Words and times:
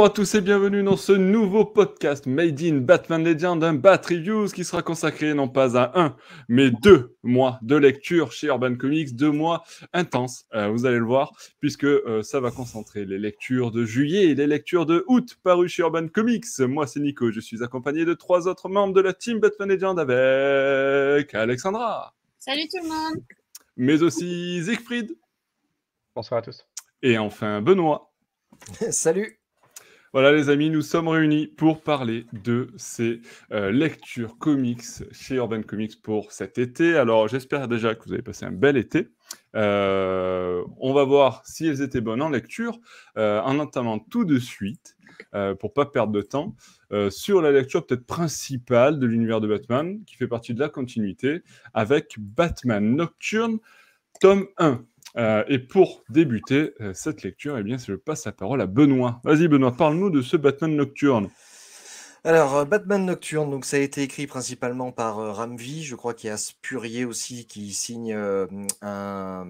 Bonjour 0.00 0.12
à 0.12 0.14
tous 0.14 0.34
et 0.34 0.40
bienvenue 0.40 0.82
dans 0.82 0.96
ce 0.96 1.12
nouveau 1.12 1.66
podcast 1.66 2.24
Made 2.24 2.62
in 2.62 2.78
Batman 2.78 3.22
Legend, 3.22 3.62
un 3.62 3.74
Bat 3.74 4.00
Reviews 4.08 4.46
qui 4.46 4.64
sera 4.64 4.80
consacré 4.80 5.34
non 5.34 5.46
pas 5.46 5.76
à 5.76 6.00
un, 6.00 6.16
mais 6.48 6.70
deux 6.70 7.18
mois 7.22 7.58
de 7.60 7.76
lecture 7.76 8.32
chez 8.32 8.46
Urban 8.46 8.76
Comics, 8.76 9.14
deux 9.14 9.30
mois 9.30 9.62
intenses, 9.92 10.46
euh, 10.54 10.68
vous 10.68 10.86
allez 10.86 10.96
le 10.96 11.04
voir, 11.04 11.32
puisque 11.58 11.84
euh, 11.84 12.22
ça 12.22 12.40
va 12.40 12.50
concentrer 12.50 13.04
les 13.04 13.18
lectures 13.18 13.70
de 13.72 13.84
juillet 13.84 14.28
et 14.30 14.34
les 14.34 14.46
lectures 14.46 14.86
de 14.86 15.04
août 15.06 15.36
parues 15.42 15.68
chez 15.68 15.82
Urban 15.82 16.08
Comics. 16.08 16.46
Moi 16.60 16.86
c'est 16.86 17.00
Nico, 17.00 17.30
je 17.30 17.40
suis 17.40 17.62
accompagné 17.62 18.06
de 18.06 18.14
trois 18.14 18.48
autres 18.48 18.70
membres 18.70 18.94
de 18.94 19.02
la 19.02 19.12
team 19.12 19.38
Batman 19.38 19.68
Legend 19.68 19.98
avec 19.98 21.34
Alexandra. 21.34 22.14
Salut 22.38 22.66
tout 22.74 22.82
le 22.82 22.88
monde. 22.88 23.22
Mais 23.76 24.02
aussi 24.02 24.64
Siegfried. 24.64 25.14
Bonsoir 26.14 26.38
à 26.38 26.42
tous. 26.42 26.66
Et 27.02 27.18
enfin 27.18 27.60
Benoît. 27.60 28.10
Salut. 28.90 29.39
Voilà 30.12 30.32
les 30.32 30.48
amis, 30.48 30.70
nous 30.70 30.82
sommes 30.82 31.06
réunis 31.06 31.46
pour 31.46 31.82
parler 31.82 32.26
de 32.32 32.72
ces 32.76 33.20
euh, 33.52 33.70
lectures 33.70 34.38
comics 34.38 34.82
chez 35.12 35.36
Urban 35.36 35.62
Comics 35.62 36.02
pour 36.02 36.32
cet 36.32 36.58
été. 36.58 36.96
Alors 36.96 37.28
j'espère 37.28 37.68
déjà 37.68 37.94
que 37.94 38.02
vous 38.06 38.12
avez 38.12 38.22
passé 38.22 38.44
un 38.44 38.50
bel 38.50 38.76
été. 38.76 39.06
Euh, 39.54 40.64
on 40.78 40.92
va 40.94 41.04
voir 41.04 41.46
si 41.46 41.64
elles 41.68 41.80
étaient 41.80 42.00
bonnes 42.00 42.22
en 42.22 42.28
lecture 42.28 42.80
euh, 43.18 43.40
en 43.42 43.60
entamant 43.60 44.00
tout 44.00 44.24
de 44.24 44.40
suite, 44.40 44.96
pour 45.60 45.72
pas 45.74 45.86
perdre 45.86 46.12
de 46.12 46.22
temps, 46.22 46.56
sur 47.10 47.40
la 47.40 47.52
lecture 47.52 47.86
peut-être 47.86 48.04
principale 48.04 48.98
de 48.98 49.06
l'univers 49.06 49.40
de 49.40 49.46
Batman, 49.46 50.02
qui 50.06 50.16
fait 50.16 50.26
partie 50.26 50.54
de 50.54 50.60
la 50.60 50.68
continuité, 50.68 51.42
avec 51.72 52.16
Batman 52.18 52.96
Nocturne, 52.96 53.58
tome 54.20 54.48
1. 54.58 54.84
Euh, 55.16 55.44
et 55.48 55.58
pour 55.58 56.04
débuter 56.08 56.74
euh, 56.80 56.92
cette 56.94 57.22
lecture, 57.22 57.58
eh 57.58 57.62
bien, 57.62 57.76
je 57.78 57.94
passe 57.94 58.26
la 58.26 58.32
parole 58.32 58.60
à 58.60 58.66
Benoît. 58.66 59.20
Vas-y, 59.24 59.48
Benoît, 59.48 59.72
parle-nous 59.72 60.10
de 60.10 60.22
ce 60.22 60.36
Batman 60.36 60.74
Nocturne. 60.74 61.28
Alors, 62.22 62.58
euh, 62.58 62.64
Batman 62.64 63.04
Nocturne, 63.04 63.50
donc 63.50 63.64
ça 63.64 63.78
a 63.78 63.80
été 63.80 64.02
écrit 64.02 64.26
principalement 64.26 64.92
par 64.92 65.36
Ramvi. 65.36 65.82
Je 65.82 65.96
crois 65.96 66.14
qu'il 66.14 66.28
y 66.28 66.30
a 66.30 66.36
Spurrier 66.36 67.04
aussi 67.04 67.46
qui 67.46 67.72
signe 67.72 68.14
un, 68.82 69.46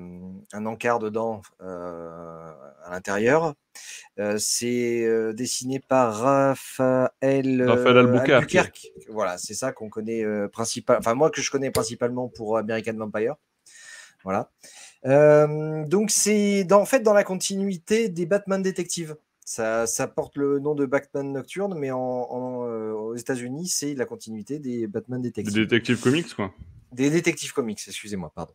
encart 0.54 0.98
dedans 0.98 1.42
à 1.58 2.90
l'intérieur. 2.90 3.54
c'est 4.38 5.34
dessiné 5.34 5.80
par 5.80 6.14
Raphaël, 6.14 7.62
Raphaël 7.68 7.98
Albuquerque. 7.98 8.86
Voilà, 9.08 9.36
c'est 9.36 9.54
ça 9.54 9.72
qu'on 9.72 9.90
connaît 9.90 10.24
principalement. 10.48 11.00
Enfin, 11.00 11.14
moi 11.14 11.30
que 11.30 11.42
je 11.42 11.50
connais 11.50 11.72
principalement 11.72 12.28
pour 12.28 12.56
American 12.56 12.94
Vampire. 12.94 13.34
Voilà 14.22 14.50
donc 15.04 16.10
c'est 16.10 16.70
en 16.72 16.84
fait 16.84 17.00
dans 17.00 17.14
la 17.14 17.24
continuité 17.24 18.08
des 18.08 18.26
Batman 18.26 18.62
détectives. 18.62 19.16
Ça, 19.44 19.88
ça, 19.88 20.06
porte 20.06 20.36
le 20.36 20.60
nom 20.60 20.76
de 20.76 20.86
Batman 20.86 21.32
Nocturne, 21.32 21.74
mais 21.76 21.90
en, 21.90 21.98
aux 21.98 23.16
États-Unis, 23.16 23.66
c'est 23.66 23.94
la 23.94 24.04
continuité 24.04 24.60
des 24.60 24.86
Batman 24.86 25.20
détectives. 25.20 25.52
Des 25.52 25.66
détectives 25.66 26.00
comics, 26.00 26.32
quoi. 26.36 26.52
Des 26.92 27.10
détectives 27.10 27.52
comics, 27.52 27.80
excusez-moi, 27.86 28.32
pardon. 28.34 28.52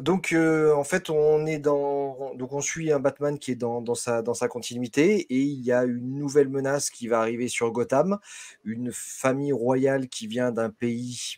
donc, 0.00 0.34
en 0.34 0.84
fait, 0.84 1.10
on 1.10 1.44
est 1.44 1.58
dans, 1.58 2.34
donc 2.36 2.52
on 2.52 2.60
suit 2.60 2.92
un 2.92 2.98
Batman 2.98 3.38
qui 3.38 3.52
est 3.52 3.56
dans, 3.56 3.82
dans, 3.82 3.94
sa, 3.94 4.22
dans 4.22 4.34
sa 4.34 4.48
continuité, 4.48 5.20
et 5.30 5.40
il 5.40 5.62
y 5.62 5.72
a 5.72 5.84
une 5.84 6.18
nouvelle 6.18 6.48
menace 6.48 6.88
qui 6.88 7.08
va 7.08 7.20
arriver 7.20 7.48
sur 7.48 7.70
Gotham, 7.72 8.18
une 8.64 8.92
famille 8.92 9.52
royale 9.52 10.08
qui 10.08 10.26
vient 10.26 10.52
d'un 10.52 10.70
pays 10.70 11.36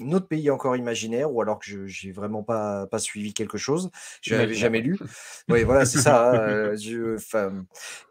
autre 0.00 0.28
pays 0.28 0.50
encore 0.50 0.76
imaginaire, 0.76 1.32
ou 1.32 1.40
alors 1.42 1.58
que 1.58 1.86
je 1.86 2.06
n'ai 2.06 2.12
vraiment 2.12 2.42
pas, 2.42 2.86
pas 2.86 2.98
suivi 2.98 3.34
quelque 3.34 3.58
chose, 3.58 3.90
je 4.22 4.34
n'avais 4.34 4.54
jamais 4.54 4.80
lu. 4.80 4.98
Oui, 5.48 5.62
voilà, 5.64 5.84
c'est 5.84 5.98
ça. 5.98 6.32
Euh, 7.34 7.50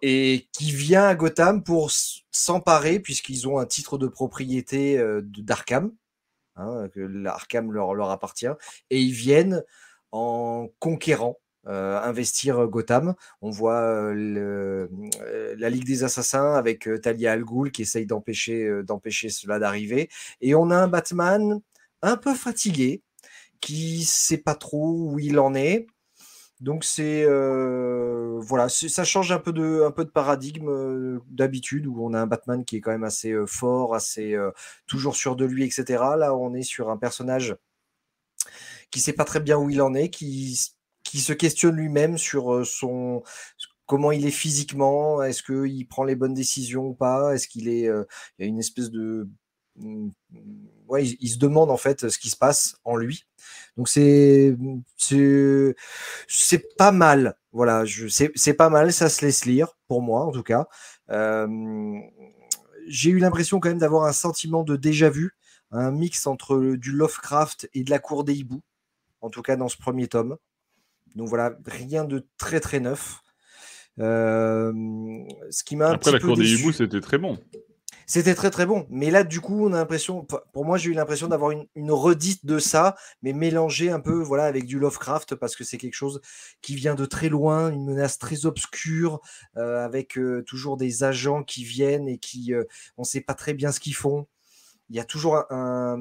et 0.02 0.48
qui 0.54 0.72
vient 0.72 1.06
à 1.08 1.16
Gotham 1.16 1.64
pour 1.64 1.92
s'emparer, 2.32 3.00
puisqu'ils 3.00 3.48
ont 3.48 3.60
un 3.60 3.66
titre 3.66 3.98
de 3.98 4.08
propriété 4.08 4.98
euh, 4.98 5.22
d'Arkham, 5.24 5.92
hein, 6.56 6.88
que 6.94 7.00
l'Arkham 7.00 7.72
leur, 7.72 7.94
leur 7.94 8.10
appartient, 8.10 8.48
et 8.90 9.00
ils 9.00 9.14
viennent 9.14 9.64
en 10.12 10.68
conquérant. 10.80 11.40
Euh, 11.68 12.00
investir 12.02 12.66
Gotham. 12.68 13.14
On 13.42 13.50
voit 13.50 14.14
la 14.14 15.70
Ligue 15.70 15.86
des 15.86 16.06
Assassins 16.06 16.54
avec 16.54 16.88
Talia 17.02 17.34
Al 17.34 17.44
Ghul 17.44 17.72
qui 17.72 17.82
essaye 17.82 18.06
d'empêcher 18.06 18.84
d'empêcher 18.84 19.28
cela 19.28 19.60
d'arriver. 19.60 20.08
Et 20.40 20.56
on 20.56 20.70
a 20.70 20.78
un 20.78 20.88
Batman 20.88 21.60
un 22.02 22.18
peu 22.18 22.34
fatigué, 22.36 23.04
qui 23.62 24.04
sait 24.04 24.38
pas 24.38 24.56
trop 24.56 25.12
où 25.12 25.20
il 25.20 25.40
en 25.40 25.56
est. 25.56 25.88
Donc 26.60 26.84
c'est 26.84 27.24
euh, 27.24 28.40
voilà, 28.40 28.68
ça 28.70 29.04
change 29.04 29.32
un 29.32 29.38
peu 29.40 29.54
de 29.54 29.84
un 29.86 29.92
peu 29.92 30.06
de 30.06 30.10
paradigme 30.10 30.70
euh, 30.70 31.20
d'habitude 31.30 31.86
où 31.86 32.04
on 32.04 32.14
a 32.14 32.20
un 32.22 32.26
Batman 32.28 32.66
qui 32.66 32.78
est 32.78 32.82
quand 32.82 32.92
même 32.92 33.04
assez 33.04 33.32
euh, 33.32 33.46
fort, 33.46 33.94
assez 33.94 34.36
toujours 34.88 35.16
sûr 35.16 35.36
de 35.36 35.46
lui, 35.46 35.64
etc. 35.66 35.86
Là, 36.18 36.36
on 36.36 36.54
est 36.56 36.64
sur 36.64 36.90
un 36.90 36.98
personnage 36.98 37.56
qui 38.92 39.00
sait 39.00 39.14
pas 39.14 39.26
très 39.26 39.40
bien 39.40 39.58
où 39.58 39.70
il 39.70 39.82
en 39.82 39.94
est, 39.94 40.10
qui 40.10 40.60
qui 41.04 41.20
se 41.20 41.34
questionne 41.34 41.76
lui-même 41.76 42.18
sur 42.18 42.66
son 42.66 43.24
comment 43.86 44.12
il 44.12 44.26
est 44.26 44.32
physiquement, 44.32 45.24
est-ce 45.24 45.44
qu'il 45.44 45.88
prend 45.88 46.04
les 46.04 46.16
bonnes 46.16 46.34
décisions 46.34 46.88
ou 46.88 46.94
pas, 46.94 47.34
est-ce 47.36 47.48
qu'il 47.48 47.70
est, 47.70 47.84
il 47.84 48.40
y 48.40 48.44
a 48.44 48.46
une 48.46 48.60
espèce 48.60 48.92
de 48.92 49.30
mmh, 49.78 50.10
ouais, 50.88 51.06
il, 51.06 51.30
se 51.30 51.38
demande 51.38 51.70
en 51.70 51.78
fait 51.78 52.10
ce 52.10 52.18
qui 52.18 52.30
se 52.30 52.38
passe 52.38 52.78
en 52.84 52.96
lui. 52.96 53.26
Donc 53.76 53.90
c'est 53.90 54.56
c'est 56.28 56.76
pas 56.78 56.92
mal. 56.92 57.38
Voilà, 57.52 57.84
c'est 58.10 58.54
pas 58.54 58.70
mal, 58.70 58.94
ça 58.94 59.10
se 59.10 59.26
laisse 59.26 59.46
lire 59.46 59.78
pour 59.88 60.02
moi 60.02 60.26
en 60.26 60.32
tout 60.32 60.44
cas. 60.44 60.68
j'ai 62.88 63.10
eu 63.10 63.20
l'impression 63.20 63.60
quand 63.60 63.70
même 63.70 63.80
d'avoir 63.80 64.06
un 64.06 64.14
sentiment 64.14 64.64
de 64.64 64.76
déjà 64.76 65.10
vu, 65.10 65.36
un 65.72 65.92
mix 65.92 66.28
entre 66.28 66.76
du 66.76 66.92
Lovecraft 66.92 67.70
et 67.74 67.84
de 67.84 67.90
la 67.90 68.00
cour 68.00 68.24
des 68.24 68.36
hiboux, 68.36 68.62
en 69.22 69.30
tout 69.30 69.42
cas 69.42 69.56
dans 69.56 69.70
ce 69.70 69.78
premier 69.78 70.08
tome. 70.08 70.38
Donc 71.16 71.30
voilà, 71.30 71.58
rien 71.66 72.06
de 72.06 72.28
très 72.38 72.60
très 72.60 72.80
neuf. 72.80 73.22
ce 73.98 75.64
qui 75.64 75.76
m'a 75.76 75.90
Après, 75.90 76.12
la 76.12 76.20
cour 76.20 76.38
des 76.38 76.54
hiboux, 76.54 76.72
c'était 76.72 77.02
très 77.02 77.18
bon. 77.18 77.40
C'était 78.10 78.36
très 78.36 78.50
très 78.52 78.66
bon. 78.66 78.88
Mais 78.90 79.12
là, 79.12 79.26
du 79.26 79.42
coup, 79.42 79.66
on 79.68 79.74
a 79.74 79.78
l'impression, 79.78 80.26
pour 80.54 80.64
moi, 80.64 80.78
j'ai 80.78 80.92
eu 80.92 80.94
l'impression 80.94 81.28
d'avoir 81.28 81.52
une, 81.52 81.92
redite 81.92 82.46
de 82.46 82.58
ça, 82.58 82.96
mais 83.22 83.34
mélangée 83.34 83.92
un 83.92 84.00
peu 84.00 84.22
voilà, 84.22 84.46
avec 84.46 84.66
du 84.66 84.80
Lovecraft, 84.80 85.36
parce 85.36 85.58
que 85.58 85.66
c'est 85.66 85.78
quelque 85.78 85.94
chose 85.94 86.22
qui 86.62 86.76
vient 86.76 86.96
de 86.96 87.06
très 87.06 87.28
loin, 87.28 87.70
une 87.70 87.86
menace 87.86 88.18
très 88.18 88.46
obscure, 88.46 89.20
euh, 89.58 89.84
avec 89.84 90.18
euh, 90.18 90.42
toujours 90.44 90.78
des 90.78 91.04
agents 91.04 91.44
qui 91.44 91.66
viennent 91.66 92.08
et 92.08 92.18
qui, 92.18 92.54
euh, 92.54 92.64
on 92.96 93.02
ne 93.02 93.08
sait 93.08 93.22
pas 93.22 93.34
très 93.34 93.54
bien 93.54 93.74
ce 93.74 93.82
qu'ils 93.82 93.96
font. 93.96 94.26
Il 94.90 94.96
y 94.96 95.02
a 95.02 95.06
toujours 95.06 95.44
un, 95.52 95.98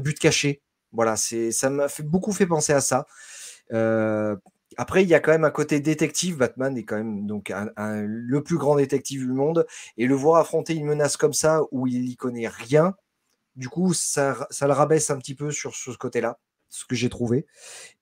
but 0.00 0.18
caché. 0.18 0.60
Voilà, 0.92 1.16
ça 1.16 1.70
m'a 1.70 1.86
beaucoup 2.02 2.32
fait 2.32 2.46
penser 2.46 2.72
à 2.72 2.80
ça. 2.80 3.06
Après, 4.78 5.02
il 5.02 5.08
y 5.08 5.14
a 5.14 5.20
quand 5.20 5.32
même 5.32 5.44
un 5.44 5.50
côté 5.50 5.80
détective. 5.80 6.38
Batman 6.38 6.78
est 6.78 6.84
quand 6.84 6.96
même 6.96 7.26
donc 7.26 7.52
le 7.76 8.42
plus 8.42 8.56
grand 8.56 8.76
détective 8.76 9.22
du 9.22 9.32
monde. 9.32 9.66
Et 9.96 10.06
le 10.06 10.14
voir 10.14 10.40
affronter 10.40 10.74
une 10.74 10.86
menace 10.86 11.16
comme 11.16 11.32
ça, 11.32 11.62
où 11.72 11.88
il 11.88 12.04
n'y 12.04 12.16
connaît 12.16 12.48
rien, 12.48 12.94
du 13.56 13.68
coup, 13.68 13.92
ça, 13.92 14.46
le 14.62 14.72
rabaisse 14.72 15.10
un 15.10 15.18
petit 15.18 15.34
peu 15.34 15.50
sur, 15.50 15.74
ce 15.74 15.90
côté-là, 15.90 16.38
ce 16.68 16.84
que 16.84 16.94
j'ai 16.94 17.08
trouvé. 17.08 17.44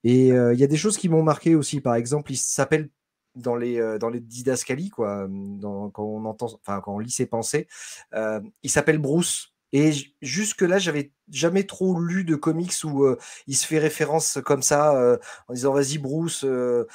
Et 0.03 0.31
euh, 0.31 0.53
il 0.53 0.59
y 0.59 0.63
a 0.63 0.67
des 0.67 0.77
choses 0.77 0.97
qui 0.97 1.09
m'ont 1.09 1.23
marqué 1.23 1.55
aussi. 1.55 1.81
Par 1.81 1.95
exemple, 1.95 2.31
il 2.31 2.37
s'appelle 2.37 2.89
dans 3.33 3.55
les, 3.55 3.79
euh, 3.79 3.97
dans 3.97 4.09
les 4.09 4.19
didascalies, 4.19 4.91
quoi, 4.91 5.27
quand, 5.27 6.03
on 6.03 6.25
entend, 6.25 6.47
enfin, 6.61 6.79
quand 6.81 6.93
on 6.93 6.99
lit 6.99 7.09
ses 7.09 7.25
pensées, 7.25 7.67
euh, 8.13 8.39
il 8.61 8.69
s'appelle 8.69 8.99
Bruce. 8.99 9.55
Et 9.73 9.91
jusque-là, 10.21 10.79
j'avais 10.79 11.11
jamais 11.29 11.65
trop 11.65 11.99
lu 11.99 12.23
de 12.23 12.35
comics 12.35 12.73
où 12.83 13.05
il 13.47 13.55
se 13.55 13.67
fait 13.67 13.79
référence 13.79 14.39
comme 14.45 14.61
ça, 14.61 15.17
en 15.47 15.53
disant 15.53 15.73
vas-y 15.73 15.97
Bruce, 15.97 16.45
euh, 16.45 16.85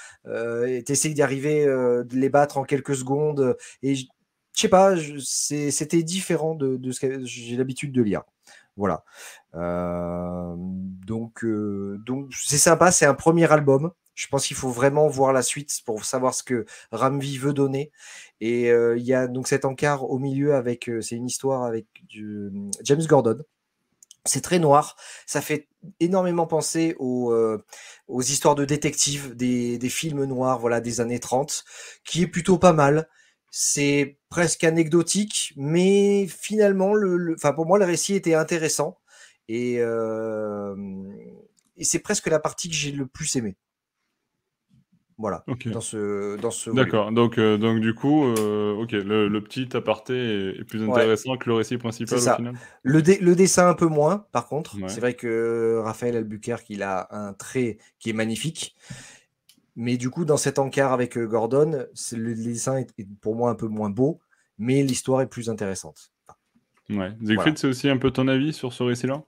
t'essayes 0.83 1.15
d'y 1.15 1.23
arriver, 1.23 1.67
de 1.67 2.17
les 2.17 2.29
battre 2.31 2.57
en 2.59 2.65
quelques 2.65 2.97
secondes. 2.97 3.57
Et 3.83 3.95
je 3.95 4.07
sais 4.55 4.69
pas, 4.69 4.95
c'était 5.21 6.03
différent 6.03 6.55
de, 6.55 6.77
de 6.77 6.93
ce 6.93 7.01
que 7.01 7.25
j'ai 7.25 7.57
l'habitude 7.57 7.93
de 7.93 8.03
lire. 8.03 8.23
Voilà. 8.77 9.05
donc, 9.55 11.45
donc 11.45 12.33
c'est 12.33 12.59
sympa, 12.59 12.91
c'est 12.91 13.07
un 13.07 13.15
premier 13.15 13.51
album. 13.53 13.93
Je 14.15 14.27
pense 14.29 14.47
qu'il 14.47 14.57
faut 14.57 14.71
vraiment 14.71 15.09
voir 15.09 15.33
la 15.33 15.43
suite 15.43 15.71
pour 15.87 16.05
savoir 16.05 16.35
ce 16.35 16.43
que 16.43 16.67
Ramvi 16.91 17.39
veut 17.39 17.53
donner. 17.53 17.91
Et 18.41 18.71
euh, 18.71 18.97
il 18.99 19.05
y 19.05 19.15
a 19.15 19.27
donc 19.27 19.49
cet 19.49 19.65
encart 19.65 20.11
au 20.11 20.19
milieu 20.19 20.55
avec, 20.55 20.89
euh, 20.89 21.01
c'est 21.01 21.17
une 21.17 21.27
histoire 21.27 21.65
avec 21.65 21.87
mmh, 22.15 22.71
James 22.85 23.07
Gordon. 23.07 23.39
C'est 24.25 24.43
très 24.43 24.59
noir. 24.59 24.97
Ça 25.27 25.41
fait 25.41 25.69
énormément 26.01 26.47
penser 26.47 26.95
aux, 26.99 27.33
euh, 27.33 27.65
histoires 28.21 28.55
de 28.55 28.65
détectives, 28.65 29.35
des, 29.35 29.79
films 29.89 30.25
noirs, 30.25 30.59
voilà, 30.61 30.81
des 30.81 31.01
années 31.01 31.19
30, 31.21 31.65
qui 32.05 32.23
est 32.23 32.27
plutôt 32.29 32.59
pas 32.59 32.73
mal. 32.73 33.09
C'est 33.51 34.19
presque 34.29 34.65
anecdotique, 34.65 35.53
mais 35.57 36.27
finalement, 36.29 36.95
le, 36.95 37.35
enfin 37.35 37.53
pour 37.53 37.67
moi, 37.67 37.79
le 37.79 37.85
récit 37.85 38.15
était 38.15 38.35
intéressant. 38.35 38.99
Et, 39.49 39.75
et 41.77 41.85
c'est 41.85 41.99
presque 41.99 42.29
la 42.29 42.39
partie 42.39 42.69
que 42.71 42.75
j'ai 42.77 42.93
le 42.93 43.07
plus 43.07 43.37
aimé. 43.37 43.57
Voilà, 45.23 45.45
Ok. 45.47 45.69
dans 45.69 45.81
ce, 45.81 46.37
dans 46.37 46.51
ce 46.51 46.69
volume. 46.69 46.85
D'accord. 46.85 47.13
Donc, 47.13 47.39
euh, 47.39 47.57
donc 47.57 47.79
du 47.79 47.95
coup, 47.95 48.25
euh, 48.27 48.73
ok, 48.75 48.91
le, 48.91 49.29
le 49.29 49.41
petit 49.41 49.69
aparté 49.77 50.15
est, 50.15 50.61
est 50.61 50.65
plus 50.65 50.83
Ouais, 50.83 50.91
intéressant 50.91 51.37
que 51.37 51.49
le 51.49 51.55
récit 51.55 51.79
principal 51.79 52.19
au 52.19 52.21
final? 52.21 52.55
Le, 52.83 53.03
dé- 53.03 53.19
le 53.21 53.37
dessin 53.37 53.69
un 53.69 53.75
peu 53.75 53.87
moins, 53.87 54.27
par 54.33 54.49
contre. 54.49 54.77
Ouais. 54.83 54.89
C'est 54.89 54.99
vrai 54.99 55.15
que 55.15 55.79
Raphaël 55.85 56.17
Albuquerque, 56.17 56.67
il 56.71 56.83
a 56.83 57.07
un 57.13 57.35
trait 57.35 57.79
qui 58.01 58.11
est 58.11 58.15
magnifique. 58.15 58.75
Mais 59.77 59.97
du 59.97 60.11
coup, 60.11 60.25
dans 60.25 60.37
cet 60.37 60.59
encart 60.59 60.93
avec 60.93 61.17
euh, 61.17 61.27
Gordon, 61.27 61.87
le 62.17 62.35
dessin 62.35 62.79
est, 62.79 62.91
est 62.99 63.07
pour 63.21 63.37
moi 63.37 63.49
un 63.51 63.55
peu 63.55 63.69
moins 63.69 63.91
beau, 63.91 64.21
mais 64.59 64.83
l'histoire 64.83 65.21
est 65.23 65.29
plus 65.29 65.49
intéressante. 65.49 66.13
Ouais. 66.91 67.13
Voilà. 67.21 67.55
c'est 67.57 67.69
aussi 67.69 67.89
un 67.89 67.97
peu 67.97 68.11
ton 68.11 68.27
avis 68.27 68.53
sur 68.53 68.73
ce 68.73 68.83
récit-là? 68.83 69.23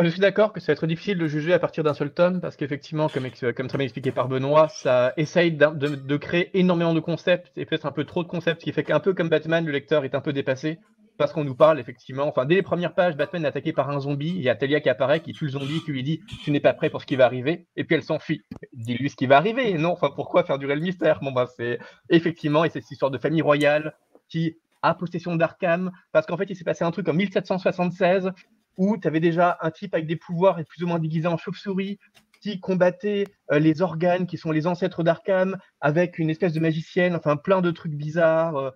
Je 0.00 0.08
suis 0.10 0.20
d'accord 0.20 0.52
que 0.52 0.60
ça 0.60 0.66
va 0.68 0.72
être 0.74 0.86
difficile 0.86 1.18
de 1.18 1.26
juger 1.26 1.52
à 1.52 1.58
partir 1.58 1.82
d'un 1.82 1.94
seul 1.94 2.12
tome, 2.12 2.40
parce 2.40 2.54
qu'effectivement, 2.54 3.08
comme, 3.08 3.28
très 3.30 3.52
bien 3.52 3.80
expliqué 3.80 4.12
par 4.12 4.28
Benoît, 4.28 4.68
ça 4.68 5.12
essaye 5.16 5.50
de, 5.50 6.16
créer 6.16 6.56
énormément 6.56 6.94
de 6.94 7.00
concepts, 7.00 7.50
et 7.56 7.64
peut-être 7.64 7.84
un 7.84 7.90
peu 7.90 8.04
trop 8.04 8.22
de 8.22 8.28
concepts, 8.28 8.60
ce 8.60 8.64
qui 8.64 8.72
fait 8.72 8.84
qu'un 8.84 9.00
peu 9.00 9.12
comme 9.12 9.28
Batman, 9.28 9.66
le 9.66 9.72
lecteur 9.72 10.04
est 10.04 10.14
un 10.14 10.20
peu 10.20 10.32
dépassé, 10.32 10.78
parce 11.16 11.32
qu'on 11.32 11.42
nous 11.42 11.56
parle 11.56 11.80
effectivement, 11.80 12.28
enfin 12.28 12.44
dès 12.44 12.54
les 12.54 12.62
premières 12.62 12.94
pages, 12.94 13.16
Batman 13.16 13.44
est 13.44 13.48
attaqué 13.48 13.72
par 13.72 13.90
un 13.90 13.98
zombie, 13.98 14.34
il 14.36 14.42
y 14.42 14.48
a 14.48 14.54
Talia 14.54 14.80
qui 14.80 14.88
apparaît, 14.88 15.18
qui 15.18 15.32
tue 15.32 15.46
le 15.46 15.50
zombie, 15.50 15.82
qui 15.84 15.90
lui 15.90 16.04
dit 16.04 16.20
«tu 16.44 16.52
n'es 16.52 16.60
pas 16.60 16.74
prêt 16.74 16.90
pour 16.90 17.00
ce 17.00 17.06
qui 17.06 17.16
va 17.16 17.24
arriver», 17.24 17.66
et 17.76 17.82
puis 17.82 17.96
elle 17.96 18.04
s'enfuit. 18.04 18.44
Dis-lui 18.72 19.10
ce 19.10 19.16
qui 19.16 19.26
va 19.26 19.36
arriver, 19.36 19.76
non, 19.78 19.90
enfin 19.90 20.10
pourquoi 20.14 20.44
faire 20.44 20.60
durer 20.60 20.76
le 20.76 20.80
mystère? 20.80 21.18
Bon 21.20 21.32
bah 21.32 21.48
c'est 21.56 21.80
effectivement, 22.08 22.64
et 22.64 22.70
c'est 22.70 22.80
cette 22.80 22.92
histoire 22.92 23.10
de 23.10 23.18
famille 23.18 23.42
royale 23.42 23.96
qui 24.28 24.58
a 24.82 24.94
possession 24.94 25.34
d'Arkham, 25.34 25.90
parce 26.12 26.24
qu'en 26.24 26.36
fait 26.36 26.48
il 26.50 26.54
s'est 26.54 26.62
passé 26.62 26.84
un 26.84 26.92
truc 26.92 27.08
en 27.08 27.14
1776, 27.14 28.30
où 28.78 28.96
tu 28.96 29.06
avais 29.06 29.20
déjà 29.20 29.58
un 29.60 29.70
type 29.70 29.94
avec 29.94 30.06
des 30.06 30.16
pouvoirs 30.16 30.58
et 30.58 30.64
plus 30.64 30.82
ou 30.82 30.86
moins 30.86 30.98
déguisé 30.98 31.26
en 31.26 31.36
chauve-souris 31.36 31.98
qui 32.40 32.60
combattait 32.60 33.24
euh, 33.50 33.58
les 33.58 33.82
organes 33.82 34.26
qui 34.26 34.38
sont 34.38 34.52
les 34.52 34.66
ancêtres 34.66 35.02
d'Arkham 35.02 35.58
avec 35.80 36.18
une 36.18 36.30
espèce 36.30 36.52
de 36.52 36.60
magicienne, 36.60 37.14
enfin 37.16 37.36
plein 37.36 37.60
de 37.60 37.70
trucs 37.70 37.94
bizarres 37.94 38.56
euh, 38.56 38.70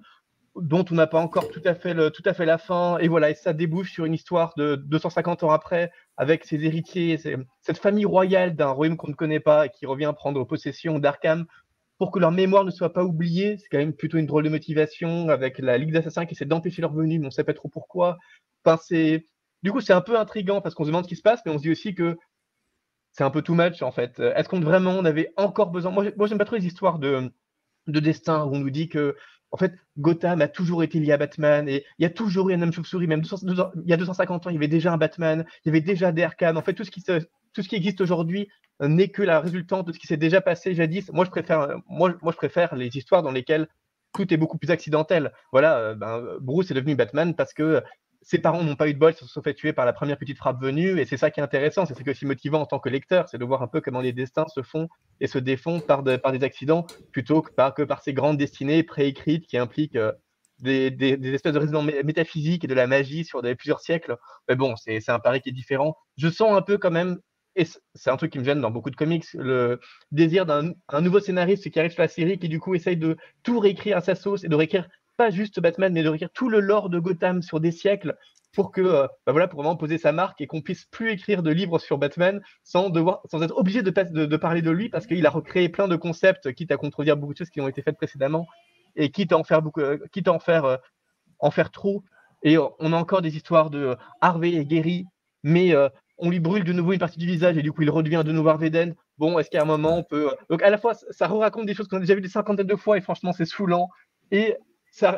dont 0.57 0.85
on 0.91 0.95
n'a 0.95 1.07
pas 1.07 1.21
encore 1.21 1.49
tout 1.49 1.63
à, 1.65 1.75
fait 1.75 1.95
tout 2.11 2.23
à 2.27 2.35
fait 2.35 2.45
la 2.45 2.59
fin. 2.59 2.99
Et 2.99 3.09
voilà, 3.09 3.31
et 3.31 3.35
ça 3.35 3.53
débouche 3.55 3.93
sur 3.93 4.05
une 4.05 4.13
histoire 4.13 4.53
de 4.57 4.77
250 4.77 5.45
ans 5.45 5.51
après 5.51 5.91
avec 6.19 6.45
ses 6.45 6.63
héritiers, 6.65 7.17
cette 7.17 7.79
famille 7.79 8.05
royale 8.05 8.55
d'un 8.55 8.71
royaume 8.71 8.99
qu'on 8.99 9.09
ne 9.09 9.15
connaît 9.15 9.41
pas 9.41 9.67
et 9.67 9.71
qui 9.71 9.87
revient 9.87 10.13
prendre 10.15 10.45
possession 10.45 10.99
d'Arkham 10.99 11.47
pour 11.99 12.11
que 12.11 12.19
leur 12.19 12.33
mémoire 12.33 12.65
ne 12.65 12.71
soit 12.71 12.93
pas 12.93 13.05
oubliée. 13.05 13.57
C'est 13.59 13.69
quand 13.71 13.79
même 13.79 13.95
plutôt 13.95 14.19
une 14.19 14.27
drôle 14.27 14.45
de 14.45 14.49
motivation 14.51 15.29
avec 15.29 15.59
la 15.59 15.79
Ligue 15.79 15.93
d'Assassins 15.93 16.27
qui 16.27 16.35
essaie 16.35 16.45
d'empêcher 16.45 16.83
leur 16.83 16.93
venue, 16.93 17.19
mais 17.19 17.27
on 17.27 17.29
ne 17.29 17.33
sait 17.33 17.45
pas 17.45 17.55
trop 17.55 17.69
pourquoi. 17.69 18.19
Enfin, 18.65 18.79
c'est 18.85 19.25
du 19.63 19.73
coup, 19.73 19.81
c'est 19.81 19.93
un 19.93 20.01
peu 20.01 20.19
intriguant 20.19 20.61
parce 20.61 20.75
qu'on 20.75 20.85
se 20.85 20.89
demande 20.89 21.05
ce 21.05 21.09
qui 21.09 21.17
se 21.17 21.23
passe, 21.23 21.41
mais 21.45 21.53
on 21.53 21.59
se 21.59 21.63
dit 21.63 21.71
aussi 21.71 21.95
que 21.95 22.17
c'est 23.13 23.25
un 23.25 23.31
peu 23.31 23.43
too 23.43 23.55
much 23.55 23.83
en 23.83 23.93
fait. 23.93 24.19
Euh, 24.21 24.35
Est-ce 24.35 24.49
qu'on 24.49 24.61
vraiment 24.61 24.93
on 24.93 25.05
avait 25.05 25.33
encore 25.37 25.71
besoin? 25.71 25.91
Moi, 25.91 26.05
moi, 26.17 26.27
j'aime 26.27 26.39
pas 26.39 26.45
trop 26.45 26.57
les 26.57 26.67
histoires 26.67 26.99
de, 26.99 27.31
de 27.87 28.01
destin 28.01 28.45
où 28.45 28.55
on 28.55 28.59
nous 28.59 28.71
dit 28.71 28.89
que 28.89 29.17
en 29.51 29.59
fait 29.59 29.75
Gotham 29.99 30.41
a 30.41 30.49
toujours 30.49 30.83
été 30.83 30.99
lié 30.99 31.13
à 31.13 31.19
Batman 31.19 31.69
et 31.69 31.85
il 31.99 32.03
y 32.03 32.07
a 32.07 32.11
toujours 32.11 32.49
eu 32.51 32.55
un 32.55 32.63
homme 32.63 32.73
chauve-souris. 32.73 33.07
Même 33.07 33.21
200 33.21 33.39
200 33.43 33.71
il 33.85 33.91
y 33.91 33.93
a 33.93 33.97
250 33.97 34.47
ans, 34.47 34.51
il 34.51 34.55
y 34.55 34.57
avait 34.57 34.69
déjà 34.69 34.93
un 34.93 34.99
Batman, 34.99 35.45
il 35.65 35.69
y 35.69 35.71
avait 35.71 35.81
déjà 35.83 36.13
des 36.13 36.23
Arkham. 36.23 36.57
En 36.57 36.63
fait, 36.63 36.75
tout 36.75 36.85
ce 36.85 36.91
qui 36.91 37.03
tout 37.03 37.63
ce 37.63 37.69
qui 37.69 37.77
existe 37.77 38.01
aujourd'hui 38.01 38.49
euh, 38.83 38.89
n'est 38.89 39.09
que 39.09 39.23
la 39.23 39.41
résultante 39.41 39.87
de 39.89 39.93
ce 39.93 39.99
qui 39.99 40.07
s'est 40.07 40.17
déjà 40.17 40.41
passé 40.41 40.75
jadis. 40.75 41.11
Moi, 41.13 41.25
je 41.27 41.31
préfère, 41.31 41.61
euh, 41.61 41.77
moi, 41.87 42.15
moi, 42.23 42.33
je 42.33 42.37
préfère 42.39 42.75
les 42.77 42.97
histoires 42.97 43.23
dans 43.23 43.31
lesquelles 43.33 43.69
tout 44.15 44.33
est 44.33 44.37
beaucoup 44.39 44.59
plus 44.59 44.71
accidentel. 44.71 45.33
Voilà, 45.53 45.95
ben, 45.95 46.23
Bruce 46.41 46.71
est 46.71 46.75
devenu 46.75 46.95
Batman 46.97 47.35
parce 47.35 47.53
que 47.55 47.83
ses 48.23 48.39
parents 48.39 48.63
n'ont 48.63 48.77
pas 48.77 48.89
eu 48.89 48.95
de 48.95 48.99
bol, 48.99 49.13
se 49.15 49.27
sont 49.27 49.43
fait 49.43 49.55
tuer 49.55 49.73
par 49.73 49.85
la 49.85 49.93
première 49.93 50.17
petite 50.17 50.39
frappe 50.39 50.61
venue, 50.61 51.01
et 51.01 51.05
c'est 51.05 51.17
ça 51.17 51.31
qui 51.31 51.41
est 51.41 51.43
intéressant, 51.43 51.87
c'est 51.87 51.95
ce 51.95 52.03
qui 52.03 52.09
est 52.09 52.13
aussi 52.13 52.27
motivant 52.27 52.61
en 52.61 52.67
tant 52.67 52.79
que 52.79 52.89
lecteur, 52.89 53.29
c'est 53.29 53.39
de 53.39 53.45
voir 53.45 53.63
un 53.63 53.67
peu 53.67 53.81
comment 53.81 54.01
les 54.01 54.13
destins 54.13 54.47
se 54.49 54.63
font 54.63 54.89
et 55.21 55.27
se 55.27 55.39
défont 55.39 55.81
par, 55.81 56.03
de- 56.03 56.17
par 56.17 56.33
des 56.33 56.45
accidents, 56.45 56.87
plutôt 57.13 57.43
que 57.43 57.53
par, 57.53 57.75
que 57.75 57.83
par 57.83 58.03
ces 58.03 58.13
grandes 58.13 58.37
destinées 58.37 58.83
préécrites 58.83 59.47
qui 59.47 59.59
impliquent 59.59 59.97
euh, 59.97 60.13
des, 60.61 60.95
espèces 61.35 61.55
de 61.55 61.59
mé- 61.59 62.05
métaphysiques 62.05 62.65
et 62.65 62.69
de 62.69 62.75
la 62.75 62.87
magie 62.87 63.25
sur 63.25 63.43
des, 63.43 63.55
plusieurs 63.55 63.81
siècles. 63.81 64.17
Mais 64.49 64.55
bon, 64.55 64.77
c'est 64.77 65.09
un 65.09 65.19
pari 65.19 65.41
qui 65.41 65.49
est 65.49 65.53
différent. 65.53 65.97
Je 66.17 66.29
sens 66.29 66.57
un 66.57 66.63
peu 66.63 66.79
quand 66.79 66.93
même, 66.93 67.19
et 67.57 67.65
c'est 67.95 68.11
un 68.11 68.17
truc 68.17 68.33
qui 68.33 68.39
me 68.39 68.45
gêne 68.45 68.61
dans 68.61 68.71
beaucoup 68.71 68.91
de 68.91 68.97
comics, 68.97 69.27
le 69.35 69.81
désir 70.13 70.47
d'un 70.47 70.73
un 70.89 71.01
nouveau 71.01 71.21
scénariste 71.21 71.69
qui 71.71 71.79
arrive 71.79 71.91
sur 71.91 72.03
la 72.03 72.09
série, 72.09 72.39
qui 72.39 72.49
du 72.49 72.61
coup 72.61 72.75
essaye 72.75 72.97
de 72.97 73.17
tout 73.43 73.59
réécrire 73.59 73.97
à 73.97 74.01
sa 74.01 74.15
sauce 74.15 74.45
et 74.45 74.49
de 74.49 74.55
réécrire 74.55 74.89
pas 75.23 75.31
juste 75.31 75.61
Batman, 75.61 75.93
mais 75.93 76.03
de 76.03 76.09
réécrire 76.09 76.33
tout 76.33 76.49
le 76.49 76.59
lore 76.59 76.91
de 76.91 76.99
Gotham 76.99 77.43
sur 77.43 77.61
des 77.61 77.71
siècles 77.71 78.17
pour 78.53 78.73
que, 78.73 78.81
euh, 78.81 79.07
bah 79.25 79.31
voilà, 79.31 79.47
pour 79.47 79.61
vraiment 79.61 79.77
poser 79.77 79.97
sa 79.97 80.11
marque 80.11 80.41
et 80.41 80.49
qu'on 80.49 80.61
puisse 80.61 80.85
plus 80.87 81.13
écrire 81.13 81.45
de 81.45 81.53
livres 81.53 81.79
sur 81.79 81.97
Batman 81.97 82.43
sans 82.65 82.91
devoir, 82.91 83.21
sans 83.31 83.41
être 83.41 83.57
obligé 83.57 83.83
de, 83.83 83.91
de, 83.91 84.37
parler 84.37 84.63
de 84.63 84.71
lui 84.73 84.89
parce 84.89 85.07
qu'il 85.07 85.25
a 85.25 85.31
recréé 85.31 85.69
plein 85.69 85.87
de 85.87 85.95
concepts, 85.95 86.53
quitte 86.55 86.73
à 86.73 86.77
contredire 86.77 87.17
beaucoup 87.17 87.35
de 87.35 87.39
choses 87.39 87.51
qui 87.51 87.61
ont 87.61 87.69
été 87.69 87.83
faites 87.83 87.97
précédemment 87.97 88.49
et 88.97 89.13
quitte 89.13 89.31
à 89.31 89.39
en 89.39 89.45
faire 89.45 89.63
beaucoup, 89.63 89.81
euh, 89.81 89.97
quitte 90.11 90.27
à 90.27 90.33
en 90.33 90.41
faire, 90.41 90.65
euh, 90.65 90.77
en 91.39 91.53
faire 91.53 91.71
trop. 91.71 92.03
Et 92.43 92.59
on 92.59 92.93
a 92.93 92.97
encore 92.97 93.23
des 93.23 93.37
histoires 93.37 93.71
de 93.71 93.97
Harvey 94.21 94.55
est 94.55 94.65
guéri, 94.65 95.07
mais 95.45 95.73
on 96.19 96.31
lui 96.31 96.41
brûle 96.41 96.65
de 96.65 96.73
nouveau 96.73 96.93
une 96.93 96.99
partie 96.99 97.21
du 97.21 97.27
visage 97.27 97.57
et 97.57 97.63
du 97.63 97.71
coup 97.71 97.83
il 97.83 97.91
redevient 97.91 98.25
de 98.27 98.33
nouveau 98.33 98.49
Harvey 98.49 98.71
Dent. 98.71 98.95
Bon, 99.19 99.39
est-ce 99.39 99.49
qu'à 99.49 99.63
un 99.63 99.65
moment 99.65 99.97
on 99.99 100.03
peut. 100.03 100.29
Donc 100.51 100.61
à 100.65 100.71
la 100.71 100.77
fois, 100.77 100.95
ça 100.95 101.29
raconte 101.29 101.67
des 101.67 101.75
choses 101.75 101.87
qu'on 101.87 101.99
a 101.99 102.01
déjà 102.01 102.17
vues 102.17 102.21
des 102.21 102.29
cinquantaines 102.29 102.67
de 102.67 102.75
fois 102.75 102.99
et 102.99 103.01
franchement 103.01 103.33
c'est 103.33 103.45
saoulant. 103.45 103.89
Et 104.33 104.57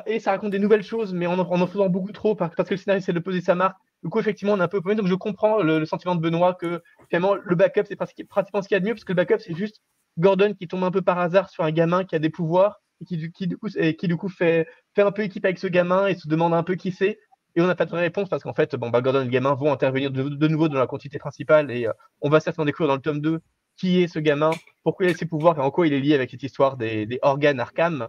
et 0.06 0.20
ça 0.20 0.30
raconte 0.30 0.52
des 0.52 0.58
nouvelles 0.58 0.82
choses, 0.82 1.12
mais 1.12 1.26
en 1.26 1.38
en, 1.38 1.66
faisant 1.66 1.88
beaucoup 1.88 2.12
trop 2.12 2.34
par- 2.34 2.54
parce 2.54 2.68
que 2.68 2.74
le 2.74 2.78
scénario 2.78 3.00
essaie 3.00 3.12
de 3.12 3.18
poser 3.18 3.40
sa 3.40 3.54
marque. 3.54 3.76
Du 4.02 4.08
coup, 4.10 4.20
effectivement, 4.20 4.52
on 4.54 4.58
est 4.58 4.62
un 4.62 4.68
peu 4.68 4.80
paumé. 4.80 4.94
Donc 4.94 5.06
je 5.06 5.14
comprends 5.14 5.62
le, 5.62 5.84
sentiment 5.86 6.14
de 6.14 6.20
Benoît 6.20 6.54
que 6.54 6.82
finalement 7.08 7.34
le 7.34 7.56
backup 7.56 7.82
c'est 7.86 7.96
pratiquement 7.96 8.62
ce 8.62 8.68
qu'il 8.68 8.74
y 8.74 8.78
a 8.78 8.80
de 8.80 8.86
mieux 8.86 8.94
parce 8.94 9.04
que 9.04 9.12
le 9.12 9.16
backup 9.16 9.38
c'est 9.40 9.54
juste 9.54 9.80
Gordon 10.18 10.54
qui 10.54 10.68
tombe 10.68 10.84
un 10.84 10.90
peu 10.90 11.02
par 11.02 11.18
hasard 11.18 11.50
sur 11.50 11.64
un 11.64 11.72
gamin 11.72 12.04
qui 12.04 12.14
a 12.14 12.18
des 12.18 12.30
pouvoirs 12.30 12.80
et 13.00 13.04
qui, 13.04 13.16
du- 14.06 14.16
coup, 14.16 14.28
fait, 14.28 14.66
fait 14.94 15.02
un 15.02 15.10
peu 15.10 15.22
équipe 15.22 15.44
avec 15.44 15.58
ce 15.58 15.66
gamin 15.66 16.06
et 16.06 16.14
se 16.14 16.28
demande 16.28 16.54
un 16.54 16.62
peu 16.62 16.76
qui 16.76 16.92
c'est. 16.92 17.18
Et 17.56 17.60
on 17.60 17.66
n'a 17.66 17.74
pas 17.74 17.84
de 17.84 17.90
vraie 17.90 18.00
réponse 18.00 18.28
parce 18.28 18.42
qu'en 18.42 18.52
fait, 18.54 18.74
bah, 18.76 19.00
Gordon 19.00 19.22
et 19.22 19.24
le 19.24 19.30
gamin 19.30 19.54
vont 19.54 19.72
intervenir 19.72 20.10
de, 20.10 20.48
nouveau 20.48 20.68
dans 20.68 20.78
la 20.78 20.86
continuité 20.86 21.18
principale 21.18 21.70
et 21.70 21.86
euh, 21.86 21.92
on 22.20 22.28
va 22.28 22.40
certainement 22.40 22.66
découvrir 22.66 22.88
dans 22.88 22.96
le 22.96 23.00
tome 23.00 23.20
2 23.20 23.40
qui 23.76 24.02
est 24.02 24.08
ce 24.08 24.19
gamin, 24.20 24.50
pourquoi 24.84 25.06
il 25.06 25.12
a 25.12 25.14
ses 25.14 25.26
pouvoirs 25.26 25.58
et 25.58 25.60
en 25.60 25.70
quoi 25.70 25.86
il 25.86 25.93
est 25.93 26.00
lié 26.00 26.14
avec 26.14 26.31
cette 26.31 26.43
histoire 26.43 26.76
des, 26.76 27.06
des 27.06 27.19
organes 27.22 27.58
Arkham. 27.60 28.08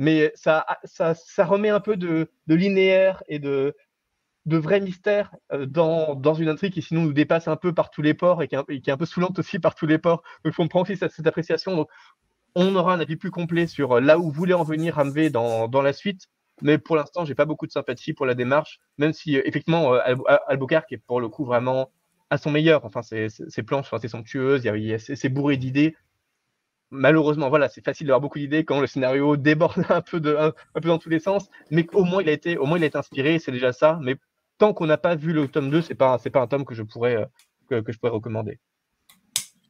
Mais 0.00 0.32
ça, 0.34 0.66
ça, 0.84 1.14
remet 1.44 1.68
un 1.70 1.80
peu 1.80 1.96
de, 1.98 2.30
de 2.48 2.56
linéaire 2.56 3.22
et 3.28 3.38
de, 3.38 3.76
de 4.46 4.56
vrai 4.56 4.80
mystère 4.80 5.34
euh, 5.52 5.66
dans, 5.66 6.14
dans 6.14 6.34
une 6.34 6.48
intrigue 6.48 6.72
qui 6.74 6.82
sinon 6.82 7.02
nous 7.02 7.12
dépasse 7.12 7.48
un 7.48 7.56
peu 7.56 7.74
par 7.74 7.90
tous 7.90 8.02
les 8.02 8.14
ports 8.14 8.42
et 8.42 8.48
qui 8.48 8.56
est 8.56 8.58
un, 8.58 8.64
et 8.68 8.96
peu 8.98 9.06
saoulante 9.06 9.38
aussi 9.38 9.58
par 9.58 9.74
tous 9.74 9.86
les 9.86 9.98
ports. 9.98 10.22
Donc 10.44 10.54
on 10.58 10.68
prend 10.68 10.82
aussi 10.82 10.96
cette, 10.96 11.12
cette 11.12 11.26
appréciation. 11.26 11.76
Donc 11.76 11.90
on 12.54 12.74
aura 12.76 12.94
un 12.94 13.00
avis 13.00 13.16
plus 13.16 13.30
complet 13.30 13.66
sur 13.66 13.92
euh, 13.98 14.00
là 14.00 14.18
où 14.18 14.30
voulait 14.30 14.54
en 14.54 14.64
venir 14.64 14.96
Ramvé 14.96 15.30
dans, 15.30 15.68
dans 15.68 15.82
la 15.82 15.92
suite. 15.92 16.28
Mais 16.62 16.78
pour 16.78 16.96
l'instant, 16.96 17.24
j'ai 17.24 17.34
pas 17.34 17.46
beaucoup 17.46 17.66
de 17.66 17.72
sympathie 17.72 18.12
pour 18.14 18.26
la 18.26 18.34
démarche, 18.34 18.80
même 18.98 19.12
si 19.12 19.36
euh, 19.38 19.42
effectivement 19.46 19.92
Al- 19.94 20.18
Al- 20.26 20.40
Albuquerque 20.48 20.92
est 20.92 20.98
pour 20.98 21.20
le 21.20 21.28
coup 21.28 21.44
vraiment 21.44 21.92
à 22.30 22.38
son 22.38 22.50
meilleur. 22.50 22.84
Enfin, 22.84 23.02
ses, 23.02 23.28
planches 23.64 23.88
a- 24.94 24.98
c'est 24.98 25.16
c'est 25.16 25.28
bourré 25.28 25.56
d'idées. 25.56 25.96
Malheureusement, 26.90 27.48
voilà, 27.48 27.68
c'est 27.68 27.84
facile 27.84 28.08
d'avoir 28.08 28.20
beaucoup 28.20 28.38
d'idées 28.38 28.64
quand 28.64 28.80
le 28.80 28.86
scénario 28.86 29.36
déborde 29.36 29.84
un 29.90 30.00
peu, 30.00 30.18
de, 30.20 30.34
un, 30.36 30.52
peu 30.80 30.88
dans 30.88 30.98
tous 30.98 31.08
les 31.08 31.20
sens, 31.20 31.48
mais 31.70 31.86
au 31.92 32.04
moins 32.04 32.22
il 32.22 32.28
a 32.28 32.32
été, 32.32 32.56
au 32.58 32.66
moins 32.66 32.78
il 32.78 32.84
a 32.84 32.86
été 32.86 32.98
inspiré, 32.98 33.38
c'est 33.38 33.52
déjà 33.52 33.72
ça. 33.72 33.98
Mais 34.02 34.16
tant 34.58 34.72
qu'on 34.74 34.86
n'a 34.86 34.98
pas 34.98 35.14
vu 35.14 35.32
le 35.32 35.46
tome 35.46 35.70
2, 35.70 35.82
c'est 35.82 35.94
pas, 35.94 36.18
c'est 36.18 36.30
pas 36.30 36.40
un 36.40 36.48
tome 36.48 36.64
que 36.64 36.74
je 36.74 36.82
pourrais, 36.82 37.16
euh, 37.70 37.82
que, 37.82 37.92
je 37.92 37.98
pourrais 37.98 38.12
recommander. 38.12 38.58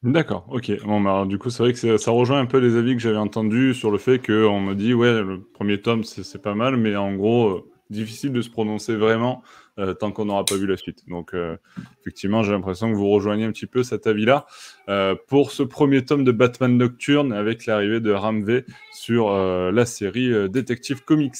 D'accord, 0.03 0.47
ok. 0.49 0.83
Bon, 0.85 1.01
bah, 1.03 1.27
du 1.27 1.39
coup, 1.39 1.51
c'est 1.51 1.63
vrai 1.63 1.73
que 1.75 1.79
c'est- 1.79 1.99
ça 1.99 2.11
rejoint 2.11 2.41
un 2.41 2.47
peu 2.47 2.57
les 2.59 2.77
avis 2.77 2.95
que 2.95 3.03
j'avais 3.03 3.19
entendus 3.19 3.75
sur 3.75 3.91
le 3.91 3.99
fait 3.99 4.19
qu'on 4.19 4.61
me 4.61 4.75
dit, 4.75 4.95
ouais, 4.95 5.23
le 5.23 5.43
premier 5.43 5.79
tome, 5.83 6.05
c'est 6.05 6.23
c'est 6.23 6.41
pas 6.41 6.55
mal, 6.55 6.79
mais 6.79 6.97
en 6.97 7.15
gros, 7.15 7.49
euh, 7.51 7.71
difficile 7.91 8.33
de 8.33 8.41
se 8.41 8.49
prononcer 8.49 8.97
vraiment 8.97 9.43
euh, 9.79 9.95
tant 9.95 10.13
qu'on 10.13 10.27
n'aura 10.27 10.45
pas 10.45 10.57
vu 10.57 10.67
la 10.67 10.77
suite. 10.77 11.05
Donc, 11.09 11.33
euh, 11.33 11.57
effectivement, 12.01 12.43
j'ai 12.43 12.53
l'impression 12.53 12.91
que 12.91 12.97
vous 12.97 13.09
rejoignez 13.09 13.45
un 13.45 13.53
petit 13.53 13.67
peu 13.67 13.83
cet 13.83 14.07
avis-là. 14.07 14.47
Euh, 14.89 15.15
pour 15.29 15.53
ce 15.53 15.63
premier 15.63 16.05
tome 16.05 16.25
de 16.25 16.33
Batman 16.33 16.77
Nocturne, 16.77 17.33
avec 17.33 17.67
l'arrivée 17.67 18.01
de 18.01 18.11
Ramvé 18.11 18.65
sur 18.93 19.31
la 19.31 19.87
série 19.87 20.29
Detective 20.51 21.05
Comics. 21.05 21.37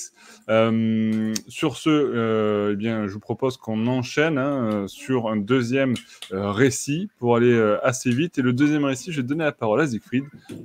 Sur 1.49 1.77
ce, 1.77 2.71
eh 2.73 2.77
bien, 2.77 3.07
je 3.07 3.13
vous 3.13 3.21
propose 3.21 3.57
qu'on 3.57 3.87
enchaîne 3.87 4.39
hein, 4.39 4.87
sur 4.89 5.29
un 5.29 5.37
deuxième 5.37 5.95
récit 6.31 7.11
pour 7.19 7.37
aller 7.37 7.77
assez 7.83 8.11
vite. 8.11 8.39
Et 8.39 8.43
le 8.43 8.53
deuxième 8.53 8.85
récit, 8.85 9.13
je 9.13 9.21
vais 9.21 9.27
donner 9.27 9.45
la 9.45 9.53
parole 9.53 9.81
à 9.81 9.87
Siegfried 9.87 10.25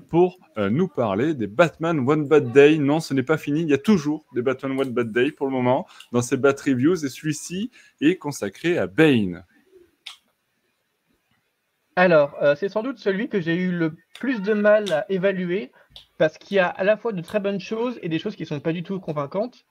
pour 0.09 0.39
nous 0.57 0.87
parler 0.87 1.33
des 1.33 1.47
Batman 1.47 2.07
One 2.07 2.27
Bad 2.27 2.51
Day. 2.53 2.77
Non, 2.77 2.99
ce 2.99 3.13
n'est 3.13 3.23
pas 3.23 3.37
fini. 3.37 3.61
Il 3.61 3.69
y 3.69 3.73
a 3.73 3.77
toujours 3.77 4.25
des 4.33 4.41
Batman 4.41 4.79
One 4.79 4.91
Bad 4.91 5.11
Day 5.11 5.31
pour 5.31 5.47
le 5.47 5.51
moment 5.51 5.85
dans 6.11 6.21
ces 6.21 6.37
Bat 6.37 6.55
Reviews. 6.65 7.03
Et 7.05 7.09
celui-ci 7.09 7.54
est 8.01 8.15
consacré 8.17 8.77
à 8.77 8.87
Bane. 8.87 9.43
Alors, 11.95 12.35
euh, 12.41 12.55
c'est 12.55 12.69
sans 12.69 12.83
doute 12.83 12.97
celui 12.99 13.29
que 13.29 13.39
j'ai 13.39 13.55
eu 13.55 13.71
le 13.71 13.95
plus 14.19 14.41
de 14.41 14.53
mal 14.53 14.91
à 14.91 15.05
évaluer 15.09 15.71
parce 16.17 16.37
qu'il 16.37 16.57
y 16.57 16.59
a 16.59 16.67
à 16.67 16.83
la 16.83 16.97
fois 16.97 17.13
de 17.13 17.21
très 17.21 17.39
bonnes 17.39 17.59
choses 17.61 17.97
et 18.01 18.09
des 18.09 18.19
choses 18.19 18.35
qui 18.35 18.43
ne 18.43 18.47
sont 18.47 18.59
pas 18.59 18.73
du 18.73 18.83
tout 18.83 18.99
convaincantes. 18.99 19.65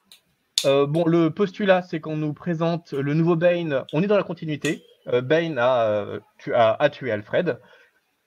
Euh, 0.64 0.86
bon, 0.86 1.04
le 1.04 1.28
postulat, 1.30 1.82
c'est 1.82 2.00
qu'on 2.00 2.16
nous 2.16 2.32
présente 2.32 2.92
le 2.92 3.12
nouveau 3.12 3.36
Bane. 3.36 3.84
On 3.92 4.02
est 4.02 4.06
dans 4.06 4.16
la 4.16 4.22
continuité. 4.22 4.82
Euh, 5.08 5.20
Bane 5.20 5.58
a, 5.58 6.06
tu- 6.38 6.54
a- 6.54 6.72
a 6.72 6.88
tué 6.88 7.10
Alfred, 7.12 7.60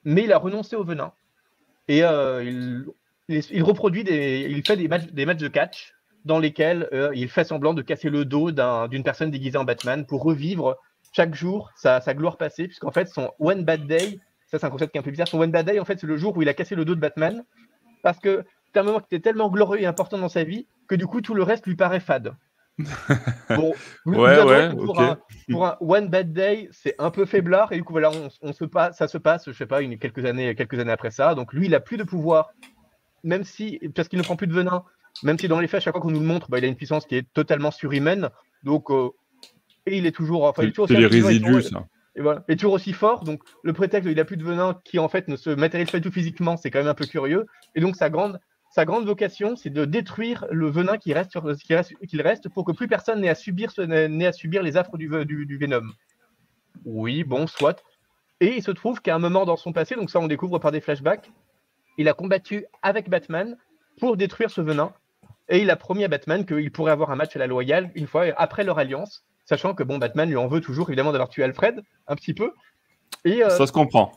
mais 0.03 0.23
il 0.25 0.31
a 0.31 0.37
renoncé 0.37 0.75
au 0.75 0.83
venin. 0.83 1.11
Et 1.87 2.01
il, 2.01 3.63
reproduit 3.63 4.03
des, 4.03 4.45
il 4.49 4.61
fait 4.65 4.77
des 4.77 4.87
des 4.87 5.25
matchs 5.25 5.39
de 5.39 5.47
catch 5.47 5.95
dans 6.27 6.39
lesquels 6.39 6.89
il 7.15 7.29
fait 7.29 7.43
semblant 7.43 7.73
de 7.73 7.81
casser 7.81 8.09
le 8.09 8.25
dos 8.25 8.51
d'une 8.51 9.03
personne 9.03 9.31
déguisée 9.31 9.57
en 9.57 9.63
Batman 9.63 10.05
pour 10.05 10.23
revivre 10.23 10.77
chaque 11.11 11.33
jour 11.33 11.71
sa, 11.75 12.01
sa 12.01 12.13
gloire 12.13 12.37
passée, 12.37 12.67
puisqu'en 12.67 12.91
fait 12.91 13.07
son 13.07 13.31
One 13.39 13.63
Bad 13.63 13.87
Day, 13.87 14.19
ça 14.45 14.59
c'est 14.59 14.65
un 14.65 14.69
concept 14.69 14.91
qui 14.91 14.97
est 14.97 15.01
un 15.01 15.03
peu 15.03 15.11
bizarre, 15.11 15.27
son 15.27 15.39
One 15.39 15.51
Bad 15.51 15.65
Day 15.65 15.79
en 15.79 15.85
fait 15.85 15.99
c'est 15.99 16.07
le 16.07 16.17
jour 16.17 16.37
où 16.37 16.41
il 16.41 16.49
a 16.49 16.53
cassé 16.53 16.75
le 16.75 16.85
dos 16.85 16.95
de 16.95 16.99
Batman, 16.99 17.43
parce 18.03 18.19
que 18.19 18.43
c'est 18.71 18.79
un 18.79 18.83
moment 18.83 18.99
qui 18.99 19.05
était 19.15 19.19
tellement 19.19 19.49
glorieux 19.49 19.81
et 19.81 19.85
important 19.85 20.17
dans 20.17 20.29
sa 20.29 20.43
vie 20.43 20.67
que 20.87 20.95
du 20.95 21.07
coup 21.07 21.21
tout 21.21 21.33
le 21.33 21.43
reste 21.43 21.65
lui 21.65 21.75
paraît 21.75 21.99
fade. 21.99 22.35
bon, 23.49 23.73
ouais, 24.05 24.43
ouais, 24.43 24.75
pour, 24.75 25.01
un, 25.01 25.17
pour, 25.49 25.65
un, 25.65 25.77
One 25.79 26.09
Bad 26.09 26.31
Day, 26.31 26.69
c'est 26.71 26.93
un 26.99 27.09
peu 27.09 27.25
faiblard 27.25 27.71
et 27.71 27.77
du 27.77 27.83
coup 27.83 27.93
voilà, 27.93 28.11
on, 28.43 28.53
se 28.53 28.65
passe, 28.65 28.97
ça 28.97 29.07
se 29.07 29.17
passe, 29.17 29.45
je 29.47 29.53
sais 29.53 29.65
pas, 29.65 29.81
une, 29.81 29.97
quelques 29.97 30.23
années, 30.25 30.53
quelques 30.53 30.77
années 30.77 30.91
après 30.91 31.09
ça. 31.09 31.33
Donc 31.33 31.53
lui, 31.53 31.65
il 31.65 31.73
a 31.73 31.79
plus 31.79 31.97
de 31.97 32.03
pouvoir, 32.03 32.51
même 33.23 33.43
si 33.43 33.79
parce 33.95 34.07
qu'il 34.07 34.19
ne 34.19 34.23
prend 34.23 34.35
plus 34.35 34.45
de 34.45 34.53
venin, 34.53 34.83
même 35.23 35.37
si 35.37 35.47
dans 35.47 35.59
les 35.59 35.67
faits, 35.67 35.79
à 35.79 35.81
chaque 35.81 35.93
fois 35.93 36.01
qu'on 36.01 36.11
nous 36.11 36.19
le 36.19 36.25
montre, 36.25 36.49
bah, 36.49 36.59
il 36.59 36.65
a 36.65 36.67
une 36.67 36.75
puissance 36.75 37.05
qui 37.05 37.15
est 37.15 37.27
totalement 37.33 37.71
surhumaine. 37.71 38.29
Donc 38.63 38.89
euh, 38.91 39.09
et 39.85 39.97
il 39.97 40.05
est 40.05 40.11
toujours, 40.11 40.43
enfin, 40.43 40.63
il 40.63 40.69
est 40.69 40.71
toujours 40.71 40.87
les 40.89 41.05
résidus, 41.07 41.63
ça. 41.63 41.87
Et 42.15 42.21
voilà, 42.21 42.43
il 42.47 42.53
est 42.53 42.55
toujours 42.57 42.73
aussi 42.73 42.93
fort. 42.93 43.23
Donc 43.23 43.41
le 43.63 43.73
prétexte, 43.73 44.09
il 44.09 44.19
a 44.19 44.25
plus 44.25 44.37
de 44.37 44.43
venin 44.43 44.79
qui 44.83 44.99
en 44.99 45.07
fait 45.07 45.27
ne 45.27 45.35
se 45.35 45.49
matérialise 45.51 45.91
pas 45.91 45.99
du 45.99 46.09
tout 46.09 46.13
physiquement, 46.13 46.57
c'est 46.57 46.71
quand 46.71 46.79
même 46.79 46.87
un 46.87 46.95
peu 46.95 47.05
curieux. 47.05 47.45
Et 47.75 47.81
donc 47.81 47.95
sa 47.95 48.09
grande 48.09 48.39
sa 48.69 48.85
grande 48.85 49.05
vocation, 49.05 49.55
c'est 49.55 49.69
de 49.69 49.85
détruire 49.85 50.45
le 50.51 50.69
venin 50.69 50.97
qui 50.97 51.13
reste, 51.13 51.31
sur, 51.31 51.43
qui 51.55 51.73
reste, 51.73 51.93
qu'il 52.05 52.21
reste 52.21 52.49
pour 52.49 52.65
que 52.65 52.71
plus 52.71 52.87
personne 52.87 53.21
n'ait 53.21 53.29
à 53.29 53.35
subir, 53.35 53.71
n'ait 53.77 54.27
à 54.27 54.33
subir 54.33 54.61
les 54.61 54.77
affres 54.77 54.97
du, 54.97 55.09
du, 55.25 55.45
du 55.45 55.57
Venom. 55.57 55.83
Oui, 56.85 57.23
bon, 57.23 57.47
soit. 57.47 57.83
Et 58.39 58.55
il 58.55 58.63
se 58.63 58.71
trouve 58.71 59.01
qu'à 59.01 59.15
un 59.15 59.19
moment 59.19 59.45
dans 59.45 59.55
son 59.55 59.73
passé, 59.73 59.95
donc 59.95 60.11
ça 60.11 60.19
on 60.19 60.27
découvre 60.27 60.59
par 60.59 60.71
des 60.71 60.81
flashbacks, 60.81 61.31
il 61.97 62.07
a 62.07 62.13
combattu 62.13 62.65
avec 62.83 63.09
Batman 63.09 63.57
pour 63.99 64.17
détruire 64.17 64.51
ce 64.51 64.61
venin. 64.61 64.93
Et 65.49 65.59
il 65.59 65.69
a 65.69 65.75
promis 65.75 66.03
à 66.03 66.07
Batman 66.07 66.45
qu'il 66.45 66.71
pourrait 66.71 66.91
avoir 66.91 67.11
un 67.11 67.15
match 67.15 67.35
à 67.35 67.39
la 67.39 67.47
loyale 67.47 67.91
une 67.95 68.07
fois 68.07 68.25
après 68.37 68.63
leur 68.63 68.79
alliance, 68.79 69.23
sachant 69.45 69.73
que 69.73 69.83
bon, 69.83 69.97
Batman 69.97 70.29
lui 70.29 70.37
en 70.37 70.47
veut 70.47 70.61
toujours 70.61 70.89
évidemment 70.89 71.11
d'avoir 71.11 71.29
tué 71.29 71.43
Alfred, 71.43 71.81
un 72.07 72.15
petit 72.15 72.33
peu. 72.33 72.51
Et, 73.23 73.43
euh, 73.43 73.49
ça 73.49 73.67
se 73.67 73.71
comprend. 73.71 74.11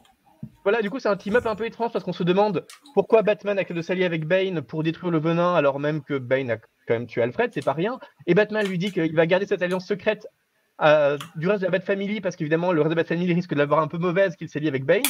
Voilà, 0.65 0.83
du 0.83 0.91
coup, 0.91 0.99
c'est 0.99 1.09
un 1.09 1.17
team-up 1.17 1.47
un 1.47 1.55
peu 1.55 1.67
étrange 1.67 1.93
parce 1.93 2.05
qu'on 2.05 2.13
se 2.13 2.23
demande 2.23 2.67
pourquoi 2.95 3.23
Batman 3.23 3.59
a 3.59 3.65
de 3.65 3.83
s'allier 3.83 4.05
avec 4.05 4.27
Bane 4.27 4.63
pour 4.63 4.83
détruire 4.83 5.11
le 5.11 5.19
venin 5.19 5.55
alors 5.55 5.79
même 5.79 6.03
que 6.03 6.19
Bane 6.19 6.51
a 6.51 6.57
quand 6.57 6.95
même 6.95 7.07
tué 7.07 7.23
Alfred, 7.23 7.51
c'est 7.53 7.65
pas 7.65 7.73
rien. 7.73 7.99
Et 8.27 8.35
Batman 8.35 8.67
lui 8.67 8.79
dit 8.79 8.91
qu'il 8.91 9.15
va 9.15 9.27
garder 9.27 9.47
cette 9.47 9.63
alliance 9.63 9.87
secrète 9.87 10.27
euh, 10.83 11.19
du 11.37 11.47
reste 11.47 11.61
de 11.61 11.67
la 11.67 11.71
Bat 11.71 11.85
Family 11.85 12.21
parce 12.21 12.37
qu'évidemment, 12.37 12.73
le 12.73 12.81
reste 12.81 12.91
de 12.91 12.97
la 12.97 13.03
Bat 13.03 13.09
Family 13.09 13.33
risque 13.33 13.51
de 13.51 13.59
l'avoir 13.59 13.81
un 13.81 13.89
peu 13.89 13.99
mauvaise 13.99 14.37
qu'il 14.37 14.49
s'allie 14.49 14.69
avec 14.69 14.85
Bane. 14.85 15.03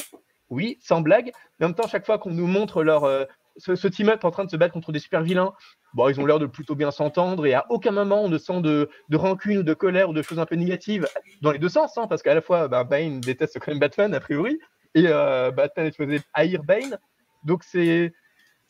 Oui, 0.51 0.79
sans 0.83 1.01
blague. 1.01 1.33
Mais 1.59 1.67
en 1.67 1.69
même 1.69 1.77
temps, 1.77 1.87
chaque 1.87 2.05
fois 2.05 2.19
qu'on 2.19 2.33
nous 2.33 2.49
montre 2.49 2.83
leur, 2.83 3.05
euh, 3.05 3.25
ce, 3.57 3.89
team-up 3.89 4.25
en 4.25 4.31
train 4.31 4.45
de 4.45 4.51
se 4.51 4.57
battre 4.57 4.73
contre 4.73 4.93
des 4.93 4.99
super 4.99 5.23
vilains, 5.23 5.53
bon, 5.95 6.09
ils 6.09 6.21
ont 6.21 6.27
l'air 6.27 6.39
de 6.39 6.47
plutôt 6.47 6.75
bien 6.75 6.91
s'entendre 6.91 7.47
et 7.47 7.55
à 7.55 7.67
aucun 7.71 7.91
moment 7.91 8.23
on 8.23 8.29
ne 8.29 8.39
sent 8.39 8.61
de, 8.61 8.89
rancune 9.13 9.59
ou 9.59 9.63
de 9.63 9.75
colère 9.75 10.11
ou 10.11 10.13
de 10.13 10.23
choses 10.23 10.39
un 10.39 10.47
peu 10.47 10.57
négatives 10.57 11.07
dans 11.43 11.53
les 11.53 11.59
deux 11.59 11.69
sens, 11.69 11.97
hein, 11.99 12.07
parce 12.09 12.23
qu'à 12.23 12.35
la 12.35 12.41
fois, 12.41 12.69
bah, 12.69 12.85
Bane 12.85 13.21
déteste 13.21 13.59
quand 13.59 13.73
même 13.73 13.81
Batman 13.81 14.15
a 14.15 14.21
priori, 14.21 14.59
et 14.95 15.05
euh, 15.07 15.51
Batman 15.51 15.87
est 15.87 15.93
supposé 15.93 16.21
haïr 16.35 16.63
Bane. 16.63 16.99
Donc 17.45 17.63
c'est 17.65 18.13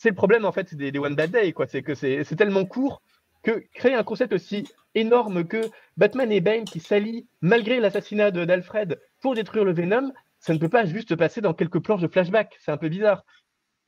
le 0.05 0.15
problème 0.15 0.45
en 0.45 0.53
fait 0.53 0.75
des, 0.75 0.99
One 0.99 1.15
Bad 1.15 1.31
Day. 1.31 1.55
C'est 1.69 1.83
que 1.83 1.95
c'est 1.95 2.37
tellement 2.37 2.65
court 2.65 3.03
que 3.43 3.63
créer 3.75 3.95
un 3.95 4.03
concept 4.03 4.33
aussi 4.33 4.69
énorme 4.95 5.45
que 5.45 5.63
Batman 5.97 6.31
et 6.33 6.41
Bane 6.41 6.65
qui 6.65 6.81
s'allient 6.81 7.27
malgré 7.41 7.81
l'assassinat 7.81 8.31
d'Alfred 8.31 9.01
pour 9.21 9.35
détruire 9.35 9.65
le 9.65 9.73
Venom, 9.73 10.13
ça 10.41 10.53
ne 10.53 10.59
peut 10.59 10.69
pas 10.69 10.85
juste 10.85 11.17
passer 11.17 11.41
dans 11.41 11.55
quelques 11.55 11.81
planches 11.81 12.01
de 12.01 12.09
flashback. 12.09 12.57
C'est 12.61 12.73
un 12.73 12.77
peu 12.77 12.89
bizarre. 12.89 13.25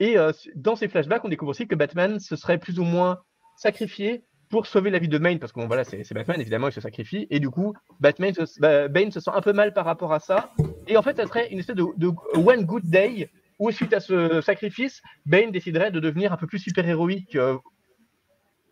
Et 0.03 0.19
euh, 0.19 0.33
dans 0.57 0.75
ces 0.75 0.89
flashbacks, 0.89 1.25
on 1.25 1.29
découvre 1.29 1.53
aussi 1.53 1.69
que 1.69 1.77
Batman 1.77 2.19
se 2.19 2.35
serait 2.35 2.59
plus 2.59 2.81
ou 2.81 2.83
moins 2.83 3.21
sacrifié 3.57 4.25
pour 4.51 4.67
sauver 4.67 4.91
la 4.91 4.99
vie 4.99 5.07
de 5.07 5.17
Bane, 5.17 5.39
parce 5.39 5.53
que 5.53 5.61
bon, 5.61 5.69
voilà, 5.69 5.85
c'est 5.85 6.13
Batman, 6.13 6.41
évidemment, 6.41 6.67
il 6.67 6.73
se 6.73 6.81
sacrifie, 6.81 7.29
et 7.31 7.39
du 7.39 7.51
coup, 7.51 7.73
Batman 8.01 8.35
bah, 8.59 8.89
Bane 8.89 9.13
se 9.13 9.21
sent 9.21 9.31
un 9.33 9.41
peu 9.41 9.53
mal 9.53 9.73
par 9.73 9.85
rapport 9.85 10.13
à 10.13 10.19
ça, 10.19 10.51
et 10.89 10.97
en 10.97 11.03
fait, 11.03 11.17
ça 11.17 11.27
serait 11.29 11.53
une 11.53 11.61
espèce 11.61 11.77
de, 11.77 12.09
one 12.35 12.65
good 12.65 12.83
day, 12.85 13.31
où 13.61 13.71
suite 13.71 13.93
à 13.93 14.01
ce 14.01 14.41
sacrifice, 14.41 15.01
Bane 15.25 15.53
déciderait 15.53 15.93
de 15.93 16.01
devenir 16.01 16.33
un 16.33 16.37
peu 16.37 16.49
plus 16.49 16.59
super-héroïque, 16.59 17.37
euh, 17.37 17.57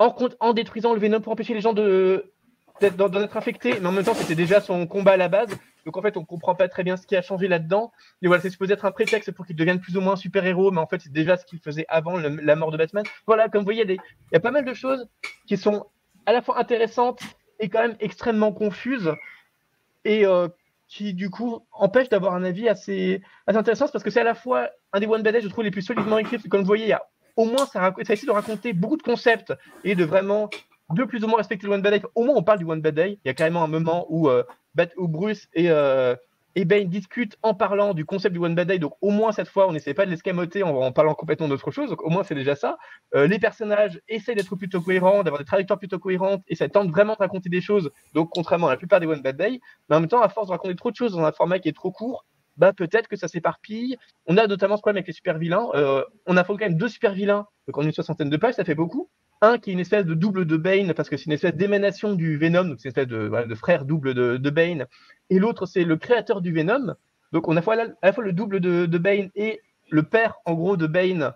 en, 0.01 0.13
en 0.41 0.53
détruisant 0.53 0.95
le 0.95 0.99
Venom 0.99 1.21
pour 1.21 1.33
empêcher 1.33 1.55
les 1.55 1.61
gens 1.61 1.75
de 1.75 2.33
d'en 2.97 3.23
être 3.23 3.37
infectés, 3.37 3.79
mais 3.81 3.87
en 3.87 3.93
même 3.93 4.05
temps, 4.05 4.15
c'était 4.15 4.35
déjà 4.35 4.61
son 4.61 4.87
combat 4.87 5.13
à 5.13 5.17
la 5.17 5.29
base, 5.29 5.51
donc 5.85 5.97
en 5.97 6.03
fait, 6.03 6.17
on 6.17 6.25
comprend 6.25 6.55
pas 6.55 6.69
très 6.69 6.85
bien 6.85 6.97
ce 6.97 7.07
qui 7.07 7.17
a 7.17 7.23
changé 7.23 7.49
là-dedans. 7.49 7.93
Et 8.23 8.27
voilà, 8.27 8.43
c'est 8.43 8.51
supposé 8.51 8.75
être 8.75 8.85
un 8.85 8.93
prétexte 8.93 9.33
pour 9.33 9.47
qu'il 9.47 9.57
devienne 9.57 9.81
plus 9.81 9.97
ou 9.97 10.01
moins 10.01 10.17
super-héros, 10.17 10.71
mais 10.71 10.81
en 10.81 10.87
fait, 10.87 11.01
c'est 11.01 11.13
déjà 11.13 11.37
ce 11.37 11.45
qu'il 11.45 11.59
faisait 11.61 11.87
avant 11.89 12.17
la 12.19 12.57
mort 12.57 12.71
de 12.71 12.77
Batman. 12.77 13.05
Voilà, 13.27 13.49
comme 13.49 13.61
vous 13.61 13.67
voyez, 13.67 13.85
il 13.89 13.99
y 14.33 14.37
a 14.37 14.41
pas 14.41 14.51
mal 14.51 14.65
de 14.65 14.75
choses 14.75 15.09
qui 15.47 15.57
sont 15.57 15.87
à 16.27 16.33
la 16.33 16.43
fois 16.43 16.59
intéressantes 16.59 17.21
et 17.59 17.69
quand 17.69 17.81
même 17.81 17.97
extrêmement 18.01 18.53
confuses 18.53 19.13
et 20.05 20.27
euh, 20.27 20.49
qui 20.89 21.15
du 21.15 21.31
coup 21.31 21.61
empêchent 21.73 22.09
d'avoir 22.09 22.35
un 22.35 22.45
avis 22.45 22.69
assez, 22.69 23.23
intéressant 23.47 23.89
parce 23.89 24.03
que 24.05 24.11
c'est 24.11 24.21
à 24.21 24.25
la 24.25 24.35
fois 24.35 24.69
un 24.93 25.01
des 25.01 25.07
One 25.07 25.23
Bad 25.23 25.41
je 25.41 25.49
trouve, 25.49 25.65
les 25.65 25.71
plus 25.71 25.83
solidement 25.83 26.19
écrits. 26.19 26.39
Comme 26.49 26.61
vous 26.61 26.67
voyez, 26.67 26.85
il 26.85 26.91
y 26.91 26.95
a 26.95 27.03
au 27.37 27.45
moins 27.45 27.67
ça, 27.67 27.95
ça 28.03 28.13
essaie 28.13 28.27
de 28.27 28.33
raconter 28.33 28.73
beaucoup 28.73 28.97
de 28.97 29.03
concepts 29.03 29.53
et 29.85 29.95
de 29.95 30.05
vraiment 30.05 30.51
de 30.91 31.05
plus 31.05 31.23
ou 31.23 31.29
moins 31.29 31.39
respecter 31.39 31.67
le 31.67 31.73
One 31.73 31.83
Bad 31.83 31.95
Day. 31.95 32.03
Au 32.15 32.25
moins, 32.25 32.35
on 32.37 32.43
parle 32.43 32.59
du 32.59 32.65
One 32.65 32.81
Bad 32.81 32.95
Day. 32.95 33.19
Il 33.25 33.29
y 33.29 33.31
a 33.31 33.35
carrément 33.35 33.63
un 33.63 33.69
moment 33.69 34.07
où 34.09 34.29
euh, 34.29 34.43
où 34.97 35.09
Bruce 35.09 35.49
et, 35.55 35.71
euh, 35.71 36.15
et 36.57 36.65
Bane 36.65 36.89
discutent 36.89 37.37
en 37.43 37.55
parlant 37.55 37.95
du 37.95 38.05
concept 38.05 38.33
du 38.33 38.41
One 38.41 38.55
Bad 38.55 38.69
Day. 38.69 38.79
Donc 38.79 38.95
au 39.01 39.11
moins 39.11 39.33
cette 39.33 39.49
fois, 39.49 39.69
on 39.69 39.73
n'essaie 39.73 39.95
pas 39.95 40.05
de 40.05 40.11
l'escamoter 40.11 40.63
en, 40.63 40.71
en, 40.71 40.93
parlant 40.93 41.15
complètement 41.15 41.49
d'autre 41.49 41.71
chose. 41.71 41.91
Donc 41.91 42.03
au 42.03 42.11
moins 42.11 42.25
c'est 42.25 42.35
déjà 42.35 42.57
ça. 42.57 42.79
Euh, 43.15 43.27
les 43.27 43.39
personnages 43.39 44.01
essaient 44.09 44.35
d'être 44.35 44.57
plutôt 44.57 44.81
cohérents, 44.81 45.23
d'avoir 45.23 45.39
des 45.39 45.45
trajectoires 45.45 45.79
plutôt 45.79 45.99
cohérentes, 45.99 46.43
et 46.49 46.55
ça 46.55 46.69
tente 46.69 46.91
vraiment 46.91 47.15
de 47.15 47.19
raconter 47.19 47.49
des 47.49 47.61
choses. 47.61 47.91
Donc 48.15 48.31
contrairement 48.33 48.69
à 48.69 48.71
la 48.71 48.77
plupart 48.77 49.01
des 49.01 49.07
One 49.07 49.23
Bad 49.23 49.37
Day, 49.37 49.61
mais 49.89 49.97
en 49.97 50.01
même 50.01 50.09
temps, 50.09 50.23
à 50.23 50.29
force 50.29 50.49
de 50.49 50.53
raconter 50.53 50.75
trop 50.75 50.91
de 50.91 50.97
choses 50.97 51.13
dans 51.13 51.25
un 51.25 51.33
format 51.33 51.59
qui 51.59 51.69
est 51.69 51.77
trop 51.77 51.93
court, 51.93 52.25
bah 52.61 52.73
peut-être 52.75 53.09
que 53.09 53.17
ça 53.17 53.27
s'éparpille. 53.27 53.97
On 54.27 54.37
a 54.37 54.47
notamment 54.47 54.77
ce 54.77 54.83
problème 54.83 54.99
avec 54.99 55.07
les 55.07 55.15
super 55.15 55.39
vilains. 55.39 55.67
Euh, 55.75 56.05
on 56.27 56.37
a 56.37 56.45
fait 56.45 56.53
quand 56.53 56.59
même 56.61 56.77
deux 56.77 56.89
super 56.89 57.15
vilains, 57.15 57.47
donc 57.67 57.79
en 57.79 57.83
une 57.83 57.93
soixantaine 57.93 58.31
de 58.31 58.37
pages, 58.37 58.55
ça 58.55 58.65
fait 58.65 58.75
beaucoup 58.75 59.09
un 59.43 59.59
qui 59.59 59.71
est 59.71 59.73
une 59.73 59.81
espèce 59.81 60.05
de 60.05 60.15
double 60.15 60.45
de 60.45 60.57
Bane, 60.57 60.93
parce 60.93 61.09
que 61.09 61.17
c'est 61.17 61.25
une 61.25 61.33
espèce 61.33 61.55
d'émanation 61.55 62.13
du 62.13 62.37
Venom, 62.37 62.65
donc 62.65 62.79
c'est 62.79 62.89
une 62.89 62.91
espèce 62.91 63.07
de, 63.07 63.55
frère 63.55 63.87
double 63.87 64.13
de, 64.13 64.51
Bane, 64.51 64.87
et 65.31 65.39
l'autre 65.39 65.65
c'est 65.65 65.85
le 65.85 65.97
créateur 65.97 66.43
du 66.43 66.53
Venom. 66.53 66.95
Donc 67.33 67.49
on 67.49 67.57
a 67.57 67.61
à 67.61 67.77
la, 68.03 68.13
fois 68.13 68.23
le 68.23 68.33
double 68.33 68.61
de, 68.61 68.99
Bane 68.99 69.31
et 69.35 69.63
le 69.89 70.03
père 70.03 70.37
en 70.45 70.55
gros 70.55 70.77
de 70.77 70.87
Bane, 70.87 71.33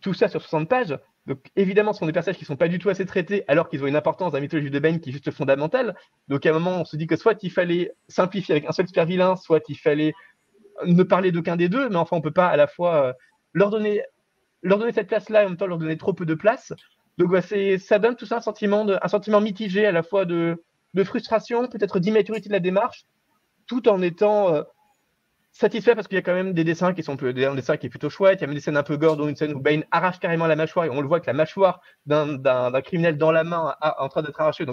tout 0.00 0.14
ça 0.14 0.28
sur 0.28 0.42
60 0.42 0.68
pages. 0.68 0.98
Donc 1.26 1.38
évidemment, 1.56 1.92
ce 1.92 2.00
sont 2.00 2.06
des 2.06 2.12
personnages 2.12 2.38
qui 2.38 2.44
ne 2.44 2.48
sont 2.48 2.56
pas 2.56 2.68
du 2.68 2.78
tout 2.78 2.88
assez 2.88 3.04
traités, 3.06 3.44
alors 3.46 3.68
qu'ils 3.68 3.84
ont 3.84 3.86
une 3.86 3.96
importance 3.96 4.32
dans 4.32 4.38
la 4.38 4.42
mythologie 4.42 4.70
de 4.70 4.78
Bane 4.78 4.98
qui 4.98 5.10
est 5.10 5.12
juste 5.12 5.30
fondamentale. 5.30 5.94
Donc 6.26 6.44
à 6.46 6.50
un 6.50 6.54
moment, 6.54 6.80
on 6.80 6.84
se 6.84 6.96
dit 6.96 7.06
que 7.06 7.16
soit 7.16 7.38
il 7.42 7.50
fallait 7.50 7.92
simplifier 8.08 8.54
avec 8.54 8.68
un 8.68 8.72
seul 8.72 8.88
super 8.88 9.04
vilain, 9.04 9.36
soit 9.36 9.62
il 9.68 9.76
fallait 9.76 10.14
ne 10.84 11.02
parler 11.02 11.32
d'aucun 11.32 11.56
des 11.56 11.68
deux, 11.68 11.88
mais 11.88 11.96
enfin 11.96 12.16
on 12.16 12.20
peut 12.20 12.32
pas 12.32 12.48
à 12.48 12.56
la 12.56 12.66
fois 12.66 13.06
euh, 13.06 13.12
leur 13.52 13.70
donner 13.70 14.02
leur 14.62 14.78
donner 14.78 14.92
cette 14.92 15.08
place-là 15.08 15.42
et 15.42 15.46
en 15.46 15.50
même 15.50 15.58
temps 15.58 15.66
leur 15.66 15.78
donner 15.78 15.96
trop 15.96 16.12
peu 16.12 16.26
de 16.26 16.34
place. 16.34 16.72
Donc 17.16 17.30
bah, 17.30 17.40
ça 17.42 17.98
donne 17.98 18.16
tout 18.16 18.26
ça 18.26 18.36
un 18.36 18.40
sentiment, 18.40 18.84
de, 18.84 18.98
un 19.00 19.08
sentiment 19.08 19.40
mitigé 19.40 19.86
à 19.86 19.92
la 19.92 20.02
fois 20.02 20.24
de, 20.24 20.64
de 20.94 21.04
frustration, 21.04 21.68
peut-être 21.68 21.98
d'immaturité 21.98 22.48
de 22.48 22.54
la 22.54 22.60
démarche, 22.60 23.04
tout 23.66 23.88
en 23.88 24.02
étant 24.02 24.54
euh, 24.54 24.62
satisfait 25.52 25.94
parce 25.94 26.06
qu'il 26.06 26.16
y 26.16 26.18
a 26.18 26.22
quand 26.22 26.34
même 26.34 26.52
des 26.52 26.64
dessins 26.64 26.94
qui 26.94 27.02
sont 27.02 27.16
un 27.22 27.54
dessin 27.54 27.76
qui 27.76 27.86
est 27.86 27.90
plutôt 27.90 28.10
chouette. 28.10 28.40
Il 28.40 28.42
y 28.42 28.44
a 28.44 28.46
même 28.46 28.54
des 28.54 28.60
scènes 28.60 28.76
un 28.76 28.82
peu 28.82 28.96
gore, 28.96 29.16
dont 29.16 29.28
une 29.28 29.36
scène 29.36 29.54
où 29.54 29.60
Bane 29.60 29.84
arrache 29.90 30.20
carrément 30.20 30.46
la 30.46 30.56
mâchoire 30.56 30.86
et 30.86 30.90
on 30.90 31.00
le 31.00 31.08
voit 31.08 31.20
que 31.20 31.26
la 31.26 31.32
mâchoire 31.32 31.80
d'un 32.06 32.80
criminel 32.82 33.18
dans 33.18 33.32
la 33.32 33.44
main 33.44 33.74
en 33.80 34.08
train 34.08 34.22
d'être 34.22 34.40
arrachée. 34.40 34.64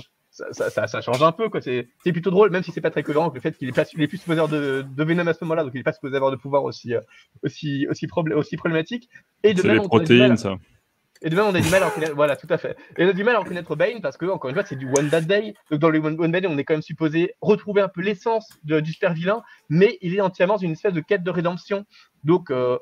Ça, 0.51 0.69
ça, 0.69 0.87
ça, 0.87 1.01
change 1.01 1.21
un 1.23 1.31
peu. 1.31 1.49
C'est 1.61 1.87
plutôt 2.11 2.31
drôle, 2.31 2.51
même 2.51 2.63
si 2.63 2.71
c'est 2.71 2.81
pas 2.81 2.91
très 2.91 3.03
cohérent 3.03 3.31
le 3.33 3.39
fait 3.39 3.57
qu'il 3.57 3.69
est, 3.69 3.71
pas, 3.71 3.85
il 3.93 4.01
est 4.01 4.07
plus 4.07 4.17
supposé 4.17 4.39
avoir 4.39 4.51
de, 4.51 4.85
de 4.87 5.03
Venom 5.03 5.27
à 5.27 5.33
ce 5.33 5.43
moment-là, 5.43 5.63
donc 5.63 5.71
il 5.73 5.79
est 5.79 5.83
pas 5.83 5.93
supposé 5.93 6.15
avoir 6.15 6.31
de 6.31 6.35
pouvoir 6.35 6.63
aussi, 6.63 6.93
euh, 6.93 7.01
aussi, 7.43 7.87
aussi, 7.89 8.07
aussi 8.35 8.57
problématique. 8.57 9.09
Et 9.43 9.53
de 9.53 9.61
même, 9.63 9.81
les 9.81 9.87
protéines, 9.87 10.37
ça. 10.37 10.57
Et 11.21 11.29
demain, 11.29 11.45
on 11.45 11.55
a 11.55 11.61
du 11.61 11.69
mal 11.69 11.81
à 11.81 11.87
reconnaître. 11.87 12.15
Voilà, 12.15 12.35
tout 12.35 12.47
à 12.49 12.57
fait. 12.57 12.77
Et 12.97 13.05
on 13.05 13.09
a 13.09 13.13
du 13.13 13.23
mal 13.23 13.35
à 13.35 13.39
reconnaître 13.39 13.75
Bane 13.75 14.01
parce 14.01 14.17
que, 14.17 14.25
encore 14.25 14.49
une 14.49 14.55
fois, 14.55 14.65
c'est 14.65 14.75
du 14.75 14.87
One 14.87 15.07
Bad 15.07 15.25
Day. 15.25 15.53
Donc, 15.71 15.79
dans 15.79 15.89
le 15.89 15.99
One, 15.99 16.31
Bad 16.31 16.43
Day, 16.43 16.47
on 16.47 16.57
est 16.57 16.63
quand 16.63 16.73
même 16.73 16.81
supposé 16.81 17.33
retrouver 17.41 17.81
un 17.81 17.87
peu 17.87 18.01
l'essence 18.01 18.47
du 18.63 18.91
super 18.91 19.13
vilain, 19.13 19.41
mais 19.69 19.97
il 20.01 20.15
est 20.15 20.21
entièrement 20.21 20.57
une 20.57 20.73
espèce 20.73 20.93
de 20.93 21.01
quête 21.01 21.23
de 21.23 21.31
rédemption. 21.31 21.85
Donc, 22.23 22.51
euh, 22.51 22.77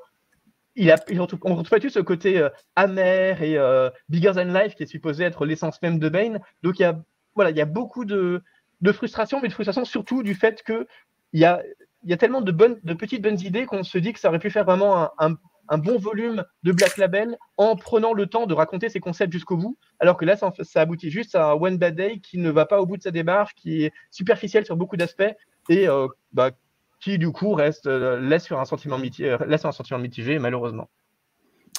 il 0.75 0.91
a, 0.91 0.95
on 1.11 1.21
retrouve, 1.21 1.39
retrouve 1.43 1.69
pas 1.69 1.79
tout 1.79 1.89
ce 1.89 1.99
côté 1.99 2.39
euh, 2.39 2.49
amer 2.75 3.41
et 3.43 3.57
euh, 3.57 3.89
bigger 4.09 4.31
than 4.33 4.45
life 4.45 4.73
qui 4.75 4.83
est 4.83 4.87
supposé 4.87 5.23
être 5.23 5.45
l'essence 5.45 5.81
même 5.81 5.99
de 5.99 6.09
Bane. 6.09 6.39
Donc, 6.63 6.79
il 6.79 6.81
y 6.81 6.85
a, 6.85 6.99
voilà, 7.35 7.51
il 7.51 7.57
y 7.57 7.61
a 7.61 7.65
beaucoup 7.65 8.05
de, 8.05 8.41
de 8.81 8.91
frustration, 8.91 9.39
mais 9.41 9.47
de 9.47 9.53
frustration 9.53 9.85
surtout 9.85 10.23
du 10.23 10.35
fait 10.35 10.63
que 10.63 10.87
il 11.31 11.39
y 11.39 11.45
a, 11.45 11.61
y 12.03 12.13
a 12.13 12.17
tellement 12.17 12.41
de, 12.41 12.51
bonnes, 12.51 12.79
de 12.83 12.93
petites 12.93 13.21
bonnes 13.21 13.39
idées 13.39 13.65
qu'on 13.65 13.83
se 13.83 13.97
dit 13.97 14.13
que 14.13 14.19
ça 14.19 14.29
aurait 14.29 14.39
pu 14.39 14.49
faire 14.49 14.65
vraiment 14.65 15.09
un 15.17 15.37
un 15.69 15.77
bon 15.77 15.97
volume 15.97 16.43
de 16.63 16.71
Black 16.71 16.97
Label 16.97 17.37
en 17.57 17.75
prenant 17.75 18.13
le 18.13 18.27
temps 18.27 18.45
de 18.45 18.53
raconter 18.53 18.89
ses 18.89 18.99
concepts 18.99 19.31
jusqu'au 19.31 19.57
bout, 19.57 19.77
alors 19.99 20.17
que 20.17 20.25
là, 20.25 20.35
ça, 20.35 20.51
aboutit 20.81 21.09
juste 21.09 21.35
à 21.35 21.51
un 21.51 21.53
One 21.53 21.77
Bad 21.77 21.95
Day 21.95 22.19
qui 22.19 22.37
ne 22.37 22.49
va 22.49 22.65
pas 22.65 22.81
au 22.81 22.85
bout 22.85 22.97
de 22.97 23.03
sa 23.03 23.11
démarche, 23.11 23.53
qui 23.55 23.83
est 23.83 23.93
superficiel 24.11 24.65
sur 24.65 24.75
beaucoup 24.75 24.97
d'aspects 24.97 25.23
et 25.69 25.87
euh, 25.87 26.07
bah, 26.33 26.51
qui, 26.99 27.17
du 27.17 27.31
coup, 27.31 27.53
reste, 27.53 27.87
euh, 27.87 28.19
laisse, 28.19 28.43
sur 28.43 28.59
un 28.59 28.65
sentiment 28.65 28.97
mitigé, 28.97 29.31
euh, 29.31 29.37
laisse 29.47 29.65
un 29.65 29.71
sentiment 29.71 29.99
mitigé, 29.99 30.39
malheureusement. 30.39 30.89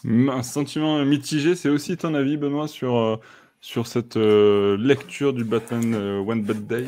Un 0.07 0.43
sentiment 0.43 1.03
mitigé, 1.05 1.55
c'est 1.55 1.71
aussi 1.71 1.97
ton 1.97 2.15
avis, 2.15 2.37
Benoît, 2.37 2.69
sur, 2.69 3.21
sur 3.65 3.87
cette 3.87 4.19
euh, 4.19 4.77
lecture 4.77 5.33
du 5.33 5.43
Batman 5.43 5.95
euh, 5.95 6.21
One 6.21 6.43
Bad 6.43 6.67
Day 6.67 6.85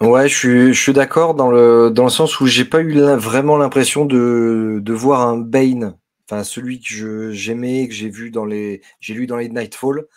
Ouais, 0.00 0.28
je 0.28 0.72
suis, 0.72 0.92
d'accord 0.92 1.34
dans 1.34 1.52
le, 1.52 1.90
dans 1.90 2.02
le 2.02 2.10
sens 2.10 2.40
où 2.40 2.48
j'ai 2.48 2.64
pas 2.64 2.80
eu 2.80 2.98
vraiment 3.14 3.56
l'impression 3.56 4.06
de, 4.06 4.80
de 4.82 4.92
voir 4.92 5.20
un 5.20 5.36
Bane, 5.36 5.96
enfin 6.28 6.42
celui 6.42 6.80
que 6.80 7.30
j'aimais, 7.30 7.86
que 7.86 7.94
j'ai 7.94 8.08
vu 8.08 8.32
dans 8.32 8.44
les, 8.44 8.82
j'ai 8.98 9.14
lu 9.14 9.28
dans 9.28 9.36
les 9.36 9.48
Nightfall. 9.48 10.08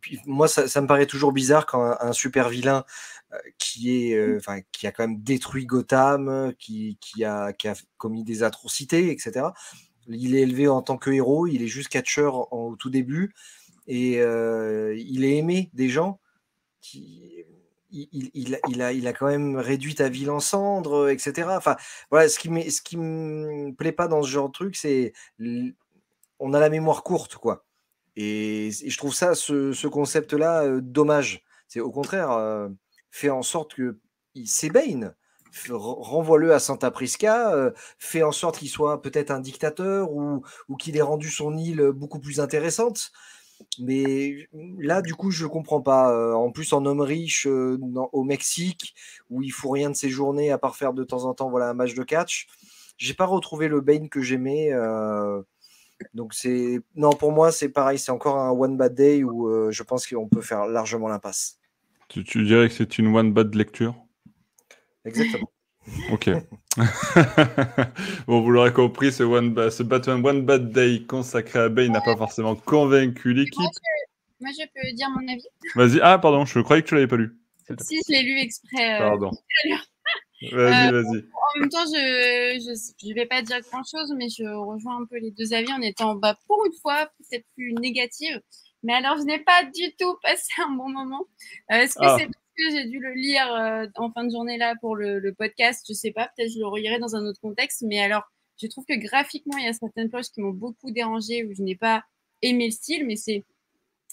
puis 0.00 0.20
moi, 0.26 0.46
ça, 0.46 0.80
me 0.80 0.86
paraît 0.86 1.06
toujours 1.06 1.32
bizarre 1.32 1.66
quand 1.66 1.96
un, 2.00 2.12
super 2.12 2.50
vilain 2.50 2.84
qui 3.58 4.12
est, 4.12 4.36
enfin, 4.36 4.60
qui 4.70 4.86
a 4.86 4.92
quand 4.92 5.08
même 5.08 5.22
détruit 5.22 5.66
Gotham, 5.66 6.52
qui, 6.58 6.98
qui 7.00 7.24
a 7.24 7.52
commis 7.96 8.22
des 8.22 8.44
atrocités, 8.44 9.10
etc. 9.10 9.46
Il 10.06 10.36
est 10.36 10.42
élevé 10.42 10.68
en 10.68 10.82
tant 10.82 10.98
que 10.98 11.10
héros, 11.10 11.48
il 11.48 11.62
est 11.62 11.68
juste 11.68 11.88
catcheur 11.88 12.52
au 12.52 12.76
tout 12.76 12.90
début 12.90 13.32
et 13.86 14.20
euh, 14.20 14.94
il 14.96 15.24
est 15.24 15.36
aimé 15.36 15.70
des 15.74 15.88
gens. 15.88 16.20
Il, 17.90 19.06
a, 19.06 19.12
quand 19.12 19.26
même 19.26 19.56
réduit 19.56 19.94
ta 19.94 20.08
ville 20.08 20.30
en 20.30 20.40
cendres, 20.40 21.08
etc. 21.08 21.48
Enfin, 21.50 21.76
voilà, 22.10 22.28
ce 22.28 22.38
qui 22.38 22.50
qui 22.84 22.96
me 22.96 23.72
plaît 23.72 23.92
pas 23.92 24.08
dans 24.08 24.22
ce 24.22 24.28
genre 24.28 24.48
de 24.48 24.52
truc, 24.52 24.76
c'est 24.76 25.12
on 26.40 26.52
a 26.52 26.60
la 26.60 26.68
mémoire 26.68 27.02
courte, 27.02 27.36
quoi. 27.36 27.64
Et, 28.16 28.70
je 28.70 28.98
trouve 28.98 29.14
ça, 29.14 29.34
ce, 29.34 29.72
ce 29.72 29.86
concept-là, 29.88 30.64
euh, 30.64 30.80
dommage. 30.80 31.42
C'est 31.68 31.80
au 31.80 31.90
contraire, 31.90 32.32
euh, 32.32 32.68
fait 33.10 33.30
en 33.30 33.42
sorte 33.42 33.74
que 33.74 33.98
c'est 34.44 34.70
Bane 34.70 35.14
renvoie-le 35.70 36.52
à 36.52 36.58
Santa 36.58 36.90
Prisca, 36.90 37.54
euh, 37.54 37.70
fait 37.98 38.22
en 38.22 38.32
sorte 38.32 38.58
qu'il 38.58 38.68
soit 38.68 39.02
peut-être 39.02 39.30
un 39.30 39.40
dictateur 39.40 40.12
ou, 40.12 40.42
qu'il 40.78 40.96
ait 40.96 41.02
rendu 41.02 41.30
son 41.30 41.56
île 41.56 41.92
beaucoup 41.94 42.18
plus 42.18 42.40
intéressante. 42.40 43.12
Mais 43.80 44.48
là, 44.78 45.02
du 45.02 45.14
coup, 45.14 45.30
je 45.30 45.44
ne 45.44 45.48
comprends 45.48 45.80
pas. 45.80 46.12
Euh, 46.12 46.32
en 46.32 46.50
plus, 46.50 46.72
en 46.72 46.84
homme 46.86 47.00
riche 47.00 47.46
euh, 47.46 47.78
au 48.12 48.24
Mexique, 48.24 48.94
où 49.30 49.42
il 49.42 49.50
faut 49.50 49.70
rien 49.70 49.90
de 49.90 49.96
ses 49.96 50.10
journées 50.10 50.50
à 50.50 50.58
part 50.58 50.76
faire 50.76 50.92
de 50.92 51.04
temps 51.04 51.24
en 51.24 51.34
temps 51.34 51.50
voilà, 51.50 51.70
un 51.70 51.74
match 51.74 51.94
de 51.94 52.02
catch, 52.02 52.46
j'ai 52.96 53.14
pas 53.14 53.26
retrouvé 53.26 53.68
le 53.68 53.80
Bane 53.80 54.08
que 54.08 54.20
j'aimais. 54.22 54.70
donc 56.12 56.34
c'est 56.34 56.80
non 56.94 57.10
pour 57.10 57.32
moi 57.32 57.50
c'est 57.50 57.68
pareil, 57.68 57.98
c'est 57.98 58.12
encore 58.12 58.36
un 58.36 58.50
one 58.50 58.76
bad 58.76 58.94
day 58.94 59.24
où 59.24 59.70
je 59.70 59.82
pense 59.82 60.06
qu'on 60.06 60.28
peut 60.28 60.42
faire 60.42 60.66
largement 60.66 61.08
l'impasse. 61.08 61.58
Tu, 62.08 62.22
tu 62.22 62.44
dirais 62.44 62.68
que 62.68 62.74
c'est 62.74 62.98
une 62.98 63.14
one 63.14 63.32
bad 63.32 63.54
lecture? 63.54 63.94
Exactement. 65.04 65.50
Ok. 66.12 66.30
bon, 68.26 68.40
vous 68.40 68.50
l'aurez 68.50 68.72
compris, 68.72 69.12
ce, 69.12 69.22
one 69.22 69.70
ce 69.70 69.82
Batman 69.82 70.24
One 70.24 70.42
Bad 70.42 70.72
Day 70.72 71.04
consacré 71.06 71.60
à 71.60 71.68
Bane 71.68 71.92
n'a 71.92 72.00
pas 72.00 72.16
forcément 72.16 72.56
convaincu 72.56 73.32
l'équipe. 73.32 73.70
Moi, 74.40 74.50
je 74.52 74.64
peux 74.74 74.92
dire 74.94 75.08
mon 75.10 75.26
avis. 75.28 75.46
Vas-y. 75.74 76.00
Ah, 76.02 76.18
pardon, 76.18 76.44
je 76.44 76.58
croyais 76.60 76.82
que 76.82 76.88
tu 76.88 76.94
l'avais 76.94 77.06
pas 77.06 77.16
lu. 77.16 77.38
Si, 77.80 77.98
je 78.06 78.12
l'ai 78.12 78.22
lu 78.22 78.38
exprès. 78.38 78.96
Euh, 78.96 78.98
pardon. 78.98 79.30
Vas-y, 80.52 80.88
euh, 80.88 81.02
vas-y. 81.02 81.24
En 81.32 81.60
même 81.60 81.68
temps, 81.70 81.86
je 81.86 83.08
ne 83.08 83.14
vais 83.14 83.24
pas 83.24 83.40
dire 83.40 83.60
grand-chose, 83.60 84.12
mais 84.18 84.28
je 84.28 84.44
rejoins 84.44 85.00
un 85.00 85.06
peu 85.06 85.16
les 85.18 85.30
deux 85.30 85.54
avis 85.54 85.72
en 85.72 85.80
étant, 85.80 86.16
bah, 86.16 86.36
pour 86.46 86.62
une 86.66 86.72
fois, 86.82 87.08
peut-être 87.18 87.46
plus 87.54 87.72
négative. 87.74 88.42
Mais 88.82 88.92
alors, 88.92 89.16
je 89.16 89.22
n'ai 89.22 89.38
pas 89.38 89.64
du 89.64 89.94
tout 89.98 90.16
passé 90.22 90.52
un 90.66 90.72
bon 90.72 90.90
moment. 90.90 91.24
Euh, 91.72 91.76
est-ce 91.76 91.94
que 91.94 92.04
ah. 92.04 92.16
c'est 92.18 92.28
que 92.56 92.70
j'ai 92.70 92.86
dû 92.86 92.98
le 92.98 93.12
lire 93.14 93.52
euh, 93.54 93.86
en 93.96 94.10
fin 94.10 94.24
de 94.24 94.30
journée 94.30 94.56
là 94.56 94.74
pour 94.80 94.96
le, 94.96 95.32
podcast. 95.32 95.84
Je 95.88 95.94
sais 95.94 96.12
pas, 96.12 96.30
peut-être 96.36 96.52
je 96.52 96.58
le 96.58 96.66
relirai 96.66 96.98
dans 96.98 97.16
un 97.16 97.24
autre 97.26 97.40
contexte. 97.40 97.82
Mais 97.86 98.00
alors, 98.00 98.22
je 98.60 98.66
trouve 98.66 98.84
que 98.84 98.98
graphiquement, 98.98 99.56
il 99.58 99.64
y 99.64 99.68
a 99.68 99.72
certaines 99.72 100.10
pages 100.10 100.30
qui 100.30 100.40
m'ont 100.40 100.52
beaucoup 100.52 100.90
dérangé 100.90 101.44
où 101.44 101.54
je 101.54 101.62
n'ai 101.62 101.76
pas 101.76 102.04
aimé 102.42 102.66
le 102.66 102.70
style, 102.72 103.06
mais 103.06 103.16
c'est 103.16 103.44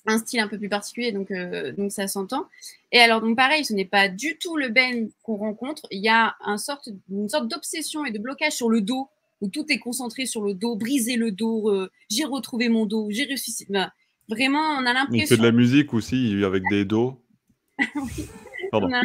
un 0.05 0.17
style 0.17 0.39
un 0.39 0.47
peu 0.47 0.57
plus 0.57 0.69
particulier, 0.69 1.11
donc, 1.11 1.29
euh, 1.31 1.73
donc 1.73 1.91
ça 1.91 2.07
s'entend. 2.07 2.45
Et 2.91 2.99
alors, 2.99 3.21
donc 3.21 3.35
pareil, 3.35 3.63
ce 3.63 3.73
n'est 3.73 3.85
pas 3.85 4.09
du 4.09 4.37
tout 4.39 4.57
le 4.57 4.69
Ben 4.69 5.09
qu'on 5.23 5.35
rencontre. 5.35 5.83
Il 5.91 6.01
y 6.01 6.09
a 6.09 6.35
un 6.43 6.57
sorte, 6.57 6.89
une 7.09 7.29
sorte 7.29 7.47
d'obsession 7.47 8.05
et 8.05 8.11
de 8.11 8.19
blocage 8.19 8.53
sur 8.53 8.69
le 8.69 8.81
dos, 8.81 9.09
où 9.41 9.49
tout 9.49 9.65
est 9.69 9.79
concentré 9.79 10.25
sur 10.25 10.41
le 10.41 10.53
dos, 10.53 10.75
briser 10.75 11.17
le 11.17 11.31
dos, 11.31 11.69
euh, 11.69 11.89
j'ai 12.09 12.25
retrouvé 12.25 12.69
mon 12.69 12.85
dos, 12.85 13.07
j'ai 13.11 13.25
réussi. 13.25 13.67
vraiment, 14.27 14.59
on 14.79 14.85
a 14.85 14.93
l'impression. 14.93 15.25
Il 15.25 15.27
fait 15.27 15.37
de 15.37 15.43
la 15.43 15.51
musique 15.51 15.93
aussi, 15.93 16.43
avec 16.43 16.63
des 16.69 16.85
dos. 16.85 17.21
On 18.73 18.91
a 18.91 19.01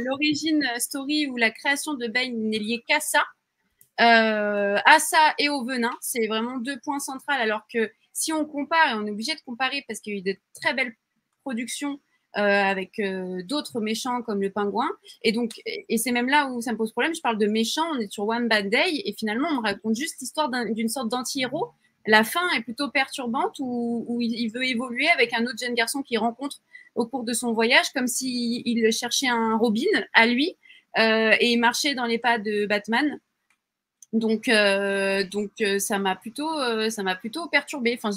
l'origine 0.00 0.64
story 0.78 1.26
ou 1.28 1.36
la 1.36 1.50
création 1.50 1.94
de 1.94 2.08
Bane 2.08 2.34
n'est 2.34 2.58
liée 2.58 2.82
qu'à 2.86 3.00
ça. 3.00 3.24
Euh, 4.00 4.78
à 4.84 4.98
ça 5.00 5.34
et 5.38 5.48
au 5.48 5.64
venin, 5.64 5.92
c'est 6.00 6.26
vraiment 6.26 6.58
deux 6.58 6.78
points 6.80 6.98
centraux. 6.98 7.32
Alors 7.32 7.66
que 7.72 7.90
si 8.12 8.32
on 8.32 8.44
compare, 8.44 8.90
et 8.90 8.94
on 8.94 9.06
est 9.06 9.10
obligé 9.10 9.34
de 9.34 9.40
comparer 9.40 9.84
parce 9.86 10.00
qu'il 10.00 10.14
y 10.14 10.16
a 10.16 10.18
eu 10.18 10.22
de 10.22 10.36
très 10.60 10.74
belles 10.74 10.94
productions 11.42 12.00
euh, 12.36 12.40
avec 12.40 12.98
euh, 12.98 13.42
d'autres 13.44 13.80
méchants 13.80 14.22
comme 14.22 14.40
le 14.40 14.50
pingouin. 14.50 14.88
Et 15.22 15.32
donc, 15.32 15.60
et 15.64 15.98
c'est 15.98 16.12
même 16.12 16.28
là 16.28 16.48
où 16.48 16.60
ça 16.60 16.72
me 16.72 16.76
pose 16.76 16.92
problème. 16.92 17.14
Je 17.14 17.20
parle 17.20 17.38
de 17.38 17.46
méchants, 17.46 17.86
on 17.94 17.98
est 17.98 18.12
sur 18.12 18.26
One 18.28 18.48
Bad 18.48 18.70
Day 18.70 19.02
et 19.04 19.14
finalement 19.18 19.48
on 19.50 19.56
me 19.56 19.62
raconte 19.62 19.96
juste 19.96 20.20
l'histoire 20.20 20.50
d'une 20.50 20.88
sorte 20.88 21.08
d'anti-héros. 21.08 21.70
La 22.06 22.24
fin 22.24 22.48
est 22.56 22.62
plutôt 22.62 22.90
perturbante 22.90 23.58
où, 23.58 24.04
où 24.08 24.20
il, 24.20 24.32
il, 24.34 24.48
veut 24.50 24.64
évoluer 24.64 25.08
avec 25.08 25.34
un 25.34 25.44
autre 25.44 25.58
jeune 25.60 25.74
garçon 25.74 26.02
qu'il 26.02 26.18
rencontre 26.18 26.60
au 26.98 27.06
cours 27.06 27.24
de 27.24 27.32
son 27.32 27.52
voyage, 27.52 27.90
comme 27.94 28.08
s'il 28.08 28.62
il 28.66 28.92
cherchait 28.92 29.28
un 29.28 29.56
Robin 29.56 29.86
à 30.12 30.26
lui 30.26 30.56
euh, 30.98 31.32
et 31.40 31.56
marchait 31.56 31.94
dans 31.94 32.06
les 32.06 32.18
pas 32.18 32.38
de 32.38 32.66
Batman. 32.66 33.20
Donc, 34.12 34.48
euh, 34.48 35.22
donc 35.24 35.52
euh, 35.60 35.78
ça 35.78 35.98
m'a 35.98 36.16
plutôt, 36.16 36.50
plutôt 37.20 37.46
perturbé. 37.48 37.96
Enfin, 37.96 38.10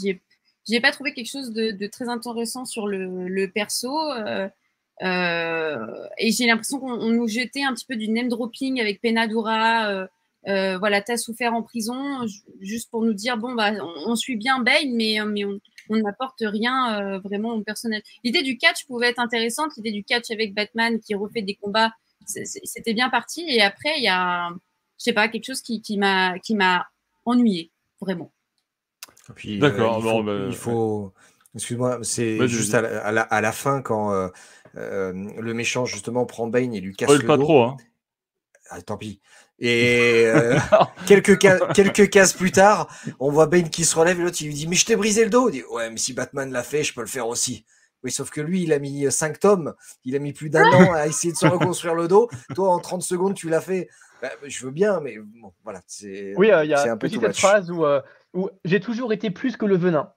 j'ai, 0.67 0.80
pas 0.80 0.91
trouvé 0.91 1.13
quelque 1.13 1.30
chose 1.30 1.52
de, 1.52 1.88
très 1.88 2.10
intéressant 2.10 2.65
sur 2.65 2.88
le, 2.88 3.46
perso. 3.48 3.91
et 5.02 6.32
j'ai 6.32 6.48
l'impression 6.48 6.80
qu'on 6.80 7.10
nous 7.10 7.28
jetait 7.28 7.63
un 7.63 7.74
petit 7.74 7.86
peu 7.86 7.96
du 7.96 8.10
name 8.10 8.30
dropping 8.30 8.82
avec 8.82 9.00
Penadura. 9.00 10.08
Voilà, 10.46 11.02
t'as 11.02 11.17
souffert 11.17 11.54
en 11.54 11.62
prison, 11.62 12.26
juste 12.62 12.89
pour 12.89 13.04
nous 13.04 13.13
dire 13.13 13.38
bon 13.38 13.54
bah 13.54 13.74
on, 14.08 14.15
suit 14.15 14.38
bien 14.38 14.60
Bane, 14.60 14.96
mais 14.96 15.20
mais 15.28 15.46
on, 15.46 15.60
on 15.91 15.97
n'apporte 15.97 16.41
rien 16.41 17.01
euh, 17.01 17.19
vraiment 17.19 17.54
au 17.54 17.62
personnel. 17.62 18.01
L'idée 18.23 18.41
du 18.41 18.58
catch 18.58 18.86
pouvait 18.88 19.10
être 19.10 19.19
intéressante, 19.19 19.71
l'idée 19.77 19.91
du 19.91 20.04
catch 20.04 20.32
avec 20.32 20.54
Batman 20.54 20.99
qui 20.99 21.13
refait 21.15 21.41
des 21.41 21.56
combats, 21.56 21.91
c'était 22.25 22.93
bien 22.93 23.10
parti. 23.10 23.43
Et 23.47 23.62
après, 23.62 23.97
il 23.97 24.04
y 24.04 24.08
a, 24.08 24.49
je 24.97 25.04
sais 25.04 25.13
pas, 25.13 25.27
quelque 25.27 25.45
chose 25.45 25.62
qui, 25.62 25.82
qui 25.82 25.97
m'a 25.97 26.39
qui 26.39 26.56
m'a 26.56 26.88
ennuyé 27.25 27.71
vraiment. 27.99 28.32
D'accord. 29.60 30.06
Euh, 30.06 30.23
bah, 30.23 30.45
il 30.47 30.56
faut, 30.56 31.13
excuse-moi, 31.56 31.99
c'est 32.04 32.47
juste 32.47 32.73
à 32.73 32.82
la, 32.82 33.21
à, 33.21 33.41
la, 33.41 33.51
fin 33.51 33.82
quand 33.82 34.12
euh, 34.13 34.30
le 34.75 35.54
méchant 35.54 35.86
justement 35.86 36.25
prend 36.25 36.47
Bane 36.47 36.73
et 36.73 36.80
lui 36.80 36.95
casse 36.95 37.12
le 37.12 37.25
pas 37.25 37.38
dos. 37.38 37.43
trop, 37.43 37.63
hein. 37.63 37.77
Ah, 38.69 38.82
tant 38.82 38.97
pis. 38.97 39.19
Et 39.63 40.26
euh, 40.26 40.58
quelques, 41.06 41.38
quelques 41.38 42.10
cases 42.10 42.34
plus 42.34 42.52
tard, 42.52 42.88
on 43.19 43.30
voit 43.32 43.45
Bane 43.45 43.69
qui 43.69 43.86
se 43.86 43.95
relève 43.95 44.19
et 44.19 44.24
l'autre 44.24 44.38
il 44.41 44.47
lui 44.47 44.56
dit 44.56 44.67
Mais 44.67 44.76
je 44.76 44.86
t'ai 44.86 44.95
brisé 44.95 45.24
le 45.24 45.30
dos. 45.30 45.50
Il 45.50 45.52
dit 45.52 45.63
Ouais, 45.69 45.89
mais 45.89 45.97
si 45.97 46.13
Batman 46.13 46.52
l'a 46.52 46.63
fait, 46.63 46.84
je 46.84 46.93
peux 46.93 47.02
le 47.02 47.08
faire 47.08 47.28
aussi. 47.28 47.63
Oui, 48.04 48.12
sauf 48.12 48.32
que 48.32 48.41
lui, 48.41 48.63
il 48.63 48.74
a 48.74 48.80
mis 48.80 49.12
5 49.12 49.39
tomes, 49.39 49.76
il 50.06 50.15
a 50.15 50.19
mis 50.19 50.34
plus 50.34 50.50
d'un 50.50 50.65
an 50.65 50.93
à 50.93 51.06
essayer 51.06 51.32
de 51.32 51.38
se 51.38 51.45
reconstruire 51.45 51.93
le 51.93 52.08
dos. 52.08 52.30
Toi, 52.56 52.74
en 52.74 52.80
30 52.80 53.04
secondes, 53.04 53.36
tu 53.36 53.47
l'as 53.47 53.62
fait. 53.62 53.89
Bah, 54.24 54.30
je 54.43 54.65
veux 54.65 54.71
bien, 54.71 55.00
mais 55.02 55.17
bon, 55.19 55.54
voilà. 55.63 55.82
Oui, 56.36 56.47
il 56.63 56.69
y 56.69 56.74
a 56.74 56.91
un 56.91 56.97
peu 56.97 57.08
cette 57.08 57.38
phrase 57.38 57.69
où, 57.69 57.86
euh, 57.86 58.02
où 58.34 58.50
j'ai 58.65 58.80
toujours 58.80 59.13
été 59.13 59.30
plus 59.30 59.56
que 59.56 59.65
le 59.65 59.78
venin. 59.78 60.12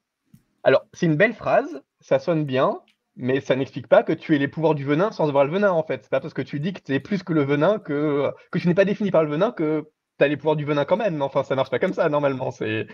Alors, 0.62 0.87
c'est 0.94 1.04
une 1.04 1.16
belle 1.16 1.35
phrase, 1.35 1.83
ça 2.00 2.18
sonne 2.18 2.46
bien, 2.46 2.80
mais 3.16 3.40
ça 3.40 3.55
n'explique 3.55 3.87
pas 3.87 4.03
que 4.03 4.12
tu 4.12 4.35
aies 4.35 4.38
les 4.38 4.48
pouvoirs 4.48 4.74
du 4.74 4.85
venin 4.85 5.12
sans 5.12 5.29
avoir 5.29 5.44
le 5.44 5.50
venin, 5.50 5.70
en 5.70 5.85
fait. 5.85 6.00
C'est 6.03 6.11
pas 6.11 6.20
parce 6.20 6.35
que 6.35 6.42
tu 6.42 6.59
dis 6.61 6.72
que 6.72 6.81
tu 6.81 6.92
es 6.92 7.00
plus 7.00 7.22
que 7.22 7.33
le 7.33 7.44
venin, 7.44 7.79
que, 7.79 8.31
que 8.50 8.59
tu 8.59 8.66
n'es 8.66 8.74
pas 8.74 8.85
défini 8.85 9.11
par 9.11 9.22
le 9.22 9.31
venin, 9.31 9.53
que 9.53 9.88
tu 10.18 10.24
as 10.24 10.29
les 10.29 10.37
pouvoirs 10.37 10.57
du 10.57 10.64
venin 10.64 10.85
quand 10.85 10.96
même. 10.96 11.22
Enfin, 11.22 11.44
ça 11.44 11.55
marche 11.55 11.70
pas 11.70 11.79
comme 11.79 11.92
ça, 11.92 12.09
normalement. 12.09 12.50
C'est... 12.50 12.87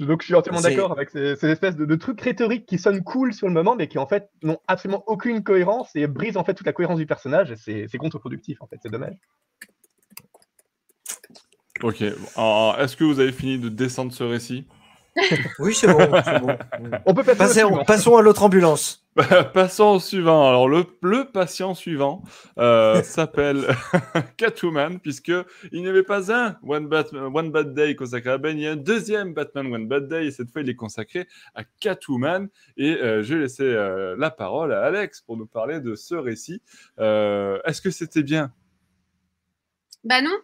Donc, 0.00 0.22
je 0.22 0.26
suis 0.26 0.34
entièrement 0.34 0.62
d'accord 0.62 0.92
avec 0.92 1.10
ces, 1.10 1.44
espèces 1.44 1.76
de, 1.76 1.94
trucs 1.96 2.20
rhétoriques 2.20 2.64
qui 2.64 2.78
sonnent 2.78 3.04
cool 3.04 3.34
sur 3.34 3.46
le 3.46 3.52
moment, 3.52 3.76
mais 3.76 3.88
qui, 3.88 3.98
en 3.98 4.06
fait, 4.06 4.30
n'ont 4.42 4.58
absolument 4.66 5.04
aucune 5.06 5.42
cohérence 5.42 5.94
et 5.94 6.06
brisent, 6.06 6.38
en 6.38 6.44
fait, 6.44 6.54
toute 6.54 6.66
la 6.66 6.72
cohérence 6.72 6.98
du 6.98 7.06
personnage. 7.06 7.52
Et 7.52 7.88
c'est, 7.88 7.98
contre-productif, 7.98 8.62
en 8.62 8.66
fait. 8.66 8.76
C'est 8.82 8.90
dommage. 8.90 9.16
Ok. 11.82 12.00
est-ce 12.00 12.96
que 12.96 13.04
vous 13.04 13.20
avez 13.20 13.32
fini 13.32 13.58
de 13.58 13.68
descendre 13.68 14.12
ce 14.12 14.24
récit? 14.24 14.66
Oui, 15.58 15.74
c'est 15.74 15.88
bon, 15.88 16.08
On 17.06 17.14
peut 17.14 17.24
passer 17.24 17.62
passons 17.86 18.16
à 18.16 18.22
l'autre 18.22 18.42
ambulance. 18.42 19.04
Passons 19.52 19.96
au 19.96 20.00
suivant. 20.00 20.48
Alors, 20.48 20.68
le, 20.68 20.86
le 21.02 21.24
patient 21.30 21.74
suivant 21.74 22.22
euh, 22.58 23.02
s'appelle 23.02 23.66
Catwoman, 24.38 25.00
puisque 25.00 25.32
il 25.70 25.82
n'y 25.82 25.88
avait 25.88 26.02
pas 26.02 26.32
un 26.32 26.56
One, 26.66 26.88
One 27.14 27.50
Bad 27.50 27.74
Day 27.74 27.94
consacré 27.94 28.30
à 28.30 28.38
Ben, 28.38 28.56
il 28.56 28.62
y 28.62 28.66
a 28.66 28.72
un 28.72 28.76
deuxième 28.76 29.34
Batman 29.34 29.72
One 29.72 29.86
Bad 29.86 30.08
Day, 30.08 30.26
et 30.26 30.30
cette 30.30 30.50
fois, 30.50 30.62
il 30.62 30.70
est 30.70 30.74
consacré 30.74 31.28
à 31.54 31.64
Catwoman. 31.80 32.48
Et 32.78 32.96
euh, 32.96 33.22
je 33.22 33.34
vais 33.34 33.40
laisser 33.40 33.64
euh, 33.64 34.16
la 34.18 34.30
parole 34.30 34.72
à 34.72 34.82
Alex 34.82 35.20
pour 35.20 35.36
nous 35.36 35.46
parler 35.46 35.80
de 35.80 35.94
ce 35.94 36.14
récit. 36.14 36.62
Est-ce 36.98 37.82
que 37.82 37.90
c'était 37.90 38.22
bien? 38.22 38.52
Bah 40.04 40.22
non. 40.22 40.36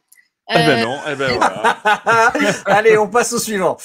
Eh 0.51 0.55
ben 0.55 0.83
non, 0.83 0.99
eh 1.07 1.15
ben 1.15 1.37
voilà. 1.37 1.79
Allez, 2.67 2.97
on 2.97 3.09
passe 3.09 3.33
au 3.33 3.39
suivant. 3.39 3.77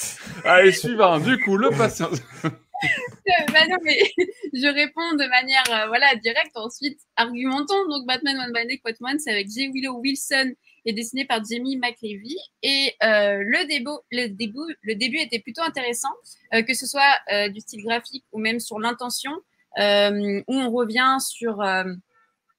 Allez, 0.44 0.72
suivant. 0.72 1.18
Du 1.18 1.38
coup, 1.40 1.56
le 1.56 1.70
patient. 1.70 2.08
bah 2.42 3.66
non, 3.68 3.76
mais 3.82 3.98
je 4.52 4.72
réponds 4.72 5.12
de 5.12 5.28
manière 5.28 5.64
euh, 5.70 5.88
voilà 5.88 6.14
directe. 6.16 6.52
Ensuite, 6.54 6.98
argumentons. 7.16 7.88
Donc, 7.88 8.06
Batman 8.06 8.38
One 8.38 8.52
Band 8.52 9.08
One, 9.08 9.18
c'est 9.18 9.30
avec 9.30 9.48
J. 9.50 9.70
Willow 9.72 9.98
Wilson 10.00 10.54
et 10.84 10.92
dessiné 10.92 11.24
par 11.24 11.40
Jamie 11.44 11.76
McLevy. 11.76 12.36
Et 12.62 12.94
euh, 13.02 13.42
le, 13.44 13.66
début, 13.66 13.98
le, 14.10 14.28
début, 14.28 14.76
le 14.82 14.94
début 14.94 15.18
était 15.18 15.40
plutôt 15.40 15.62
intéressant, 15.62 16.12
euh, 16.54 16.62
que 16.62 16.74
ce 16.74 16.86
soit 16.86 17.02
euh, 17.32 17.48
du 17.48 17.60
style 17.60 17.84
graphique 17.84 18.24
ou 18.32 18.38
même 18.38 18.60
sur 18.60 18.78
l'intention, 18.78 19.32
euh, 19.78 20.42
où 20.46 20.54
on 20.54 20.70
revient 20.70 21.16
sur 21.20 21.60
euh, 21.60 21.84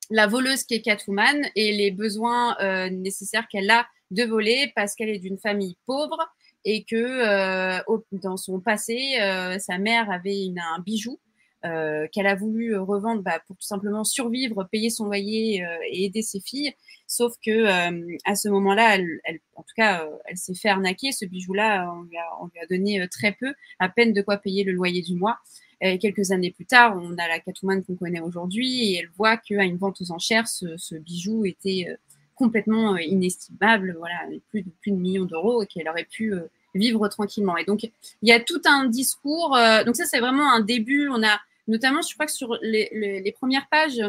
la 0.10 0.28
voleuse 0.28 0.64
qui 0.64 0.76
est 0.76 0.82
Catwoman 0.82 1.46
et 1.56 1.72
les 1.72 1.92
besoins 1.92 2.56
nécessaires 2.90 3.48
qu'elle 3.48 3.70
a 3.70 3.88
de 4.12 4.24
voler 4.24 4.72
parce 4.76 4.96
qu'elle 4.96 5.10
est 5.10 5.20
d'une 5.20 5.38
famille 5.38 5.78
pauvre 5.86 6.18
et 6.66 6.84
que 6.84 6.96
euh, 6.96 7.80
dans 8.12 8.38
son 8.38 8.60
passé, 8.60 9.18
euh, 9.22 9.60
sa 9.60 9.78
mère 9.78 10.10
avait 10.10 10.48
un 10.58 10.80
bijou 10.82 11.20
euh, 11.64 12.08
qu'elle 12.12 12.28
a 12.28 12.36
voulu 12.36 12.78
revendre 12.78 13.22
bah, 13.22 13.40
pour 13.48 13.56
tout 13.56 13.66
simplement 13.66 14.04
survivre, 14.04 14.68
payer 14.72 14.90
son 14.90 15.06
loyer 15.06 15.64
et 15.92 16.06
aider 16.06 16.22
ses 16.22 16.40
filles. 16.40 16.74
Sauf 17.08 17.34
que 17.44 17.66
à 18.26 18.36
ce 18.36 18.50
moment-là, 18.50 18.96
elle, 18.96 19.20
elle, 19.24 19.40
en 19.56 19.62
tout 19.62 19.74
cas, 19.76 20.08
elle 20.26 20.38
s'est 20.38 20.56
fait 20.56 20.70
arnaquer. 20.70 21.12
Ce 21.12 21.26
bijou-là, 21.26 21.92
on, 21.92 22.08
on 22.44 22.48
lui 22.48 22.60
a 22.60 22.66
donné 22.68 23.08
très 23.10 23.32
peu, 23.32 23.54
à 23.80 23.90
peine 23.90 24.14
de 24.14 24.22
quoi 24.22 24.38
payer 24.38 24.64
le 24.64 24.74
loyer 24.74 25.02
du 25.02 25.16
mois. 25.16 25.38
Et 25.86 26.00
quelques 26.00 26.32
années 26.32 26.52
plus 26.52 26.66
tard, 26.66 26.98
on 27.02 27.14
a 27.14 27.28
la 27.28 27.40
Catwoman 27.40 27.84
qu'on 27.84 27.96
connaît 27.96 28.20
aujourd'hui 28.20 28.92
et 28.92 29.00
elle 29.00 29.10
voit 29.18 29.38
qu'à 29.38 29.64
une 29.64 29.78
vente 29.78 30.02
aux 30.02 30.12
enchères, 30.12 30.48
ce, 30.48 30.96
bijou 30.96 31.46
était 31.46 31.88
complètement 32.36 32.98
inestimable, 32.98 33.96
voilà, 33.98 34.22
plus 34.50 34.64
de 34.64 34.70
plus 34.82 34.92
de 34.92 34.98
millions 34.98 35.26
d'euros 35.26 35.64
et 35.64 35.68
qu'elle 35.68 35.88
aurait 35.88 36.08
pu 36.10 36.34
vivre 36.76 37.08
tranquillement. 37.08 37.58
Et 37.58 37.66
donc, 37.66 37.84
il 37.84 38.30
y 38.30 38.32
a 38.32 38.40
tout 38.40 38.62
un 38.66 38.86
discours. 38.86 39.56
Euh, 39.56 39.84
donc 39.84 39.96
ça, 39.96 40.06
c'est 40.06 40.20
vraiment 40.20 40.52
un 40.52 40.60
début. 40.60 41.10
On 41.10 41.24
a 41.24 41.40
notamment, 41.68 42.02
je 42.02 42.14
crois 42.14 42.26
que 42.26 42.32
sur 42.32 42.58
les, 42.62 43.34
premières 43.40 43.68
pages, 43.70 44.02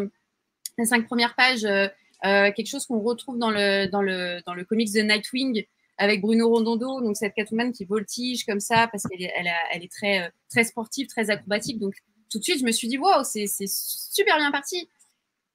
les 0.78 0.84
cinq 0.84 1.06
premières 1.06 1.34
pages, 1.34 1.64
euh, 1.64 1.88
euh, 2.24 2.50
quelque 2.52 2.68
chose 2.68 2.86
qu'on 2.86 3.00
retrouve 3.00 3.38
dans 3.38 3.50
le, 3.50 3.86
dans, 3.86 4.02
le, 4.02 4.40
dans 4.46 4.54
le 4.54 4.64
comics 4.64 4.92
The 4.92 5.04
Nightwing 5.04 5.64
avec 5.98 6.20
Bruno 6.20 6.48
Rondondo, 6.48 7.00
donc 7.00 7.16
cette 7.16 7.34
Catwoman 7.34 7.72
qui 7.72 7.84
voltige 7.84 8.44
comme 8.44 8.60
ça 8.60 8.88
parce 8.88 9.04
qu'elle 9.04 9.22
est, 9.22 9.32
est 9.72 10.30
très, 10.50 10.64
sportive, 10.64 11.06
très 11.06 11.30
acrobatique. 11.30 11.78
Donc 11.78 11.94
tout 12.30 12.38
de 12.38 12.44
suite, 12.44 12.60
je 12.60 12.64
me 12.64 12.72
suis 12.72 12.88
dit, 12.88 12.98
wow, 12.98 13.24
c'est 13.24 13.46
super 13.66 14.36
bien 14.36 14.50
parti. 14.50 14.88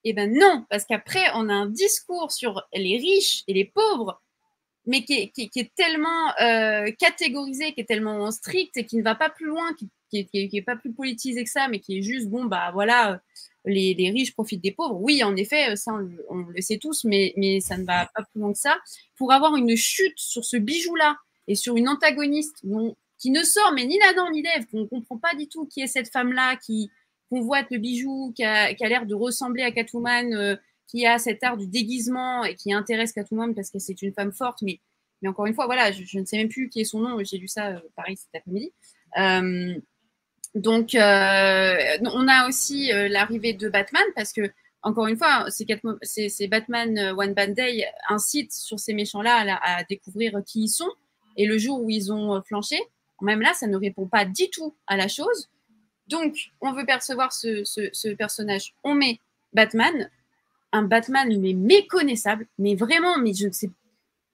Eh 0.04 0.14
ben 0.14 0.34
non, 0.34 0.66
parce 0.70 0.86
qu'après, 0.86 1.26
on 1.36 1.48
a 1.48 1.54
un 1.54 1.68
discours 1.68 2.32
sur 2.32 2.64
les 2.74 2.98
riches 2.98 3.44
et 3.48 3.54
les 3.54 3.66
pauvres 3.66 4.20
mais 4.86 5.04
qui 5.04 5.32
est, 5.38 5.76
tellement 5.76 6.36
euh, 6.42 6.92
catégorisé, 6.98 7.74
qui 7.74 7.82
est 7.82 7.86
tellement 7.86 8.32
strict 8.32 8.76
et 8.78 8.86
qui 8.86 8.98
ne 8.98 9.04
va 9.04 9.16
pas 9.16 9.30
plus 9.30 9.46
loin, 9.46 9.74
qui, 9.76 9.90
qui, 10.10 10.28
est, 10.34 10.54
est 10.54 10.62
pas 10.62 10.76
plus 10.76 10.92
politisé 10.92 11.44
que 11.44 11.50
ça, 11.50 11.68
mais 11.68 11.80
qui 11.80 12.00
est 12.00 12.02
juste, 12.02 12.30
bon, 12.30 12.46
bah 12.46 12.72
voilà, 12.74 13.22
les, 13.66 14.12
riches 14.12 14.34
profitent 14.34 14.62
des 14.62 14.72
pauvres. 14.72 15.00
Oui, 15.00 15.24
en 15.24 15.36
effet, 15.36 15.76
ça, 15.76 15.94
on, 16.30 16.38
le 16.38 16.62
sait 16.62 16.78
tous, 16.78 17.04
mais, 17.04 17.34
mais 17.38 17.60
ça 17.60 17.78
ne 17.78 17.86
va 17.86 18.10
pas 18.16 18.24
plus 18.24 18.42
loin 18.42 18.54
que 18.54 18.60
ça. 18.60 18.78
Pour 19.18 19.32
avoir 19.32 19.56
une 19.56 19.76
chute 19.76 20.18
sur 20.18 20.44
ce 20.46 20.58
bijou-là 20.58 21.18
et 21.48 21.56
sur 21.56 21.76
une 21.76 21.90
antagoniste 21.90 22.64
qui 23.18 23.30
ne 23.30 23.44
sort, 23.44 23.74
mais 23.76 23.86
ni 23.86 24.00
d'Adam 24.00 24.30
ni 24.32 24.42
d'Ève, 24.42 24.66
qu'on 24.72 24.82
ne 24.82 24.86
comprend 24.86 25.18
pas 25.18 25.36
du 25.36 25.48
tout 25.48 25.66
qui 25.66 25.82
est 25.82 25.88
cette 25.88 26.12
femme-là 26.12 26.56
qui 26.58 26.90
convoite 27.30 27.68
le 27.72 27.78
bijou, 27.78 28.34
qui 28.36 28.44
a, 28.44 28.72
l'air 28.74 29.06
de 29.06 29.16
ressembler 29.16 29.64
à 29.64 29.72
Catwoman, 29.72 30.34
euh, 30.34 30.56
qui 30.88 31.06
a 31.06 31.18
cet 31.18 31.44
art 31.44 31.56
du 31.56 31.68
déguisement 31.68 32.44
et 32.44 32.56
qui 32.56 32.74
intéresse 32.74 33.14
Catwoman 33.14 33.56
parce 33.56 33.70
que 33.70 33.80
c'est 33.80 34.02
une 34.02 34.14
femme 34.14 34.34
forte, 34.34 34.62
mais, 34.64 34.82
mais 35.22 35.30
encore 35.30 35.46
une 35.46 35.54
fois, 35.54 35.66
voilà, 35.66 35.92
je, 35.92 36.04
je, 36.04 36.20
ne 36.20 36.26
sais 36.26 36.38
même 36.38 36.50
plus 36.50 36.68
qui 36.68 36.82
est 36.82 36.86
son 36.86 37.00
nom, 37.00 37.18
j'ai 37.24 37.38
lu 37.38 37.48
ça, 37.48 37.70
euh, 37.70 37.80
pareil, 37.96 38.18
cet 38.18 38.36
après-midi. 38.36 38.74
Euh, 39.18 39.80
donc, 40.56 40.96
euh, 40.96 41.98
on 42.02 42.28
a 42.28 42.48
aussi 42.48 42.92
euh, 42.92 43.08
l'arrivée 43.08 43.54
de 43.54 43.70
Batman 43.70 44.04
parce 44.16 44.34
que, 44.34 44.42
encore 44.84 45.08
une 45.08 45.18
fois, 45.18 45.46
c'est 45.50 46.48
Batman 46.48 46.98
euh, 46.98 47.16
One 47.16 47.34
Band 47.34 47.50
Day 47.50 47.86
incite 48.10 48.52
sur 48.52 48.80
ces 48.80 48.94
méchants-là 48.94 49.60
à, 49.62 49.84
découvrir 49.86 50.42
qui 50.46 50.64
ils 50.64 50.70
sont. 50.70 50.92
Et 51.38 51.46
le 51.46 51.58
jour 51.58 51.82
où 51.82 51.90
ils 51.90 52.12
ont 52.12 52.42
flanché, 52.46 52.80
même 53.22 53.42
là, 53.42 53.54
ça 53.54 53.68
ne 53.68 53.78
répond 53.78 54.08
pas 54.08 54.26
du 54.26 54.50
tout 54.50 54.76
à 54.88 54.98
la 54.98 55.08
chose. 55.08 55.50
Donc, 56.08 56.36
on 56.60 56.74
veut 56.74 56.86
percevoir 56.86 57.32
ce, 57.32 58.14
personnage. 58.16 58.74
On 58.84 58.94
met 58.94 59.20
Batman, 59.54 60.10
un 60.74 60.84
Batman 60.84 61.40
mais 61.40 61.54
méconnaissable, 61.54 62.48
mais 62.58 62.76
vraiment, 62.76 63.18
mais 63.18 63.34
je 63.34 63.48
ne 63.48 63.54
sais 63.54 63.70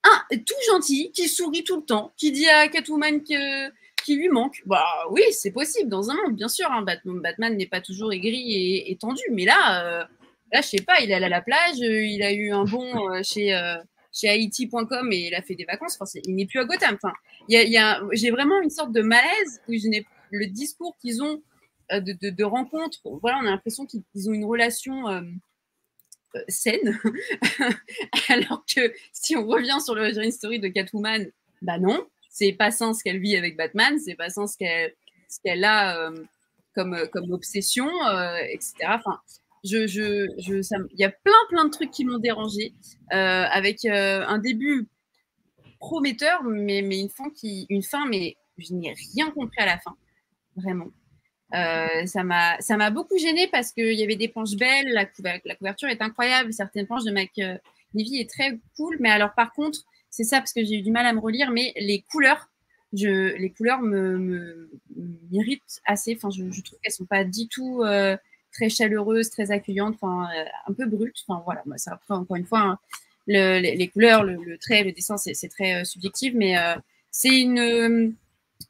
un 0.04 0.38
tout 0.38 0.56
gentil, 0.72 1.12
qui 1.12 1.28
sourit 1.28 1.64
tout 1.64 1.78
le 1.78 1.84
temps, 1.84 2.14
qui 2.18 2.32
dit 2.32 2.48
à 2.48 2.68
Catwoman 2.70 3.24
que 3.24 3.70
qui 4.08 4.16
lui 4.16 4.30
manque. 4.30 4.64
Bah 4.66 4.86
oui, 5.12 5.22
c'est 5.32 5.52
possible 5.52 5.90
dans 5.90 6.10
un 6.10 6.16
monde, 6.16 6.34
bien 6.34 6.48
sûr. 6.48 6.72
Hein. 6.72 6.82
Batman, 6.82 7.20
Batman 7.20 7.58
n'est 7.58 7.68
pas 7.68 7.82
toujours 7.82 8.14
aigri 8.14 8.86
et, 8.88 8.96
tendu, 8.96 9.22
mais 9.34 9.44
là, 9.44 9.84
euh, 9.84 10.06
là, 10.54 10.62
je 10.62 10.68
sais 10.68 10.82
pas, 10.82 11.02
il 11.02 11.12
est 11.12 11.14
allé 11.14 11.26
à 11.26 11.30
la 11.30 11.42
plage, 11.42 11.82
euh, 11.82 12.06
il 12.06 12.24
a 12.24 12.32
eu 12.32 12.52
un 12.52 12.64
bon 12.64 13.10
euh, 13.10 13.22
chez 13.22 13.54
euh, 13.54 13.76
chez 14.14 14.30
Haïti.com 14.30 15.12
et 15.12 15.28
il 15.28 15.36
a 15.36 15.42
fait 15.42 15.56
des 15.56 15.66
vacances. 15.66 15.98
Enfin, 16.00 16.10
il 16.24 16.36
n'est 16.36 16.46
plus 16.46 16.62
à 16.62 16.64
Gotham. 16.64 16.96
Enfin, 16.96 17.12
y 17.50 17.78
a, 17.78 18.02
j'ai 18.14 18.32
vraiment 18.32 18.62
une 18.62 18.70
sorte 18.70 18.94
de 18.94 19.02
malaise 19.02 19.62
où 19.68 19.74
je 19.74 19.90
n'ai 19.90 20.06
le 20.32 20.48
discours 20.48 20.96
qu'ils 21.02 21.22
ont 21.22 21.42
de, 21.92 22.30
de, 22.30 22.44
rencontre. 22.46 23.00
Voilà, 23.22 23.40
on 23.42 23.46
a 23.46 23.52
l'impression 23.52 23.86
qu'ils 23.86 24.30
ont 24.30 24.34
une 24.34 24.46
relation 24.46 25.04
saine. 26.48 27.00
Alors 28.30 28.66
que 28.66 28.94
si 29.12 29.36
on 29.36 29.46
revient 29.46 29.78
sur 29.84 29.96
l'origine 29.96 30.32
story 30.32 30.60
de 30.60 30.70
Catwoman, 30.70 31.28
bah 31.62 31.78
non, 31.78 32.08
c'est 32.38 32.54
pas 32.54 32.72
sain 32.72 32.94
ce 32.94 33.04
qu'elle 33.04 33.20
vit 33.20 33.36
avec 33.36 33.58
Batman, 33.58 33.98
c'est 34.00 34.16
pas 34.16 34.30
sain 34.30 34.48
ce 34.48 34.58
qu'elle 34.58 34.94
qu'elle 35.44 35.64
a 35.64 35.98
euh, 35.98 36.24
comme, 36.76 36.98
comme 37.12 37.32
obsession, 37.32 37.90
euh, 38.08 38.38
etc. 38.50 38.74
Enfin, 38.90 39.20
je, 39.64 39.88
je, 39.88 40.28
je, 40.38 40.62
ça, 40.62 40.78
il 40.94 41.00
y 41.00 41.04
a 41.04 41.10
plein 41.10 41.34
plein 41.50 41.66
de 41.66 41.72
trucs 41.72 41.92
qui 41.92 42.06
m'ont 42.06 42.20
dérangé 42.20 42.74
euh, 43.14 43.44
avec 43.52 43.86
un 43.86 44.38
début 44.38 44.88
prometteur, 45.80 46.44
mais, 46.44 46.82
mais 46.82 47.00
une 47.00 47.10
fin 47.10 47.30
qui, 47.32 47.66
une 47.70 47.84
fin, 47.84 48.06
mais 48.08 48.36
je 48.58 48.74
n'ai 48.74 48.94
rien 49.16 49.30
compris 49.32 49.62
à 49.62 49.66
la 49.66 49.78
fin, 49.80 49.96
vraiment. 50.56 50.88
Euh, 51.54 52.06
ça 52.08 52.24
m'a 52.26 52.60
ça 52.60 52.76
m'a 52.76 52.90
beaucoup 52.90 53.18
gêné 53.18 53.48
parce 53.48 53.72
qu'il 53.72 53.94
y 53.94 54.04
avait 54.04 54.18
des 54.18 54.28
planches 54.28 54.58
belles, 54.58 54.90
la, 54.90 55.06
couver 55.06 55.42
la, 55.46 55.56
couverture 55.56 55.88
est 55.88 56.02
incroyable, 56.02 56.52
certaines 56.52 56.86
planches 56.86 57.06
de 57.06 57.12
Mac 57.12 57.32
euh, 57.40 57.58
Levy 57.94 58.20
est 58.20 58.30
très 58.30 58.60
cool, 58.76 58.98
mais 59.00 59.10
alors 59.10 59.34
par 59.34 59.54
contre, 59.54 59.80
c'est 60.18 60.24
ça 60.24 60.40
parce 60.40 60.52
que 60.52 60.66
j'ai 60.66 60.80
eu 60.80 60.82
du 60.82 60.90
mal 60.90 61.06
à 61.06 61.14
me 61.14 61.20
relire, 61.20 61.52
mais 61.52 61.74
les 61.78 62.02
couleurs, 62.02 62.50
les 62.92 63.54
couleurs 63.56 63.84
me, 63.84 64.68
m'irritent 65.30 65.80
assez. 65.86 66.16
Enfin, 66.16 66.32
je, 66.32 66.62
trouve 66.62 66.80
qu'elles 66.82 66.92
sont 66.92 67.06
pas 67.06 67.24
du 67.24 67.48
tout 67.48 67.84
euh, 67.84 68.18
très 68.52 68.68
chaleureuses, 68.68 69.30
très 69.30 69.52
accueillantes, 69.52 69.94
enfin 70.02 70.28
euh, 70.36 70.46
un 70.66 70.74
peu 70.74 70.88
brutes. 70.88 71.24
Enfin 71.28 71.44
voilà, 71.46 71.62
moi 71.68 71.78
ça 71.78 71.92
après 71.94 72.16
encore 72.16 72.36
une 72.36 72.48
fois 72.48 72.62
hein, 72.62 72.80
le, 73.28 73.60
les, 73.60 73.88
couleurs, 73.90 74.24
le, 74.24 74.58
trait, 74.58 74.84
le 74.84 74.92
dessin, 74.92 75.18
c'est 75.18 75.50
très 75.50 75.82
euh, 75.82 75.84
subjectif, 75.84 76.34
mais 76.34 76.56
c'est 77.12 77.40
une 77.40 78.16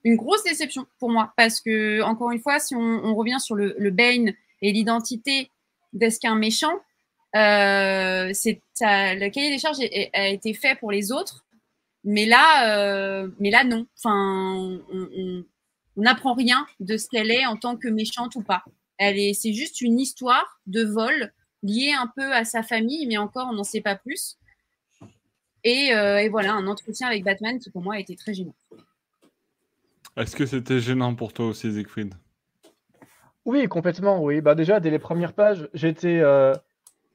grosse 0.05 0.43
déception 0.43 0.85
pour 0.99 1.09
moi 1.09 1.31
parce 1.37 1.61
que 1.61 2.01
encore 2.01 2.31
une 2.31 2.41
fois, 2.41 2.59
si 2.59 2.75
on, 2.75 2.81
on 2.81 3.15
revient 3.15 3.39
sur 3.39 3.55
le, 3.55 3.73
le 3.79 3.89
Bane 3.89 4.33
et 4.61 4.73
l'identité 4.73 5.49
d'est-ce 5.93 6.19
qu'un 6.19 6.35
méchant, 6.35 6.81
euh, 7.35 8.31
c'est 8.33 8.61
le 8.81 9.29
cahier 9.29 9.49
des 9.49 9.59
charges 9.59 9.79
a, 9.79 10.19
a, 10.19 10.27
été 10.27 10.53
fait 10.53 10.77
pour 10.79 10.91
les 10.91 11.11
autres, 11.11 11.45
mais 12.03 12.25
là, 12.25 12.77
euh, 12.77 13.29
mais 13.39 13.51
là 13.51 13.63
non. 13.63 13.85
Enfin, 13.97 14.79
on 15.97 16.01
n'apprend 16.01 16.33
rien 16.33 16.65
de 16.79 16.95
ce 16.97 17.07
qu'elle 17.09 17.31
est 17.31 17.45
en 17.45 17.57
tant 17.57 17.75
que 17.75 17.87
méchante 17.87 18.35
ou 18.35 18.41
pas. 18.41 18.63
Elle 18.97 19.17
est, 19.19 19.33
c'est 19.33 19.53
juste 19.53 19.81
une 19.81 19.99
histoire 19.99 20.59
de 20.67 20.83
vol 20.83 21.33
liée 21.63 21.93
un 21.93 22.11
peu 22.15 22.33
à 22.33 22.45
sa 22.45 22.63
famille, 22.63 23.05
mais 23.07 23.17
encore 23.17 23.47
on 23.51 23.53
n'en 23.53 23.63
sait 23.63 23.81
pas 23.81 23.95
plus. 23.95 24.37
Et, 25.63 25.93
euh, 25.93 26.19
et, 26.19 26.29
voilà, 26.29 26.53
un 26.53 26.67
entretien 26.67 27.07
avec 27.07 27.23
Batman 27.23 27.59
qui 27.59 27.69
pour 27.71 27.81
moi 27.81 27.95
a 27.95 27.99
été 27.99 28.15
très 28.15 28.33
gênant. 28.33 28.55
Est-ce 30.15 30.35
que 30.35 30.45
c'était 30.45 30.79
gênant 30.79 31.13
pour 31.13 31.33
toi 31.33 31.47
aussi, 31.47 31.71
Siegfried? 31.71 32.13
Oui, 33.45 33.67
complètement, 33.67 34.23
oui. 34.23 34.41
Bah 34.41 34.55
déjà, 34.55 34.79
dès 34.79 34.89
les 34.89 34.99
premières 34.99 35.33
pages, 35.33 35.69
j'étais 35.73 36.21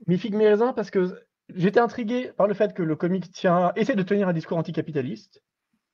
euh, 0.03 0.13
mi-figue, 0.13 0.35
mi-raisin 0.35 0.73
parce 0.73 0.91
que 0.91 1.15
j'étais 1.55 1.81
intrigué 1.81 2.33
par 2.37 2.47
le 2.47 2.55
fait 2.55 2.75
que 2.75 2.83
le 2.83 2.97
comic 2.97 3.31
tient, 3.31 3.73
essaie 3.77 3.97
de 3.97 4.03
tenir 4.03 4.29
un 4.29 4.33
discours 4.33 4.59
anticapitaliste, 4.59 5.43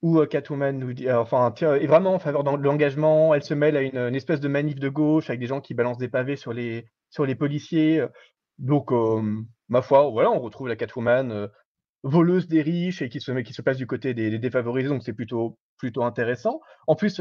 où 0.02 0.20
euh, 0.20 0.26
Catwoman 0.26 0.82
euh, 0.82 1.74
est 1.76 1.86
vraiment 1.86 2.14
en 2.14 2.18
faveur 2.18 2.44
de 2.44 2.62
l'engagement, 2.62 3.34
elle 3.34 3.42
se 3.42 3.54
mêle 3.54 3.76
à 3.76 3.82
une, 3.82 4.14
espèce 4.14 4.40
de 4.40 4.48
manif 4.48 4.76
de 4.76 4.88
gauche 4.88 5.28
avec 5.28 5.40
des 5.40 5.46
gens 5.46 5.60
qui 5.60 5.74
balancent 5.74 5.98
des 5.98 6.08
pavés 6.08 6.36
sur 6.36 6.52
les, 6.52 6.86
sur 7.10 7.26
les 7.26 7.34
policiers. 7.34 8.04
Donc, 8.58 8.92
euh, 8.92 9.22
ma 9.68 9.82
foi, 9.82 10.08
voilà, 10.10 10.30
on 10.30 10.40
retrouve 10.40 10.68
la 10.68 10.76
Catwoman 10.76 11.48
voleuse 12.04 12.46
des 12.46 12.62
riches 12.62 13.02
et 13.02 13.08
qui 13.08 13.20
se, 13.20 13.32
qui 13.40 13.52
se 13.52 13.62
place 13.62 13.76
du 13.76 13.86
côté 13.86 14.14
des, 14.14 14.38
défavorisés, 14.38 14.88
donc 14.88 15.02
c'est 15.02 15.12
plutôt, 15.12 15.58
plutôt 15.78 16.04
intéressant. 16.04 16.60
En 16.86 16.94
plus, 16.94 17.20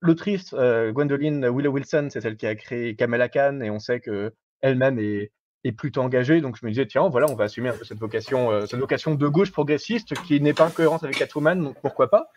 l'autrice 0.00 0.54
Gwendoline 0.54 1.48
Willow 1.48 1.70
Wilson, 1.70 2.08
c'est 2.10 2.20
celle 2.20 2.36
qui 2.36 2.46
a 2.46 2.54
créé 2.56 2.96
Kamala 2.96 3.28
Khan, 3.28 3.60
et 3.60 3.70
on 3.70 3.78
sait 3.78 4.00
que 4.00 4.32
elle-même 4.60 4.98
est, 4.98 5.30
est 5.64 5.72
plutôt 5.72 6.02
engagé. 6.02 6.40
Donc 6.40 6.56
je 6.60 6.64
me 6.64 6.70
disais, 6.70 6.86
tiens, 6.86 7.08
voilà, 7.08 7.26
on 7.28 7.34
va 7.34 7.44
assumer 7.44 7.72
cette 7.82 7.98
vocation, 7.98 8.50
euh, 8.50 8.66
cette 8.66 8.80
vocation 8.80 9.14
de 9.14 9.28
gauche 9.28 9.52
progressiste 9.52 10.14
qui 10.22 10.40
n'est 10.40 10.54
pas 10.54 10.66
en 10.66 10.70
cohérence 10.70 11.02
avec 11.02 11.16
Catwoman, 11.16 11.62
donc 11.62 11.76
pourquoi 11.80 12.10
pas. 12.10 12.30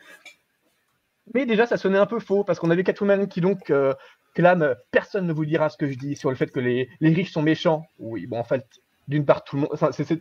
Mais 1.33 1.45
déjà, 1.45 1.65
ça 1.65 1.77
sonnait 1.77 1.99
un 1.99 2.05
peu 2.05 2.19
faux 2.19 2.43
parce 2.43 2.59
qu'on 2.59 2.71
avait 2.71 2.83
Catwoman 2.83 3.27
qui 3.27 3.41
donc 3.41 3.69
euh, 3.69 3.93
clame 4.33 4.75
personne 4.91 5.27
ne 5.27 5.33
vous 5.33 5.45
dira 5.45 5.69
ce 5.69 5.77
que 5.77 5.89
je 5.89 5.97
dis 5.97 6.15
sur 6.15 6.29
le 6.29 6.35
fait 6.35 6.51
que 6.51 6.59
les, 6.59 6.89
les 6.99 7.13
riches 7.13 7.31
sont 7.31 7.41
méchants. 7.41 7.85
Oui, 7.99 8.27
bon, 8.27 8.39
en 8.39 8.43
fait, 8.43 8.65
d'une 9.07 9.25
part, 9.25 9.43
tout 9.43 9.55
le 9.55 9.61
monde, 9.63 9.71
c'est 9.91 10.03
ce 10.03 10.15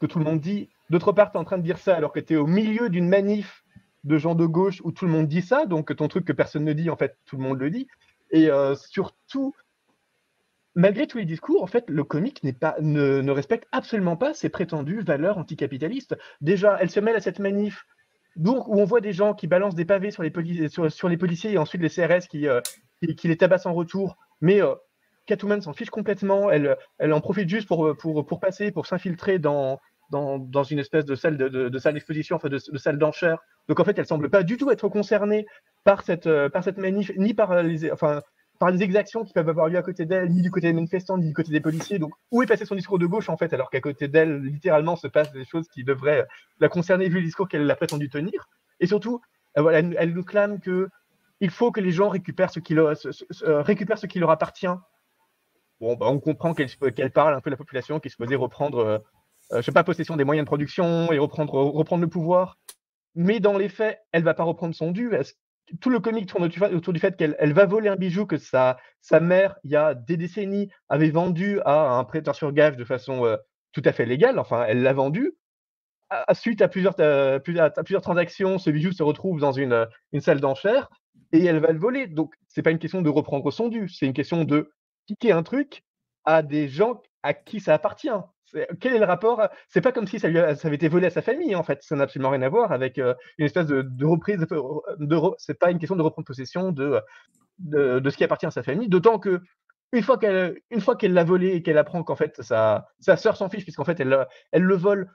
que 0.00 0.06
tout 0.06 0.18
le 0.18 0.24
monde 0.24 0.40
dit. 0.40 0.68
D'autre 0.90 1.12
part, 1.12 1.32
tu 1.32 1.38
es 1.38 1.40
en 1.40 1.44
train 1.44 1.58
de 1.58 1.62
dire 1.62 1.78
ça 1.78 1.96
alors 1.96 2.12
que 2.12 2.20
tu 2.20 2.34
es 2.34 2.36
au 2.36 2.46
milieu 2.46 2.88
d'une 2.88 3.08
manif 3.08 3.64
de 4.04 4.18
gens 4.18 4.34
de 4.34 4.44
gauche 4.44 4.80
où 4.84 4.92
tout 4.92 5.06
le 5.06 5.10
monde 5.10 5.26
dit 5.26 5.42
ça, 5.42 5.64
donc 5.66 5.94
ton 5.96 6.08
truc 6.08 6.26
que 6.26 6.32
personne 6.32 6.64
ne 6.64 6.72
dit, 6.72 6.90
en 6.90 6.96
fait, 6.96 7.16
tout 7.24 7.36
le 7.36 7.42
monde 7.42 7.58
le 7.58 7.70
dit. 7.70 7.88
Et 8.30 8.50
euh, 8.50 8.74
surtout, 8.74 9.54
malgré 10.74 11.06
tous 11.06 11.18
les 11.18 11.24
discours, 11.24 11.62
en 11.62 11.66
fait, 11.66 11.84
le 11.88 12.04
comique 12.04 12.42
ne, 12.42 13.30
respecte 13.30 13.68
absolument 13.72 14.16
pas 14.16 14.34
ses 14.34 14.48
prétendues 14.48 15.00
valeurs 15.00 15.38
anticapitalistes. 15.38 16.16
Déjà, 16.40 16.76
elle 16.80 16.90
se 16.90 17.00
mêle 17.00 17.16
à 17.16 17.20
cette 17.20 17.38
manif 17.38 17.84
où 18.36 18.80
on 18.80 18.84
voit 18.84 19.00
des 19.00 19.12
gens 19.12 19.34
qui 19.34 19.46
balancent 19.46 19.76
des 19.76 19.84
pavés 19.84 20.10
sur 20.10 20.22
les, 20.24 20.30
policiers 20.30 21.52
et 21.52 21.58
ensuite 21.58 21.80
les 21.80 21.88
CRS 21.88 22.26
qui, 22.28 22.48
euh, 22.48 22.60
qui, 23.16 23.28
les 23.28 23.36
tabassent 23.36 23.66
en 23.66 23.74
retour. 23.74 24.16
Mais 24.40 24.60
euh, 24.60 24.74
Catwoman 25.26 25.62
s'en 25.62 25.72
fiche 25.72 25.90
complètement. 25.90 26.50
Elle, 26.50 26.76
en 27.12 27.20
profite 27.20 27.48
juste 27.48 27.68
pour, 27.68 28.40
passer, 28.40 28.72
pour 28.72 28.86
s'infiltrer 28.86 29.38
dans, 29.38 29.78
une 30.68 30.80
espèce 30.80 31.04
de 31.04 31.14
salle 31.14 31.36
de, 31.36 31.78
salle 31.78 31.94
d'exposition, 31.94 32.36
enfin 32.36 32.48
de, 32.48 32.58
salle 32.58 32.98
d'enchères. 32.98 33.38
Donc 33.68 33.78
en 33.78 33.84
fait, 33.84 33.96
elle 33.98 34.06
semble 34.06 34.28
pas 34.28 34.42
du 34.42 34.56
tout 34.56 34.70
être 34.72 34.88
concernée 34.88 35.46
par 35.84 36.02
cette, 36.02 36.26
euh, 36.26 36.50
manif, 36.76 37.12
ni 37.16 37.34
par 37.34 37.62
les, 37.62 37.90
par 38.58 38.70
les 38.70 38.82
exactions 38.82 39.24
qui 39.24 39.32
peuvent 39.32 39.48
avoir 39.48 39.68
lieu 39.68 39.76
à 39.76 39.82
côté 39.82 40.04
d'elle, 40.04 40.30
ni 40.30 40.42
du 40.42 40.50
côté 40.50 40.68
des 40.68 40.72
manifestants, 40.72 41.18
ni 41.18 41.28
du 41.28 41.34
côté 41.34 41.50
des 41.50 41.60
policiers. 41.60 41.98
Donc, 41.98 42.12
où 42.30 42.42
est 42.42 42.46
passé 42.46 42.64
son 42.64 42.74
discours 42.74 42.98
de 42.98 43.06
gauche, 43.06 43.28
en 43.28 43.36
fait, 43.36 43.52
alors 43.52 43.70
qu'à 43.70 43.80
côté 43.80 44.08
d'elle, 44.08 44.42
littéralement, 44.42 44.96
se 44.96 45.06
passent 45.08 45.32
des 45.32 45.44
choses 45.44 45.68
qui 45.68 45.84
devraient 45.84 46.26
la 46.60 46.68
concerner 46.68 47.08
vu 47.08 47.16
le 47.16 47.24
discours 47.24 47.48
qu'elle 47.48 47.68
a 47.70 47.76
prétendu 47.76 48.08
tenir. 48.08 48.48
Et 48.80 48.86
surtout, 48.86 49.20
euh, 49.58 49.70
elle, 49.70 50.14
nous 50.14 50.24
clame 50.24 50.60
que 50.60 50.88
il 51.40 51.50
faut 51.50 51.72
que 51.72 51.80
les 51.80 51.90
gens 51.90 52.08
récupèrent 52.08 52.50
ce 52.50 52.60
qui 52.60 52.74
leur, 52.74 52.94
euh, 53.42 53.74
qui 54.08 54.18
leur 54.18 54.30
appartient. 54.30 54.66
Bon, 55.80 55.96
bah, 55.96 56.06
on 56.08 56.20
comprend 56.20 56.54
qu'elle 56.54 57.10
parle 57.10 57.34
un 57.34 57.40
peu 57.40 57.50
de 57.50 57.54
la 57.54 57.58
population 57.58 57.98
qui 57.98 58.08
se 58.08 58.16
faisait 58.16 58.36
reprendre, 58.36 58.78
euh, 58.78 58.98
je 59.56 59.62
sais 59.62 59.72
pas, 59.72 59.84
possession 59.84 60.16
des 60.16 60.24
moyens 60.24 60.44
de 60.44 60.48
production 60.48 61.12
et 61.12 61.18
reprendre, 61.18 61.54
reprendre 61.54 62.02
le 62.02 62.08
pouvoir. 62.08 62.56
Mais 63.16 63.40
dans 63.40 63.58
les 63.58 63.68
faits, 63.68 64.00
elle 64.12 64.22
va 64.22 64.34
pas 64.34 64.44
reprendre 64.44 64.74
son 64.74 64.92
dû 64.92 65.08
tout 65.80 65.90
le 65.90 66.00
comique 66.00 66.28
tourne 66.28 66.44
autour 66.44 66.92
du 66.92 67.00
fait 67.00 67.16
qu'elle 67.16 67.52
va 67.52 67.66
voler 67.66 67.88
un 67.88 67.96
bijou 67.96 68.26
que 68.26 68.36
sa, 68.36 68.78
mère, 69.20 69.56
il 69.64 69.70
y 69.70 69.76
a 69.76 69.94
des 69.94 70.16
décennies, 70.16 70.70
avait 70.88 71.10
vendu 71.10 71.60
à 71.64 71.96
un 71.96 72.04
prêteur 72.04 72.34
sur 72.34 72.52
gage 72.52 72.76
de 72.76 72.84
façon 72.84 73.24
euh, 73.24 73.36
tout 73.72 73.82
à 73.84 73.92
fait 73.92 74.06
légale. 74.06 74.38
Enfin, 74.38 74.64
elle 74.68 74.82
l'a 74.82 74.92
vendu. 74.92 75.32
À, 76.10 76.34
suite 76.34 76.60
à 76.60 76.68
plusieurs, 76.68 76.94
euh, 77.00 77.38
plusieurs, 77.38 77.72
plusieurs, 77.72 78.02
transactions, 78.02 78.58
ce 78.58 78.70
bijou 78.70 78.92
se 78.92 79.02
retrouve 79.02 79.40
dans 79.40 79.52
une, 79.52 79.72
euh, 79.72 79.86
une 80.12 80.20
salle 80.20 80.40
d'enchères 80.40 80.90
et 81.32 81.44
elle 81.44 81.58
va 81.58 81.72
le 81.72 81.78
voler. 81.78 82.06
Donc, 82.06 82.34
c'est 82.46 82.62
pas 82.62 82.70
une 82.70 82.78
question 82.78 83.02
de 83.02 83.08
reprendre 83.08 83.50
son 83.50 83.68
dû, 83.68 83.88
c'est 83.88 84.06
une 84.06 84.12
question 84.12 84.44
de 84.44 84.70
piquer 85.06 85.32
un 85.32 85.42
truc 85.42 85.82
à 86.24 86.42
des 86.42 86.68
gens 86.68 87.02
à 87.24 87.32
qui 87.34 87.58
ça 87.58 87.74
appartient. 87.74 88.10
Quel 88.78 88.94
est 88.94 88.98
le 88.98 89.06
rapport 89.06 89.48
C'est 89.68 89.80
pas 89.80 89.90
comme 89.90 90.06
si 90.06 90.20
ça, 90.20 90.28
lui 90.28 90.38
avait 90.38 90.74
été 90.74 90.88
volé 90.88 91.06
à 91.06 91.10
sa 91.10 91.22
famille, 91.22 91.56
en 91.56 91.64
fait. 91.64 91.82
Ça 91.82 91.96
n'a 91.96 92.04
absolument 92.04 92.30
rien 92.30 92.42
à 92.42 92.48
voir 92.48 92.70
avec 92.70 92.98
euh, 92.98 93.14
une 93.38 93.46
espèce 93.46 93.66
de, 93.66 94.04
reprise. 94.04 94.38
De, 94.38 95.04
de 95.04 95.20
c'est 95.38 95.58
pas 95.58 95.70
une 95.70 95.78
question 95.78 95.96
de 95.96 96.02
reprendre 96.02 96.26
possession 96.26 96.70
de, 96.70 97.00
de, 97.58 98.10
ce 98.10 98.16
qui 98.16 98.24
appartient 98.24 98.46
à 98.46 98.52
sa 98.52 98.62
famille. 98.62 98.88
D'autant 98.88 99.18
que 99.18 99.40
une 99.92 100.02
fois 100.02 100.18
qu'elle 100.18 100.60
une 100.70 100.80
fois 100.80 100.96
qu'elle 100.96 101.14
l'a 101.14 101.24
volé 101.24 101.54
et 101.54 101.62
qu'elle 101.62 101.78
apprend 101.78 102.02
qu'en 102.02 102.16
fait 102.16 102.42
sa, 102.42 102.88
sa 103.00 103.16
sœur 103.16 103.36
s'en 103.36 103.48
fiche 103.48 103.62
puisqu'en 103.62 103.84
fait 103.84 103.98
elle, 104.00 104.26
elle 104.52 104.62
le 104.62 104.76
vole 104.76 105.10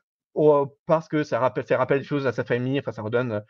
parce 0.86 1.10
que 1.10 1.24
ça 1.24 1.40
rappelle, 1.40 1.68
ça 1.68 1.78
rappelle 1.78 2.00
des 2.00 2.06
choses 2.06 2.26
à 2.28 2.32
sa 2.34 2.44
famille. 2.44 2.80
Enfin, 2.80 2.92
ça 2.92 3.02
redonne. 3.02 3.44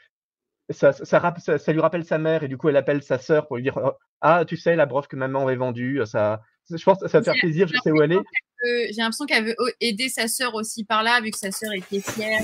Ça, 0.72 0.92
ça, 0.92 1.58
ça, 1.58 1.74
lui 1.74 1.82
rappelle 1.82 2.06
sa 2.06 2.20
mère 2.20 2.44
et 2.44 2.48
du 2.48 2.58
coup 2.58 2.70
elle 2.70 2.78
appelle 2.78 3.02
sa 3.02 3.18
sœur 3.18 3.48
pour 3.48 3.56
lui 3.56 3.64
dire 3.64 3.80
ah 4.22 4.46
tu 4.46 4.56
sais 4.56 4.76
la 4.76 4.86
broche 4.86 5.08
que 5.08 5.16
maman 5.16 5.42
avait 5.48 5.56
vendue 5.56 6.00
ça 6.06 6.42
je 6.70 6.84
pense 6.84 7.00
que 7.00 7.08
ça 7.08 7.22
va 7.22 7.24
faire 7.24 7.42
plaisir 7.42 7.68
je 7.68 7.76
sais 7.82 7.92
où 7.92 8.00
elle 8.04 8.12
est 8.12 8.22
j'ai 8.64 8.94
l'impression 8.98 9.26
qu'elle 9.26 9.46
veut 9.46 9.56
aider 9.80 10.10
sa 10.10 10.28
sœur 10.28 10.56
aussi 10.56 10.84
par 10.84 11.04
là, 11.04 11.22
vu 11.22 11.32
que 11.32 11.38
sa 11.38 11.52
sœur 11.52 11.72
était 11.74 12.02
fière. 12.02 12.42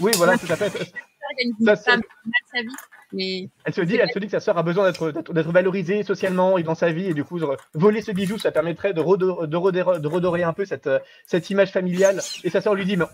oui, 0.00 0.12
voilà, 0.16 0.36
tout 0.38 0.50
à 0.50 0.56
fait. 0.56 0.92
Elle 3.12 3.74
se 3.74 3.80
dit, 3.82 3.96
elle 3.96 4.10
se 4.10 4.18
dit 4.18 4.26
que 4.26 4.32
sa 4.32 4.40
sœur 4.40 4.58
a 4.58 4.62
besoin 4.62 4.90
d'être 4.90 5.52
valorisée 5.52 6.02
socialement 6.02 6.58
et 6.58 6.62
dans 6.62 6.74
sa 6.74 6.90
vie, 6.90 7.06
et 7.06 7.14
du 7.14 7.24
coup, 7.24 7.38
voler 7.74 8.02
ce 8.02 8.10
bijou, 8.10 8.38
ça 8.38 8.50
permettrait 8.50 8.92
de, 8.94 9.00
redorer, 9.00 9.46
de 9.46 10.08
redorer 10.08 10.42
un 10.42 10.52
peu 10.52 10.64
cette, 10.64 10.90
cette 11.26 11.48
image 11.50 11.70
familiale. 11.70 12.20
Et 12.44 12.50
sa 12.50 12.60
sœur 12.60 12.74
lui 12.74 12.84
dit, 12.84 12.96
mais 12.96 13.04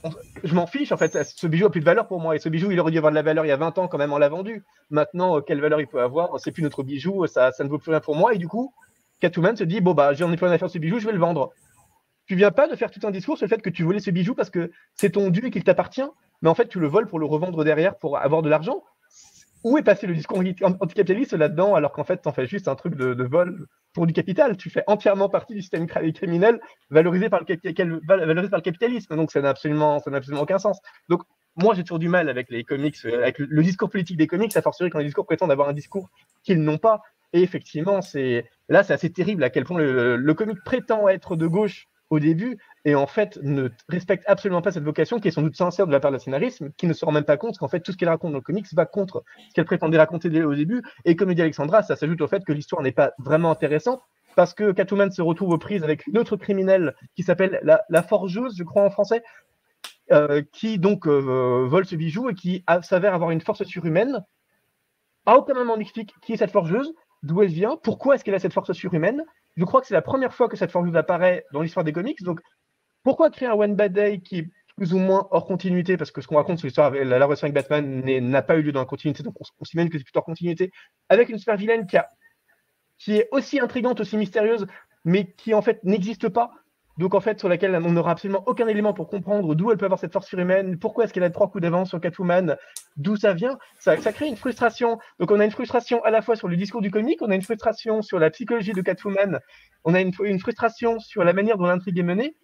je 0.44 0.54
m'en 0.54 0.66
fiche, 0.66 0.92
en 0.92 0.96
fait, 0.96 1.22
ce 1.24 1.46
bijou 1.46 1.66
a 1.66 1.70
plus 1.70 1.80
de 1.80 1.84
valeur 1.84 2.06
pour 2.06 2.20
moi. 2.20 2.34
Et 2.34 2.38
ce 2.38 2.48
bijou, 2.48 2.70
il 2.70 2.80
aurait 2.80 2.90
dû 2.90 2.98
avoir 2.98 3.12
de 3.12 3.16
la 3.16 3.22
valeur 3.22 3.44
il 3.44 3.48
y 3.48 3.52
a 3.52 3.56
20 3.56 3.78
ans 3.78 3.88
quand 3.88 3.98
même, 3.98 4.12
on 4.12 4.18
l'a 4.18 4.28
vendu. 4.28 4.64
Maintenant, 4.90 5.40
quelle 5.40 5.60
valeur 5.60 5.80
il 5.80 5.86
peut 5.86 6.00
avoir? 6.00 6.40
C'est 6.40 6.52
plus 6.52 6.62
notre 6.62 6.82
bijou, 6.82 7.26
ça, 7.26 7.52
ça 7.52 7.64
ne 7.64 7.68
vaut 7.68 7.78
plus 7.78 7.90
rien 7.90 8.00
pour 8.00 8.16
moi. 8.16 8.34
Et 8.34 8.38
du 8.38 8.48
coup, 8.48 8.72
Catwoman 9.20 9.56
se 9.56 9.64
dit, 9.64 9.80
bon, 9.80 9.94
bah, 9.94 10.14
j'en 10.14 10.32
ai 10.32 10.36
plus 10.36 10.46
rien 10.46 10.54
à 10.54 10.58
faire 10.58 10.70
ce 10.70 10.78
bijou, 10.78 10.98
je 10.98 11.06
vais 11.06 11.12
le 11.12 11.18
vendre 11.18 11.52
tu 12.26 12.36
viens 12.36 12.50
pas 12.50 12.68
de 12.68 12.76
faire 12.76 12.90
tout 12.90 13.00
un 13.06 13.10
discours 13.10 13.36
sur 13.36 13.46
le 13.46 13.50
fait 13.50 13.62
que 13.62 13.70
tu 13.70 13.82
volais 13.82 14.00
ce 14.00 14.10
bijou 14.10 14.34
parce 14.34 14.50
que 14.50 14.70
c'est 14.94 15.10
ton 15.10 15.30
dû 15.30 15.46
et 15.46 15.50
qu'il 15.50 15.64
t'appartient, 15.64 16.08
mais 16.40 16.48
en 16.48 16.54
fait 16.54 16.68
tu 16.68 16.80
le 16.80 16.86
voles 16.86 17.06
pour 17.06 17.18
le 17.18 17.26
revendre 17.26 17.64
derrière 17.64 17.96
pour 17.96 18.18
avoir 18.18 18.42
de 18.42 18.48
l'argent? 18.48 18.82
Où 19.64 19.78
est 19.78 19.82
passé 19.82 20.08
le 20.08 20.14
discours 20.14 20.42
anticapitaliste 20.80 21.34
là-dedans 21.34 21.76
alors 21.76 21.92
qu'en 21.92 22.02
fait 22.02 22.20
tu 22.20 22.28
en 22.28 22.32
fais 22.32 22.46
juste 22.46 22.66
un 22.66 22.74
truc 22.74 22.96
de, 22.96 23.24
vol 23.24 23.66
pour 23.92 24.06
du 24.06 24.12
capital? 24.12 24.56
Tu 24.56 24.70
fais 24.70 24.82
entièrement 24.88 25.28
partie 25.28 25.54
du 25.54 25.60
système 25.60 25.86
criminel 25.86 26.60
valorisé 26.90 27.28
par 27.28 27.40
le, 27.40 28.60
capitalisme, 28.60 29.16
donc 29.16 29.30
ça 29.30 29.40
n'a 29.40 29.50
absolument, 29.50 29.98
absolument 29.98 30.42
aucun 30.42 30.58
sens. 30.58 30.80
Donc 31.08 31.22
moi 31.56 31.74
j'ai 31.74 31.82
toujours 31.82 32.00
du 32.00 32.08
mal 32.08 32.28
avec 32.28 32.50
les 32.50 32.64
comics, 32.64 32.96
euh, 33.04 33.22
avec 33.22 33.38
le, 33.38 33.62
discours 33.62 33.88
politique 33.88 34.16
des 34.16 34.26
comics, 34.26 34.56
à 34.56 34.62
fortiori 34.62 34.90
quand 34.90 34.98
les 34.98 35.04
discours 35.04 35.26
prétendent 35.26 35.52
avoir 35.52 35.68
un 35.68 35.74
discours 35.74 36.08
qu'ils 36.42 36.60
n'ont 36.60 36.78
pas. 36.78 37.00
Et 37.32 37.42
effectivement, 37.42 38.00
là 38.68 38.82
c'est 38.82 38.92
assez 38.92 39.12
terrible 39.12 39.44
à 39.44 39.50
quel 39.50 39.64
point 39.64 39.78
le, 39.78 40.16
le 40.16 40.34
comic 40.34 40.58
prétend 40.64 41.08
être 41.08 41.36
de 41.36 41.46
gauche 41.46 41.88
au 42.12 42.20
début 42.20 42.58
et 42.84 42.94
en 42.94 43.06
fait 43.06 43.38
ne 43.42 43.70
respecte 43.88 44.24
absolument 44.26 44.60
pas 44.60 44.70
cette 44.70 44.84
vocation 44.84 45.18
qui 45.18 45.28
est 45.28 45.30
sans 45.30 45.40
doute 45.40 45.56
sincère 45.56 45.86
de 45.86 45.92
la 45.92 45.98
part 45.98 46.10
de 46.10 46.16
la 46.16 46.20
scénariste, 46.20 46.62
qui 46.76 46.86
ne 46.86 46.92
se 46.92 47.06
rend 47.06 47.12
même 47.12 47.24
pas 47.24 47.38
compte 47.38 47.56
qu'en 47.56 47.68
fait 47.68 47.80
tout 47.80 47.90
ce 47.90 47.96
qu'elle 47.96 48.10
raconte 48.10 48.32
dans 48.32 48.38
le 48.38 48.42
comics 48.42 48.66
va 48.74 48.84
contre 48.84 49.24
ce 49.48 49.54
qu'elle 49.54 49.64
prétendait 49.64 49.96
raconter 49.96 50.44
au 50.44 50.54
début. 50.54 50.82
Et 51.06 51.16
comme 51.16 51.32
dit 51.32 51.40
Alexandra, 51.40 51.82
ça 51.82 51.96
s'ajoute 51.96 52.20
au 52.20 52.28
fait 52.28 52.44
que 52.44 52.52
l'histoire 52.52 52.82
n'est 52.82 52.92
pas 52.92 53.12
vraiment 53.18 53.50
intéressante 53.50 54.02
parce 54.36 54.52
que 54.52 54.72
Catwoman 54.72 55.10
se 55.10 55.22
retrouve 55.22 55.50
aux 55.50 55.58
prises 55.58 55.84
avec 55.84 56.06
une 56.06 56.18
autre 56.18 56.36
criminelle 56.36 56.94
qui 57.16 57.22
s'appelle 57.22 57.60
la, 57.62 58.02
forgeuse, 58.02 58.56
je 58.58 58.62
crois 58.62 58.82
en 58.82 58.90
français, 58.90 59.22
euh, 60.10 60.42
qui 60.52 60.78
donc 60.78 61.06
euh, 61.06 61.66
vole 61.66 61.86
ce 61.86 61.96
bijou 61.96 62.28
et 62.28 62.34
qui 62.34 62.62
s'avère 62.82 63.14
avoir 63.14 63.30
une 63.30 63.40
force 63.40 63.64
surhumaine. 63.64 64.22
À 65.24 65.38
aucun 65.38 65.54
moment 65.54 65.74
on 65.78 65.80
explique 65.80 66.14
qui 66.20 66.34
est 66.34 66.36
cette 66.36 66.50
forgeuse, 66.50 66.92
d'où 67.22 67.40
elle 67.40 67.48
vient, 67.48 67.78
pourquoi 67.82 68.16
est-ce 68.16 68.24
qu'elle 68.24 68.34
a 68.34 68.38
cette 68.38 68.52
force 68.52 68.72
surhumaine, 68.72 69.24
je 69.56 69.64
crois 69.64 69.80
que 69.80 69.86
c'est 69.86 69.94
la 69.94 70.02
première 70.02 70.34
fois 70.34 70.48
que 70.48 70.56
cette 70.56 70.70
formule 70.70 70.96
apparaît 70.96 71.44
dans 71.52 71.62
l'histoire 71.62 71.84
des 71.84 71.92
comics. 71.92 72.22
Donc, 72.22 72.40
pourquoi 73.02 73.30
créer 73.30 73.48
un 73.48 73.54
One 73.54 73.74
Bad 73.74 73.92
Day 73.92 74.20
qui 74.20 74.38
est 74.38 74.50
plus 74.76 74.94
ou 74.94 74.98
moins 74.98 75.28
hors 75.30 75.46
continuité? 75.46 75.96
Parce 75.96 76.10
que 76.10 76.20
ce 76.20 76.28
qu'on 76.28 76.36
raconte 76.36 76.58
sur 76.58 76.66
l'histoire, 76.66 76.90
la, 76.90 77.04
la 77.04 77.26
relation 77.26 77.46
avec 77.46 77.54
Batman 77.54 78.02
n'a 78.04 78.42
pas 78.42 78.56
eu 78.56 78.62
lieu 78.62 78.72
dans 78.72 78.80
la 78.80 78.86
continuité, 78.86 79.22
donc 79.22 79.34
on, 79.40 79.64
s'imagine 79.64 79.90
que 79.90 79.98
c'est 79.98 80.04
plutôt 80.04 80.20
hors 80.20 80.24
continuité. 80.24 80.70
Avec 81.08 81.28
une 81.28 81.38
super 81.38 81.56
vilaine 81.56 81.86
qui, 81.86 83.12
est 83.12 83.28
aussi 83.32 83.60
intrigante, 83.60 84.00
aussi 84.00 84.16
mystérieuse, 84.16 84.66
mais 85.04 85.32
qui 85.32 85.54
en 85.54 85.62
fait 85.62 85.82
n'existe 85.84 86.28
pas 86.28 86.50
donc 86.98 87.14
en 87.14 87.20
fait 87.20 87.38
sur 87.38 87.48
laquelle 87.48 87.74
on 87.74 87.92
n'aura 87.92 88.12
absolument 88.12 88.42
aucun 88.46 88.66
élément 88.68 88.92
pour 88.92 89.08
comprendre 89.08 89.54
d'où 89.54 89.70
elle 89.70 89.78
peut 89.78 89.86
avoir 89.86 89.98
cette 89.98 90.12
force 90.12 90.26
surhumaine, 90.26 90.78
pourquoi 90.78 91.04
est-ce 91.04 91.12
qu'elle 91.12 91.22
a 91.24 91.30
trois 91.30 91.50
coups 91.50 91.62
d'avance 91.62 91.88
sur 91.88 92.00
Catwoman, 92.00 92.56
d'où 92.96 93.16
ça 93.16 93.32
vient, 93.32 93.58
ça, 93.78 93.96
crée 93.96 94.26
une 94.26 94.36
frustration. 94.36 94.98
Donc 95.18 95.30
on 95.30 95.40
a 95.40 95.44
une 95.44 95.50
frustration 95.50 96.02
à 96.04 96.10
la 96.10 96.22
fois 96.22 96.36
sur 96.36 96.48
le 96.48 96.56
discours 96.56 96.82
du 96.82 96.90
comique, 96.90 97.22
on 97.22 97.30
a 97.30 97.34
une 97.34 97.42
frustration 97.42 98.02
sur 98.02 98.18
la 98.18 98.30
psychologie 98.30 98.72
de 98.72 98.82
Catwoman, 98.82 99.40
on 99.84 99.94
a 99.94 100.00
une, 100.00 100.12
frustration 100.38 100.98
sur 100.98 101.24
la 101.24 101.32
manière 101.32 101.56
dont 101.56 101.66
l'intrigue 101.66 101.98
est 101.98 102.02
menée, 102.02 102.36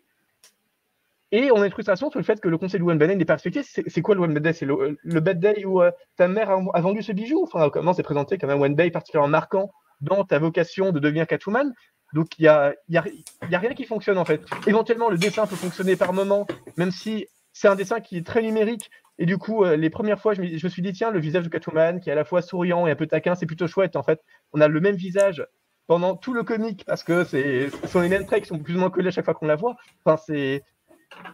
et 1.30 1.50
on 1.52 1.60
a 1.60 1.66
une 1.66 1.72
frustration 1.72 2.10
sur 2.10 2.18
le 2.18 2.24
fait 2.24 2.40
que 2.40 2.48
le 2.48 2.56
conseil 2.56 2.80
de 2.80 2.84
One 2.84 2.96
Bad 2.96 3.10
Day 3.10 3.16
n'est 3.16 3.26
pas 3.26 3.34
respecté. 3.34 3.60
C'est 3.62 4.00
quoi 4.00 4.14
le 4.14 4.22
One 4.22 4.32
Bad 4.32 4.42
Day? 4.42 4.54
C'est 4.54 4.64
le, 4.64 4.96
Bad 5.20 5.38
Day 5.38 5.66
où 5.66 5.82
euh, 5.82 5.90
ta 6.16 6.26
mère 6.26 6.50
a, 6.50 6.80
vendu 6.80 7.02
ce 7.02 7.12
bijou? 7.12 7.42
Enfin, 7.42 7.68
comment 7.68 7.92
c'est 7.92 8.02
présenté 8.02 8.38
comme 8.38 8.48
un 8.48 8.58
One 8.58 8.74
Day 8.74 8.90
particulièrement 8.90 9.28
marquant 9.28 9.70
dans 10.00 10.24
ta 10.24 10.38
vocation 10.38 10.90
de 10.90 10.98
devenir 10.98 11.26
Catwoman? 11.26 11.74
Donc 12.14 12.38
il 12.38 12.44
y 12.44 12.48
a, 12.48 12.74
y, 12.88 12.96
a, 12.96 13.04
y 13.50 13.54
a 13.54 13.58
rien 13.58 13.74
qui 13.74 13.84
fonctionne 13.84 14.18
en 14.18 14.24
fait. 14.24 14.42
Éventuellement, 14.66 15.10
le 15.10 15.18
dessin 15.18 15.46
peut 15.46 15.56
fonctionner 15.56 15.96
par 15.96 16.12
moment, 16.12 16.46
même 16.76 16.90
si 16.90 17.26
c'est 17.52 17.68
un 17.68 17.74
dessin 17.76 18.00
qui 18.00 18.16
est 18.16 18.26
très 18.26 18.42
numérique. 18.42 18.90
Et 19.18 19.26
du 19.26 19.36
coup, 19.36 19.64
euh, 19.64 19.76
les 19.76 19.90
premières 19.90 20.20
fois, 20.20 20.32
je 20.32 20.40
me, 20.40 20.46
je 20.46 20.64
me, 20.64 20.70
suis 20.70 20.80
dit, 20.80 20.92
tiens, 20.92 21.10
le 21.10 21.18
visage 21.18 21.44
de 21.44 21.48
Catwoman, 21.48 22.00
qui 22.00 22.08
est 22.08 22.12
à 22.12 22.14
la 22.14 22.24
fois 22.24 22.40
souriant 22.40 22.86
et 22.86 22.92
un 22.92 22.94
peu 22.94 23.06
taquin, 23.06 23.34
c'est 23.34 23.46
plutôt 23.46 23.66
chouette. 23.66 23.96
En 23.96 24.04
fait, 24.04 24.20
on 24.52 24.60
a 24.60 24.68
le 24.68 24.80
même 24.80 24.94
visage 24.94 25.44
pendant 25.88 26.14
tout 26.14 26.34
le 26.34 26.44
comic 26.44 26.84
parce 26.84 27.02
que 27.02 27.24
c'est 27.24 27.70
ce 27.70 27.88
sont 27.88 28.00
les 28.00 28.08
mêmes 28.08 28.26
traits 28.26 28.42
qui 28.42 28.48
sont 28.48 28.58
plus 28.58 28.76
ou 28.76 28.78
moins 28.78 28.90
collés 28.90 29.08
à 29.08 29.10
chaque 29.10 29.24
fois 29.24 29.34
qu'on 29.34 29.46
la 29.46 29.56
voit. 29.56 29.76
Enfin, 30.04 30.22
c'est 30.24 30.62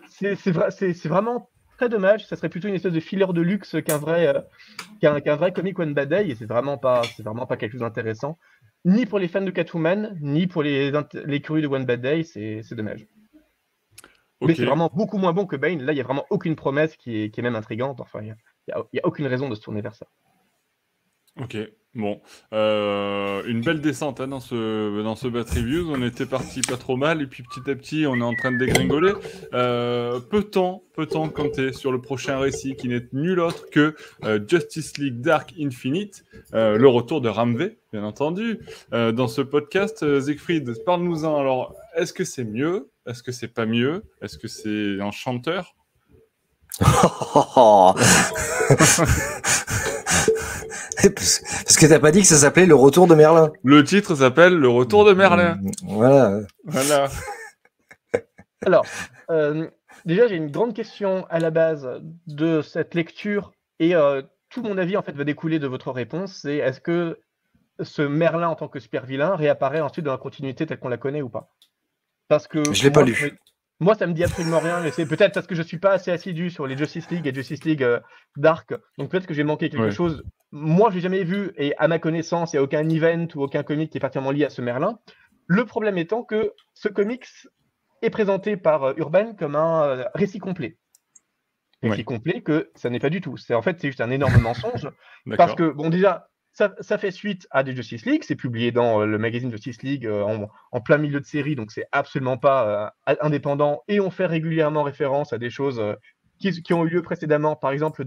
c'est 0.09 1.09
vraiment 1.09 1.51
très 1.77 1.89
dommage. 1.89 2.27
Ça 2.27 2.37
serait 2.37 2.49
plutôt 2.49 2.69
une 2.69 2.75
espèce 2.75 2.93
de 2.93 3.01
filler 3.01 3.27
de 3.27 3.41
luxe 3.41 3.77
qu'un 3.85 3.99
vrai 3.99 4.27
euh, 4.29 4.41
qu'un 5.01 5.37
vrai 5.37 5.53
comic 5.53 5.79
One 5.79 5.95
Bad 5.95 6.09
Day. 6.09 6.29
Et 6.29 6.35
c'est 6.35 6.47
vraiment 6.47 6.79
pas 6.79 7.03
c'est 7.17 7.23
vraiment 7.23 7.47
pas 7.47 7.57
quelque 7.57 7.73
chose 7.73 7.81
d'intéressant 7.81 8.39
ni 8.85 9.07
pour 9.07 9.19
les 9.19 9.29
fans 9.29 9.41
de 9.41 9.51
Catwoman, 9.51 10.17
ni 10.21 10.47
pour 10.47 10.63
les, 10.63 10.93
les 11.25 11.41
curieux 11.41 11.63
de 11.63 11.67
One 11.67 11.87
Bad 11.87 12.01
Day, 12.01 12.23
c'est 12.23 12.75
dommage. 12.75 13.07
Mais 14.43 14.55
c'est 14.55 14.67
vraiment 14.67 14.91
beaucoup 14.93 15.17
moins 15.17 15.33
bon 15.33 15.47
que 15.47 15.57
Bane. 15.57 15.83
Là, 15.83 15.93
il 15.93 15.95
n'y 15.95 16.03
a 16.03 16.05
vraiment 16.05 16.27
aucune 16.29 16.55
promesse 16.55 16.97
qui 16.97 17.23
est, 17.23 17.31
qui 17.31 17.41
est 17.41 17.43
même 17.43 17.57
intrigante. 17.57 18.01
Enfin, 18.01 18.21
il 18.21 18.27
n'y 18.27 18.73
a, 18.73 18.79
a, 18.79 19.07
aucune 19.07 19.27
raison 19.27 19.49
de 19.49 19.55
se 19.55 19.63
tourner 19.63 19.81
vers 19.81 19.95
ça. 19.95 20.07
Ok, 21.41 21.57
bon. 21.95 22.21
Euh, 22.53 23.43
une 23.47 23.61
belle 23.61 23.81
descente 23.81 24.21
hein, 24.21 24.29
dans 24.29 24.41
ce, 24.41 25.03
dans 25.03 25.17
ce 25.17 25.29
Bat 25.29 25.43
Reviews. 25.43 25.91
On 25.91 26.03
était 26.03 26.27
parti 26.27 26.61
pas 26.61 26.77
trop 26.77 26.97
mal, 26.97 27.23
et 27.23 27.27
puis 27.27 27.43
petit 27.43 27.71
à 27.71 27.75
petit, 27.75 28.07
on 28.07 28.17
est 28.17 28.23
en 28.23 28.35
train 28.35 28.53
de 28.53 28.59
dégringoler. 28.59 29.13
Euh, 29.53 30.21
peut-on 30.21 30.83
peut 30.95 31.07
compter 31.07 31.73
sur 31.73 31.93
le 31.93 32.01
prochain 32.01 32.39
récit 32.39 32.77
qui 32.77 32.89
n'est 32.89 33.07
nul 33.13 33.41
autre 33.41 33.69
que 33.71 33.95
euh, 34.25 34.39
Justice 34.47 34.99
League 34.99 35.21
Dark 35.21 35.53
Infinite, 35.61 36.25
le 36.53 36.87
retour 36.87 37.21
de 37.21 37.29
Ramvé, 37.29 37.79
bien 37.93 38.05
entendu, 38.05 38.61
dans 38.93 39.29
ce 39.29 39.41
podcast. 39.41 40.21
Siegfried, 40.21 40.85
parle-nous-en. 40.85 41.39
Alors, 41.39 41.75
est-ce 41.97 42.13
que 42.13 42.25
c'est 42.25 42.45
mieux? 42.45 42.91
Est-ce 43.07 43.23
que 43.23 43.33
c'est 43.33 43.49
pas 43.49 43.67
mieux? 43.67 44.05
Est-ce 44.23 44.39
que 44.39 44.49
c'est 44.49 45.01
un 45.01 45.11
chanteur 45.11 45.75
Parce 51.15 51.77
que 51.77 51.87
t'as 51.87 51.99
pas 51.99 52.11
dit 52.11 52.21
que 52.21 52.27
ça 52.27 52.37
s'appelait 52.37 52.67
Le 52.67 52.75
Retour 52.75 53.07
de 53.07 53.15
Merlin. 53.15 53.53
Le 53.63 53.85
titre 53.85 54.15
s'appelle 54.15 54.55
Le 54.55 54.69
Retour 54.69 55.05
de 55.05 55.13
Merlin. 55.13 55.57
Mm, 55.57 55.71
voilà. 55.85 56.41
Voilà. 56.65 57.09
Alors, 58.67 58.87
euh, 59.31 59.69
déjà, 60.05 60.27
j'ai 60.27 60.37
une 60.37 60.51
grande 60.51 60.75
question 60.75 61.27
à 61.29 61.39
la 61.39 61.51
base 61.51 61.89
de 62.27 62.63
cette 62.63 62.95
lecture 62.95 63.53
et 63.79 63.95
euh, 63.95 64.23
tout 64.49 64.63
mon 64.63 64.79
avis 64.79 64.97
en 64.97 65.03
fait 65.03 65.13
va 65.13 65.25
découler 65.25 65.59
de 65.59 65.67
votre 65.67 65.91
réponse. 65.91 66.41
C'est 66.43 66.57
est-ce 66.57 66.81
que 66.81 67.19
ce 67.83 68.03
Merlin 68.03 68.49
en 68.49 68.55
tant 68.55 68.69
que 68.69 68.79
super 68.79 69.05
vilain 69.05 69.37
réapparaît 69.37 69.81
ensuite 69.81 70.05
dans 70.05 70.13
la 70.13 70.19
continuité 70.19 70.67
telle 70.67 70.79
qu'on 70.79 70.89
la 70.89 70.97
connaît 70.97 71.23
ou 71.23 71.29
pas? 71.29 71.51
Parce 72.29 72.49
que 72.49 72.73
je 72.73 72.83
l'ai 72.83 72.91
pas 72.91 73.03
lu. 73.03 73.39
Moi, 73.81 73.95
ça 73.95 74.07
me 74.07 74.13
dit 74.13 74.23
absolument 74.23 74.61
rien. 74.61 74.83
C'est 74.93 75.07
peut-être 75.07 75.35
parce 75.35 75.47
que 75.47 75.55
je 75.55 75.63
suis 75.63 75.79
pas 75.79 75.93
assez 75.93 76.11
assidu 76.11 76.51
sur 76.51 76.67
les 76.67 76.77
Justice 76.77 77.11
League 77.11 77.27
et 77.27 77.35
Justice 77.35 77.65
League 77.65 77.83
euh, 77.83 78.01
Dark. 78.37 78.73
Donc 78.99 79.11
peut-être 79.11 79.27
que 79.27 79.35
j'ai 79.35 79.45
manqué 79.45 79.69
quelque 79.69 79.91
chose. 79.91 80.23
Moi, 80.53 80.91
je 80.91 80.97
l'ai 80.97 81.01
jamais 81.01 81.25
vu 81.25 81.53
et 81.57 81.77
à 81.79 81.89
ma 81.89 81.99
connaissance, 81.99 82.53
il 82.53 82.57
n'y 82.57 82.61
a 82.61 82.63
aucun 82.63 82.89
event 82.89 83.27
ou 83.35 83.43
aucun 83.43 83.65
comic 83.65 83.91
qui 83.91 83.99
est 83.99 84.01
particulièrement 84.01 84.31
lié 84.31 84.45
à 84.45 84.51
ce 84.51 84.63
Merlin. 84.63 84.99
Le 85.47 85.65
problème 85.65 85.99
étant 85.99 86.23
que 86.23 86.53
ce 86.75 86.89
comics 86.89 87.27
est 88.03 88.11
présenté 88.11 88.57
par 88.57 88.85
euh, 88.85 88.95
Urban 88.97 89.35
comme 89.35 89.57
un 89.57 89.83
euh, 89.83 90.05
récit 90.15 90.39
complet. 90.39 90.79
Récit 91.83 92.05
complet 92.05 92.41
que 92.41 92.71
ça 92.77 92.89
n'est 92.89 93.01
pas 93.01 93.11
du 93.11 93.21
tout. 93.21 93.37
C'est 93.37 93.55
en 93.55 93.61
fait 93.61 93.79
c'est 93.79 93.89
juste 93.89 94.01
un 94.01 94.11
énorme 94.11 94.41
mensonge 94.41 94.89
parce 95.37 95.55
que 95.55 95.69
bon 95.69 95.91
déjà 95.91 96.29
ça, 96.55 96.99
fait 96.99 97.11
suite 97.11 97.49
à 97.51 97.65
des 97.65 97.75
Justice 97.75 98.07
League, 98.07 98.23
c'est 98.25 98.37
publié 98.37 98.71
dans 98.71 99.01
euh, 99.01 99.07
le 99.07 99.19
magazine 99.19 99.51
Justice 99.51 99.83
League 99.83 100.07
euh, 100.07 100.47
en, 100.71 100.81
plein 100.81 100.99
milieu 100.99 101.21
de 101.21 101.27
série, 101.27 101.57
donc 101.57 101.73
c'est 101.73 101.87
absolument 101.91 102.39
pas 102.39 102.93
euh, 103.09 103.17
indépendant. 103.21 103.83
Et 103.89 103.99
on 103.99 104.11
fait 104.11 104.27
régulièrement 104.27 104.85
référence 104.85 105.33
à 105.33 105.39
des 105.39 105.51
choses 105.51 105.83
qui, 106.39 106.73
ont 106.73 106.87
eu 106.87 106.91
lieu 106.91 107.03
précédemment. 107.03 107.57
Par 107.57 107.73
exemple, 107.73 108.05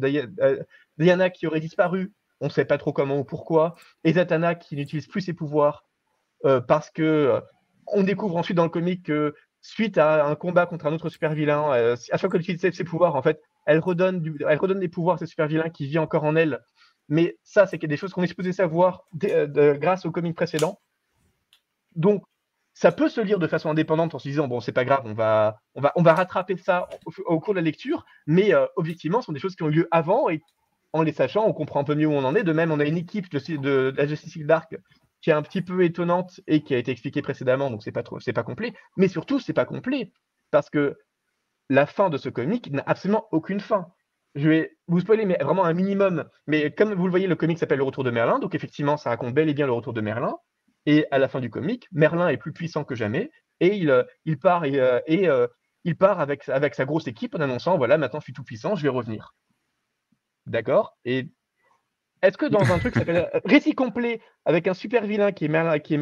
Diana 0.97 1.29
qui 1.29 1.45
aurait 1.45 1.59
disparu, 1.59 2.13
on 2.39 2.45
ne 2.45 2.51
sait 2.51 2.65
pas 2.65 2.77
trop 2.77 2.93
comment 2.93 3.17
ou 3.17 3.25
pourquoi, 3.25 3.75
et 4.05 4.13
Zatanna 4.13 4.55
qui 4.55 4.77
n'utilise 4.77 5.07
plus 5.07 5.21
ses 5.21 5.33
pouvoirs 5.33 5.85
parce 6.67 6.89
que 6.89 7.41
on 7.87 8.03
découvre 8.03 8.37
ensuite 8.37 8.55
dans 8.55 8.63
le 8.63 8.69
comic 8.69 9.03
que 9.03 9.33
suite 9.61 9.97
à 9.97 10.25
un 10.25 10.35
combat 10.35 10.67
contre 10.67 10.85
un 10.85 10.93
autre 10.93 11.09
super 11.09 11.33
vilain, 11.33 11.71
à 11.71 11.95
chaque 11.95 12.19
fois 12.19 12.29
qu'elle 12.29 12.41
utilise 12.41 12.61
ses 12.61 12.83
pouvoirs, 12.83 13.15
en 13.15 13.21
fait, 13.21 13.41
elle 13.65 13.79
redonne, 13.79 14.23
elle 14.47 14.59
redonne 14.59 14.79
des 14.79 14.87
pouvoirs 14.87 15.15
à 15.15 15.17
ce 15.17 15.25
super 15.25 15.47
vilain 15.47 15.69
qui 15.69 15.87
vit 15.87 15.99
encore 15.99 16.23
en 16.23 16.35
elle 16.35 16.61
mais 17.09 17.37
ça, 17.43 17.65
c'est 17.65 17.77
des 17.77 17.97
choses 17.97 18.13
qu'on 18.13 18.23
est 18.23 18.27
supposé 18.27 18.51
savoir 18.51 19.03
euh, 19.23 19.77
grâce 19.77 20.05
au 20.05 20.11
comic 20.11 20.35
précédent. 20.35 20.79
Donc, 21.95 22.23
ça 22.73 22.91
peut 22.91 23.09
se 23.09 23.21
lire 23.21 23.39
de 23.39 23.47
façon 23.47 23.71
indépendante 23.71 24.13
en 24.13 24.19
se 24.19 24.27
disant 24.27 24.47
bon 24.47 24.59
c'est 24.59 24.71
pas 24.71 24.85
grave 24.85 25.01
on 25.03 25.13
va 25.15 26.13
rattraper 26.13 26.55
ça 26.57 26.87
au, 27.25 27.39
cours 27.39 27.55
de 27.55 27.59
la 27.59 27.63
lecture. 27.63 28.05
Mais 28.27 28.53
euh, 28.53 28.67
objectivement 28.75 29.21
ce 29.21 29.25
sont 29.25 29.31
des 29.31 29.39
choses 29.39 29.55
qui 29.55 29.63
ont 29.63 29.69
eu 29.69 29.77
lieu 29.77 29.87
avant 29.89 30.29
et 30.29 30.43
en 30.93 31.01
les 31.01 31.11
sachant 31.11 31.47
on 31.47 31.53
comprend 31.53 31.79
un 31.79 31.83
peu 31.83 31.95
mieux 31.95 32.05
où 32.05 32.11
on 32.11 32.23
en 32.23 32.35
est. 32.35 32.43
De 32.43 32.53
même 32.53 32.71
on 32.71 32.79
a 32.79 32.85
une 32.85 32.97
équipe 32.97 33.31
de, 33.31 33.93
la 33.97 34.05
Justice 34.05 34.35
League 34.35 34.45
Dark 34.45 34.77
qui 35.21 35.31
est 35.31 35.33
un 35.33 35.41
petit 35.41 35.63
peu 35.63 35.83
étonnante 35.83 36.39
et 36.45 36.61
qui 36.61 36.75
a 36.75 36.77
été 36.77 36.91
expliquée 36.91 37.23
précédemment 37.23 37.71
donc 37.71 37.81
c'est 37.81 37.91
pas 37.91 38.03
c'est 38.19 38.33
pas 38.33 38.43
complet. 38.43 38.75
Mais 38.95 39.07
surtout 39.07 39.39
c'est 39.39 39.53
pas 39.53 39.65
complet 39.65 40.11
parce 40.51 40.69
que 40.69 40.99
la 41.69 41.87
fin 41.87 42.11
de 42.11 42.17
ce 42.17 42.29
comic 42.29 42.71
n'a 42.71 42.83
absolument 42.85 43.27
aucune 43.31 43.59
fin 43.59 43.87
je 44.37 44.49
vais 44.49 44.77
vous 44.87 44.99
spoiler, 44.99 45.25
mais 45.25 45.37
vraiment 45.41 45.65
un 45.65 45.73
minimum. 45.73 46.25
Mais 46.45 46.71
comme 46.71 46.93
vous 46.93 47.05
le 47.05 47.09
voyez, 47.09 47.27
le 47.27 47.35
comic 47.35 47.57
s'appelle 47.57 47.79
Le 47.79 47.83
Retour 47.83 48.03
de 48.03 48.11
Merlin. 48.11 48.39
Donc, 48.39 48.55
effectivement, 48.55 48.95
ça 48.95 49.09
raconte 49.09 49.33
bel 49.33 49.49
et 49.49 49.53
bien 49.53 49.65
le 49.65 49.73
retour 49.73 49.93
de 49.93 50.01
Merlin. 50.01 50.37
Et 50.85 51.05
à 51.11 51.17
la 51.17 51.27
fin 51.27 51.41
du 51.41 51.49
comic, 51.49 51.87
Merlin 51.91 52.29
est 52.29 52.37
plus 52.37 52.53
puissant 52.53 52.83
que 52.83 52.95
jamais. 52.95 53.31
Et 53.59 53.75
il, 53.75 53.89
euh, 53.89 54.03
part, 54.41 54.63
et, 54.65 54.79
euh, 54.79 54.99
euh, 55.09 55.47
il 55.83 55.97
part 55.97 56.19
avec, 56.19 56.43
sa 56.45 56.85
grosse 56.85 57.07
équipe 57.07 57.35
en 57.35 57.39
annonçant 57.39 57.77
voilà, 57.77 57.97
maintenant 57.97 58.19
je 58.19 58.25
suis 58.25 58.33
tout 58.33 58.43
puissant, 58.43 58.75
je 58.75 58.83
vais 58.83 58.89
revenir. 58.89 59.35
D'accord? 60.45 60.95
Et 61.03 61.29
est-ce 62.21 62.37
que 62.37 62.45
dans 62.45 62.71
un 62.71 62.79
truc 62.79 62.93
qui 62.93 62.99
s'appelle 62.99 63.29
Récit 63.45 63.73
complet 63.73 64.21
avec 64.45 64.67
un 64.67 64.73
super 64.73 65.05
vilain 65.05 65.31
qui 65.31 65.45
est 65.45 65.49
Merlin, 65.49 65.79
qui 65.79 65.97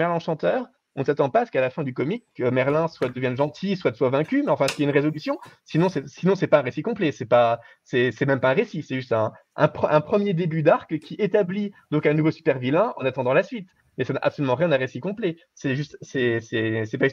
on 0.95 1.01
ne 1.01 1.05
s'attend 1.05 1.29
pas 1.29 1.41
à 1.41 1.45
ce 1.45 1.51
qu'à 1.51 1.61
la 1.61 1.69
fin 1.69 1.83
du 1.83 1.93
comic, 1.93 2.23
Merlin 2.39 2.87
soit 2.87 3.09
devienne 3.09 3.35
gentil, 3.35 3.75
soit 3.75 3.93
soit 3.95 4.09
vaincu, 4.09 4.43
mais 4.43 4.51
enfin, 4.51 4.65
qu'il 4.65 4.79
y 4.79 4.81
ait 4.83 4.89
une 4.89 4.95
résolution. 4.95 5.37
Sinon, 5.65 5.89
c'est, 5.89 6.07
sinon, 6.07 6.35
c'est 6.35 6.47
pas 6.47 6.59
un 6.59 6.61
récit 6.61 6.83
complet. 6.83 7.11
C'est 7.11 7.25
pas, 7.25 7.59
c'est, 7.83 8.13
même 8.25 8.39
pas 8.39 8.51
un 8.51 8.53
récit. 8.53 8.81
C'est 8.81 8.95
juste 8.95 9.11
un, 9.11 9.33
un, 9.57 9.67
premier 9.67 10.33
début 10.33 10.63
d'arc 10.63 10.97
qui 10.99 11.15
établit 11.15 11.73
donc 11.91 12.05
un 12.05 12.13
nouveau 12.13 12.31
super 12.31 12.59
vilain 12.59 12.93
en 12.97 13.05
attendant 13.05 13.33
la 13.33 13.43
suite. 13.43 13.67
Mais 13.97 14.03
ça 14.03 14.13
n'a 14.13 14.19
absolument 14.23 14.55
rien 14.55 14.69
d'un 14.69 14.77
récit 14.77 14.99
complet. 14.99 15.37
C'est 15.53 15.75
juste, 15.75 15.97
c'est, 16.01 16.41
c'est, 16.41 16.85
c'est 16.85 16.97
pas 16.97 17.07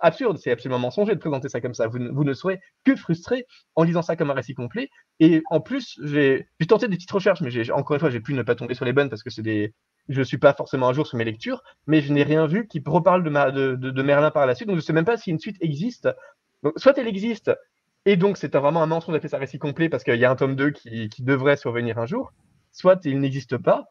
absurde, 0.00 0.38
c'est 0.38 0.50
absolument 0.50 0.78
mensonger 0.78 1.14
de 1.14 1.20
présenter 1.20 1.48
ça 1.50 1.60
comme 1.60 1.74
ça. 1.74 1.86
Vous, 1.86 1.98
vous, 2.12 2.24
ne 2.24 2.32
serez 2.32 2.60
que 2.84 2.96
frustré 2.96 3.46
en 3.74 3.84
lisant 3.84 4.00
ça 4.00 4.16
comme 4.16 4.30
un 4.30 4.34
récit 4.34 4.54
complet. 4.54 4.88
Et 5.20 5.42
en 5.50 5.60
plus, 5.60 5.98
j'ai, 6.02 6.46
j'ai 6.60 6.66
tenté 6.66 6.88
des 6.88 6.96
petites 6.96 7.10
recherches, 7.10 7.42
mais 7.42 7.50
j'ai, 7.50 7.70
encore 7.72 7.94
une 7.94 8.00
fois, 8.00 8.10
j'ai 8.10 8.20
pu 8.20 8.32
ne 8.32 8.42
pas 8.42 8.54
tomber 8.54 8.74
sur 8.74 8.86
les 8.86 8.94
bonnes 8.94 9.10
parce 9.10 9.22
que 9.22 9.28
c'est 9.28 9.42
des, 9.42 9.74
je 10.08 10.18
ne 10.18 10.24
suis 10.24 10.38
pas 10.38 10.52
forcément 10.52 10.88
à 10.88 10.92
jour 10.92 11.06
sur 11.06 11.16
mes 11.16 11.24
lectures, 11.24 11.62
mais 11.86 12.00
je 12.00 12.12
n'ai 12.12 12.22
rien 12.22 12.46
vu 12.46 12.66
qui 12.66 12.82
reparle 12.84 13.24
de, 13.24 14.02
Merlin 14.02 14.30
par 14.30 14.46
la 14.46 14.54
suite, 14.54 14.68
donc 14.68 14.76
je 14.76 14.80
ne 14.80 14.84
sais 14.84 14.92
même 14.92 15.04
pas 15.04 15.16
si 15.16 15.30
une 15.30 15.38
suite 15.38 15.56
existe. 15.60 16.08
Donc, 16.62 16.74
soit 16.76 16.96
elle 16.98 17.08
existe, 17.08 17.50
et 18.06 18.16
donc 18.16 18.36
c'est 18.36 18.54
vraiment 18.54 18.82
un 18.82 18.86
mensonge 18.86 19.14
d'appeler 19.14 19.30
ça 19.30 19.38
récit 19.38 19.58
complet 19.58 19.88
parce 19.88 20.04
qu'il 20.04 20.16
y 20.16 20.24
a 20.24 20.30
un 20.30 20.36
tome 20.36 20.56
2 20.56 20.70
qui, 20.70 21.08
devrait 21.20 21.56
survenir 21.56 21.98
un 21.98 22.06
jour, 22.06 22.32
soit 22.72 23.04
il 23.04 23.18
n'existe 23.20 23.56
pas, 23.56 23.86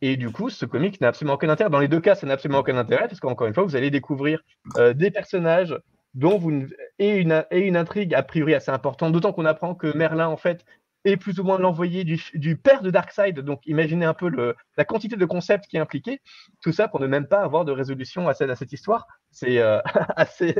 et 0.00 0.16
du 0.16 0.30
coup, 0.30 0.50
ce 0.50 0.66
comic 0.66 1.00
n'a 1.00 1.08
absolument 1.08 1.34
aucun 1.34 1.48
intérêt. 1.48 1.70
Dans 1.70 1.78
les 1.78 1.88
deux 1.88 2.00
cas, 2.00 2.16
ça 2.16 2.26
n'a 2.26 2.34
absolument 2.34 2.58
aucun 2.60 2.76
intérêt, 2.76 3.06
parce 3.06 3.20
qu'encore 3.20 3.46
une 3.46 3.54
fois, 3.54 3.62
vous 3.62 3.76
allez 3.76 3.90
découvrir 3.90 4.42
euh, 4.76 4.94
des 4.94 5.10
personnages 5.10 5.78
dont 6.14 6.38
vous 6.38 6.66
et 6.98 7.16
une 7.18 7.76
intrigue 7.76 8.14
a 8.14 8.22
priori 8.22 8.54
assez 8.54 8.70
importante, 8.70 9.12
d'autant 9.12 9.32
qu'on 9.32 9.46
apprend 9.46 9.74
que 9.74 9.96
Merlin, 9.96 10.28
en 10.28 10.36
fait, 10.36 10.64
et 11.04 11.16
plus 11.16 11.40
ou 11.40 11.44
moins 11.44 11.58
l'envoyé 11.58 12.04
du, 12.04 12.56
père 12.56 12.82
de 12.82 12.90
Darkseid. 12.90 13.40
Donc 13.40 13.66
imaginez 13.66 14.04
un 14.04 14.14
peu 14.14 14.30
la 14.76 14.84
quantité 14.84 15.16
de 15.16 15.24
concepts 15.24 15.66
qui 15.66 15.76
est 15.76 15.80
impliqué. 15.80 16.20
Tout 16.60 16.72
ça 16.72 16.88
pour 16.88 17.00
ne 17.00 17.06
même 17.06 17.26
pas 17.26 17.42
avoir 17.42 17.64
de 17.64 17.72
résolution 17.72 18.28
à 18.28 18.34
cette, 18.34 18.72
histoire. 18.72 19.06
C'est 19.30 19.58
euh, 19.58 19.80
assez, 20.16 20.54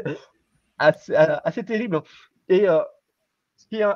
assez, 0.78 1.14
assez, 1.14 1.64
terrible. 1.64 2.02
Et 2.48 2.68
euh, 2.68 2.80
ce 3.56 3.66
qui 3.66 3.80
est 3.80 3.86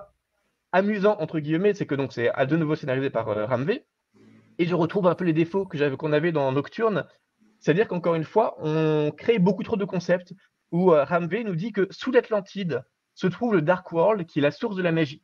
amusant, 0.72 1.16
entre 1.18 1.40
guillemets, 1.40 1.74
c'est 1.74 1.86
que 1.86 1.96
c'est 2.10 2.30
à 2.30 2.46
de 2.46 2.56
nouveau 2.56 2.76
scénarisé 2.76 3.10
par 3.10 3.28
euh. 3.28 3.46
Et 4.58 4.66
je 4.66 4.74
retrouve 4.74 5.06
un 5.06 5.14
peu 5.14 5.24
les 5.24 5.32
défauts 5.32 5.66
que 5.66 5.94
qu'on 5.94 6.12
avait 6.12 6.32
dans 6.32 6.50
Nocturne. 6.52 7.06
C'est-à-dire 7.58 7.88
qu'encore 7.88 8.14
une 8.14 8.24
fois, 8.24 8.56
on 8.60 9.10
crée 9.10 9.38
beaucoup 9.38 9.64
trop 9.64 9.76
de 9.76 9.84
concepts 9.84 10.32
où 10.70 10.90
Ramvé 10.90 11.42
nous 11.42 11.56
dit 11.56 11.72
que 11.72 11.88
sous 11.90 12.12
l'Atlantide 12.12 12.84
se 13.14 13.26
trouve 13.26 13.54
le 13.54 13.62
Dark 13.62 13.90
World, 13.92 14.26
qui 14.26 14.38
est 14.38 14.42
la 14.42 14.50
source 14.50 14.76
de 14.76 14.82
la 14.82 14.92
magie. 14.92 15.22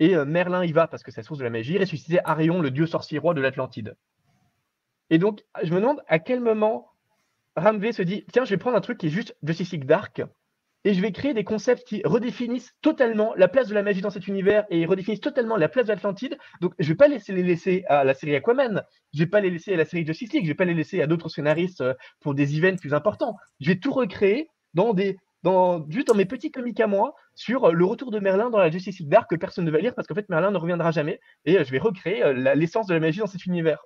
Et 0.00 0.14
euh, 0.14 0.24
Merlin 0.24 0.64
y 0.64 0.72
va 0.72 0.86
parce 0.86 1.02
que 1.02 1.10
c'est 1.10 1.20
la 1.20 1.24
source 1.24 1.38
de 1.38 1.44
la 1.44 1.50
magie, 1.50 1.78
ressusciter 1.78 2.20
Arion, 2.24 2.60
le 2.60 2.70
dieu 2.70 2.86
sorcier 2.86 3.18
roi 3.18 3.34
de 3.34 3.40
l'Atlantide. 3.40 3.96
Et 5.10 5.18
donc, 5.18 5.44
je 5.62 5.72
me 5.72 5.80
demande 5.80 6.02
à 6.06 6.18
quel 6.18 6.40
moment 6.40 6.92
Ramvé 7.56 7.92
se 7.92 8.02
dit 8.02 8.24
tiens, 8.32 8.44
je 8.44 8.50
vais 8.50 8.58
prendre 8.58 8.76
un 8.76 8.80
truc 8.80 8.98
qui 8.98 9.06
est 9.06 9.10
juste 9.10 9.36
Justice 9.42 9.72
League 9.72 9.86
Dark 9.86 10.22
et 10.84 10.94
je 10.94 11.00
vais 11.00 11.10
créer 11.10 11.34
des 11.34 11.44
concepts 11.44 11.86
qui 11.86 12.02
redéfinissent 12.04 12.74
totalement 12.82 13.34
la 13.34 13.48
place 13.48 13.68
de 13.68 13.74
la 13.74 13.82
magie 13.82 14.00
dans 14.00 14.10
cet 14.10 14.28
univers 14.28 14.64
et 14.70 14.86
redéfinissent 14.86 15.20
totalement 15.20 15.56
la 15.56 15.68
place 15.68 15.86
de 15.86 15.92
l'Atlantide. 15.92 16.38
Donc, 16.60 16.74
je 16.78 16.88
vais 16.88 16.94
pas 16.94 17.08
laisser 17.08 17.32
les 17.32 17.42
laisser 17.42 17.84
à 17.88 18.04
la 18.04 18.14
série 18.14 18.36
Aquaman, 18.36 18.84
je 19.12 19.18
vais 19.18 19.26
pas 19.26 19.40
les 19.40 19.50
laisser 19.50 19.74
à 19.74 19.76
la 19.76 19.84
série 19.84 20.06
Justice 20.06 20.32
League, 20.32 20.44
je 20.44 20.50
vais 20.50 20.54
pas 20.54 20.64
les 20.64 20.74
laisser 20.74 21.02
à 21.02 21.06
d'autres 21.06 21.28
scénaristes 21.28 21.80
euh, 21.80 21.94
pour 22.20 22.34
des 22.34 22.56
events 22.56 22.76
plus 22.76 22.94
importants. 22.94 23.36
Je 23.60 23.68
vais 23.68 23.76
tout 23.76 23.92
recréer 23.92 24.48
dans 24.74 24.94
des 24.94 25.18
dans, 25.42 25.88
juste 25.88 26.08
dans 26.08 26.14
mes 26.14 26.24
petits 26.24 26.50
comics 26.50 26.78
à 26.80 26.86
moi 26.86 27.14
sur 27.34 27.64
euh, 27.64 27.72
le 27.72 27.84
retour 27.84 28.10
de 28.10 28.18
Merlin 28.18 28.50
dans 28.50 28.58
la 28.58 28.70
Justice 28.70 28.98
League 28.98 29.08
Dark 29.08 29.30
que 29.30 29.36
personne 29.36 29.64
ne 29.64 29.70
va 29.70 29.78
lire 29.78 29.94
parce 29.94 30.08
qu'en 30.08 30.14
fait 30.14 30.28
Merlin 30.28 30.50
ne 30.50 30.58
reviendra 30.58 30.90
jamais 30.90 31.20
et 31.44 31.58
euh, 31.58 31.64
je 31.64 31.70
vais 31.70 31.78
recréer 31.78 32.24
euh, 32.24 32.54
l'essence 32.54 32.86
de 32.86 32.94
la 32.94 33.00
magie 33.00 33.20
dans 33.20 33.26
cet 33.26 33.46
univers. 33.46 33.78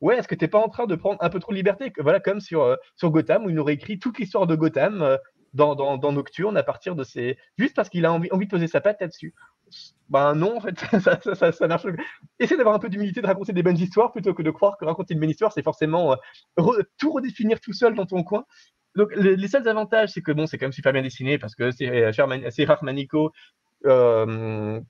Ouais, 0.00 0.16
est-ce 0.16 0.26
que 0.26 0.34
t'es 0.34 0.48
pas 0.48 0.58
en 0.58 0.68
train 0.68 0.86
de 0.86 0.96
prendre 0.96 1.18
un 1.20 1.30
peu 1.30 1.38
trop 1.38 1.52
de 1.52 1.56
liberté? 1.56 1.92
Voilà, 1.98 2.18
comme 2.18 2.40
sur, 2.40 2.76
sur 2.96 3.10
Gotham 3.10 3.44
où 3.46 3.50
il 3.50 3.58
aurait 3.60 3.74
écrit 3.74 4.00
toute 4.00 4.18
l'histoire 4.18 4.48
de 4.48 4.56
Gotham 4.56 5.16
dans, 5.54 5.76
dans, 5.76 5.96
dans, 5.96 6.10
Nocturne 6.10 6.56
à 6.56 6.64
partir 6.64 6.96
de 6.96 7.04
ces. 7.04 7.38
Juste 7.56 7.76
parce 7.76 7.88
qu'il 7.88 8.04
a 8.04 8.12
envie, 8.12 8.28
envie 8.32 8.46
de 8.46 8.50
poser 8.50 8.66
sa 8.66 8.80
patte 8.80 9.00
là-dessus. 9.00 9.32
Ben 10.08 10.34
non, 10.34 10.56
en 10.56 10.60
fait, 10.60 10.76
ça, 11.00 11.20
ça, 11.20 11.52
ça, 11.52 11.68
marche. 11.68 11.86
Essaye 12.40 12.56
d'avoir 12.56 12.74
un 12.74 12.80
peu 12.80 12.88
d'humilité 12.88 13.22
de 13.22 13.28
raconter 13.28 13.52
des 13.52 13.62
bonnes 13.62 13.78
histoires 13.78 14.10
plutôt 14.10 14.34
que 14.34 14.42
de 14.42 14.50
croire 14.50 14.76
que 14.76 14.84
raconter 14.84 15.14
une 15.14 15.20
bonne 15.20 15.30
histoire, 15.30 15.52
c'est 15.52 15.62
forcément 15.62 16.16
tout 16.98 17.12
redéfinir 17.12 17.60
tout 17.60 17.72
seul 17.72 17.94
dans 17.94 18.06
ton 18.06 18.24
coin 18.24 18.44
Donc, 18.94 19.10
les, 19.16 19.48
seuls 19.48 19.66
avantages, 19.68 20.10
c'est 20.10 20.22
que 20.22 20.32
bon, 20.32 20.46
c'est 20.46 20.58
quand 20.58 20.66
même 20.66 20.72
super 20.72 20.92
bien 20.92 21.02
dessiné 21.02 21.38
parce 21.38 21.54
que 21.54 21.70
c'est 21.70 22.64
Rach 22.64 22.82
Manico. 22.82 23.32
Euh, 23.86 24.80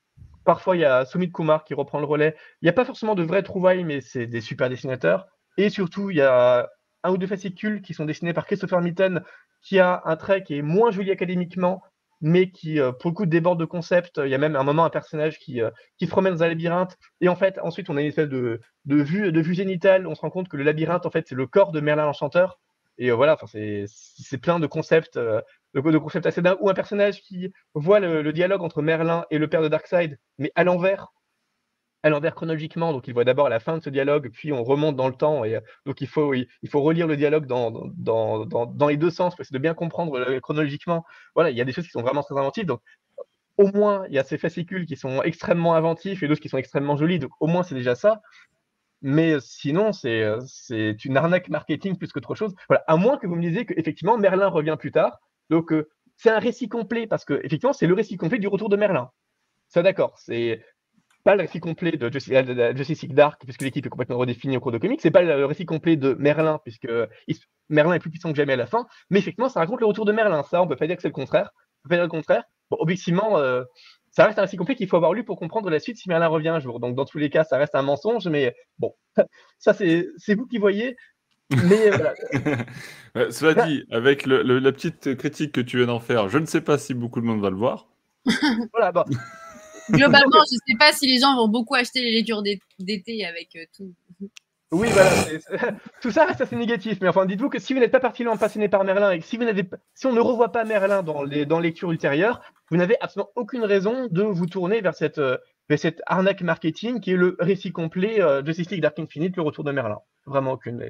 parfois, 0.44 0.76
il 0.76 0.80
y 0.80 0.84
a 0.84 1.04
Sumit 1.04 1.30
Kumar 1.30 1.64
qui 1.64 1.74
reprend 1.74 2.00
le 2.00 2.06
relais. 2.06 2.36
Il 2.60 2.66
n'y 2.66 2.70
a 2.70 2.72
pas 2.72 2.84
forcément 2.84 3.14
de 3.14 3.22
vraies 3.22 3.42
trouvailles, 3.42 3.84
mais 3.84 4.00
c'est 4.00 4.26
des 4.26 4.40
super 4.40 4.68
dessinateurs. 4.68 5.26
Et 5.56 5.70
surtout, 5.70 6.10
il 6.10 6.16
y 6.16 6.22
a 6.22 6.68
un 7.04 7.10
ou 7.10 7.18
deux 7.18 7.26
fascicules 7.26 7.82
qui 7.82 7.94
sont 7.94 8.04
dessinés 8.04 8.32
par 8.32 8.46
Christopher 8.46 8.80
Mitten, 8.80 9.22
qui 9.62 9.78
a 9.78 10.02
un 10.04 10.16
trait 10.16 10.42
qui 10.42 10.56
est 10.56 10.62
moins 10.62 10.90
joli 10.90 11.10
académiquement, 11.10 11.82
mais 12.20 12.50
qui, 12.50 12.80
euh, 12.80 12.92
pour 12.92 13.10
le 13.10 13.14
coup, 13.14 13.26
déborde 13.26 13.58
de 13.58 13.64
concept. 13.64 14.20
Il 14.24 14.30
y 14.30 14.34
a 14.34 14.38
même 14.38 14.56
un 14.56 14.62
moment 14.62 14.84
un 14.84 14.90
personnage 14.90 15.38
qui, 15.38 15.60
euh, 15.60 15.70
qui 15.98 16.06
se 16.06 16.10
promène 16.10 16.34
dans 16.34 16.42
un 16.42 16.48
labyrinthe. 16.48 16.96
Et 17.20 17.28
en 17.28 17.36
fait, 17.36 17.58
ensuite, 17.60 17.90
on 17.90 17.96
a 17.96 18.00
une 18.00 18.08
espèce 18.08 18.28
de, 18.28 18.60
de, 18.84 19.02
vue, 19.02 19.32
de 19.32 19.40
vue. 19.40 19.56
On 20.06 20.14
se 20.14 20.20
rend 20.20 20.30
compte 20.30 20.48
que 20.48 20.56
le 20.56 20.62
labyrinthe, 20.62 21.06
en 21.06 21.10
fait, 21.10 21.26
c'est 21.28 21.34
le 21.34 21.46
corps 21.46 21.72
de 21.72 21.80
Merlin 21.80 22.04
l'Enchanteur. 22.04 22.60
Et 23.02 23.10
euh, 23.10 23.16
voilà, 23.16 23.36
c'est 23.46 24.38
plein 24.38 24.60
de 24.60 24.66
concepts, 24.68 25.18
de, 25.18 25.42
de, 25.74 25.98
concepts 25.98 26.24
assez 26.24 26.40
dingues. 26.40 26.58
Ou 26.60 26.70
un 26.70 26.74
personnage 26.74 27.20
qui 27.20 27.52
voit 27.74 27.98
le, 27.98 28.32
dialogue 28.32 28.62
entre 28.62 28.80
Merlin 28.80 29.24
et 29.30 29.38
le 29.38 29.48
père 29.48 29.60
de 29.60 29.66
Darkseid, 29.66 30.20
mais 30.38 30.52
à 30.54 30.62
l'envers 30.62 31.08
à 32.04 32.10
l'envers 32.10 32.34
chronologiquement. 32.34 32.92
Donc, 32.92 33.06
il 33.06 33.14
voit 33.14 33.24
d'abord 33.24 33.48
la 33.48 33.60
fin 33.60 33.78
de 33.78 33.82
ce 33.82 33.90
dialogue, 33.90 34.30
puis 34.32 34.52
on 34.52 34.62
remonte 34.64 34.96
dans 34.96 35.08
le 35.08 35.14
temps. 35.14 35.44
Et 35.44 35.56
euh, 35.56 35.60
donc, 35.84 36.00
il 36.00 36.06
faut, 36.06 36.34
il, 36.34 36.48
faut 36.68 36.80
relire 36.80 37.06
le 37.08 37.16
dialogue 37.16 37.46
dans, 37.46 37.70
dans, 37.70 38.44
dans, 38.44 38.66
dans 38.66 38.88
les 38.88 38.96
deux 38.96 39.10
sens 39.10 39.34
pour 39.34 39.42
essayer 39.42 39.54
de 39.54 39.62
bien 39.62 39.74
comprendre 39.74 40.18
euh, 40.18 40.40
chronologiquement. 40.40 41.04
Voilà, 41.34 41.50
il 41.50 41.56
y 41.56 41.60
a 41.60 41.64
des 41.64 41.72
choses 41.72 41.84
qui 41.84 41.90
sont 41.90 42.02
vraiment 42.02 42.22
très 42.22 42.36
inventives. 42.36 42.66
Donc, 42.66 42.80
au 43.56 43.66
moins, 43.68 44.04
il 44.08 44.14
y 44.14 44.18
a 44.18 44.24
ces 44.24 44.38
fascicules 44.38 44.86
qui 44.86 44.96
sont 44.96 45.22
extrêmement 45.22 45.74
inventifs 45.74 46.22
et 46.22 46.28
d'autres 46.28 46.40
qui 46.40 46.48
sont 46.48 46.58
extrêmement 46.58 46.96
jolis. 46.96 47.18
Donc, 47.18 47.32
au 47.40 47.46
moins, 47.46 47.62
c'est 47.62 47.74
déjà 47.74 47.94
ça. 47.94 48.20
Mais 49.02 49.40
sinon, 49.40 49.92
c'est 49.92 51.04
une 51.04 51.16
arnaque 51.16 51.48
marketing 51.48 51.96
plus 51.96 52.12
qu'autre 52.12 52.34
chose. 52.34 52.54
Voilà, 52.68 52.84
à 52.86 52.96
moins 52.96 53.18
que 53.18 53.26
vous 53.26 53.34
me 53.34 53.42
disiez 53.42 53.66
qu'effectivement, 53.66 54.16
Merlin 54.16 54.48
revient 54.48 54.76
plus 54.78 54.92
tard. 54.92 55.18
Donc, 55.50 55.72
euh, 55.72 55.90
c'est 56.16 56.30
un 56.30 56.38
récit 56.38 56.68
complet 56.68 57.08
parce 57.08 57.24
que, 57.24 57.34
effectivement, 57.44 57.72
c'est 57.72 57.88
le 57.88 57.94
récit 57.94 58.16
complet 58.16 58.38
du 58.38 58.46
retour 58.46 58.68
de 58.68 58.76
Merlin. 58.76 59.10
Ça, 59.68 59.82
d'accord. 59.82 60.16
C'est 60.18 60.62
pas 61.24 61.34
le 61.34 61.42
récit 61.42 61.60
complet 61.60 61.92
de 61.92 62.10
Justice, 62.12 63.02
League 63.02 63.14
Dark, 63.14 63.42
puisque 63.44 63.62
l'équipe 63.62 63.84
est 63.84 63.88
complètement 63.88 64.18
redéfinie 64.18 64.56
au 64.56 64.60
cours 64.60 64.72
de 64.72 64.78
comics. 64.78 65.00
C'est 65.00 65.10
pas 65.10 65.22
le 65.22 65.44
récit 65.46 65.66
complet 65.66 65.96
de 65.96 66.14
Merlin, 66.14 66.60
puisque 66.62 66.88
Merlin 67.68 67.94
est 67.94 67.98
plus 67.98 68.10
puissant 68.10 68.30
que 68.30 68.36
jamais 68.36 68.52
à 68.52 68.56
la 68.56 68.66
fin. 68.66 68.86
Mais 69.10 69.18
effectivement, 69.18 69.48
ça 69.48 69.60
raconte 69.60 69.80
le 69.80 69.86
retour 69.86 70.04
de 70.04 70.12
Merlin. 70.12 70.42
Ça, 70.44 70.62
on 70.62 70.68
peut 70.68 70.76
pas 70.76 70.86
dire 70.86 70.96
que 70.96 71.02
c'est 71.02 71.08
le 71.08 71.12
contraire. 71.12 71.50
On 71.54 71.88
peut 71.88 71.88
pas 71.90 71.96
dire 71.96 72.04
le 72.04 72.10
contraire. 72.10 72.44
Bon, 72.70 72.76
objectivement, 72.80 73.38
euh, 73.38 73.64
ça 74.12 74.26
reste 74.26 74.38
un 74.38 74.42
récit 74.42 74.56
complet 74.56 74.76
qu'il 74.76 74.88
faut 74.88 74.96
avoir 74.96 75.14
lu 75.14 75.24
pour 75.24 75.38
comprendre 75.38 75.70
la 75.70 75.80
suite 75.80 75.96
si 75.96 76.08
Merlin 76.08 76.28
revient 76.28 76.50
un 76.50 76.60
jour. 76.60 76.80
Donc, 76.80 76.94
dans 76.94 77.06
tous 77.06 77.18
les 77.18 77.30
cas, 77.30 77.44
ça 77.44 77.56
reste 77.56 77.74
un 77.74 77.82
mensonge, 77.82 78.28
mais 78.28 78.54
bon, 78.78 78.94
ça, 79.58 79.72
c'est 79.74 80.34
vous 80.34 80.46
qui 80.46 80.58
voyez. 80.58 80.96
Mais 81.50 81.90
voilà. 81.90 82.14
Cela 83.30 83.66
dit, 83.66 83.84
avec 83.90 84.26
la 84.26 84.72
petite 84.72 85.16
critique 85.16 85.52
que 85.52 85.60
tu 85.60 85.78
viens 85.78 85.86
d'en 85.86 86.00
faire, 86.00 86.28
je 86.28 86.38
ne 86.38 86.46
sais 86.46 86.60
pas 86.60 86.78
si 86.78 86.94
beaucoup 86.94 87.20
de 87.20 87.26
monde 87.26 87.40
va 87.40 87.50
le 87.50 87.56
voir. 87.56 87.88
voilà, 88.72 88.92
bon. 88.92 89.04
Globalement, 89.90 90.40
je 90.48 90.54
ne 90.54 90.60
sais 90.68 90.78
pas 90.78 90.92
si 90.92 91.06
les 91.06 91.18
gens 91.18 91.34
vont 91.34 91.48
beaucoup 91.48 91.74
acheter 91.74 92.00
les 92.00 92.12
lectures 92.12 92.42
d'été 92.78 93.24
avec 93.26 93.56
euh, 93.56 93.64
tout. 93.76 93.92
Oui, 94.72 94.88
voilà. 94.90 95.10
Tout 96.00 96.10
ça 96.10 96.24
reste 96.24 96.40
assez 96.40 96.56
négatif. 96.56 96.98
Mais 97.02 97.08
enfin, 97.08 97.26
dites-vous 97.26 97.50
que 97.50 97.58
si 97.58 97.74
vous 97.74 97.80
n'êtes 97.80 97.92
pas 97.92 98.00
particulièrement 98.00 98.38
passionné 98.38 98.70
par 98.70 98.84
Merlin 98.84 99.10
et 99.10 99.18
que 99.18 99.24
si, 99.24 99.36
vous 99.36 99.44
si 99.94 100.06
on 100.06 100.12
ne 100.12 100.20
revoit 100.20 100.50
pas 100.50 100.64
Merlin 100.64 101.02
dans 101.02 101.22
les 101.22 101.44
dans 101.44 101.60
lectures 101.60 101.92
ultérieures, 101.92 102.40
vous 102.70 102.78
n'avez 102.78 102.96
absolument 103.00 103.30
aucune 103.36 103.64
raison 103.64 104.08
de 104.10 104.22
vous 104.22 104.46
tourner 104.46 104.80
vers 104.80 104.94
cette, 104.94 105.18
euh, 105.18 105.36
cette 105.76 106.00
arnaque 106.06 106.40
marketing 106.40 107.00
qui 107.00 107.12
est 107.12 107.16
le 107.16 107.36
récit 107.38 107.70
complet 107.70 108.16
de 108.16 108.22
euh, 108.22 108.44
Justice 108.44 108.70
League 108.70 108.80
Dark 108.80 108.98
Infinite, 108.98 109.36
le 109.36 109.42
retour 109.42 109.62
de 109.62 109.72
Merlin. 109.72 109.98
Vraiment 110.24 110.52
aucune. 110.52 110.82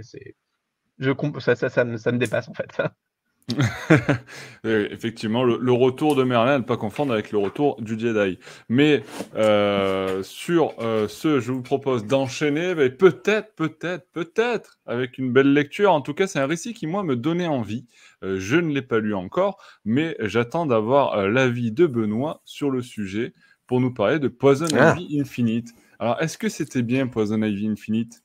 Je, 0.98 1.12
ça, 1.40 1.56
ça, 1.56 1.68
ça, 1.68 1.84
me, 1.84 1.96
ça 1.96 2.12
me 2.12 2.18
dépasse 2.18 2.48
en 2.48 2.54
fait. 2.54 2.80
Effectivement, 4.64 5.44
le, 5.44 5.72
retour 5.72 6.14
de 6.14 6.22
Merlin, 6.22 6.58
ne 6.58 6.64
pas 6.64 6.76
confondre 6.76 7.12
avec 7.12 7.32
le 7.32 7.38
retour 7.38 7.80
du 7.80 7.98
Jedi. 7.98 8.38
Mais 8.68 9.02
euh, 9.34 10.22
sur 10.22 10.74
euh, 10.80 11.08
ce, 11.08 11.40
je 11.40 11.52
vous 11.52 11.62
propose 11.62 12.06
d'enchaîner, 12.06 12.74
peut-être, 12.90 13.54
peut-être, 13.54 14.06
peut-être, 14.12 14.78
avec 14.86 15.18
une 15.18 15.32
belle 15.32 15.52
lecture. 15.52 15.92
En 15.92 16.00
tout 16.00 16.14
cas, 16.14 16.26
c'est 16.26 16.38
un 16.38 16.46
récit 16.46 16.74
qui, 16.74 16.86
moi, 16.86 17.02
me 17.02 17.16
donnait 17.16 17.46
envie. 17.46 17.86
Euh, 18.22 18.38
je 18.38 18.56
ne 18.56 18.72
l'ai 18.72 18.82
pas 18.82 18.98
lu 18.98 19.14
encore, 19.14 19.58
mais 19.84 20.16
j'attends 20.20 20.66
d'avoir 20.66 21.28
l'avis 21.28 21.72
de 21.72 21.86
Benoît 21.86 22.40
sur 22.44 22.70
le 22.70 22.82
sujet 22.82 23.32
pour 23.66 23.80
nous 23.80 23.92
parler 23.92 24.18
de 24.18 24.28
Poison 24.28 24.66
ah. 24.78 24.94
Ivy 24.96 25.20
Infinite. 25.20 25.74
Alors, 25.98 26.20
est-ce 26.20 26.38
que 26.38 26.48
c'était 26.48 26.82
bien 26.82 27.06
Poison 27.06 27.42
Ivy 27.42 27.68
Infinite? 27.68 28.22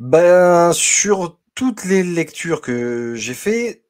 Ben, 0.00 0.72
sur 0.72 1.38
toutes 1.54 1.84
les 1.84 2.04
lectures 2.04 2.60
que 2.60 3.14
j'ai 3.16 3.34
fait, 3.34 3.82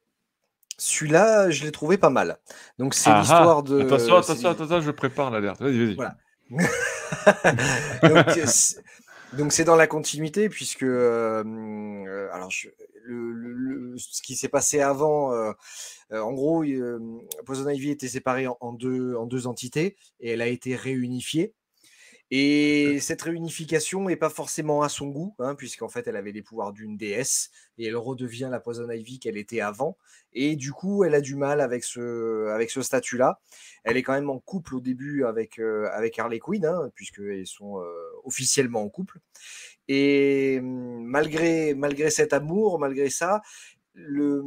celui-là, 0.79 1.49
je 1.49 1.63
l'ai 1.63 1.71
trouvé 1.71 1.97
pas 1.97 2.09
mal. 2.09 2.39
Donc, 2.79 2.93
c'est 2.93 3.09
ah 3.09 3.19
l'histoire 3.19 3.59
ah. 3.59 3.61
de. 3.61 3.81
Attention, 3.81 4.15
attention, 4.15 4.49
attention, 4.49 4.81
je 4.81 4.91
prépare 4.91 5.29
l'alerte. 5.29 5.61
Vas-y, 5.61 5.85
vas-y. 5.85 5.95
Voilà. 5.95 6.17
donc, 9.33 9.51
c'est 9.51 9.65
dans 9.65 9.75
la 9.75 9.87
continuité, 9.87 10.49
puisque. 10.49 10.83
Euh, 10.83 11.43
euh, 11.45 12.29
alors, 12.33 12.49
le, 13.03 13.95
ce 13.97 14.21
qui 14.21 14.35
s'est 14.35 14.49
passé 14.49 14.81
avant. 14.81 15.33
Euh, 15.33 15.51
en 16.11 16.33
gros, 16.33 16.63
Poison 17.45 17.69
Ivy 17.69 17.91
était 17.91 18.07
séparée 18.07 18.47
en, 18.47 18.73
deux, 18.73 19.15
en 19.15 19.27
deux 19.27 19.45
entités 19.45 19.95
et 20.19 20.31
elle 20.31 20.41
a 20.41 20.47
été 20.47 20.75
réunifiée. 20.75 21.53
Et 22.31 22.99
cette 22.99 23.23
réunification 23.23 24.05
n'est 24.05 24.15
pas 24.15 24.29
forcément 24.29 24.83
à 24.83 24.89
son 24.89 25.07
goût, 25.07 25.33
hein, 25.39 25.55
puisqu'en 25.55 25.89
fait, 25.89 26.07
elle 26.07 26.15
avait 26.15 26.31
les 26.31 26.43
pouvoirs 26.43 26.73
d'une 26.73 26.95
déesse 26.95 27.49
et 27.79 27.87
elle 27.87 27.97
redevient 27.97 28.49
la 28.51 28.59
Poison 28.59 28.87
Ivy 28.89 29.19
qu'elle 29.19 29.37
était 29.37 29.61
avant. 29.61 29.97
Et 30.33 30.55
du 30.55 30.71
coup, 30.71 31.03
elle 31.03 31.15
a 31.15 31.21
du 31.21 31.35
mal 31.35 31.59
avec 31.59 31.83
ce, 31.83 32.49
avec 32.49 32.69
ce 32.69 32.83
statut-là. 32.83 33.39
Elle 33.83 33.97
est 33.97 34.03
quand 34.03 34.13
même 34.13 34.29
en 34.29 34.37
couple 34.37 34.75
au 34.75 34.79
début 34.79 35.25
avec, 35.25 35.57
euh, 35.57 35.89
avec 35.91 36.19
Harley 36.19 36.37
Quinn, 36.37 36.65
hein, 36.65 36.91
puisqu'elles 36.93 37.47
sont 37.47 37.79
euh, 37.79 37.91
officiellement 38.23 38.83
en 38.83 38.89
couple. 38.89 39.19
Et 39.87 40.59
hum, 40.59 41.03
malgré, 41.05 41.73
malgré 41.73 42.11
cet 42.11 42.33
amour, 42.33 42.77
malgré 42.77 43.09
ça, 43.09 43.41
le 43.95 44.43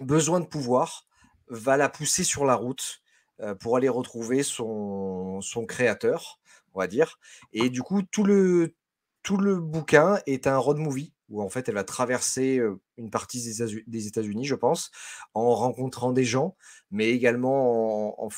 besoin 0.00 0.40
de 0.40 0.46
pouvoir 0.46 1.06
va 1.46 1.76
la 1.76 1.88
pousser 1.88 2.24
sur 2.24 2.44
la 2.44 2.56
route 2.56 3.02
euh, 3.40 3.54
pour 3.54 3.76
aller 3.76 3.88
retrouver 3.88 4.42
son, 4.42 5.40
son 5.40 5.64
créateur 5.64 6.40
on 6.78 6.80
va 6.80 6.86
dire. 6.86 7.18
Et 7.52 7.70
du 7.70 7.82
coup, 7.82 8.02
tout 8.02 8.22
le, 8.22 8.76
tout 9.24 9.36
le 9.36 9.56
bouquin 9.56 10.20
est 10.26 10.46
un 10.46 10.56
road 10.58 10.78
movie 10.78 11.12
où 11.28 11.42
en 11.42 11.48
fait 11.48 11.68
elle 11.68 11.74
va 11.74 11.84
traverser 11.84 12.60
une 12.96 13.10
partie 13.10 13.42
des 13.86 14.06
États-Unis, 14.06 14.44
je 14.44 14.54
pense, 14.54 14.90
en 15.34 15.54
rencontrant 15.54 16.12
des 16.12 16.24
gens, 16.24 16.56
mais 16.92 17.10
également 17.10 18.24
en, 18.24 18.30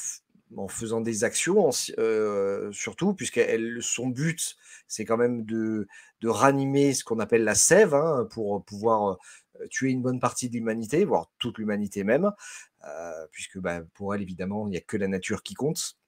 faisant 0.68 1.01
des 1.01 1.22
actions, 1.22 1.70
surtout, 2.72 3.14
puisque 3.14 3.41
son 3.80 4.09
but, 4.09 4.57
c'est 4.88 5.05
quand 5.05 5.18
même 5.18 5.45
de, 5.45 5.86
de 6.22 6.28
ranimer 6.28 6.95
ce 6.95 7.05
qu'on 7.05 7.20
appelle 7.20 7.45
la 7.45 7.55
sève, 7.55 7.95
hein, 7.95 8.26
pour 8.30 8.64
pouvoir 8.64 9.18
tuer 9.68 9.91
une 9.91 10.03
bonne 10.03 10.18
partie 10.18 10.49
de 10.49 10.55
l'humanité, 10.55 11.05
voire 11.05 11.30
toute 11.38 11.59
l'humanité 11.59 12.03
même, 12.03 12.32
puisque 13.30 13.59
bah, 13.59 13.82
pour 13.95 14.14
elle, 14.14 14.22
évidemment, 14.22 14.66
il 14.66 14.70
n'y 14.70 14.78
a 14.78 14.80
que 14.80 14.97
la 14.97 15.07
nature 15.07 15.45
qui 15.45 15.55
compte. 15.55 15.99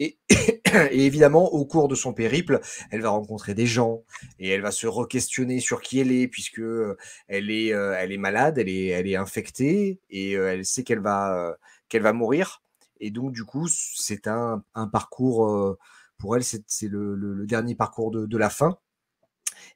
Et, 0.90 1.04
évidemment, 1.04 1.52
au 1.52 1.66
cours 1.66 1.88
de 1.88 1.94
son 1.94 2.14
périple, 2.14 2.60
elle 2.90 3.02
va 3.02 3.10
rencontrer 3.10 3.54
des 3.54 3.66
gens 3.66 4.02
et 4.38 4.48
elle 4.48 4.62
va 4.62 4.70
se 4.70 4.86
re-questionner 4.86 5.60
sur 5.60 5.82
qui 5.82 6.00
elle 6.00 6.10
est, 6.10 6.28
puisque 6.28 6.60
euh, 6.60 6.96
elle 7.28 7.50
est, 7.50 7.72
euh, 7.72 7.94
elle 7.98 8.12
est 8.12 8.18
malade, 8.18 8.58
elle 8.58 8.68
est, 8.68 8.86
elle 8.86 9.06
est 9.06 9.16
infectée 9.16 10.00
et 10.08 10.36
euh, 10.36 10.52
elle 10.52 10.64
sait 10.64 10.84
qu'elle 10.84 11.00
va, 11.00 11.56
qu'elle 11.88 12.02
va 12.02 12.12
mourir. 12.12 12.62
Et 13.00 13.10
donc, 13.10 13.32
du 13.32 13.44
coup, 13.44 13.68
c'est 13.68 14.26
un, 14.26 14.62
parcours, 14.92 15.78
pour 16.18 16.36
elle, 16.36 16.44
c'est 16.44 16.88
le, 16.88 17.46
dernier 17.46 17.74
parcours 17.74 18.10
de, 18.10 18.36
la 18.38 18.50
fin. 18.50 18.78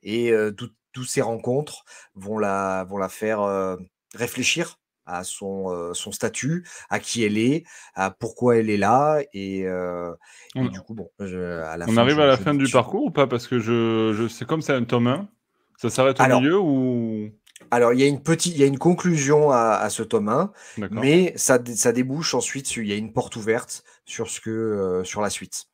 Et 0.03 0.33
toutes 0.57 1.09
ces 1.09 1.23
rencontres 1.23 1.85
vont 2.15 2.39
la, 2.39 2.85
vont 2.85 2.99
la 2.99 3.09
faire 3.09 3.79
réfléchir 4.15 4.79
à 5.07 5.25
son, 5.25 5.71
euh, 5.71 5.95
son 5.95 6.13
statut, 6.13 6.67
à 6.91 6.99
qui 6.99 7.25
elle 7.25 7.39
est, 7.39 7.65
à 7.95 8.11
pourquoi 8.11 8.57
elle 8.57 8.71
est 8.71 8.77
là. 8.77 9.21
Et, 9.33 9.67
euh, 9.67 10.13
du 10.55 10.81
coup, 10.81 10.95
bon, 10.95 11.11
à 11.19 11.77
la 11.77 11.87
On 11.89 11.97
arrive 11.97 12.21
à 12.21 12.27
la 12.27 12.37
fin 12.37 12.55
du 12.55 12.71
parcours 12.71 13.05
ou 13.05 13.11
pas? 13.11 13.27
Parce 13.27 13.47
que 13.47 13.59
je, 13.59 14.15
je 14.17 14.29
c'est 14.29 14.47
comme 14.47 14.63
c'est 14.63 14.75
un 14.75 14.85
tome 14.85 15.07
1. 15.07 15.29
Ça 15.77 15.91
s'arrête 15.91 16.21
au 16.21 16.27
milieu 16.27 16.59
ou? 16.59 17.31
alors, 17.71 17.93
il 17.93 18.01
y 18.01 18.03
a 18.03 18.07
une 18.07 18.23
petite, 18.23 18.55
il 18.55 18.61
y 18.61 18.63
a 18.63 18.67
une 18.67 18.79
conclusion 18.79 19.51
à, 19.51 19.89
ce 19.91 20.03
tome 20.03 20.29
1, 20.29 20.53
mais 20.91 21.33
ça, 21.37 21.59
ça 21.75 21.93
débouche 21.93 22.35
ensuite, 22.35 22.77
il 22.77 22.87
y 22.87 22.93
a 22.93 22.97
une 22.97 23.13
porte 23.13 23.37
ouverte 23.37 23.85
sur 24.05 24.29
ce 24.31 24.41
que, 24.41 24.51
euh, 24.51 25.05
sur 25.05 25.21
la 25.21 25.31
suite. 25.31 25.67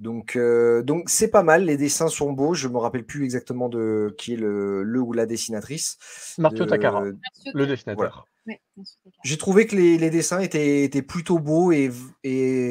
Donc, 0.00 0.36
donc 0.82 1.04
c'est 1.08 1.28
pas 1.28 1.44
mal. 1.44 1.64
Les 1.64 1.76
dessins 1.76 2.08
sont 2.08 2.32
beaux. 2.32 2.54
Je 2.54 2.66
me 2.66 2.78
rappelle 2.78 3.04
plus 3.04 3.22
exactement 3.22 3.68
de 3.68 4.12
qui 4.18 4.32
est 4.32 4.36
le, 4.36 4.82
le 4.82 5.00
ou 5.00 5.12
la 5.12 5.26
dessinatrice. 5.26 5.96
Martio 6.38 6.66
Takara, 6.66 7.04
le 7.54 7.66
dessinateur. 7.66 8.26
J'ai 9.24 9.38
trouvé 9.38 9.66
que 9.66 9.76
les, 9.76 10.10
dessins 10.10 10.40
étaient, 10.40 11.02
plutôt 11.02 11.38
beaux 11.38 11.72
et, 11.72 11.90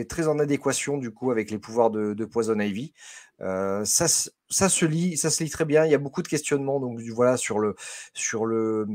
très 0.10 0.28
en 0.28 0.40
adéquation 0.40 0.98
du 0.98 1.12
coup 1.12 1.32
avec 1.32 1.52
les 1.52 1.58
pouvoirs 1.58 1.92
de, 1.92 2.26
Poison 2.26 2.60
Ivy. 2.60 2.94
Euh, 3.42 3.84
ça, 3.86 4.08
ça, 4.50 4.70
se 4.70 4.86
lit, 4.86 5.18
ça 5.18 5.30
se 5.30 5.44
lit 5.44 5.50
très 5.50 5.66
bien. 5.66 5.86
Il 5.86 5.92
y 5.92 5.96
a 5.96 6.00
beaucoup 6.00 6.22
de 6.22 6.28
questionnements 6.28 6.80
donc 6.80 7.00
voilà 7.14 7.38
sur 7.38 7.60
le 7.60 7.76
sur 8.14 8.46
le 8.46 8.86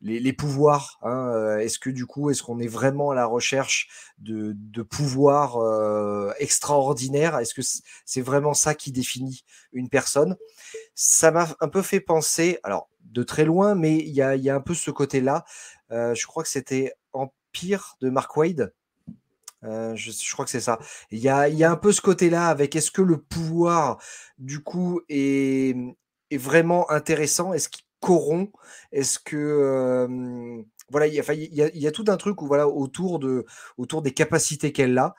les, 0.00 0.32
pouvoirs. 0.32 0.98
Hein, 1.02 1.58
est-ce 1.58 1.78
que 1.78 1.90
du 1.90 2.06
coup, 2.06 2.30
est-ce 2.30 2.42
qu'on 2.42 2.58
est 2.60 2.68
vraiment 2.68 3.10
à 3.10 3.14
la 3.14 3.26
recherche 3.26 3.88
de, 4.18 4.52
de 4.56 4.82
pouvoirs 4.82 5.58
extraordinaires? 6.38 7.38
Est-ce 7.38 7.54
que 7.54 7.62
c'est 8.04 8.20
vraiment 8.20 8.54
ça 8.54 8.74
qui 8.74 8.92
définit 8.92 9.44
une 9.72 9.88
personne? 9.88 10.36
Ça 10.94 11.30
m'a 11.30 11.48
un 11.60 11.68
peu 11.68 11.82
fait 11.82 12.00
penser, 12.00 12.58
alors 12.62 12.88
de 13.02 13.22
très 13.22 13.44
loin, 13.44 13.74
mais 13.74 13.96
il 13.96 14.10
y 14.10 14.22
a, 14.22 14.36
y 14.36 14.50
a, 14.50 14.54
un 14.54 14.60
peu 14.60 14.74
ce 14.74 14.90
côté-là. 14.90 15.44
je 15.90 16.26
crois 16.26 16.42
que 16.42 16.48
c'était 16.48 16.94
Empire 17.12 17.96
de 18.00 18.10
Mark 18.10 18.36
Wade. 18.36 18.72
je, 19.62 19.94
je, 19.96 20.32
crois 20.32 20.44
que 20.44 20.50
c'est 20.50 20.60
ça. 20.60 20.78
Il 21.10 21.18
y 21.18 21.28
a, 21.28 21.48
y 21.48 21.64
a, 21.64 21.70
un 21.70 21.76
peu 21.76 21.92
ce 21.92 22.00
côté-là 22.00 22.48
avec 22.48 22.76
est-ce 22.76 22.90
que 22.90 23.02
le 23.02 23.18
pouvoir, 23.18 23.98
du 24.38 24.60
coup, 24.60 25.00
est, 25.08 25.76
est 26.30 26.36
vraiment 26.36 26.90
intéressant? 26.90 27.52
Est-ce 27.52 27.68
qu'il 27.68 27.84
corrompt 28.00 28.52
Est-ce 28.92 29.18
que 29.18 30.64
voilà, 30.90 31.06
il 31.06 31.14
y, 31.14 31.20
a, 31.20 31.68
y, 31.74 31.86
a, 31.86 31.92
tout 31.92 32.04
un 32.08 32.16
truc 32.16 32.40
où, 32.40 32.46
voilà, 32.46 32.66
autour, 32.66 33.18
de, 33.18 33.44
autour 33.76 34.02
des 34.02 34.12
capacités 34.12 34.72
qu'elle 34.72 34.96
a. 34.96 35.14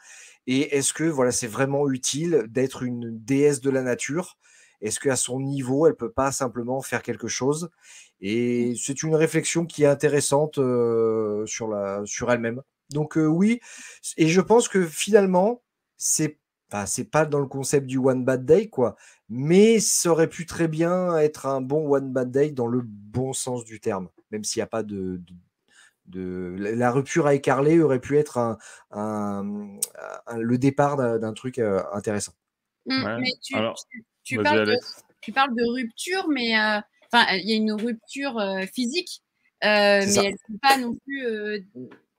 Et 0.47 0.75
est-ce 0.77 0.93
que 0.93 1.03
voilà, 1.03 1.31
c'est 1.31 1.47
vraiment 1.47 1.87
utile 1.89 2.45
d'être 2.49 2.83
une 2.83 3.17
déesse 3.23 3.61
de 3.61 3.69
la 3.69 3.83
nature? 3.83 4.37
Est-ce 4.81 4.99
qu'à 4.99 5.15
son 5.15 5.39
niveau, 5.39 5.85
elle 5.85 5.95
peut 5.95 6.11
pas 6.11 6.31
simplement 6.31 6.81
faire 6.81 7.03
quelque 7.03 7.27
chose? 7.27 7.69
Et 8.21 8.73
c'est 8.81 9.03
une 9.03 9.15
réflexion 9.15 9.65
qui 9.65 9.83
est 9.83 9.87
intéressante 9.87 10.55
sur, 10.55 11.67
la, 11.67 12.01
sur 12.05 12.31
elle-même. 12.31 12.61
Donc 12.89 13.17
oui, 13.17 13.59
et 14.17 14.27
je 14.27 14.41
pense 14.41 14.67
que 14.67 14.85
finalement, 14.85 15.61
c'est 15.97 16.39
Enfin, 16.71 16.85
c'est 16.85 17.09
pas 17.09 17.25
dans 17.25 17.39
le 17.39 17.47
concept 17.47 17.87
du 17.87 17.97
One 17.97 18.23
Bad 18.23 18.45
Day, 18.45 18.69
quoi. 18.69 18.95
Mais 19.27 19.79
ça 19.79 20.11
aurait 20.11 20.29
pu 20.29 20.45
très 20.45 20.67
bien 20.67 21.17
être 21.17 21.47
un 21.47 21.61
bon 21.61 21.91
One 21.91 22.11
Bad 22.11 22.31
Day 22.31 22.51
dans 22.51 22.67
le 22.67 22.81
bon 22.83 23.33
sens 23.33 23.65
du 23.65 23.79
terme, 23.79 24.09
même 24.31 24.43
s'il 24.43 24.59
n'y 24.59 24.63
a 24.63 24.67
pas 24.67 24.83
de, 24.83 25.19
de, 26.05 26.55
La 26.57 26.91
rupture 26.91 27.25
avec 27.25 27.47
Harley 27.47 27.79
aurait 27.79 27.99
pu 27.99 28.17
être 28.17 28.57
un, 28.91 29.77
le 30.35 30.57
départ 30.57 30.97
d'un 30.97 31.33
truc 31.33 31.57
euh, 31.57 31.81
intéressant. 31.91 32.33
Mmh, 32.85 33.19
mais 33.19 33.31
tu, 33.43 34.37
parles 34.37 35.55
de, 35.55 35.71
rupture, 35.73 36.27
mais 36.29 36.55
euh, 36.55 36.79
enfin, 37.11 37.25
il 37.33 37.49
y 37.49 37.53
a 37.53 37.55
une 37.55 37.73
rupture 37.73 38.37
euh, 38.37 38.65
physique, 38.73 39.23
mais 39.63 40.07
elle 40.07 40.35
n'est 40.49 40.59
pas 40.61 40.77
non 40.77 40.95
plus, 40.95 41.67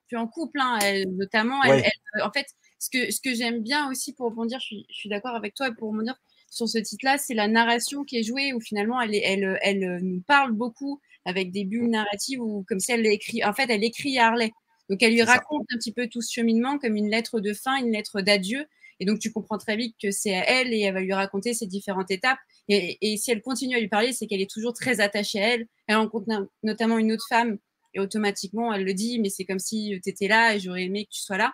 plus 0.07 0.17
en 0.17 0.27
couple. 0.27 0.59
Hein, 0.59 0.79
notamment, 1.07 1.63
elle, 1.63 1.83
en 2.21 2.31
fait, 2.31 2.47
ce 2.81 2.89
que, 2.89 3.11
ce 3.11 3.21
que 3.21 3.33
j'aime 3.35 3.61
bien 3.61 3.89
aussi 3.89 4.13
pour 4.13 4.25
rebondir, 4.27 4.59
je 4.59 4.65
suis, 4.65 4.85
je 4.89 4.95
suis 4.95 5.09
d'accord 5.09 5.35
avec 5.35 5.53
toi, 5.53 5.71
pour 5.77 5.91
rebondir 5.91 6.15
sur 6.49 6.67
ce 6.67 6.79
titre-là, 6.79 7.17
c'est 7.17 7.33
la 7.33 7.47
narration 7.47 8.03
qui 8.03 8.17
est 8.17 8.23
jouée 8.23 8.53
où 8.53 8.59
finalement 8.59 8.99
elle, 8.99 9.15
elle, 9.15 9.57
elle, 9.61 9.99
nous 10.03 10.21
parle 10.21 10.51
beaucoup 10.51 10.99
avec 11.23 11.51
des 11.51 11.63
bulles 11.63 11.89
narratives 11.89 12.41
ou 12.41 12.65
comme 12.67 12.79
si 12.79 12.91
elle 12.91 13.05
écrit. 13.05 13.43
En 13.45 13.53
fait, 13.53 13.67
elle 13.69 13.83
écrit 13.83 14.17
à 14.19 14.27
Harley. 14.27 14.51
Donc 14.89 15.01
elle 15.01 15.13
lui 15.13 15.21
raconte 15.23 15.65
un 15.73 15.77
petit 15.77 15.93
peu 15.93 16.07
tout 16.07 16.21
ce 16.21 16.33
cheminement 16.33 16.77
comme 16.77 16.97
une 16.97 17.09
lettre 17.09 17.39
de 17.39 17.53
fin, 17.53 17.77
une 17.77 17.93
lettre 17.93 18.19
d'adieu. 18.19 18.65
Et 18.99 19.05
donc 19.05 19.19
tu 19.19 19.31
comprends 19.31 19.57
très 19.57 19.77
vite 19.77 19.95
que 20.01 20.11
c'est 20.11 20.35
à 20.35 20.49
elle 20.49 20.73
et 20.73 20.81
elle 20.81 20.93
va 20.93 20.99
lui 20.99 21.13
raconter 21.13 21.53
ces 21.53 21.67
différentes 21.67 22.11
étapes. 22.11 22.39
Et, 22.67 22.97
et 23.01 23.15
si 23.15 23.31
elle 23.31 23.41
continue 23.41 23.77
à 23.77 23.79
lui 23.79 23.87
parler, 23.87 24.11
c'est 24.11 24.27
qu'elle 24.27 24.41
est 24.41 24.51
toujours 24.51 24.73
très 24.73 24.99
attachée 24.99 25.39
à 25.41 25.53
elle. 25.53 25.67
Elle 25.87 25.95
rencontre 25.95 26.27
notamment 26.63 26.97
une 26.97 27.13
autre 27.13 27.27
femme 27.29 27.59
et 27.93 28.01
automatiquement 28.01 28.73
elle 28.73 28.83
le 28.83 28.93
dit, 28.93 29.19
mais 29.19 29.29
c'est 29.29 29.45
comme 29.45 29.59
si 29.59 29.97
tu 30.03 30.09
étais 30.09 30.27
là 30.27 30.55
et 30.55 30.59
j'aurais 30.59 30.83
aimé 30.83 31.05
que 31.05 31.11
tu 31.11 31.21
sois 31.21 31.37
là. 31.37 31.53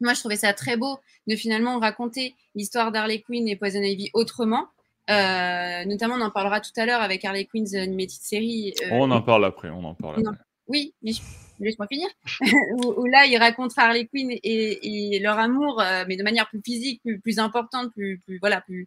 Moi, 0.00 0.14
je 0.14 0.20
trouvais 0.20 0.36
ça 0.36 0.52
très 0.52 0.76
beau 0.76 0.98
de 1.26 1.36
finalement 1.36 1.78
raconter 1.78 2.34
l'histoire 2.54 2.92
d'Harley 2.92 3.20
Quinn 3.20 3.48
et 3.48 3.56
Poison 3.56 3.82
Ivy 3.82 4.10
autrement. 4.14 4.68
Euh, 5.10 5.84
notamment, 5.86 6.16
on 6.16 6.20
en 6.20 6.30
parlera 6.30 6.60
tout 6.60 6.72
à 6.76 6.84
l'heure 6.84 7.00
avec 7.00 7.24
Harley 7.24 7.46
Quinn's 7.46 7.74
Animated 7.74 8.20
Series. 8.20 8.74
Euh, 8.82 8.88
on 8.92 9.10
en 9.10 9.22
parle 9.22 9.44
après, 9.44 9.70
on 9.70 9.84
en 9.84 9.94
parle 9.94 10.20
après. 10.20 10.44
Oui, 10.66 10.94
mais 11.02 11.12
laisse-moi 11.60 11.86
finir. 11.86 12.08
où, 12.84 13.06
là, 13.06 13.24
il 13.24 13.38
raconte 13.38 13.72
Harley 13.76 14.06
Quinn 14.06 14.30
et, 14.30 15.18
leur 15.22 15.38
amour, 15.38 15.80
euh, 15.80 16.04
mais 16.06 16.16
de 16.16 16.22
manière 16.22 16.46
plus 16.48 16.60
physique, 16.62 17.00
plus, 17.22 17.38
importante, 17.38 17.90
plus, 17.92 18.20
voilà, 18.40 18.60
plus, 18.60 18.86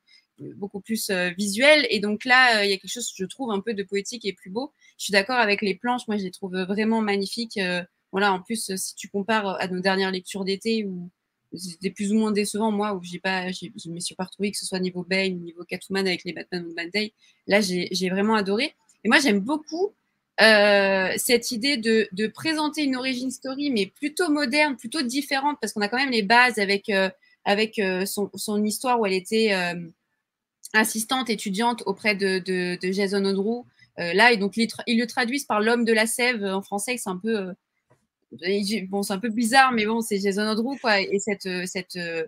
beaucoup 0.57 0.79
plus 0.79 1.09
visuelle. 1.37 1.87
Et 1.89 1.99
donc 1.99 2.23
là, 2.23 2.63
il 2.63 2.69
y 2.69 2.73
a 2.73 2.77
quelque 2.77 2.91
chose, 2.91 3.11
je 3.15 3.25
trouve, 3.25 3.51
un 3.51 3.59
peu 3.59 3.73
de 3.73 3.81
poétique 3.81 4.25
et 4.25 4.33
plus 4.33 4.51
beau. 4.51 4.71
Je 4.99 5.05
suis 5.05 5.11
d'accord 5.11 5.37
avec 5.37 5.61
les 5.63 5.73
planches. 5.73 6.07
Moi, 6.07 6.17
je 6.17 6.23
les 6.23 6.31
trouve 6.31 6.55
vraiment 6.55 7.01
magnifiques. 7.01 7.59
Voilà, 8.11 8.33
en 8.33 8.41
plus, 8.41 8.75
si 8.75 8.95
tu 8.95 9.07
compares 9.09 9.59
à 9.61 9.67
nos 9.67 9.79
dernières 9.79 10.11
lectures 10.11 10.43
d'été 10.43 10.85
où 10.85 11.09
c'était 11.53 11.89
plus 11.89 12.11
ou 12.11 12.15
moins 12.15 12.31
décevant, 12.31 12.71
moi, 12.71 12.93
où 12.93 13.01
pas, 13.21 13.51
je 13.51 13.89
me 13.89 13.99
suis 13.99 14.15
pas 14.15 14.23
retrouvée, 14.25 14.51
que 14.51 14.57
ce 14.57 14.65
soit 14.65 14.79
niveau 14.79 15.03
Bane, 15.03 15.39
niveau 15.39 15.63
Catwoman 15.63 16.07
avec 16.07 16.23
les 16.23 16.33
Batman 16.33 16.65
ou 16.65 16.73
Day. 16.91 17.13
Là, 17.47 17.61
j'ai 17.61 18.09
vraiment 18.09 18.35
adoré. 18.35 18.73
Et 19.03 19.09
moi, 19.09 19.19
j'aime 19.19 19.39
beaucoup 19.39 19.93
euh, 20.41 21.13
cette 21.17 21.51
idée 21.51 21.77
de, 21.77 22.07
de, 22.13 22.27
présenter 22.27 22.83
une 22.83 22.95
origin 22.95 23.29
story, 23.29 23.69
mais 23.69 23.85
plutôt 23.87 24.29
moderne, 24.29 24.75
plutôt 24.75 25.01
différente, 25.01 25.57
parce 25.61 25.73
qu'on 25.73 25.81
a 25.81 25.87
quand 25.87 25.97
même 25.97 26.11
les 26.11 26.23
bases 26.23 26.57
avec, 26.57 26.89
euh, 26.89 27.09
avec 27.45 27.79
euh, 27.79 28.05
son, 28.05 28.63
histoire 28.63 28.99
où 28.99 29.05
elle 29.05 29.13
était 29.13 29.53
assistante 30.73 31.29
étudiante 31.29 31.83
auprès 31.85 32.15
de, 32.15 32.39
de, 32.39 32.91
Jason 32.91 33.25
O'Drew. 33.25 33.65
là, 33.97 34.31
et 34.31 34.37
donc, 34.37 34.55
ils, 34.57 34.69
le 34.87 35.05
traduisent 35.05 35.45
par 35.45 35.59
l'homme 35.59 35.85
de 35.85 35.93
la 35.93 36.05
sève 36.05 36.43
en 36.45 36.61
français, 36.61 36.95
c'est 36.97 37.09
un 37.09 37.17
peu 37.17 37.53
bon, 38.89 39.03
c'est 39.03 39.13
un 39.13 39.19
peu 39.19 39.29
bizarre, 39.29 39.71
mais 39.71 39.85
bon, 39.85 40.01
c'est 40.01 40.19
Jason 40.19 40.47
O'Drew, 40.49 40.77
quoi. 40.79 41.01
Et 41.01 41.19
cette, 41.19 41.45
euh, 41.45 41.65
cette, 41.65 41.95
euh, 41.95 42.25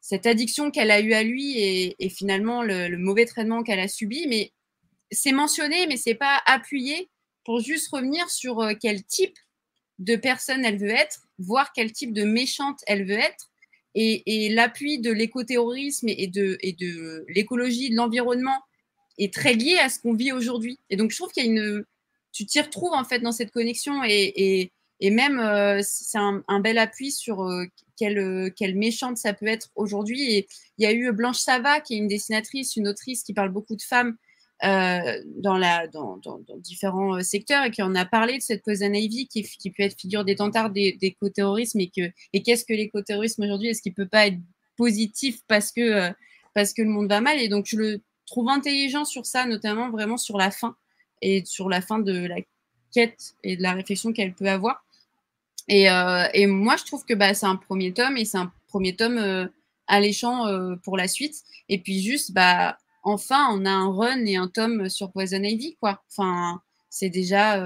cette 0.00 0.26
addiction 0.26 0.70
qu'elle 0.70 0.90
a 0.90 1.00
eue 1.00 1.12
à 1.12 1.22
lui 1.22 1.58
et, 1.58 2.08
finalement 2.08 2.62
le, 2.62 2.96
mauvais 2.96 3.26
traitement 3.26 3.62
qu'elle 3.62 3.80
a 3.80 3.88
subi. 3.88 4.26
Mais 4.28 4.52
c'est 5.10 5.32
mentionné, 5.32 5.86
mais 5.86 5.96
c'est 5.96 6.14
pas 6.14 6.40
appuyé 6.46 7.08
pour 7.44 7.60
juste 7.60 7.88
revenir 7.90 8.28
sur 8.30 8.60
euh, 8.60 8.74
quel 8.80 9.04
type 9.04 9.36
de 9.98 10.16
personne 10.16 10.64
elle 10.64 10.78
veut 10.78 10.90
être, 10.90 11.22
voir 11.38 11.72
quel 11.72 11.92
type 11.92 12.12
de 12.12 12.24
méchante 12.24 12.80
elle 12.86 13.04
veut 13.04 13.18
être. 13.18 13.50
Et, 13.94 14.50
l'appui 14.50 15.00
de 15.00 15.10
l'écoterrorisme 15.10 16.08
et 16.08 16.28
de, 16.28 16.56
et 16.60 16.72
de 16.72 17.24
l'écologie, 17.28 17.90
de 17.90 17.96
l'environnement 17.96 18.62
est 19.18 19.34
très 19.34 19.54
lié 19.54 19.76
à 19.78 19.88
ce 19.88 19.98
qu'on 19.98 20.14
vit 20.14 20.30
aujourd'hui. 20.30 20.78
Et 20.88 20.96
donc, 20.96 21.10
je 21.10 21.16
trouve 21.16 21.32
qu'il 21.32 21.44
y 21.44 21.48
a 21.48 21.50
une. 21.50 21.84
Tu 22.30 22.46
t'y 22.46 22.60
retrouves 22.60 22.92
en 22.92 23.02
fait 23.02 23.18
dans 23.18 23.32
cette 23.32 23.50
connexion 23.50 24.04
et 24.04 24.70
même, 25.10 25.38
euh, 25.38 25.80
c'est 25.82 26.18
un, 26.18 26.60
bel 26.60 26.78
appui 26.78 27.12
sur 27.12 27.42
euh, 27.42 27.64
quelle, 27.96 28.18
euh, 28.18 28.50
quelle, 28.54 28.76
méchante 28.76 29.16
ça 29.16 29.32
peut 29.32 29.46
être 29.46 29.70
aujourd'hui. 29.76 30.34
Et 30.34 30.48
il 30.76 30.84
y 30.84 30.86
a 30.86 30.92
eu 30.92 31.12
Blanche 31.12 31.38
Sava, 31.38 31.80
qui 31.80 31.94
est 31.94 31.98
une 31.98 32.08
dessinatrice, 32.08 32.76
une 32.76 32.88
autrice 32.88 33.22
qui 33.22 33.32
parle 33.32 33.50
beaucoup 33.50 33.76
de 33.76 33.82
femmes 33.82 34.16
dans, 34.60 35.56
la, 35.56 35.86
dans, 35.86 36.18
différents 36.56 37.22
secteurs 37.22 37.62
et 37.62 37.70
qui 37.70 37.80
en 37.80 37.94
a 37.94 38.04
parlé 38.04 38.38
de 38.38 38.42
cette 38.42 38.64
Poison 38.64 38.92
Ivy 38.92 39.28
qui, 39.28 39.44
qui 39.44 39.70
peut 39.70 39.84
être 39.84 39.96
figure 39.96 40.24
détenteur 40.24 40.70
des, 40.70 40.98
des 41.00 41.16
terrorisme 41.32 41.78
et, 41.78 41.90
que, 41.90 42.10
et 42.32 42.42
qu'est-ce 42.42 42.64
que 42.64 42.72
l'éco-terrorisme 42.72 43.44
aujourd'hui? 43.44 43.68
Est-ce 43.68 43.82
qu'il 43.82 43.94
peut 43.94 44.08
pas 44.08 44.26
être 44.26 44.38
positif 44.76 45.42
parce 45.46 45.70
que, 45.70 46.10
parce 46.54 46.72
que 46.72 46.82
le 46.82 46.88
monde 46.88 47.08
va 47.08 47.20
mal? 47.20 47.38
Et 47.38 47.48
donc, 47.48 47.66
je 47.66 47.76
le 47.76 48.00
trouve 48.26 48.48
intelligent 48.48 49.04
sur 49.04 49.26
ça, 49.26 49.46
notamment 49.46 49.90
vraiment 49.90 50.16
sur 50.16 50.36
la 50.36 50.50
fin 50.50 50.74
et 51.22 51.44
sur 51.44 51.68
la 51.68 51.80
fin 51.80 52.00
de 52.00 52.26
la 52.26 52.38
quête 52.92 53.34
et 53.44 53.56
de 53.56 53.62
la 53.62 53.74
réflexion 53.74 54.12
qu'elle 54.12 54.34
peut 54.34 54.48
avoir. 54.48 54.84
Et, 55.68 55.90
euh, 55.90 56.24
et, 56.32 56.46
moi, 56.46 56.76
je 56.76 56.84
trouve 56.84 57.04
que 57.04 57.14
bah, 57.14 57.34
c'est 57.34 57.46
un 57.46 57.56
premier 57.56 57.92
tome 57.92 58.16
et 58.16 58.24
c'est 58.24 58.38
un 58.38 58.52
premier 58.68 58.96
tome 58.96 59.18
euh, 59.18 59.46
alléchant 59.86 60.46
euh, 60.46 60.76
pour 60.76 60.96
la 60.96 61.08
suite. 61.08 61.36
Et 61.68 61.78
puis 61.78 62.00
juste, 62.02 62.32
bah, 62.32 62.78
enfin, 63.02 63.48
on 63.52 63.64
a 63.66 63.70
un 63.70 63.92
run 63.92 64.24
et 64.24 64.36
un 64.36 64.48
tome 64.48 64.88
sur 64.88 65.12
Poison 65.12 65.42
Ivy. 65.42 65.76
Enfin, 65.82 66.62
c'est 66.88 67.10
déjà, 67.10 67.60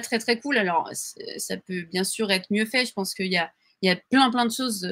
très 0.00 0.18
très 0.18 0.40
cool. 0.40 0.58
Alors, 0.58 0.90
ça 1.36 1.56
peut 1.56 1.82
bien 1.82 2.04
sûr 2.04 2.30
être 2.30 2.48
mieux 2.50 2.66
fait. 2.66 2.84
Je 2.84 2.92
pense 2.92 3.14
qu'il 3.14 3.32
y 3.32 3.38
a, 3.38 3.96
plein 4.10 4.30
plein 4.30 4.46
de 4.46 4.52
choses 4.52 4.86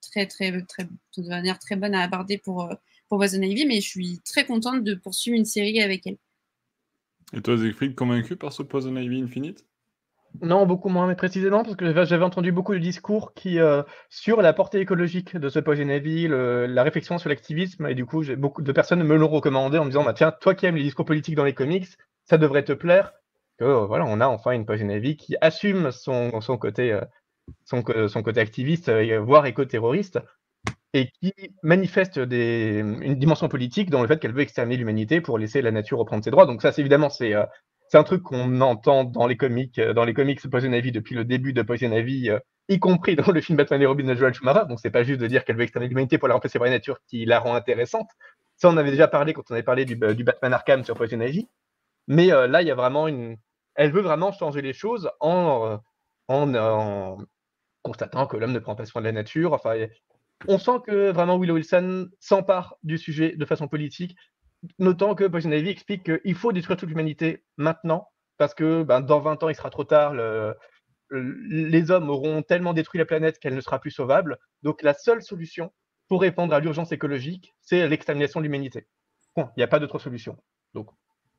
très 0.00 0.26
très 0.26 0.62
très 0.62 0.84
de 1.16 1.28
manière 1.28 1.58
très 1.58 1.76
bonne 1.76 1.94
à 1.94 2.02
aborder 2.02 2.38
pour 2.38 2.68
pour 3.08 3.18
Poison 3.18 3.42
Ivy, 3.42 3.66
mais 3.66 3.80
je 3.80 3.88
suis 3.88 4.20
très 4.24 4.46
contente 4.46 4.84
de 4.84 4.94
poursuivre 4.94 5.36
une 5.36 5.44
série 5.44 5.82
avec 5.82 6.06
elle. 6.06 6.16
Et 7.32 7.42
toi, 7.42 7.58
Siegfried, 7.58 7.96
convaincu 7.96 8.36
par 8.36 8.52
ce 8.52 8.62
Poison 8.62 8.96
Ivy 8.96 9.22
Infinite? 9.22 9.64
Non, 10.42 10.66
beaucoup 10.66 10.88
moins, 10.88 11.06
mais 11.06 11.14
précisément 11.14 11.62
parce 11.62 11.76
que 11.76 12.04
j'avais 12.04 12.24
entendu 12.24 12.50
beaucoup 12.50 12.74
de 12.74 12.78
discours 12.78 13.34
qui, 13.34 13.60
euh, 13.60 13.82
sur 14.10 14.42
la 14.42 14.52
portée 14.52 14.80
écologique 14.80 15.36
de 15.36 15.48
ce 15.48 15.60
Poison 15.60 15.88
Ivy, 15.88 16.26
la 16.28 16.82
réflexion 16.82 17.18
sur 17.18 17.28
l'activisme, 17.28 17.86
et 17.86 17.94
du 17.94 18.04
coup, 18.04 18.24
beaucoup 18.36 18.62
de 18.62 18.72
personnes 18.72 19.02
me 19.04 19.16
l'ont 19.16 19.28
recommandé 19.28 19.78
en 19.78 19.84
me 19.84 19.90
disant 19.90 20.04
bah, 20.04 20.12
Tiens, 20.12 20.32
toi 20.40 20.54
qui 20.54 20.66
aimes 20.66 20.76
les 20.76 20.82
discours 20.82 21.04
politiques 21.04 21.36
dans 21.36 21.44
les 21.44 21.54
comics, 21.54 21.86
ça 22.24 22.36
devrait 22.36 22.64
te 22.64 22.72
plaire. 22.72 23.12
Que 23.58 23.64
euh, 23.64 23.86
voilà, 23.86 24.04
on 24.06 24.20
a 24.20 24.26
enfin 24.26 24.50
une 24.50 24.66
Poison 24.66 24.88
Ivy 24.88 25.16
qui 25.16 25.36
assume 25.40 25.92
son, 25.92 26.40
son 26.40 26.58
côté, 26.58 26.92
euh, 26.92 27.02
son, 27.64 27.84
son, 28.08 28.22
côté 28.22 28.40
activiste, 28.40 28.90
voire 28.90 29.46
éco-terroriste, 29.46 30.18
et 30.94 31.10
qui 31.20 31.32
manifeste 31.62 32.16
une 32.16 33.14
dimension 33.14 33.48
politique 33.48 33.90
dans 33.90 34.02
le 34.02 34.08
fait 34.08 34.18
qu'elle 34.18 34.32
veut 34.32 34.42
exterminer 34.42 34.78
l'humanité 34.78 35.20
pour 35.20 35.38
laisser 35.38 35.62
la 35.62 35.70
nature 35.70 35.98
reprendre 35.98 36.24
ses 36.24 36.30
droits. 36.32 36.46
Donc, 36.46 36.60
ça, 36.60 36.72
évidemment, 36.76 37.08
c'est 37.08 37.34
c'est 37.88 37.98
un 37.98 38.04
truc 38.04 38.22
qu'on 38.22 38.60
entend 38.60 39.04
dans 39.04 39.26
les 39.26 39.36
comics, 39.36 39.78
euh, 39.78 39.92
dans 39.92 40.04
les 40.04 40.14
comics 40.14 40.40
Poison 40.48 40.72
Ivy 40.72 40.92
depuis 40.92 41.14
le 41.14 41.24
début 41.24 41.52
de 41.52 41.62
Poison 41.62 41.92
Ivy, 41.92 42.30
euh, 42.30 42.38
y 42.68 42.78
compris 42.78 43.16
dans 43.16 43.30
le 43.30 43.40
film 43.40 43.56
Batman 43.56 43.82
et 43.82 43.86
Robin 43.86 44.04
de 44.04 44.14
Joel 44.14 44.34
Schumacher. 44.34 44.66
Donc 44.68 44.80
c'est 44.80 44.90
pas 44.90 45.04
juste 45.04 45.20
de 45.20 45.26
dire 45.26 45.44
qu'elle 45.44 45.56
veut 45.56 45.62
exterminer 45.62 45.90
l'humanité 45.90 46.18
pour 46.18 46.28
la 46.28 46.34
remplacer 46.34 46.58
par 46.58 46.66
la 46.66 46.72
nature 46.72 46.98
qui 47.06 47.24
la 47.24 47.38
rend 47.38 47.54
intéressante. 47.54 48.08
Ça, 48.56 48.68
on 48.68 48.76
avait 48.76 48.90
déjà 48.90 49.08
parlé 49.08 49.32
quand 49.32 49.42
on 49.50 49.54
avait 49.54 49.62
parlé 49.62 49.84
du, 49.84 49.96
Batman 49.96 50.52
Arkham 50.52 50.84
sur 50.84 50.94
Poison 50.94 51.20
Ivy. 51.20 51.48
Mais 52.06 52.32
euh, 52.32 52.46
là, 52.46 52.62
il 52.62 52.68
y 52.68 52.70
a 52.70 52.74
vraiment 52.74 53.08
une, 53.08 53.36
elle 53.74 53.92
veut 53.92 54.02
vraiment 54.02 54.32
changer 54.32 54.62
les 54.62 54.72
choses 54.72 55.10
en, 55.20 55.78
en, 56.28 57.18
constatant 57.82 58.26
que 58.26 58.36
l'homme 58.36 58.52
ne 58.52 58.58
prend 58.58 58.76
pas 58.76 58.86
soin 58.86 59.02
de 59.02 59.06
la 59.06 59.12
nature. 59.12 59.52
Enfin, 59.52 59.86
on 60.48 60.58
sent 60.58 60.78
que 60.86 61.10
vraiment 61.10 61.38
Willow 61.38 61.54
Wilson 61.54 62.08
s'empare 62.20 62.76
du 62.82 62.98
sujet 62.98 63.34
de 63.36 63.44
façon 63.44 63.68
politique, 63.68 64.16
notant 64.78 65.14
que 65.14 65.24
Ivy 65.24 65.68
explique 65.68 66.04
qu'il 66.04 66.34
faut 66.34 66.52
détruire 66.52 66.76
toute 66.76 66.88
l'humanité 66.88 67.44
maintenant, 67.56 68.08
parce 68.36 68.54
que 68.54 68.82
ben, 68.82 69.00
dans 69.00 69.20
20 69.20 69.42
ans, 69.42 69.48
il 69.48 69.54
sera 69.54 69.70
trop 69.70 69.84
tard. 69.84 70.14
les 71.10 71.90
hommes 71.90 72.10
auront 72.10 72.42
tellement 72.42 72.72
détruit 72.72 72.98
la 72.98 73.04
planète 73.04 73.38
qu'elle 73.38 73.54
ne 73.54 73.60
sera 73.60 73.78
plus 73.78 73.90
sauvable. 73.90 74.38
Donc 74.62 74.82
la 74.82 74.94
seule 74.94 75.22
solution 75.22 75.72
pour 76.08 76.20
répondre 76.20 76.54
à 76.54 76.60
l'urgence 76.60 76.92
écologique, 76.92 77.54
c'est 77.60 77.86
l'extermination 77.88 78.40
de 78.40 78.44
l'humanité. 78.44 78.86
Il 79.36 79.46
n'y 79.56 79.62
a 79.62 79.68
pas 79.68 79.78
d'autre 79.78 79.98
solution. 79.98 80.36
Donc 80.74 80.88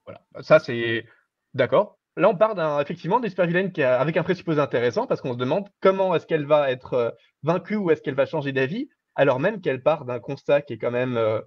voilà, 0.05 0.21
ça 0.41 0.59
c'est 0.59 1.05
d'accord. 1.53 1.97
Là, 2.17 2.29
on 2.29 2.35
part 2.35 2.55
d'un, 2.55 2.79
effectivement 2.79 3.19
d'une 3.19 3.29
super-vilaine 3.29 3.71
qui 3.73 3.83
avec 3.83 4.15
un 4.15 4.23
présupposé 4.23 4.61
intéressant 4.61 5.05
parce 5.05 5.21
qu'on 5.21 5.33
se 5.33 5.37
demande 5.37 5.67
comment 5.81 6.15
est-ce 6.15 6.25
qu'elle 6.25 6.45
va 6.45 6.71
être 6.71 6.93
euh, 6.93 7.11
vaincue 7.43 7.75
ou 7.75 7.91
est-ce 7.91 8.01
qu'elle 8.01 8.15
va 8.15 8.25
changer 8.25 8.53
d'avis, 8.53 8.89
alors 9.15 9.39
même 9.39 9.59
qu'elle 9.59 9.83
part 9.83 10.05
d'un 10.05 10.19
constat 10.19 10.61
qui 10.61 10.73
est 10.73 10.77
quand 10.77 10.91
même, 10.91 11.17
euh, 11.17 11.41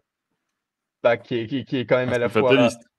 bah, 1.03 1.16
qui, 1.16 1.36
est, 1.36 1.64
qui, 1.64 1.76
est, 1.76 1.86
quand 1.86 1.96
même 1.96 2.12
à 2.12 2.18
la 2.18 2.28
fois 2.28 2.51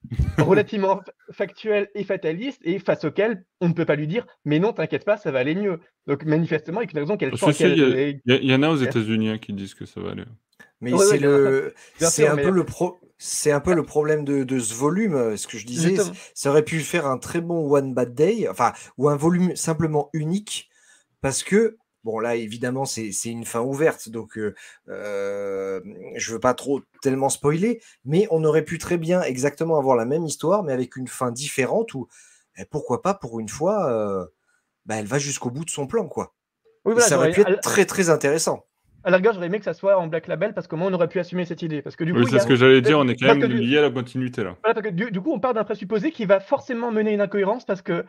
relativement 0.38 1.02
factuel 1.32 1.90
et 1.96 2.04
fataliste, 2.04 2.62
et 2.64 2.80
face 2.80 3.04
auquel 3.04 3.44
on 3.60 3.68
ne 3.68 3.74
peut 3.74 3.86
pas 3.86 3.96
lui 3.96 4.08
dire 4.08 4.26
mais 4.46 4.60
non, 4.60 4.72
t'inquiète 4.72 5.06
pas, 5.06 5.18
ça 5.18 5.32
va 5.32 5.40
aller 5.40 5.56
mieux. 5.56 5.80
Donc 6.08 6.24
manifestement, 6.24 6.82
il 6.82 6.86
y 6.86 6.88
a 6.88 6.92
une 6.94 7.00
raison 7.00 7.18
qu'elle 7.18 7.36
change. 7.36 7.60
Il 7.60 8.22
y, 8.26 8.56
en 8.56 8.64
a 8.64 8.70
aux 8.70 8.78
États-Unis 8.84 9.30
hein, 9.30 9.38
qui 9.38 9.54
disent 9.54 9.74
que 9.74 9.86
ça 9.86 10.00
va 10.00 10.12
aller. 10.12 10.24
Mais 10.82 10.98
c'est 10.98 11.20
le, 11.20 11.74
c'est 11.98 12.28
un 12.28 12.38
peu 12.38 12.52
le 12.52 12.64
pro. 12.64 12.98
C'est 13.22 13.52
un 13.52 13.60
peu 13.60 13.74
le 13.74 13.84
problème 13.84 14.24
de, 14.24 14.60
ce 14.60 14.74
volume, 14.74 15.36
ce 15.36 15.46
que 15.46 15.58
je 15.58 15.66
disais. 15.66 15.98
Ça 16.34 16.52
aurait 16.52 16.64
pu 16.64 16.80
faire 16.80 17.06
un 17.06 17.18
très 17.18 17.42
bon 17.42 17.70
One 17.70 17.94
Bad 17.94 18.16
Day, 18.16 18.48
enfin, 18.50 18.72
ou 18.98 19.10
un 19.10 19.18
volume 19.18 19.58
simplement 19.58 20.10
unique, 20.14 20.70
parce 21.20 21.44
que, 21.44 21.76
bon, 22.04 22.20
là, 22.20 22.36
évidemment, 22.36 22.86
c'est 22.86 23.12
une 23.26 23.46
fin 23.46 23.62
ouverte, 23.62 24.10
donc 24.10 24.38
euh, 24.38 24.56
euh, 24.88 25.82
je 26.16 26.34
veux 26.34 26.40
pas 26.40 26.54
trop 26.54 26.82
tellement 27.02 27.30
spoiler, 27.30 27.82
mais 28.06 28.28
on 28.32 28.44
aurait 28.44 28.66
pu 28.66 28.78
très 28.78 28.98
bien 28.98 29.22
exactement 29.22 29.78
avoir 29.78 29.96
la 29.96 30.06
même 30.06 30.26
histoire, 30.26 30.64
mais 30.64 30.74
avec 30.74 30.96
une 30.96 31.08
fin 31.08 31.32
différente, 31.32 31.94
ou 31.94 32.08
eh, 32.58 32.66
pourquoi 32.66 33.02
pas, 33.02 33.14
pour 33.14 33.40
une 33.40 33.50
fois, 33.50 34.28
bah, 34.86 34.96
elle 34.96 35.08
va 35.08 35.20
jusqu'au 35.20 35.52
bout 35.52 35.66
de 35.66 35.70
son 35.70 35.88
plan, 35.88 36.08
quoi. 36.08 36.34
ça 37.00 37.18
aurait 37.18 37.32
pu 37.32 37.42
être 37.42 37.62
très, 37.62 37.86
très 37.86 38.10
intéressant. 38.10 38.66
À 39.04 39.12
la 39.12 39.18
rigueur, 39.18 39.34
j'aurais 39.34 39.46
aimé 39.48 39.60
que 39.60 39.66
ça 39.66 39.74
soit 39.74 39.98
en 39.98 40.08
Black 40.08 40.28
Label 40.28 40.54
parce 40.54 40.68
que 40.68 40.76
moi, 40.76 40.90
on 40.92 40.94
aurait 40.94 41.08
pu 41.08 41.20
assumer 41.20 41.46
cette 41.46 41.62
idée. 41.62 41.82
Parce 41.82 41.96
que 41.96 42.04
du 42.04 42.12
oui, 42.12 42.26
c'est 42.30 42.40
ce 42.40 42.48
que 42.48 42.56
j'allais 42.56 42.82
dire, 42.82 43.00
on 43.00 43.08
est 43.08 43.16
quand 43.16 43.34
même 43.34 43.50
lié 43.50 43.78
à 43.78 43.82
la 43.82 43.92
continuité 43.92 44.44
là. 44.44 44.58
du, 44.92 45.22
coup, 45.22 45.32
on 45.32 45.40
part 45.40 45.54
d'un 45.54 45.64
présupposé 45.64 46.12
qui 46.12 46.26
va 46.26 46.42
forcément 46.42 46.92
mener 46.92 47.14
une 47.14 47.22
incohérence 47.22 47.66
parce 47.66 47.82
que 47.82 48.06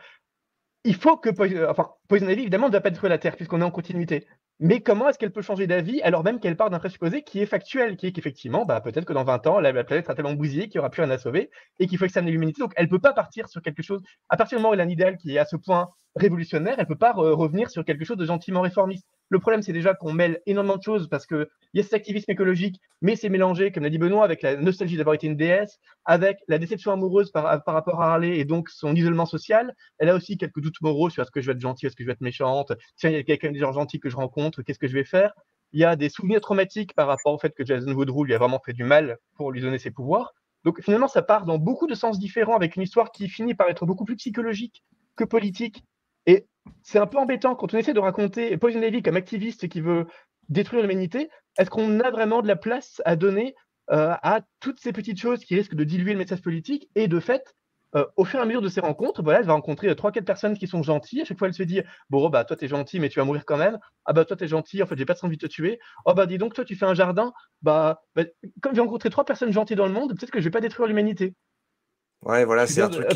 il 0.83 0.95
faut 0.95 1.17
que 1.17 1.29
Poison, 1.29 1.67
enfin, 1.69 1.89
Poison 2.07 2.27
évidemment, 2.27 2.67
ne 2.67 2.71
doit 2.71 2.81
pas 2.81 2.89
détruire 2.89 3.09
la 3.09 3.17
Terre 3.17 3.35
puisqu'on 3.35 3.61
est 3.61 3.65
en 3.65 3.71
continuité. 3.71 4.27
Mais 4.59 4.81
comment 4.81 5.09
est-ce 5.09 5.17
qu'elle 5.17 5.31
peut 5.31 5.41
changer 5.41 5.65
d'avis 5.65 6.01
alors 6.01 6.23
même 6.23 6.39
qu'elle 6.39 6.55
part 6.55 6.69
d'un 6.69 6.79
présupposé 6.79 7.23
qui 7.23 7.39
est 7.39 7.47
factuel, 7.47 7.97
qui 7.97 8.07
est 8.07 8.11
qu'effectivement, 8.11 8.63
bah, 8.65 8.79
peut-être 8.79 9.05
que 9.05 9.13
dans 9.13 9.23
20 9.23 9.47
ans, 9.47 9.59
la, 9.59 9.71
planète 9.83 10.05
sera 10.05 10.15
tellement 10.15 10.33
bousillée 10.33 10.69
qu'il 10.69 10.77
n'y 10.77 10.79
aura 10.79 10.91
plus 10.91 11.01
rien 11.01 11.11
à 11.11 11.17
sauver 11.17 11.49
et 11.79 11.87
qu'il 11.87 11.97
faut 11.97 12.05
exterminer 12.05 12.31
l'humanité. 12.31 12.61
Donc 12.61 12.73
elle 12.75 12.85
ne 12.85 12.89
peut 12.91 12.99
pas 12.99 13.13
partir 13.13 13.49
sur 13.49 13.61
quelque 13.61 13.81
chose. 13.81 14.01
À 14.29 14.37
partir 14.37 14.57
du 14.57 14.61
moment 14.61 14.71
où 14.71 14.73
elle 14.73 14.81
a 14.81 14.83
un 14.83 14.89
idéal 14.89 15.17
qui 15.17 15.35
est 15.35 15.39
à 15.39 15.45
ce 15.45 15.55
point 15.55 15.89
révolutionnaire, 16.15 16.75
elle 16.77 16.83
ne 16.83 16.87
peut 16.87 16.97
pas 16.97 17.13
revenir 17.13 17.69
sur 17.71 17.83
quelque 17.85 18.05
chose 18.05 18.17
de 18.17 18.25
gentiment 18.25 18.61
réformiste. 18.61 19.07
Le 19.31 19.39
problème, 19.39 19.61
c'est 19.61 19.71
déjà 19.71 19.93
qu'on 19.93 20.11
mêle 20.11 20.41
énormément 20.45 20.75
de 20.75 20.83
choses 20.83 21.07
parce 21.07 21.25
qu'il 21.25 21.47
y 21.73 21.79
a 21.79 21.83
cet 21.83 21.93
activisme 21.93 22.29
écologique, 22.29 22.81
mais 23.01 23.15
c'est 23.15 23.29
mélangé, 23.29 23.71
comme 23.71 23.83
l'a 23.83 23.89
dit 23.89 23.97
Benoît, 23.97 24.25
avec 24.25 24.41
la 24.41 24.57
nostalgie 24.57 24.97
d'avoir 24.97 25.15
été 25.15 25.25
une 25.25 25.37
déesse, 25.37 25.79
avec 26.03 26.39
la 26.49 26.57
déception 26.57 26.91
amoureuse 26.91 27.31
par, 27.31 27.45
rapport 27.65 28.01
à 28.01 28.11
Harley 28.11 28.39
et 28.39 28.43
donc 28.43 28.69
son 28.69 28.93
isolement 28.93 29.25
social. 29.25 29.73
Elle 29.99 30.09
a 30.09 30.15
aussi 30.15 30.37
quelques 30.37 30.59
doutes 30.59 30.81
moraux 30.81 31.09
sur 31.09 31.23
est-ce 31.23 31.31
que 31.31 31.39
je 31.39 31.47
vais 31.47 31.53
être 31.53 31.61
gentille, 31.61 31.87
est-ce 31.87 31.95
que 31.95 32.03
je 32.03 32.07
vais 32.07 32.13
être 32.13 32.21
méchante, 32.21 32.73
tiens, 32.97 33.09
il 33.09 33.15
y 33.15 33.19
a 33.19 33.23
quelqu'un 33.23 33.53
des 33.53 33.59
gens 33.59 33.71
gentils 33.71 34.01
que 34.01 34.09
je 34.09 34.17
rencontre, 34.17 34.63
qu'est-ce 34.63 34.79
que 34.79 34.89
je 34.89 34.93
vais 34.93 35.05
faire? 35.05 35.31
Il 35.71 35.79
y 35.79 35.85
a 35.85 35.95
des 35.95 36.09
souvenirs 36.09 36.41
traumatiques 36.41 36.93
par 36.93 37.07
rapport 37.07 37.33
au 37.33 37.39
fait 37.39 37.55
que 37.55 37.65
Jason 37.65 37.93
Woodrue 37.93 38.25
lui 38.25 38.33
a 38.33 38.37
vraiment 38.37 38.59
fait 38.59 38.73
du 38.73 38.83
mal 38.83 39.17
pour 39.37 39.53
lui 39.53 39.61
donner 39.61 39.79
ses 39.79 39.91
pouvoirs. 39.91 40.33
Donc 40.65 40.81
finalement, 40.81 41.07
ça 41.07 41.21
part 41.21 41.45
dans 41.45 41.57
beaucoup 41.57 41.87
de 41.87 41.95
sens 41.95 42.19
différents 42.19 42.57
avec 42.57 42.75
une 42.75 42.81
histoire 42.81 43.13
qui 43.13 43.29
finit 43.29 43.55
par 43.55 43.69
être 43.69 43.85
beaucoup 43.85 44.03
plus 44.03 44.17
psychologique 44.17 44.83
que 45.15 45.23
politique. 45.23 45.85
Et 46.25 46.47
c'est 46.83 46.99
un 46.99 47.07
peu 47.07 47.17
embêtant 47.17 47.55
quand 47.55 47.73
on 47.73 47.77
essaie 47.77 47.93
de 47.93 47.99
raconter 47.99 48.57
Poison 48.57 48.81
Ivy 48.81 49.01
comme 49.01 49.15
activiste 49.15 49.67
qui 49.67 49.81
veut 49.81 50.07
détruire 50.49 50.81
l'humanité. 50.81 51.29
Est-ce 51.57 51.69
qu'on 51.69 51.99
a 51.99 52.11
vraiment 52.11 52.41
de 52.41 52.47
la 52.47 52.55
place 52.55 53.01
à 53.05 53.15
donner 53.15 53.55
euh, 53.91 54.15
à 54.21 54.41
toutes 54.59 54.79
ces 54.79 54.93
petites 54.93 55.19
choses 55.19 55.43
qui 55.43 55.55
risquent 55.55 55.75
de 55.75 55.83
diluer 55.83 56.13
le 56.13 56.19
message 56.19 56.41
politique 56.41 56.89
Et 56.95 57.07
de 57.07 57.19
fait, 57.19 57.55
euh, 57.95 58.05
au 58.15 58.23
fur 58.23 58.39
et 58.39 58.43
à 58.43 58.45
mesure 58.45 58.61
de 58.61 58.69
ces 58.69 58.79
rencontres, 58.79 59.21
voilà, 59.21 59.39
elle 59.39 59.45
va 59.45 59.53
rencontrer 59.53 59.89
euh, 59.89 59.95
trois, 59.95 60.11
quatre 60.11 60.25
personnes 60.25 60.57
qui 60.57 60.67
sont 60.67 60.81
gentilles. 60.81 61.21
À 61.21 61.25
chaque 61.25 61.37
fois, 61.37 61.47
elle 61.47 61.53
se 61.53 61.63
dit 61.63 61.81
Bon, 62.09 62.29
bah, 62.29 62.45
toi, 62.45 62.55
t'es 62.55 62.67
gentil, 62.67 62.99
mais 62.99 63.09
tu 63.09 63.19
vas 63.19 63.25
mourir 63.25 63.45
quand 63.45 63.57
même. 63.57 63.79
Ah, 64.05 64.13
bah, 64.13 64.23
toi, 64.23 64.37
t'es 64.37 64.47
gentil, 64.47 64.81
en 64.81 64.85
fait, 64.85 64.97
j'ai 64.97 65.05
pas 65.05 65.15
envie 65.23 65.37
de 65.37 65.45
te 65.47 65.51
tuer. 65.51 65.79
Oh, 66.05 66.13
bah, 66.13 66.25
dis 66.25 66.37
donc, 66.37 66.53
toi, 66.53 66.63
tu 66.63 66.75
fais 66.75 66.85
un 66.85 66.93
jardin. 66.93 67.33
Bah, 67.61 68.01
bah 68.15 68.23
comme 68.61 68.75
j'ai 68.75 68.81
rencontré 68.81 69.09
trois 69.09 69.25
personnes 69.25 69.51
gentilles 69.51 69.75
dans 69.75 69.87
le 69.87 69.93
monde, 69.93 70.17
peut-être 70.17 70.31
que 70.31 70.39
je 70.39 70.45
vais 70.45 70.51
pas 70.51 70.61
détruire 70.61 70.87
l'humanité. 70.87 71.35
Ouais, 72.23 72.45
voilà, 72.45 72.67
c'est 72.67 72.81
un 72.81 72.89
truc. 72.89 73.07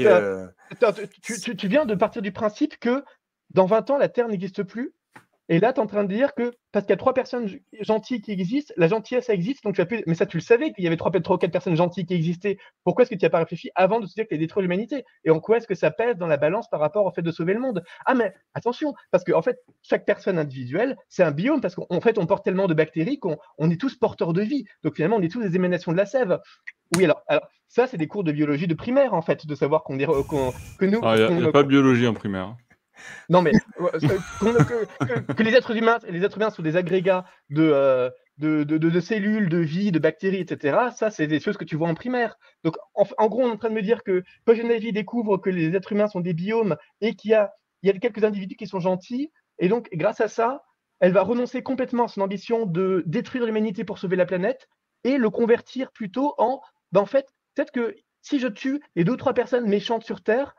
Tu, 1.21 1.55
tu, 1.55 1.67
viens 1.67 1.85
de 1.85 1.95
partir 1.95 2.21
du 2.21 2.31
principe 2.31 2.79
que 2.79 3.03
dans 3.51 3.65
20 3.65 3.91
ans, 3.91 3.97
la 3.97 4.09
Terre 4.09 4.27
n'existe 4.27 4.63
plus? 4.63 4.93
Et 5.47 5.59
là, 5.59 5.73
tu 5.73 5.79
es 5.79 5.83
en 5.83 5.87
train 5.87 6.03
de 6.03 6.13
dire 6.13 6.33
que 6.33 6.51
parce 6.71 6.85
qu'il 6.85 6.91
y 6.91 6.93
a 6.93 6.97
trois 6.97 7.13
personnes 7.13 7.47
gentilles 7.81 8.21
qui 8.21 8.31
existent, 8.31 8.73
la 8.77 8.87
gentillesse 8.87 9.29
existe, 9.29 9.63
donc 9.63 9.75
tu 9.75 9.81
as 9.81 9.85
pu... 9.85 10.03
Mais 10.07 10.15
ça, 10.15 10.25
tu 10.25 10.37
le 10.37 10.41
savais 10.41 10.71
qu'il 10.71 10.83
y 10.83 10.87
avait 10.87 10.97
trois, 10.97 11.11
trois 11.11 11.35
ou 11.35 11.39
quatre 11.39 11.51
personnes 11.51 11.75
gentilles 11.75 12.05
qui 12.05 12.15
existaient. 12.15 12.57
Pourquoi 12.83 13.03
est-ce 13.03 13.11
que 13.11 13.15
tu 13.15 13.23
n'y 13.23 13.27
as 13.27 13.29
pas 13.29 13.39
réfléchi 13.39 13.69
avant 13.75 13.99
de 13.99 14.07
te 14.07 14.13
dire 14.13 14.23
que 14.25 14.29
tu 14.29 14.35
as 14.35 14.39
détruit 14.39 14.63
l'humanité? 14.63 15.05
Et 15.23 15.29
en 15.29 15.39
quoi 15.39 15.57
est-ce 15.57 15.67
que 15.67 15.75
ça 15.75 15.91
pèse 15.91 16.17
dans 16.17 16.27
la 16.27 16.37
balance 16.37 16.67
par 16.69 16.79
rapport 16.79 17.05
au 17.05 17.11
fait 17.11 17.21
de 17.21 17.31
sauver 17.31 17.53
le 17.53 17.59
monde? 17.59 17.83
Ah, 18.05 18.15
mais 18.15 18.33
attention, 18.55 18.93
parce 19.11 19.23
qu'en 19.23 19.37
en 19.37 19.41
fait, 19.41 19.59
chaque 19.83 20.05
personne 20.05 20.39
individuelle, 20.39 20.97
c'est 21.07 21.23
un 21.23 21.31
biome, 21.31 21.61
parce 21.61 21.75
qu'en 21.75 22.01
fait, 22.01 22.17
on 22.17 22.25
porte 22.25 22.43
tellement 22.43 22.67
de 22.67 22.73
bactéries 22.73 23.19
qu'on 23.19 23.37
on 23.57 23.69
est 23.69 23.79
tous 23.79 23.95
porteurs 23.95 24.33
de 24.33 24.41
vie. 24.41 24.65
Donc 24.83 24.95
finalement, 24.95 25.17
on 25.17 25.21
est 25.21 25.31
tous 25.31 25.41
des 25.41 25.55
émanations 25.55 25.91
de 25.91 25.97
la 25.97 26.05
sève. 26.05 26.39
Oui, 26.97 27.05
alors, 27.05 27.23
alors 27.27 27.47
ça, 27.67 27.87
c'est 27.87 27.97
des 27.97 28.07
cours 28.07 28.23
de 28.23 28.31
biologie 28.31 28.67
de 28.67 28.73
primaire, 28.73 29.13
en 29.13 29.21
fait, 29.21 29.45
de 29.45 29.55
savoir 29.55 29.83
qu'on 29.83 29.97
que 29.97 30.85
nous. 30.85 30.99
Ah, 31.03 31.15
il 31.17 31.37
n'y 31.37 31.45
a, 31.45 31.51
pas 31.51 31.63
de 31.63 31.67
biologie 31.67 32.07
en 32.07 32.13
primaire. 32.13 32.55
Non, 33.29 33.41
mais 33.41 33.51
que, 33.79 35.43
les 35.43 35.53
êtres 35.53 35.75
humains, 35.75 35.99
les 36.07 36.23
êtres 36.23 36.37
humains 36.37 36.49
sont 36.49 36.61
des 36.61 36.75
agrégats 36.75 37.25
euh, 37.57 38.09
de, 38.37 38.63
de, 38.63 38.99
cellules, 38.99 39.49
de 39.49 39.57
vie, 39.57 39.91
de 39.91 39.99
bactéries, 39.99 40.39
etc. 40.41 40.77
Ça, 40.95 41.11
c'est 41.11 41.27
des 41.27 41.39
choses 41.39 41.57
que 41.57 41.65
tu 41.65 41.75
vois 41.75 41.89
en 41.89 41.95
primaire. 41.95 42.37
Donc, 42.63 42.75
en, 42.93 43.27
gros, 43.27 43.43
on 43.43 43.49
est 43.49 43.53
en 43.53 43.57
train 43.57 43.69
de 43.69 43.75
me 43.75 43.81
dire 43.81 44.03
que 44.03 44.23
Ivy 44.47 44.91
découvre 44.91 45.37
que 45.37 45.49
les 45.49 45.75
êtres 45.75 45.91
humains 45.91 46.07
sont 46.07 46.21
des 46.21 46.33
biomes 46.33 46.75
et 47.01 47.15
qu'il 47.15 47.31
y 47.31 47.33
a, 47.33 47.53
y 47.83 47.89
a 47.89 47.93
quelques 47.93 48.23
individus 48.23 48.55
qui 48.55 48.67
sont 48.67 48.79
gentils. 48.79 49.31
Et 49.59 49.67
donc, 49.67 49.89
grâce 49.93 50.21
à 50.21 50.27
ça, 50.27 50.63
elle 50.99 51.13
va 51.13 51.21
renoncer 51.21 51.61
complètement 51.61 52.05
à 52.05 52.07
son 52.07 52.21
ambition 52.21 52.65
de 52.65 53.03
détruire 53.05 53.45
l'humanité 53.45 53.83
pour 53.83 53.99
sauver 53.99 54.15
la 54.15 54.25
planète 54.25 54.67
et 55.03 55.17
le 55.17 55.29
convertir 55.29 55.91
plutôt 55.91 56.33
en, 56.37 56.61
ben, 56.91 57.01
en 57.01 57.05
fait, 57.05 57.27
peut-être 57.53 57.71
que 57.71 57.95
si 58.21 58.39
je 58.39 58.47
tue 58.47 58.81
les 58.95 59.03
deux 59.03 59.13
ou 59.13 59.17
trois 59.17 59.33
personnes 59.33 59.67
méchantes 59.67 60.03
sur 60.03 60.23
Terre, 60.23 60.55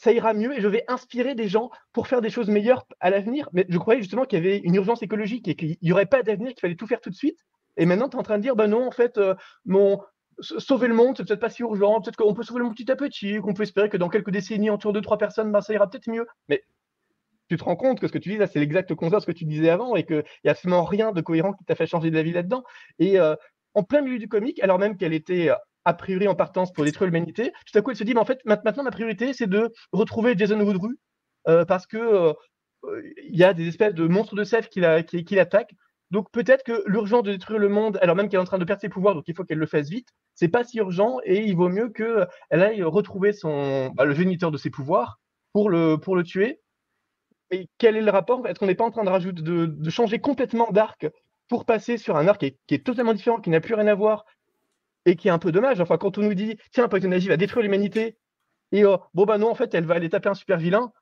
ça 0.00 0.12
ira 0.12 0.32
mieux 0.32 0.56
et 0.56 0.62
je 0.62 0.66
vais 0.66 0.82
inspirer 0.88 1.34
des 1.34 1.46
gens 1.46 1.70
pour 1.92 2.08
faire 2.08 2.22
des 2.22 2.30
choses 2.30 2.48
meilleures 2.48 2.86
à 3.00 3.10
l'avenir. 3.10 3.50
Mais 3.52 3.66
je 3.68 3.76
croyais 3.76 4.00
justement 4.00 4.24
qu'il 4.24 4.38
y 4.38 4.42
avait 4.42 4.56
une 4.58 4.74
urgence 4.74 5.02
écologique 5.02 5.46
et 5.46 5.54
qu'il 5.54 5.76
n'y 5.82 5.92
aurait 5.92 6.06
pas 6.06 6.22
d'avenir, 6.22 6.48
qu'il 6.52 6.60
fallait 6.60 6.74
tout 6.74 6.86
faire 6.86 7.02
tout 7.02 7.10
de 7.10 7.14
suite. 7.14 7.38
Et 7.76 7.84
maintenant, 7.84 8.08
tu 8.08 8.16
es 8.16 8.18
en 8.18 8.22
train 8.22 8.38
de 8.38 8.42
dire, 8.42 8.56
bah 8.56 8.66
non, 8.66 8.86
en 8.86 8.90
fait, 8.90 9.18
euh, 9.18 9.34
sauver 10.40 10.88
le 10.88 10.94
monde, 10.94 11.18
c'est 11.18 11.26
peut-être 11.26 11.40
pas 11.40 11.50
si 11.50 11.60
urgent, 11.60 12.00
peut-être 12.00 12.16
qu'on 12.16 12.32
peut 12.32 12.42
sauver 12.42 12.60
le 12.60 12.64
monde 12.64 12.74
petit 12.74 12.90
à 12.90 12.96
petit, 12.96 13.40
qu'on 13.40 13.52
peut 13.52 13.62
espérer 13.62 13.90
que 13.90 13.98
dans 13.98 14.08
quelques 14.08 14.30
décennies, 14.30 14.70
autour 14.70 14.94
de 14.94 15.00
trois 15.00 15.18
personnes, 15.18 15.52
ben, 15.52 15.60
ça 15.60 15.74
ira 15.74 15.86
peut-être 15.86 16.08
mieux. 16.08 16.26
Mais 16.48 16.64
tu 17.50 17.58
te 17.58 17.64
rends 17.64 17.76
compte 17.76 18.00
que 18.00 18.06
ce 18.06 18.12
que 18.12 18.18
tu 18.18 18.30
dis 18.30 18.38
là, 18.38 18.46
c'est 18.46 18.58
l'exact 18.58 18.94
contraire 18.94 19.18
de 19.18 19.24
ce 19.24 19.30
que 19.30 19.36
tu 19.36 19.44
disais 19.44 19.68
avant 19.68 19.96
et 19.96 20.06
qu'il 20.06 20.24
n'y 20.44 20.48
a 20.48 20.52
absolument 20.52 20.84
rien 20.84 21.12
de 21.12 21.20
cohérent 21.20 21.52
qui 21.52 21.64
t'a 21.66 21.74
fait 21.74 21.86
changer 21.86 22.10
d'avis 22.10 22.32
là-dedans. 22.32 22.64
Et 22.98 23.20
euh, 23.20 23.36
en 23.74 23.82
plein 23.82 24.00
milieu 24.00 24.18
du 24.18 24.28
comique, 24.28 24.62
alors 24.62 24.78
même 24.78 24.96
qu'elle 24.96 25.12
était 25.12 25.50
a 25.90 25.94
priori 25.94 26.28
en 26.28 26.34
partance 26.34 26.72
pour 26.72 26.84
détruire 26.84 27.06
l'humanité. 27.06 27.52
Tout 27.70 27.78
à 27.78 27.82
coup, 27.82 27.90
elle 27.90 27.96
se 27.96 28.04
dit, 28.04 28.14
mais 28.14 28.20
en 28.20 28.24
fait, 28.24 28.40
maintenant, 28.44 28.84
ma 28.84 28.90
priorité, 28.90 29.32
c'est 29.32 29.48
de 29.48 29.72
retrouver 29.92 30.34
Jason 30.36 30.60
Woodrue 30.60 30.98
euh, 31.48 31.64
parce 31.64 31.86
que 31.86 31.98
euh, 31.98 33.02
il 33.28 33.36
y 33.36 33.44
a 33.44 33.52
des 33.52 33.68
espèces 33.68 33.94
de 33.94 34.06
monstres 34.06 34.36
de 34.36 34.44
sève 34.44 34.68
qui, 34.68 34.80
l'attaquent. 34.80 35.74
Donc 36.10 36.30
peut-être 36.32 36.64
que 36.64 36.82
l'urgence 36.86 37.24
de 37.24 37.32
détruire 37.32 37.58
le 37.58 37.68
monde, 37.68 37.98
alors 38.02 38.16
même 38.16 38.28
qu'elle 38.28 38.38
est 38.38 38.42
en 38.42 38.46
train 38.46 38.58
de 38.58 38.64
perdre 38.64 38.80
ses 38.80 38.88
pouvoirs, 38.88 39.14
donc 39.14 39.24
il 39.28 39.34
faut 39.34 39.44
qu'elle 39.44 39.58
le 39.58 39.66
fasse 39.66 39.88
vite, 39.88 40.08
c'est 40.34 40.48
pas 40.48 40.64
si 40.64 40.78
urgent 40.78 41.18
et 41.24 41.44
il 41.44 41.54
vaut 41.54 41.68
mieux 41.68 41.88
qu'elle 41.90 42.26
aille 42.50 42.82
retrouver 42.82 43.32
son, 43.32 43.90
bah, 43.90 44.04
le 44.04 44.14
géniteur 44.14 44.50
de 44.50 44.56
ses 44.56 44.70
pouvoirs 44.70 45.20
pour 45.52 45.70
le, 45.70 45.98
tuer. 46.24 46.60
Et 47.52 47.68
quel 47.78 47.96
est 47.96 48.02
le 48.02 48.10
rapport 48.10 48.46
Est-ce 48.46 48.58
qu'on 48.58 48.66
n'est 48.66 48.74
pas 48.74 48.84
en 48.84 48.90
train 48.90 49.04
de, 49.04 49.90
changer 49.90 50.20
complètement 50.20 50.70
d'arc 50.70 51.06
pour 51.48 51.64
passer 51.64 51.96
sur 51.96 52.16
un 52.16 52.28
arc 52.28 52.40
qui 52.40 52.56
qui 52.66 52.74
est, 52.74 52.84
totalement 52.84 53.14
différent, 53.14 53.40
qui 53.40 53.50
n'a 53.50 53.60
plus 53.60 53.74
rien 53.74 53.88
à 53.88 53.94
voir 53.94 54.24
et 55.06 55.16
qui 55.16 55.28
est 55.28 55.30
un 55.30 55.38
peu 55.38 55.52
dommage. 55.52 55.80
Enfin, 55.80 55.96
quand 55.98 56.18
on 56.18 56.22
nous 56.22 56.34
dit, 56.34 56.56
tiens, 56.72 56.88
Poison 56.88 57.10
Ivy 57.10 57.28
va 57.28 57.36
détruire 57.36 57.62
l'humanité, 57.62 58.16
et 58.72 58.84
oh, 58.84 58.98
bon, 59.14 59.24
bah 59.24 59.38
non, 59.38 59.50
en 59.50 59.54
fait, 59.54 59.74
elle 59.74 59.84
va 59.84 59.94
aller 59.94 60.08
taper 60.08 60.28
un 60.28 60.34
super 60.34 60.58
vilain, 60.58 60.92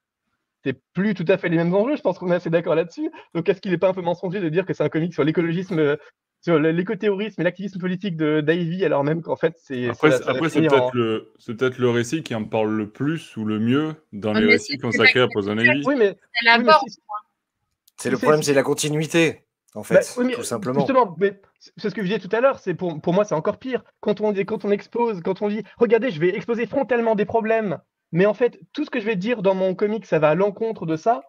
c'est 0.65 0.81
plus 0.93 1.15
tout 1.15 1.25
à 1.29 1.39
fait 1.39 1.49
les 1.49 1.57
mêmes 1.57 1.75
enjeux. 1.75 1.97
Je 1.97 2.03
pense 2.03 2.19
qu'on 2.19 2.31
est 2.31 2.37
assez 2.37 2.51
d'accord 2.51 2.75
là-dessus. 2.75 3.11
Donc, 3.35 3.49
est-ce 3.49 3.61
qu'il 3.61 3.71
n'est 3.71 3.79
pas 3.79 3.89
un 3.89 3.95
peu 3.95 4.03
mensonger 4.03 4.41
de 4.41 4.49
dire 4.49 4.67
que 4.67 4.73
c'est 4.73 4.83
un 4.83 4.89
comic 4.89 5.13
sur 5.13 5.23
l'écologisme, 5.23 5.97
sur 6.41 6.59
l'éco-terrorisme 6.59 7.41
et 7.41 7.45
l'activisme 7.45 7.79
politique 7.79 8.17
de 8.17 8.41
d'Ivy, 8.41 8.85
alors 8.85 9.05
même 9.05 9.23
qu'en 9.23 9.37
fait, 9.37 9.55
c'est. 9.57 9.89
Après, 9.89 10.11
c'est 10.11 10.25
peut-être 10.25 10.95
le, 10.95 11.33
peut 11.47 11.71
le 11.79 11.91
récit 11.91 12.23
qui 12.23 12.35
en 12.35 12.45
parle 12.45 12.75
le 12.75 12.91
plus 12.91 13.37
ou 13.37 13.45
le 13.45 13.59
mieux 13.59 13.95
dans 14.13 14.35
ah, 14.35 14.41
les 14.41 14.47
récits 14.47 14.79
consacrés 14.79 15.21
à 15.21 15.29
Poison 15.29 15.57
Ivy. 15.59 15.83
Oui, 15.85 15.95
mais. 15.97 16.17
C'est 17.97 18.11
le 18.11 18.19
problème, 18.19 18.43
c'est 18.43 18.55
la 18.55 18.63
continuité 18.63 19.48
en 19.75 19.83
fait, 19.83 19.95
bah, 20.17 20.35
tout 20.35 20.43
simplement. 20.43 20.81
Justement, 20.81 21.17
c'est 21.77 21.91
ce 21.91 21.95
que 21.95 22.03
je 22.03 22.07
disais 22.07 22.19
tout 22.19 22.35
à 22.35 22.41
l'heure, 22.41 22.59
c'est 22.59 22.75
pour, 22.75 23.01
pour 23.01 23.13
moi 23.13 23.25
c'est 23.25 23.35
encore 23.35 23.59
pire. 23.59 23.85
Quand 24.01 24.21
on, 24.21 24.33
quand 24.33 24.65
on 24.65 24.71
expose, 24.71 25.21
quand 25.23 25.43
on 25.43 25.49
dit, 25.49 25.63
regardez, 25.77 26.11
je 26.11 26.21
vais 26.21 26.35
exposer 26.35 26.67
frontalement 26.67 27.15
des 27.15 27.27
problèmes, 27.27 27.79
mais 28.13 28.27
en 28.27 28.35
fait, 28.35 28.59
tout 28.73 28.85
ce 28.85 28.91
que 28.91 29.01
je 29.01 29.07
vais 29.07 29.17
dire 29.17 29.43
dans 29.43 29.55
mon 29.55 29.75
comic, 29.75 30.07
ça 30.07 30.19
va 30.19 30.31
à 30.31 30.35
l'encontre 30.35 30.87
de 30.87 30.97
ça, 30.97 31.23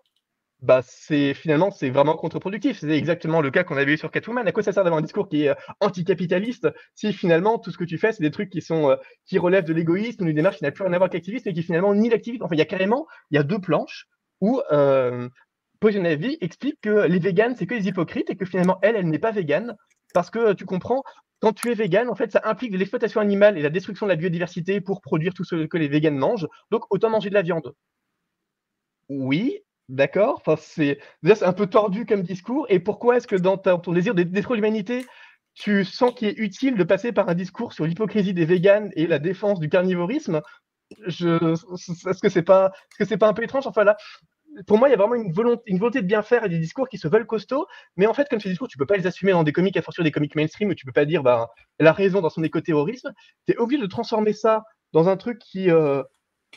bah 0.62 0.82
c'est 0.84 1.34
finalement 1.34 1.72
c'est 1.72 1.90
vraiment 1.90 2.16
contre-productif. 2.16 2.80
C'est 2.80 2.90
exactement 2.90 3.42
le 3.42 3.50
cas 3.50 3.64
qu'on 3.64 3.78
avait 3.78 3.94
eu 3.94 3.98
sur 3.98 4.12
Catwoman. 4.12 4.48
À 4.48 4.52
quoi 4.52 4.64
ça 4.64 4.74
sert 4.74 4.84
d'avoir 4.84 5.00
un 5.00 5.04
discours 5.04 5.30
qui 5.30 5.44
est 5.44 5.50
euh, 5.50 5.56
anticapitaliste 5.80 6.68
si 6.96 7.14
finalement 7.14 7.60
tout 7.60 7.72
ce 7.72 7.78
que 7.78 7.86
tu 7.86 7.98
fais 7.98 8.12
c'est 8.12 8.24
des 8.24 8.32
trucs 8.32 8.50
qui 8.50 8.62
sont 8.62 8.90
euh, 8.90 8.96
qui 9.26 9.40
relèvent 9.40 9.64
de 9.64 9.74
l'égoïsme 9.74 10.26
ou 10.26 10.28
une 10.28 10.36
démarche 10.36 10.58
qui 10.58 10.64
n'a 10.64 10.72
plus 10.72 10.84
rien 10.84 10.92
à 10.92 10.98
voir 10.98 11.06
avec 11.06 11.14
l'activisme 11.14 11.48
et 11.48 11.54
qui 11.54 11.64
finalement 11.64 11.94
ni 11.94 12.10
l'activisme. 12.10 12.44
Enfin, 12.44 12.56
il 12.56 12.60
y 12.60 12.62
a 12.62 12.66
carrément 12.66 13.08
il 13.32 13.36
y 13.36 13.40
a 13.40 13.44
deux 13.44 13.60
planches 13.60 14.08
où 14.42 14.62
euh, 14.72 15.30
Ivy 15.84 16.38
explique 16.42 16.80
que 16.82 17.08
les 17.08 17.20
véganes, 17.20 17.56
c'est 17.56 17.66
que 17.66 17.76
des 17.76 17.88
hypocrites 17.88 18.30
et 18.30 18.36
que 18.36 18.46
finalement, 18.46 18.80
elle, 18.82 18.96
elle 18.96 19.10
n'est 19.10 19.20
pas 19.20 19.32
végane 19.32 19.76
parce 20.14 20.30
que 20.30 20.54
tu 20.54 20.66
comprends, 20.66 21.04
quand 21.40 21.54
tu 21.54 21.72
es 21.72 21.74
végane, 21.74 22.10
en 22.10 22.16
fait, 22.16 22.32
ça 22.32 22.42
implique 22.44 22.72
de 22.72 22.78
l'exploitation 22.78 23.22
animale 23.22 23.58
et 23.58 23.62
la 23.62 23.70
destruction 23.70 24.06
de 24.06 24.12
la 24.12 24.18
biodiversité 24.18 24.82
pour 24.82 25.02
produire 25.02 25.34
tout 25.34 25.44
ce 25.44 25.68
que 25.68 25.78
les 25.78 25.88
véganes 25.88 26.18
mangent. 26.18 26.48
Donc, 26.72 26.84
autant 26.90 27.10
manger 27.10 27.30
de 27.30 27.36
la 27.36 27.44
viande. 27.44 27.74
Oui, 29.08 29.60
d'accord. 29.88 30.42
Enfin, 30.46 30.56
c'est 30.62 31.00
un 31.42 31.54
peu 31.54 31.68
tordu 31.68 32.06
comme 32.06 32.24
discours. 32.24 32.66
Et 32.70 32.80
pourquoi 32.80 33.18
est-ce 33.18 33.28
que 33.28 33.38
dans 33.38 33.58
ton 33.58 33.94
désir 33.94 34.16
de 34.16 34.24
détruire 34.24 34.56
l'humanité, 34.56 35.06
tu 35.54 35.86
sens 35.86 36.14
qu'il 36.14 36.28
est 36.28 36.38
utile 36.38 36.76
de 36.76 36.84
passer 36.84 37.12
par 37.12 37.30
un 37.30 37.36
discours 37.36 37.72
sur 37.72 37.86
l'hypocrisie 37.86 38.34
des 38.34 38.46
véganes 38.46 38.92
et 38.96 39.08
la 39.08 39.20
défense 39.20 39.60
du 39.60 39.70
carnivorisme? 39.70 40.42
Je, 41.06 41.54
est-ce 41.54 42.20
que 42.20 42.30
c'est 42.30 42.44
pas, 42.44 42.72
est-ce 42.92 42.98
que 42.98 43.06
c'est 43.06 43.18
pas 43.18 43.28
un 43.28 43.34
peu 43.34 43.44
étrange? 43.44 43.68
Enfin 43.68 43.84
là, 43.84 43.96
pour 44.68 44.78
moi, 44.78 44.88
il 44.88 44.92
y 44.92 44.94
a 44.94 44.98
vraiment 44.98 45.16
une 45.16 45.32
volonté, 45.32 46.02
de 46.02 46.08
bien 46.08 46.22
faire 46.22 46.44
et 46.44 46.50
des 46.50 46.60
discours 46.60 46.90
qui 46.90 46.98
se 46.98 47.08
veulent 47.08 47.26
costauds, 47.26 47.68
mais 47.98 48.08
en 48.08 48.14
fait, 48.14 48.28
comme 48.30 48.40
ces 48.40 48.50
discours, 48.50 48.68
tu 48.68 48.78
peux 48.78 48.86
pas 48.86 48.98
les 48.98 49.08
assumer 49.08 49.32
dans 49.32 49.44
des 49.44 49.52
comics, 49.52 49.76
à 49.78 49.82
fortiori 49.82 50.08
des 50.08 50.12
comics 50.12 50.36
mainstream, 50.36 50.70
où 50.70 50.76
tu 50.76 50.86
peux 50.86 50.92
pas 50.92 51.06
dire, 51.06 51.24
bah, 51.24 51.50
elle 51.78 51.88
a 51.88 51.94
raison 51.94 52.22
dans 52.22 52.30
son 52.30 52.44
écoterrorisme. 52.44 53.12
Tu 53.46 53.54
es 53.54 53.58
obligé 53.58 53.82
de 53.82 53.88
transformer 53.88 54.34
ça 54.34 54.64
dans 54.94 55.08
un 55.08 55.18
truc 55.18 55.40
qui, 55.40 55.70
euh, 55.70 56.04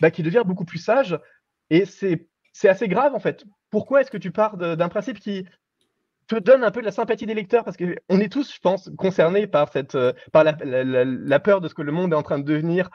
bah, 0.00 0.10
devient 0.10 0.42
beaucoup 0.44 0.64
plus 0.64 0.78
sage, 0.78 1.18
et 1.70 1.84
c'est, 1.84 2.28
assez 2.64 2.88
grave, 2.88 3.14
en 3.14 3.20
fait. 3.20 3.44
Pourquoi 3.70 4.00
est-ce 4.00 4.10
que 4.10 4.18
tu 4.18 4.30
pars 4.30 4.56
d'un 4.56 4.88
principe 4.88 5.18
qui 5.18 5.46
te 6.28 6.36
donne 6.36 6.64
un 6.64 6.70
peu 6.70 6.80
de 6.80 6.86
la 6.86 6.92
sympathie 6.92 7.26
des 7.26 7.34
lecteurs, 7.34 7.64
parce 7.64 7.76
qu'on 7.76 8.20
est 8.20 8.32
tous, 8.32 8.54
je 8.54 8.60
pense, 8.60 8.90
concernés 8.96 9.46
par, 9.46 9.70
euh, 9.94 10.12
la 10.34 11.40
peur 11.40 11.60
de 11.60 11.68
ce 11.68 11.74
que 11.74 11.82
le 11.82 11.92
monde 11.92 12.12
est 12.12 12.16
en 12.16 12.22
train 12.22 12.38
de 12.38 12.44
devenir, 12.44 12.90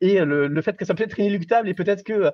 et 0.00 0.20
le, 0.20 0.62
fait 0.62 0.76
que 0.76 0.84
ça 0.84 0.94
peut 0.94 1.04
être 1.04 1.18
inéluctable 1.18 1.68
et 1.68 1.74
peut-être 1.74 2.04
que 2.04 2.12
euh, 2.12 2.30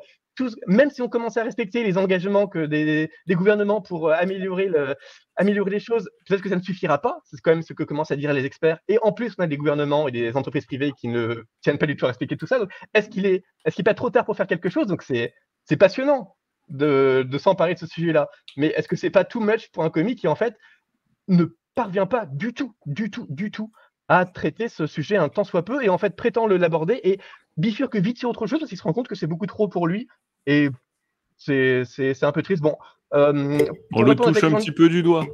même 0.67 0.91
si 0.91 1.03
on 1.03 1.09
commençait 1.09 1.41
à 1.41 1.45
respecter 1.45 1.85
les 1.85 1.99
engagements 1.99 2.47
que 2.47 2.67
des, 2.67 3.11
gouvernements 3.31 3.81
pour 3.81 4.09
euh, 4.09 4.15
améliorer, 4.15 4.67
le, 4.67 4.95
améliorer 5.37 5.71
les 5.71 5.81
choses, 5.81 6.09
peut-être 6.27 6.43
que 6.43 6.49
ça 6.49 6.57
ne 6.57 6.63
suffira 6.63 7.01
pas. 7.01 7.19
C'est 7.25 7.41
quand 7.41 7.51
même 7.51 7.63
ce 7.63 7.73
que 7.73 7.83
commencent 7.83 8.11
à 8.11 8.17
dire 8.17 8.33
les 8.33 8.45
experts. 8.45 8.79
Et 8.89 8.99
en 9.03 9.13
plus, 9.13 9.35
on 9.39 9.43
a 9.43 9.47
des 9.47 9.57
gouvernements 9.57 10.09
et 10.09 10.13
des 10.13 10.37
entreprises 10.37 10.67
privées 10.67 10.93
qui 10.99 11.09
ne 11.09 11.45
tiennent 11.61 11.79
pas 11.79 11.87
du 11.87 11.97
tout 11.97 12.07
à 12.07 12.09
respecter 12.09 12.37
tout 12.37 12.47
ça. 12.47 12.59
est-ce 12.95 13.09
qu'il 13.09 13.27
est, 13.27 13.45
est-ce 13.65 13.77
qu'il 13.77 13.83
n'est 13.83 13.91
pas 13.91 13.95
trop 13.95 14.11
tard 14.11 14.25
pour 14.25 14.37
faire 14.37 14.47
quelque 14.47 14.71
chose? 14.71 14.87
Donc, 14.87 15.03
c'est, 15.03 15.33
passionnant 15.79 16.37
de, 16.69 17.27
s'emparer 17.39 17.75
de 17.75 17.79
ce 17.79 17.87
sujet-là. 17.87 18.29
Mais 18.57 18.69
est-ce 18.69 18.89
que 18.89 18.97
c'est 18.97 19.11
pas 19.11 19.25
too 19.25 19.41
much 19.41 19.71
pour 19.71 19.85
un 19.85 19.91
comic 19.91 20.19
qui, 20.19 20.29
en 20.29 20.35
fait, 20.35 20.57
ne 21.29 21.45
parvient 21.75 22.07
pas 22.07 22.27
du 22.27 22.53
tout, 22.53 22.75
du 22.87 23.11
tout, 23.11 23.27
du 23.31 23.51
tout 23.51 23.71
à 24.13 24.27
traiter 24.27 24.69
ce 24.69 24.87
sujet 24.87 25.17
un 25.17 25.31
tant 25.31 25.43
soit 25.43 25.65
peu 25.65 25.83
et 25.83 25.89
en 25.89 25.97
fait 25.97 26.15
prétend 26.15 26.47
le 26.47 26.59
l'aborder 26.59 27.01
et 27.03 27.19
bifurque 27.57 27.97
vite 27.97 28.19
sur 28.19 28.29
autre 28.29 28.47
chose 28.47 28.59
parce 28.59 28.69
qu'il 28.69 28.77
se 28.77 28.83
rend 28.83 28.93
compte 28.93 29.09
que 29.09 29.15
c'est 29.15 29.27
beaucoup 29.27 29.47
trop 29.47 29.69
pour 29.69 29.87
lui 29.87 30.07
et 30.47 30.69
c'est 31.39 32.23
un 32.23 32.33
peu 32.33 32.43
triste. 32.43 32.63
Bon, 32.63 32.77
euh, 33.15 33.59
on 33.95 34.03
le 34.03 34.15
touche 34.15 34.45
un 34.45 34.53
petit 34.53 34.71
peu 34.71 34.91
du 34.91 35.03
doigt. 35.03 35.25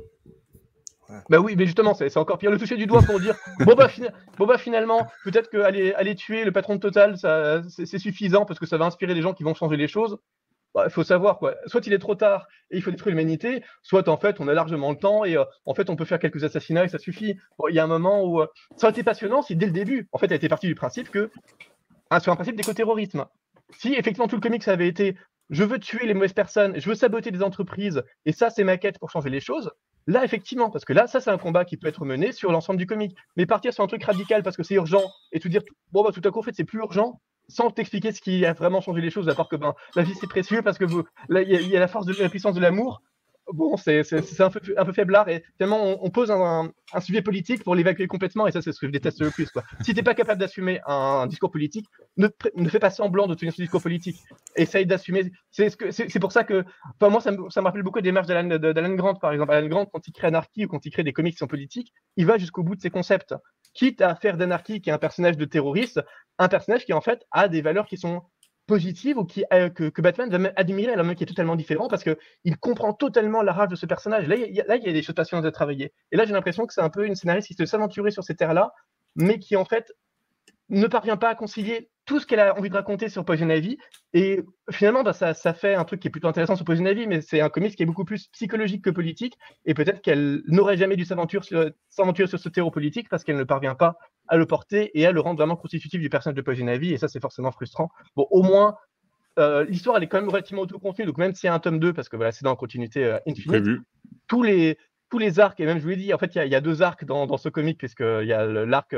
Bah 1.28 1.40
oui, 1.40 1.56
mais 1.56 1.66
justement, 1.66 1.92
c'est 1.92 2.16
encore 2.18 2.38
pire 2.38 2.52
le 2.52 2.58
toucher 2.58 2.76
du 2.76 2.86
doigt 2.86 3.02
pour 3.02 3.18
dire 3.18 3.34
bon 3.66 3.74
bah, 3.74 3.88
bon 4.36 4.46
bah 4.46 4.58
finalement, 4.58 5.08
peut-être 5.24 5.50
qu'aller 5.50 5.92
aller 5.94 6.14
tuer 6.14 6.44
le 6.44 6.52
patron 6.52 6.76
de 6.76 6.80
Total, 6.80 7.16
c'est 7.68 7.98
suffisant 7.98 8.44
parce 8.44 8.60
que 8.60 8.66
ça 8.66 8.76
va 8.76 8.84
inspirer 8.84 9.14
des 9.14 9.22
gens 9.22 9.34
qui 9.34 9.42
vont 9.42 9.54
changer 9.54 9.76
les 9.76 9.88
choses. 9.88 10.18
Bah, 10.74 10.84
il 10.86 10.90
faut 10.90 11.04
savoir 11.04 11.38
quoi. 11.38 11.54
Soit 11.66 11.86
il 11.86 11.92
est 11.92 11.98
trop 11.98 12.14
tard 12.14 12.46
et 12.70 12.76
il 12.76 12.82
faut 12.82 12.90
détruire 12.90 13.16
l'humanité, 13.16 13.64
soit 13.82 14.08
en 14.08 14.16
fait 14.16 14.40
on 14.40 14.48
a 14.48 14.54
largement 14.54 14.90
le 14.90 14.98
temps 14.98 15.24
et 15.24 15.36
euh, 15.36 15.44
en 15.64 15.74
fait 15.74 15.90
on 15.90 15.96
peut 15.96 16.04
faire 16.04 16.18
quelques 16.18 16.44
assassinats 16.44 16.84
et 16.84 16.88
ça 16.88 16.98
suffit. 16.98 17.36
il 17.68 17.74
y 17.74 17.78
a 17.78 17.84
un 17.84 17.88
moment 17.88 18.22
où 18.24 18.40
euh, 18.40 18.46
ça 18.76 18.86
aurait 18.86 18.92
été 18.92 19.02
passionnant 19.02 19.42
si 19.42 19.56
dès 19.56 19.66
le 19.66 19.72
début, 19.72 20.08
en 20.12 20.18
fait, 20.18 20.26
elle 20.26 20.36
était 20.36 20.48
partie 20.48 20.66
du 20.66 20.74
principe 20.74 21.10
que 21.10 21.30
ah, 22.10 22.20
sur 22.20 22.32
un 22.32 22.36
principe 22.36 22.56
d'éco-terrorisme. 22.56 23.26
Si 23.70 23.94
effectivement 23.94 24.28
tout 24.28 24.36
le 24.36 24.40
comics 24.40 24.66
avait 24.68 24.88
été 24.88 25.16
je 25.50 25.64
veux 25.64 25.78
tuer 25.78 26.06
les 26.06 26.12
mauvaises 26.12 26.34
personnes, 26.34 26.78
je 26.78 26.88
veux 26.88 26.94
saboter 26.94 27.30
des 27.30 27.42
entreprises 27.42 28.02
et 28.26 28.32
ça 28.32 28.50
c'est 28.50 28.64
ma 28.64 28.76
quête 28.76 28.98
pour 28.98 29.10
changer 29.10 29.30
les 29.30 29.40
choses. 29.40 29.70
Là, 30.06 30.24
effectivement, 30.24 30.70
parce 30.70 30.86
que 30.86 30.94
là, 30.94 31.06
ça, 31.06 31.20
c'est 31.20 31.28
un 31.28 31.36
combat 31.36 31.66
qui 31.66 31.76
peut 31.76 31.86
être 31.86 32.06
mené 32.06 32.32
sur 32.32 32.50
l'ensemble 32.50 32.78
du 32.78 32.86
comic. 32.86 33.14
Mais 33.36 33.44
partir 33.44 33.74
sur 33.74 33.84
un 33.84 33.86
truc 33.86 34.02
radical 34.02 34.42
parce 34.42 34.56
que 34.56 34.62
c'est 34.62 34.72
urgent 34.72 35.04
et 35.32 35.38
tout 35.38 35.50
dire, 35.50 35.60
bon, 35.92 36.02
bah, 36.02 36.12
tout 36.14 36.22
à 36.24 36.30
coup, 36.30 36.38
en 36.38 36.42
fait, 36.42 36.54
c'est 36.54 36.64
plus 36.64 36.78
urgent, 36.78 37.20
sans 37.48 37.70
t'expliquer 37.70 38.12
ce 38.12 38.20
qui 38.20 38.44
a 38.44 38.52
vraiment 38.52 38.80
changé 38.80 39.00
les 39.00 39.10
choses, 39.10 39.28
à 39.28 39.34
part 39.34 39.48
que 39.48 39.56
ben, 39.56 39.74
la 39.96 40.02
vie 40.02 40.14
c'est 40.20 40.28
précieux 40.28 40.62
parce 40.62 40.78
que 40.78 40.84
il 41.30 41.68
y, 41.68 41.76
a 41.76 41.80
la 41.80 41.88
force 41.88 42.06
de 42.06 42.14
la 42.14 42.28
puissance 42.28 42.54
de 42.54 42.60
l'amour. 42.60 43.02
Bon, 43.50 43.78
c'est 43.78 44.02
un 44.40 44.50
peu, 44.50 44.60
un 44.76 44.84
peu 44.84 44.92
faiblard 44.92 45.26
et 45.30 45.42
tellement 45.58 46.04
on, 46.04 46.10
pose 46.10 46.30
un, 46.30 46.70
sujet 47.00 47.22
politique 47.22 47.64
pour 47.64 47.74
l'évacuer 47.74 48.06
complètement 48.06 48.46
et 48.46 48.52
ça 48.52 48.60
c'est 48.60 48.72
ce 48.72 48.78
que 48.78 48.86
je 48.86 48.92
déteste 48.92 49.22
le 49.22 49.30
plus. 49.30 49.48
Si 49.80 49.94
t'es 49.94 50.02
pas 50.02 50.12
capable 50.12 50.38
d'assumer 50.38 50.80
un, 50.86 51.26
discours 51.26 51.50
politique, 51.50 51.86
ne, 52.18 52.28
ne 52.56 52.68
fais 52.68 52.78
pas 52.78 52.90
semblant 52.90 53.26
de 53.26 53.34
tenir 53.34 53.54
ce 53.54 53.62
discours 53.62 53.80
politique. 53.80 54.18
Essaye 54.54 54.84
d'assumer. 54.84 55.32
C'est 55.50 55.70
ce 55.70 56.18
pour 56.18 56.32
ça 56.32 56.44
que, 56.44 56.62
enfin, 57.00 57.08
moi 57.10 57.22
ça 57.22 57.30
me, 57.30 57.48
ça 57.48 57.62
me 57.62 57.66
rappelle 57.66 57.82
beaucoup 57.82 58.00
des 58.00 58.10
démarches 58.10 58.26
d'Alan 58.26 58.94
Grant 58.96 59.14
par 59.14 59.32
exemple. 59.32 59.52
Alan 59.52 59.68
Grant 59.68 59.86
quand 59.86 60.06
il 60.06 60.12
crée 60.12 60.26
Anarchy 60.26 60.66
ou 60.66 60.68
quand 60.68 60.84
il 60.84 60.90
crée 60.90 61.04
des 61.04 61.14
comics 61.14 61.32
qui 61.32 61.38
sont 61.38 61.46
politiques, 61.46 61.94
il 62.18 62.26
va 62.26 62.36
jusqu'au 62.36 62.62
bout 62.62 62.76
de 62.76 62.82
ses 62.82 62.90
concepts 62.90 63.34
quitte 63.78 64.00
à 64.00 64.16
faire 64.16 64.36
d'Anarchy, 64.36 64.80
qui 64.80 64.90
est 64.90 64.92
un 64.92 64.98
personnage 64.98 65.36
de 65.36 65.44
terroriste, 65.44 66.00
un 66.38 66.48
personnage 66.48 66.84
qui 66.84 66.92
en 66.92 67.00
fait 67.00 67.24
a 67.30 67.48
des 67.48 67.62
valeurs 67.62 67.86
qui 67.86 67.96
sont 67.96 68.22
positives 68.66 69.18
ou 69.18 69.24
qui, 69.24 69.44
euh, 69.52 69.70
que, 69.70 70.00
Batman 70.00 70.30
va 70.30 70.38
même 70.38 70.52
admirer, 70.54 70.92
alors 70.92 71.04
même 71.04 71.16
qui 71.16 71.24
est 71.24 71.26
totalement 71.26 71.56
différent 71.56 71.88
parce 71.88 72.04
qu'il 72.04 72.58
comprend 72.60 72.92
totalement 72.92 73.42
la 73.42 73.52
rage 73.52 73.70
de 73.70 73.76
ce 73.76 73.86
personnage. 73.86 74.28
Là, 74.28 74.36
il 74.36 74.54
y, 74.54 74.60
a, 74.60 74.78
des 74.78 75.02
choses 75.02 75.14
passionnantes 75.14 75.46
à 75.46 75.50
travailler. 75.50 75.92
Et 76.12 76.16
là, 76.16 76.26
j'ai 76.26 76.32
l'impression 76.32 76.66
que 76.66 76.74
c'est 76.74 76.82
un 76.82 76.90
peu 76.90 77.06
une 77.06 77.16
scénariste 77.16 77.48
qui 77.48 77.54
se 77.54 77.64
s'aventurer 77.64 78.10
sur 78.10 78.22
ces 78.22 78.36
terres-là, 78.36 78.72
mais 79.16 79.38
qui 79.38 79.56
en 79.56 79.64
fait 79.64 79.92
ne 80.68 80.86
parvient 80.86 81.16
pas 81.16 81.30
à 81.30 81.34
concilier 81.34 81.90
tout 82.08 82.18
ce 82.18 82.26
qu'elle 82.26 82.40
a 82.40 82.58
envie 82.58 82.70
de 82.70 82.74
raconter 82.74 83.10
sur 83.10 83.22
Poison 83.22 83.50
Ivy. 83.50 83.76
Et 84.14 84.42
finalement, 84.70 85.02
bah, 85.02 85.12
ça, 85.12 85.34
ça, 85.34 85.52
fait 85.52 85.74
un 85.74 85.84
truc 85.84 86.00
qui 86.00 86.08
est 86.08 86.10
plutôt 86.10 86.26
intéressant 86.26 86.56
sur 86.56 86.64
Poison 86.64 86.86
Ivy, 86.86 87.06
mais 87.06 87.20
c'est 87.20 87.42
un 87.42 87.50
comics 87.50 87.76
qui 87.76 87.82
est 87.82 87.86
beaucoup 87.86 88.06
plus 88.06 88.28
psychologique 88.28 88.82
que 88.82 88.88
politique. 88.88 89.36
Et 89.66 89.74
peut-être 89.74 90.00
qu'elle 90.00 90.42
n'aurait 90.46 90.78
jamais 90.78 90.96
dû 90.96 91.04
s'aventurer 91.04 91.44
sur, 91.44 91.70
sur, 91.90 92.40
ce 92.40 92.48
terreau 92.48 92.70
politique 92.70 93.10
parce 93.10 93.24
qu'elle 93.24 93.36
ne 93.36 93.44
parvient 93.44 93.74
pas 93.74 93.98
à 94.26 94.38
le 94.38 94.46
porter 94.46 94.90
et 94.98 95.04
à 95.04 95.12
le 95.12 95.20
rendre 95.20 95.36
vraiment 95.36 95.56
constitutif 95.56 96.00
du 96.00 96.08
personnage 96.08 96.36
de 96.36 96.40
Poison 96.40 96.66
Ivy. 96.66 96.94
Et 96.94 96.98
ça, 96.98 97.08
c'est 97.08 97.20
forcément 97.20 97.52
frustrant. 97.52 97.90
Bon, 98.16 98.26
au 98.30 98.42
moins, 98.42 98.76
euh, 99.38 99.66
l'histoire, 99.66 99.98
elle 99.98 100.04
est 100.04 100.08
quand 100.08 100.20
même 100.20 100.30
relativement 100.30 100.62
autocontenue. 100.62 101.04
Donc, 101.04 101.18
même 101.18 101.34
s'il 101.34 101.48
y 101.48 101.50
a 101.50 101.54
un 101.54 101.58
tome 101.58 101.78
2, 101.78 101.92
parce 101.92 102.08
que 102.08 102.16
voilà, 102.16 102.32
c'est 102.32 102.42
dans 102.42 102.50
la 102.50 102.56
continuité 102.56 103.04
euh, 103.04 103.18
infinie, 103.26 103.80
tous 104.28 104.42
les, 104.42 104.78
tous 105.10 105.18
les 105.18 105.40
arcs, 105.40 105.60
et 105.60 105.66
même 105.66 105.76
je 105.76 105.82
vous 105.82 105.90
l'ai 105.90 105.96
dit, 105.96 106.14
en 106.14 106.18
fait, 106.18 106.34
il 106.36 106.50
y, 106.50 106.54
a 106.54 106.60
deux 106.62 106.80
arcs 106.80 107.04
dans, 107.04 107.26
dans 107.26 107.36
ce 107.36 107.50
comic, 107.50 107.76
puisqu'il 107.76 108.26
y 108.26 108.32
a 108.32 108.46
l'arc 108.46 108.94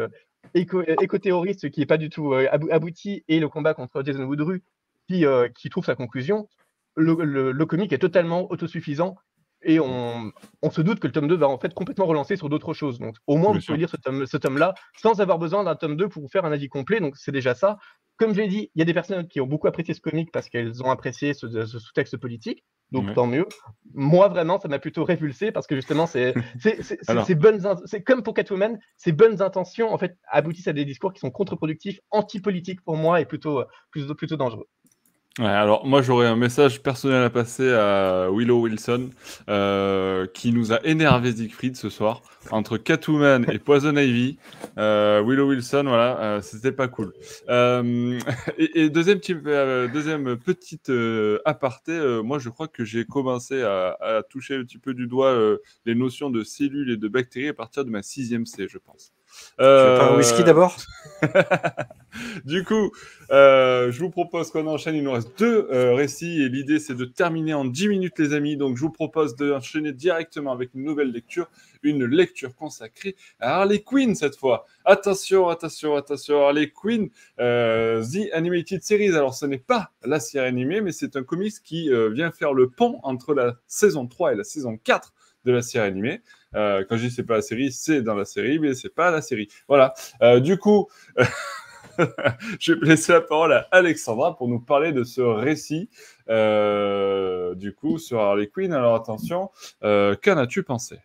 éco-terroriste 0.54 1.70
qui 1.70 1.80
n'est 1.80 1.86
pas 1.86 1.98
du 1.98 2.10
tout 2.10 2.32
euh, 2.32 2.48
abouti 2.50 3.24
et 3.28 3.40
le 3.40 3.48
combat 3.48 3.74
contre 3.74 4.02
Jason 4.04 4.24
Woodrue 4.24 4.62
qui, 5.08 5.26
euh, 5.26 5.48
qui 5.48 5.70
trouve 5.70 5.84
sa 5.84 5.94
conclusion, 5.94 6.48
le, 6.96 7.14
le, 7.52 7.66
comic 7.66 7.92
est 7.92 7.98
totalement 7.98 8.50
autosuffisant 8.50 9.16
et 9.62 9.78
on, 9.80 10.32
on, 10.62 10.70
se 10.70 10.80
doute 10.80 11.00
que 11.00 11.06
le 11.06 11.12
tome 11.12 11.28
2 11.28 11.36
va 11.36 11.48
en 11.48 11.58
fait 11.58 11.74
complètement 11.74 12.06
relancer 12.06 12.36
sur 12.36 12.48
d'autres 12.48 12.72
choses. 12.72 12.98
Donc 12.98 13.16
au 13.26 13.36
moins, 13.36 13.52
vous 13.52 13.60
pouvez 13.60 13.78
lire 13.78 13.90
ce 13.90 13.96
tome-là 13.96 14.26
ce 14.26 14.36
tome 14.38 14.58
sans 14.96 15.20
avoir 15.20 15.38
besoin 15.38 15.64
d'un 15.64 15.76
tome 15.76 15.96
2 15.96 16.08
pour 16.08 16.22
vous 16.22 16.28
faire 16.28 16.44
un 16.44 16.52
avis 16.52 16.68
complet. 16.68 17.00
Donc 17.00 17.16
c'est 17.16 17.32
déjà 17.32 17.54
ça. 17.54 17.78
Comme 18.16 18.34
je 18.34 18.40
l'ai 18.40 18.48
dit, 18.48 18.70
il 18.74 18.78
y 18.78 18.82
a 18.82 18.84
des 18.84 18.94
personnes 18.94 19.26
qui 19.28 19.40
ont 19.40 19.46
beaucoup 19.46 19.66
apprécié 19.66 19.94
ce 19.94 20.00
comic 20.00 20.30
parce 20.32 20.48
qu'elles 20.48 20.82
ont 20.82 20.90
apprécié 20.90 21.34
ce, 21.34 21.66
sous-texte 21.66 22.16
politique. 22.16 22.64
Donc 22.92 23.14
tant 23.14 23.26
mieux. 23.26 23.46
Moi 23.94 24.28
vraiment, 24.28 24.58
ça 24.58 24.68
m'a 24.68 24.78
plutôt 24.78 25.04
révulsé 25.04 25.52
parce 25.52 25.66
que 25.66 25.76
justement, 25.76 26.06
c'est 26.06 26.34
bonnes, 27.36 27.60
c'est 27.84 28.02
comme 28.02 28.22
pour 28.22 28.34
Catwoman, 28.34 28.78
ces 28.96 29.12
bonnes 29.12 29.42
intentions 29.42 29.92
en 29.92 29.98
fait 29.98 30.16
aboutissent 30.28 30.68
à 30.68 30.72
des 30.72 30.84
discours 30.84 31.12
qui 31.12 31.20
sont 31.20 31.30
contre-productifs, 31.30 32.00
anti-politiques 32.10 32.82
pour 32.82 32.96
moi 32.96 33.20
et 33.20 33.26
plutôt 33.26 33.64
plutôt 33.90 34.14
plutôt 34.14 34.36
dangereux. 34.36 34.68
Alors 35.38 35.86
moi 35.86 36.02
j'aurais 36.02 36.26
un 36.26 36.34
message 36.34 36.82
personnel 36.82 37.22
à 37.22 37.30
passer 37.30 37.70
à 37.70 38.28
Willow 38.32 38.62
Wilson 38.62 39.10
euh, 39.48 40.26
qui 40.26 40.50
nous 40.50 40.72
a 40.72 40.84
énervé 40.84 41.32
Siegfried 41.32 41.76
ce 41.76 41.88
soir 41.88 42.22
entre 42.50 42.78
Catwoman 42.78 43.46
et 43.50 43.60
Poison 43.60 43.96
Ivy. 43.96 44.38
Euh, 44.76 45.22
Willow 45.24 45.48
Wilson, 45.48 45.84
voilà, 45.86 46.20
euh, 46.20 46.42
c'était 46.42 46.72
pas 46.72 46.88
cool. 46.88 47.12
Euh, 47.48 48.18
et, 48.58 48.90
deuxième, 48.90 49.20
euh, 49.46 49.86
deuxième 49.88 50.36
petite 50.36 50.90
aparté, 51.44 51.92
moi 52.24 52.40
je 52.40 52.48
crois 52.48 52.66
que 52.66 52.84
j'ai 52.84 53.04
commencé 53.04 53.62
à, 53.62 53.96
à, 54.00 54.22
toucher 54.24 54.56
un 54.56 54.64
petit 54.64 54.78
peu 54.78 54.94
du 54.94 55.06
doigt 55.06 55.38
les 55.86 55.94
notions 55.94 56.30
de 56.30 56.42
cellules 56.42 56.90
et 56.90 56.96
de 56.96 57.08
bactéries 57.08 57.48
à 57.48 57.54
partir 57.54 57.84
de 57.84 57.90
ma 57.90 58.02
sixième 58.02 58.46
C, 58.46 58.66
je 58.68 58.78
pense. 58.78 59.12
Euh... 59.60 59.98
Tu 59.98 60.04
veux 60.04 60.10
un 60.10 60.16
whisky 60.16 60.44
d'abord? 60.44 60.76
Du 62.44 62.64
coup, 62.64 62.90
euh, 63.30 63.90
je 63.92 64.00
vous 64.00 64.10
propose 64.10 64.50
qu'on 64.50 64.66
enchaîne. 64.66 64.96
Il 64.96 65.04
nous 65.04 65.12
reste 65.12 65.38
deux 65.38 65.68
euh, 65.70 65.94
récits 65.94 66.42
et 66.42 66.48
l'idée 66.48 66.78
c'est 66.78 66.94
de 66.94 67.04
terminer 67.04 67.54
en 67.54 67.64
10 67.64 67.88
minutes, 67.88 68.18
les 68.18 68.32
amis. 68.32 68.56
Donc, 68.56 68.76
je 68.76 68.82
vous 68.82 68.90
propose 68.90 69.36
d'enchaîner 69.36 69.92
directement 69.92 70.52
avec 70.52 70.74
une 70.74 70.84
nouvelle 70.84 71.12
lecture, 71.12 71.48
une 71.82 72.04
lecture 72.04 72.54
consacrée 72.54 73.16
à 73.38 73.60
Harley 73.60 73.80
Quinn 73.80 74.14
cette 74.14 74.36
fois. 74.36 74.66
Attention, 74.84 75.48
attention, 75.48 75.96
attention, 75.96 76.44
Harley 76.44 76.70
Quinn, 76.70 77.10
euh, 77.38 78.02
The 78.04 78.32
Animated 78.32 78.82
Series. 78.82 79.16
Alors, 79.16 79.34
ce 79.34 79.46
n'est 79.46 79.58
pas 79.58 79.92
la 80.04 80.20
série 80.20 80.46
animée, 80.46 80.80
mais 80.80 80.92
c'est 80.92 81.16
un 81.16 81.22
comics 81.22 81.62
qui 81.62 81.90
vient 82.12 82.30
faire 82.30 82.52
le 82.52 82.68
pont 82.68 82.98
entre 83.02 83.34
la 83.34 83.56
saison 83.66 84.06
3 84.06 84.32
et 84.32 84.36
la 84.36 84.44
saison 84.44 84.76
4 84.82 85.12
de 85.44 85.52
la 85.52 85.62
série 85.62 85.86
animée. 85.86 86.20
Euh, 86.54 86.84
quand 86.88 86.96
je 86.96 87.06
dis 87.06 87.10
c'est 87.10 87.24
pas 87.24 87.36
la 87.36 87.42
série, 87.42 87.72
c'est 87.72 88.02
dans 88.02 88.14
la 88.14 88.24
série, 88.24 88.58
mais 88.58 88.74
c'est 88.74 88.94
pas 88.94 89.10
la 89.10 89.22
série. 89.22 89.48
Voilà. 89.68 89.94
Euh, 90.22 90.40
du 90.40 90.58
coup, 90.58 90.88
je 92.60 92.72
vais 92.72 92.86
laisser 92.86 93.12
la 93.12 93.20
parole 93.20 93.52
à 93.52 93.68
Alexandra 93.70 94.36
pour 94.36 94.48
nous 94.48 94.60
parler 94.60 94.92
de 94.92 95.04
ce 95.04 95.20
récit. 95.20 95.88
Euh, 96.28 97.54
du 97.54 97.74
coup, 97.74 97.98
sur 97.98 98.20
Harley 98.20 98.48
Quinn. 98.48 98.72
Alors 98.72 98.94
attention, 98.94 99.50
euh, 99.82 100.16
qu'en 100.22 100.36
as-tu 100.36 100.62
pensé? 100.62 100.98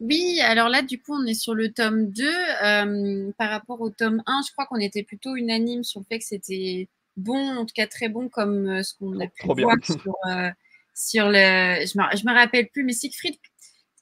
Oui, 0.00 0.40
alors 0.42 0.68
là, 0.68 0.82
du 0.82 1.00
coup, 1.00 1.14
on 1.14 1.24
est 1.26 1.34
sur 1.34 1.54
le 1.54 1.72
tome 1.72 2.10
2. 2.10 2.24
Euh, 2.64 3.32
par 3.38 3.50
rapport 3.50 3.80
au 3.80 3.90
tome 3.90 4.22
1, 4.26 4.42
je 4.46 4.52
crois 4.52 4.66
qu'on 4.66 4.76
était 4.76 5.02
plutôt 5.02 5.36
unanime 5.36 5.84
sur 5.84 6.00
le 6.00 6.06
fait 6.08 6.18
que 6.18 6.24
c'était 6.24 6.88
bon, 7.16 7.56
en 7.56 7.64
tout 7.64 7.72
cas 7.74 7.86
très 7.86 8.08
bon, 8.08 8.28
comme 8.28 8.68
euh, 8.68 8.82
ce 8.82 8.94
qu'on 8.94 9.18
a 9.20 9.26
pu 9.26 9.42
Trop 9.42 9.54
voir 9.54 9.76
bien. 9.76 9.96
sur, 9.96 10.14
euh, 10.30 10.50
sur 10.94 11.28
le. 11.28 11.86
Je 11.86 11.98
me, 11.98 12.16
je 12.16 12.26
me 12.26 12.34
rappelle 12.34 12.68
plus, 12.68 12.84
mais 12.84 12.92
Siegfried, 12.92 13.36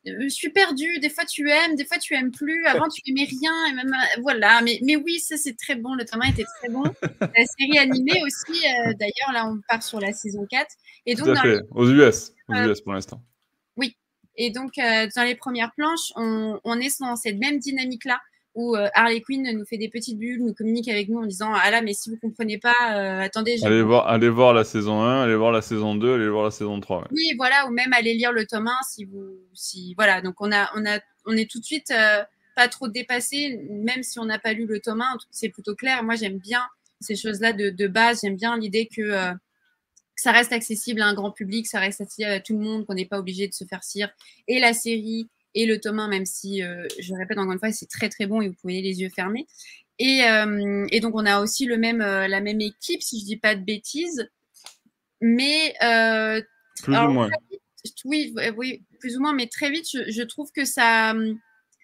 je 0.06 0.28
suis 0.28 0.50
perdue. 0.50 0.98
Des 1.00 1.08
fois, 1.10 1.24
tu 1.24 1.48
aimes, 1.50 1.76
des 1.76 1.84
fois, 1.84 1.98
tu 1.98 2.14
aimes 2.14 2.30
plus. 2.30 2.64
Avant, 2.66 2.88
tu 2.88 3.00
aimais 3.06 3.24
rien. 3.28 3.52
Et 3.70 3.72
même, 3.74 3.92
euh, 3.92 4.20
voilà. 4.22 4.60
Mais, 4.62 4.78
mais 4.82 4.96
oui, 4.96 5.18
ça, 5.20 5.36
c'est 5.36 5.56
très 5.56 5.76
bon. 5.76 5.94
Le 5.94 6.04
tome 6.04 6.22
1 6.22 6.30
était 6.30 6.44
très 6.58 6.68
bon. 6.68 6.82
La 7.20 7.44
série 7.58 7.78
animée 7.78 8.20
aussi. 8.24 8.64
euh, 8.66 8.92
D'ailleurs, 8.98 9.32
là, 9.32 9.48
on 9.50 9.60
part 9.68 9.82
sur 9.82 10.00
la 10.00 10.12
saison 10.12 10.46
4. 10.48 10.66
Et 11.06 11.14
donc, 11.14 11.26
Tout 11.26 11.32
à. 11.32 11.44
Aux 11.70 11.90
US. 11.90 12.32
Aux 12.48 12.54
Euh, 12.54 12.70
US 12.70 12.80
pour 12.80 12.92
l'instant. 12.92 13.22
Et 14.36 14.50
donc, 14.50 14.78
euh, 14.78 15.06
dans 15.14 15.22
les 15.22 15.36
premières 15.36 15.70
planches, 15.76 16.10
on, 16.16 16.58
on 16.64 16.80
est 16.80 17.00
dans 17.00 17.14
cette 17.14 17.38
même 17.38 17.60
dynamique-là 17.60 18.20
où 18.54 18.76
euh, 18.76 18.88
Harley 18.94 19.20
Quinn 19.20 19.42
nous 19.56 19.64
fait 19.64 19.78
des 19.78 19.88
petites 19.88 20.18
bulles, 20.18 20.42
nous 20.44 20.54
communique 20.54 20.88
avec 20.88 21.08
nous 21.08 21.18
en 21.18 21.26
disant 21.26 21.52
Ah 21.54 21.70
là, 21.70 21.82
mais 21.82 21.92
si 21.92 22.10
vous 22.10 22.16
comprenez 22.16 22.58
pas, 22.58 22.74
euh, 22.92 23.20
attendez. 23.20 23.56
Allez 23.64 23.82
voir, 23.82 24.06
allez 24.08 24.28
voir 24.28 24.54
la 24.54 24.64
saison 24.64 25.02
1, 25.02 25.22
allez 25.24 25.34
voir 25.36 25.50
la 25.52 25.62
saison 25.62 25.94
2, 25.94 26.14
allez 26.14 26.28
voir 26.28 26.44
la 26.44 26.50
saison 26.50 26.78
3. 26.80 26.98
ouais. 27.00 27.04
Oui, 27.10 27.32
voilà, 27.36 27.66
ou 27.66 27.70
même 27.70 27.92
aller 27.92 28.14
lire 28.14 28.32
le 28.32 28.46
tome 28.46 28.68
1 28.68 28.72
si 28.88 29.04
vous. 29.04 29.36
Si, 29.54 29.94
voilà, 29.96 30.20
donc 30.20 30.34
on, 30.40 30.52
a, 30.52 30.70
on, 30.76 30.86
a, 30.86 31.00
on 31.26 31.36
est 31.36 31.50
tout 31.50 31.58
de 31.60 31.64
suite 31.64 31.90
euh, 31.90 32.22
pas 32.56 32.68
trop 32.68 32.88
dépassé, 32.88 33.60
même 33.70 34.02
si 34.02 34.18
on 34.18 34.24
n'a 34.24 34.38
pas 34.38 34.52
lu 34.52 34.66
le 34.66 34.78
tome 34.80 35.00
1, 35.00 35.04
en 35.04 35.12
tout 35.14 35.18
cas, 35.26 35.32
c'est 35.32 35.48
plutôt 35.48 35.74
clair. 35.74 36.02
Moi, 36.04 36.14
j'aime 36.14 36.38
bien 36.38 36.62
ces 37.00 37.16
choses-là 37.16 37.52
de, 37.52 37.70
de 37.70 37.86
base, 37.88 38.20
j'aime 38.22 38.36
bien 38.36 38.56
l'idée 38.56 38.86
que. 38.86 39.02
euh, 39.02 39.32
que 40.16 40.22
ça 40.22 40.30
reste 40.30 40.52
accessible 40.52 41.02
à 41.02 41.06
un 41.06 41.14
grand 41.14 41.32
public, 41.32 41.66
ça 41.66 41.80
reste 41.80 42.00
accessible 42.00 42.30
à 42.30 42.38
tout 42.38 42.52
le 42.56 42.60
monde, 42.60 42.86
qu'on 42.86 42.94
n'est 42.94 43.04
pas 43.04 43.18
obligé 43.18 43.48
de 43.48 43.52
se 43.52 43.64
faire 43.64 43.82
cire. 43.82 44.10
Et 44.46 44.60
la 44.60 44.72
série 44.72 45.28
et 45.54 45.66
le 45.66 45.80
tome 45.80 45.98
1, 46.00 46.08
même 46.08 46.26
si, 46.26 46.62
euh, 46.62 46.86
je 46.98 47.14
répète 47.14 47.38
encore 47.38 47.52
une 47.52 47.58
fois, 47.58 47.70
c'est 47.72 47.88
très 47.88 48.08
très 48.08 48.26
bon 48.26 48.40
et 48.40 48.48
vous 48.48 48.54
pouvez 48.60 48.80
les 48.82 49.00
yeux 49.00 49.10
fermés. 49.10 49.46
Et, 49.98 50.24
euh, 50.24 50.86
et 50.90 51.00
donc, 51.00 51.14
on 51.14 51.24
a 51.24 51.40
aussi 51.40 51.66
le 51.66 51.76
même, 51.76 52.00
euh, 52.00 52.26
la 52.26 52.40
même 52.40 52.60
équipe, 52.60 53.02
si 53.02 53.20
je 53.20 53.24
dis 53.24 53.36
pas 53.36 53.54
de 53.54 53.62
bêtises. 53.64 54.28
Mais 55.20 55.74
Plus 56.82 56.94
alors, 56.94 57.10
ou 57.10 57.12
moins. 57.12 57.28
très 57.28 57.38
vite, 57.50 57.94
oui, 58.04 58.34
oui, 58.56 58.82
plus 58.98 59.16
ou 59.16 59.20
moins, 59.20 59.32
mais 59.32 59.46
très 59.46 59.70
vite, 59.70 59.86
je, 59.90 60.10
je 60.10 60.22
trouve 60.22 60.50
que 60.52 60.64
ça, 60.64 61.14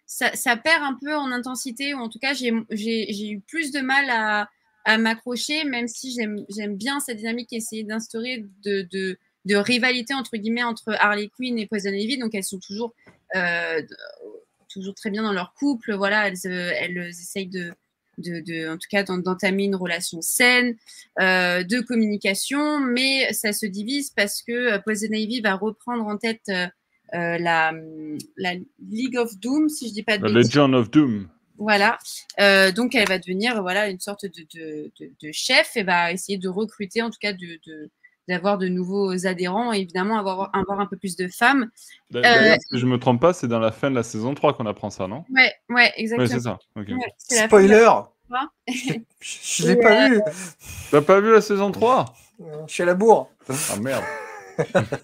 ça, 0.06 0.34
ça 0.34 0.56
perd 0.56 0.82
un 0.82 0.98
peu 1.00 1.14
en 1.14 1.30
intensité, 1.30 1.94
ou 1.94 1.98
en 1.98 2.08
tout 2.08 2.18
cas, 2.18 2.34
j'ai 2.34 3.30
eu 3.30 3.40
plus 3.40 3.70
de 3.70 3.80
mal 3.80 4.10
à, 4.10 4.48
à 4.84 4.98
m'accrocher, 4.98 5.64
même 5.64 5.88
si 5.88 6.12
j'aime 6.12 6.76
bien 6.76 7.00
cette 7.00 7.18
dynamique 7.18 7.48
qui 7.48 7.56
essayer 7.56 7.84
d'instaurer 7.84 8.44
de, 8.64 8.82
de, 8.90 9.18
de 9.44 9.56
rivalité, 9.56 10.14
entre 10.14 10.36
guillemets, 10.36 10.62
entre 10.62 10.94
Harley 10.98 11.30
Quinn 11.36 11.58
et 11.58 11.66
Poison 11.66 11.90
Ivy. 11.92 12.18
Donc, 12.18 12.34
elles 12.34 12.44
sont 12.44 12.58
toujours, 12.58 12.94
toujours 14.72 14.94
très 14.94 15.10
bien 15.10 15.22
dans 15.22 15.32
leur 15.32 15.52
couple. 15.54 15.94
Voilà, 15.94 16.28
elles, 16.28 16.36
euh, 16.46 16.72
elles 16.76 17.08
essayent 17.08 17.48
de, 17.48 17.72
de, 18.18 18.40
de, 18.40 18.68
en 18.68 18.78
tout 18.78 18.88
cas, 18.90 19.02
d'en- 19.02 19.18
d'entamer 19.18 19.64
une 19.64 19.74
relation 19.76 20.20
saine, 20.22 20.76
euh, 21.20 21.62
de 21.64 21.80
communication, 21.80 22.80
mais 22.80 23.32
ça 23.32 23.52
se 23.52 23.66
divise 23.66 24.10
parce 24.10 24.42
que 24.42 24.52
euh, 24.52 24.78
Poison 24.78 25.08
Ivy 25.10 25.40
va 25.40 25.54
reprendre 25.54 26.06
en 26.06 26.16
tête 26.16 26.42
euh, 26.48 26.66
euh, 27.14 27.38
la, 27.38 27.72
la 28.36 28.54
League 28.88 29.16
of 29.16 29.36
Doom, 29.38 29.68
si 29.68 29.88
je 29.88 29.94
dis 29.94 30.02
pas 30.02 30.18
de 30.18 30.22
bêtises. 30.22 30.54
Legend 30.54 30.74
of 30.74 30.90
Doom. 30.90 31.28
Voilà. 31.58 31.98
Euh, 32.38 32.72
donc, 32.72 32.94
elle 32.94 33.08
va 33.08 33.18
devenir 33.18 33.60
voilà 33.60 33.88
une 33.88 34.00
sorte 34.00 34.24
de, 34.24 34.46
de, 34.54 34.90
de, 34.98 35.32
chef 35.32 35.76
et 35.76 35.82
va 35.82 36.12
essayer 36.12 36.38
de 36.38 36.48
recruter, 36.48 37.02
en 37.02 37.10
tout 37.10 37.18
cas, 37.20 37.32
de 37.34 37.90
d'avoir 38.30 38.56
de 38.58 38.68
nouveaux 38.68 39.26
adhérents 39.26 39.72
et 39.72 39.78
évidemment 39.80 40.18
avoir, 40.18 40.50
avoir 40.54 40.80
un 40.80 40.86
peu 40.86 40.96
plus 40.96 41.16
de 41.16 41.28
femmes. 41.28 41.70
D'ailleurs, 42.10 42.54
Euh, 42.54 42.56
si 42.70 42.78
je 42.78 42.86
me 42.86 42.98
trompe 42.98 43.20
pas, 43.20 43.32
c'est 43.34 43.48
dans 43.48 43.58
la 43.58 43.72
fin 43.72 43.90
de 43.90 43.96
la 43.96 44.02
saison 44.02 44.34
3 44.34 44.54
qu'on 44.54 44.66
apprend 44.66 44.88
ça, 44.88 45.06
non? 45.06 45.24
Ouais, 45.34 45.52
ouais, 45.68 45.92
Oui, 45.96 46.02
exactement. 46.02 46.28
c'est 46.28 46.40
ça. 46.40 46.58
Ouais, 46.76 46.96
c'est 47.18 47.36
la- 47.36 47.46
Spoiler 47.46 47.90
Je, 48.68 48.92
je 49.62 49.66
l'ai 49.66 49.76
pas 49.76 50.08
vu 50.08 50.20
T'as 50.90 51.02
pas 51.02 51.20
vu 51.20 51.32
la 51.32 51.40
saison 51.40 51.70
3 51.70 52.14
Je 52.66 52.72
suis 52.72 52.82
à 52.82 52.86
la 52.86 52.94
bourre 52.94 53.28
Ah 53.48 53.76
merde. 53.76 54.04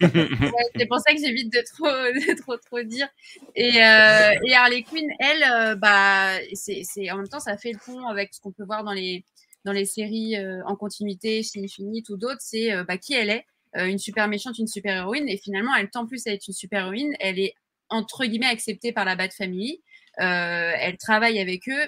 Ouais, 0.01 0.63
c'est 0.77 0.85
pour 0.85 0.99
ça 0.99 1.13
que 1.13 1.19
j'évite 1.19 1.51
de 1.51 1.63
trop, 1.73 1.87
de 1.87 2.39
trop, 2.41 2.57
trop 2.57 2.81
dire. 2.83 3.07
Et, 3.55 3.83
euh, 3.83 4.31
et 4.45 4.53
Harley 4.53 4.83
Quinn, 4.83 5.07
elle, 5.19 5.43
euh, 5.51 5.75
bah, 5.75 6.33
c'est, 6.53 6.81
c'est, 6.83 7.09
en 7.11 7.17
même 7.17 7.27
temps, 7.27 7.39
ça 7.39 7.57
fait 7.57 7.71
le 7.71 7.79
pont 7.83 8.05
avec 8.07 8.33
ce 8.33 8.39
qu'on 8.39 8.51
peut 8.51 8.65
voir 8.65 8.83
dans 8.83 8.93
les, 8.93 9.23
dans 9.67 9.73
les 9.73 9.85
séries 9.85 10.37
euh, 10.37 10.63
en 10.65 10.77
continuité, 10.77 11.43
chez 11.43 11.61
Infinite 11.61 12.07
ou 12.09 12.15
d'autres, 12.15 12.39
c'est 12.39 12.71
euh, 12.73 12.85
bah, 12.85 12.97
qui 12.97 13.13
elle 13.13 13.29
est, 13.29 13.45
euh, 13.75 13.85
une 13.85 13.99
super 13.99 14.29
méchante, 14.29 14.57
une 14.57 14.67
super 14.67 14.95
héroïne, 14.95 15.27
et 15.27 15.37
finalement, 15.37 15.75
elle 15.75 15.89
tend 15.89 16.07
plus 16.07 16.25
à 16.25 16.31
être 16.31 16.47
une 16.47 16.53
super 16.53 16.85
héroïne. 16.85 17.13
Elle 17.19 17.37
est 17.37 17.53
entre 17.89 18.25
guillemets 18.25 18.47
acceptée 18.47 18.93
par 18.93 19.03
la 19.03 19.15
Bat 19.15 19.29
Family. 19.29 19.81
Elle 20.19 20.97
travaille 20.97 21.39
avec 21.39 21.69
eux 21.69 21.87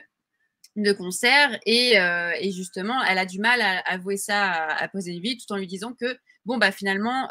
de 0.75 0.91
concert 0.91 1.59
et, 1.65 1.95
et 1.95 2.51
justement, 2.51 3.03
elle 3.03 3.17
a 3.17 3.25
du 3.25 3.39
mal 3.39 3.59
à 3.59 3.79
avouer 3.79 4.17
ça 4.17 4.51
à, 4.51 4.85
à 4.85 4.89
Ivy 4.93 5.37
tout 5.37 5.51
en 5.51 5.57
lui 5.57 5.67
disant 5.67 5.93
que 5.93 6.17
bon 6.45 6.57
bah 6.57 6.71
finalement 6.71 7.27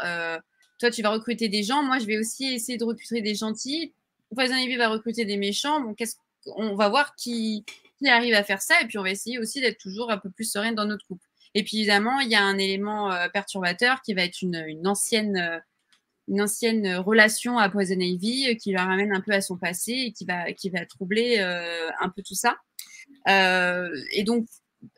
toi 0.79 0.91
tu 0.91 1.01
vas 1.03 1.11
recruter 1.11 1.49
des 1.49 1.63
gens, 1.63 1.83
moi 1.83 1.99
je 1.99 2.05
vais 2.05 2.19
aussi 2.19 2.53
essayer 2.53 2.77
de 2.77 2.85
recruter 2.85 3.23
des 3.23 3.37
gentils. 3.37 3.95
Poison 4.35 4.55
va 4.77 4.89
recruter 4.89 5.25
des 5.25 5.37
méchants. 5.39 5.81
Bon, 5.81 5.95
qu'est-ce 5.95 6.17
on 6.57 6.75
va 6.75 6.89
voir 6.89 7.15
qui, 7.15 7.65
qui 7.99 8.09
arrive 8.09 8.35
à 8.35 8.45
faire 8.45 8.63
ça 8.63 8.81
et 8.81 8.87
puis 8.87 8.99
on 8.99 9.03
va 9.03 9.11
essayer 9.11 9.39
aussi 9.39 9.61
d'être 9.61 9.79
toujours 9.79 10.11
un 10.11 10.19
peu 10.19 10.31
plus 10.31 10.51
sereine 10.51 10.75
dans 10.75 10.87
notre 10.87 11.07
couple. 11.07 11.27
Et 11.55 11.65
puis 11.65 11.79
évidemment, 11.79 12.21
il 12.21 12.29
y 12.29 12.35
a 12.35 12.43
un 12.43 12.59
élément 12.59 13.13
euh, 13.13 13.29
perturbateur 13.29 14.03
qui 14.03 14.15
va 14.15 14.23
être 14.23 14.43
une, 14.43 14.87
ancienne 14.87 15.37
euh, 15.37 15.59
une 16.29 16.43
ancienne 16.43 16.97
relation 16.97 17.59
à 17.59 17.71
Poison 17.71 17.99
Ivy 17.99 18.51
euh, 18.51 18.55
qui 18.55 18.73
la 18.73 18.85
ramène 18.85 19.13
un 19.13 19.21
peu 19.21 19.33
à 19.33 19.41
son 19.41 19.57
passé 19.57 19.93
et 19.93 20.13
qui 20.13 20.25
va 20.25 20.53
qui 20.53 20.71
va 20.71 20.85
troubler 20.87 21.39
un 21.39 22.09
peu 22.11 22.23
tout 22.23 22.35
ça. 22.35 22.57
Et 23.27 24.25
donc 24.25 24.47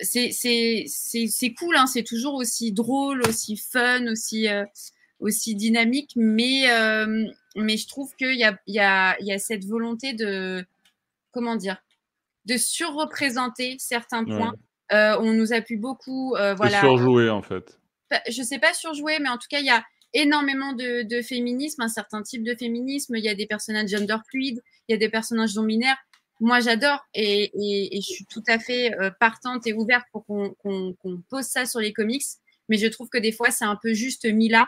c'est 0.00 1.54
cool, 1.58 1.76
hein, 1.76 1.86
c'est 1.86 2.02
toujours 2.02 2.34
aussi 2.34 2.72
drôle, 2.72 3.22
aussi 3.28 3.56
fun, 3.56 4.06
aussi 4.08 4.48
aussi 5.20 5.54
dynamique, 5.54 6.12
mais 6.16 6.64
mais 7.54 7.76
je 7.76 7.86
trouve 7.86 8.14
qu'il 8.16 8.34
y 8.66 8.78
a 8.80 9.38
cette 9.38 9.64
volonté 9.64 10.14
de 10.14 10.66
comment 11.32 11.54
dire 11.54 11.80
de 12.50 12.56
surreprésenter 12.58 13.76
certains 13.78 14.24
Ouais. 14.24 14.36
points. 14.36 14.54
Euh, 14.92 15.16
on 15.20 15.32
nous 15.32 15.52
appuie 15.52 15.76
beaucoup, 15.76 16.34
euh, 16.34 16.54
voilà. 16.54 16.80
surjoué 16.80 17.30
en 17.30 17.42
fait. 17.42 17.78
Je 18.28 18.42
sais 18.42 18.58
pas 18.58 18.74
surjouer, 18.74 19.18
mais 19.20 19.28
en 19.28 19.38
tout 19.38 19.46
cas, 19.48 19.60
il 19.60 19.66
y 19.66 19.70
a 19.70 19.84
énormément 20.14 20.72
de, 20.72 21.02
de 21.02 21.22
féminisme, 21.22 21.82
un 21.82 21.88
certain 21.88 22.22
type 22.22 22.42
de 22.42 22.56
féminisme. 22.56 23.14
Il 23.16 23.24
y 23.24 23.28
a 23.28 23.36
des 23.36 23.46
personnages 23.46 23.88
gender 23.90 24.16
fluides, 24.28 24.60
il 24.88 24.92
y 24.92 24.94
a 24.94 24.98
des 24.98 25.08
personnages 25.08 25.54
non 25.54 25.62
binaires. 25.64 25.98
Moi, 26.40 26.58
j'adore 26.60 27.06
et, 27.14 27.52
et, 27.54 27.96
et 27.96 28.00
je 28.00 28.06
suis 28.06 28.24
tout 28.26 28.42
à 28.48 28.58
fait 28.58 28.92
euh, 28.98 29.10
partante 29.20 29.66
et 29.68 29.74
ouverte 29.74 30.06
pour 30.10 30.24
qu'on 30.26 30.56
pose 31.28 31.44
ça 31.44 31.66
sur 31.66 31.78
les 31.80 31.92
comics. 31.92 32.24
Mais 32.68 32.78
je 32.78 32.86
trouve 32.88 33.08
que 33.08 33.18
des 33.18 33.30
fois, 33.32 33.50
c'est 33.50 33.64
un 33.66 33.76
peu 33.76 33.92
juste 33.92 34.24
mis 34.24 34.48
là. 34.48 34.66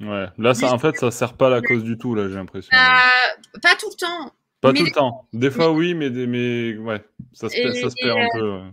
Ouais. 0.00 0.26
Là, 0.38 0.54
ça, 0.54 0.72
en 0.72 0.78
fait, 0.78 0.96
ça 0.96 1.10
sert 1.10 1.36
pas 1.36 1.48
à 1.48 1.50
la 1.50 1.62
cause 1.62 1.82
du 1.82 1.96
tout, 1.98 2.14
là, 2.14 2.28
j'ai 2.28 2.34
l'impression. 2.36 2.70
Euh, 2.72 3.58
pas 3.60 3.74
tout 3.80 3.88
le 3.90 3.96
temps. 3.96 4.32
Pas 4.60 4.72
mais- 4.72 4.78
tout 4.80 4.84
le 4.86 4.90
temps. 4.90 5.28
Des 5.32 5.50
fois, 5.50 5.72
oui, 5.72 5.94
mais, 5.94 6.10
des- 6.10 6.26
mais 6.26 6.76
ouais, 6.78 7.04
ça 7.32 7.48
se, 7.48 7.56
Et- 7.56 7.62
perd- 7.62 7.76
ça 7.76 7.90
se 7.90 7.94
et, 7.98 8.02
perd 8.02 8.18
un 8.18 8.22
euh, 8.22 8.28
peu. 8.40 8.50
ouais. 8.52 8.70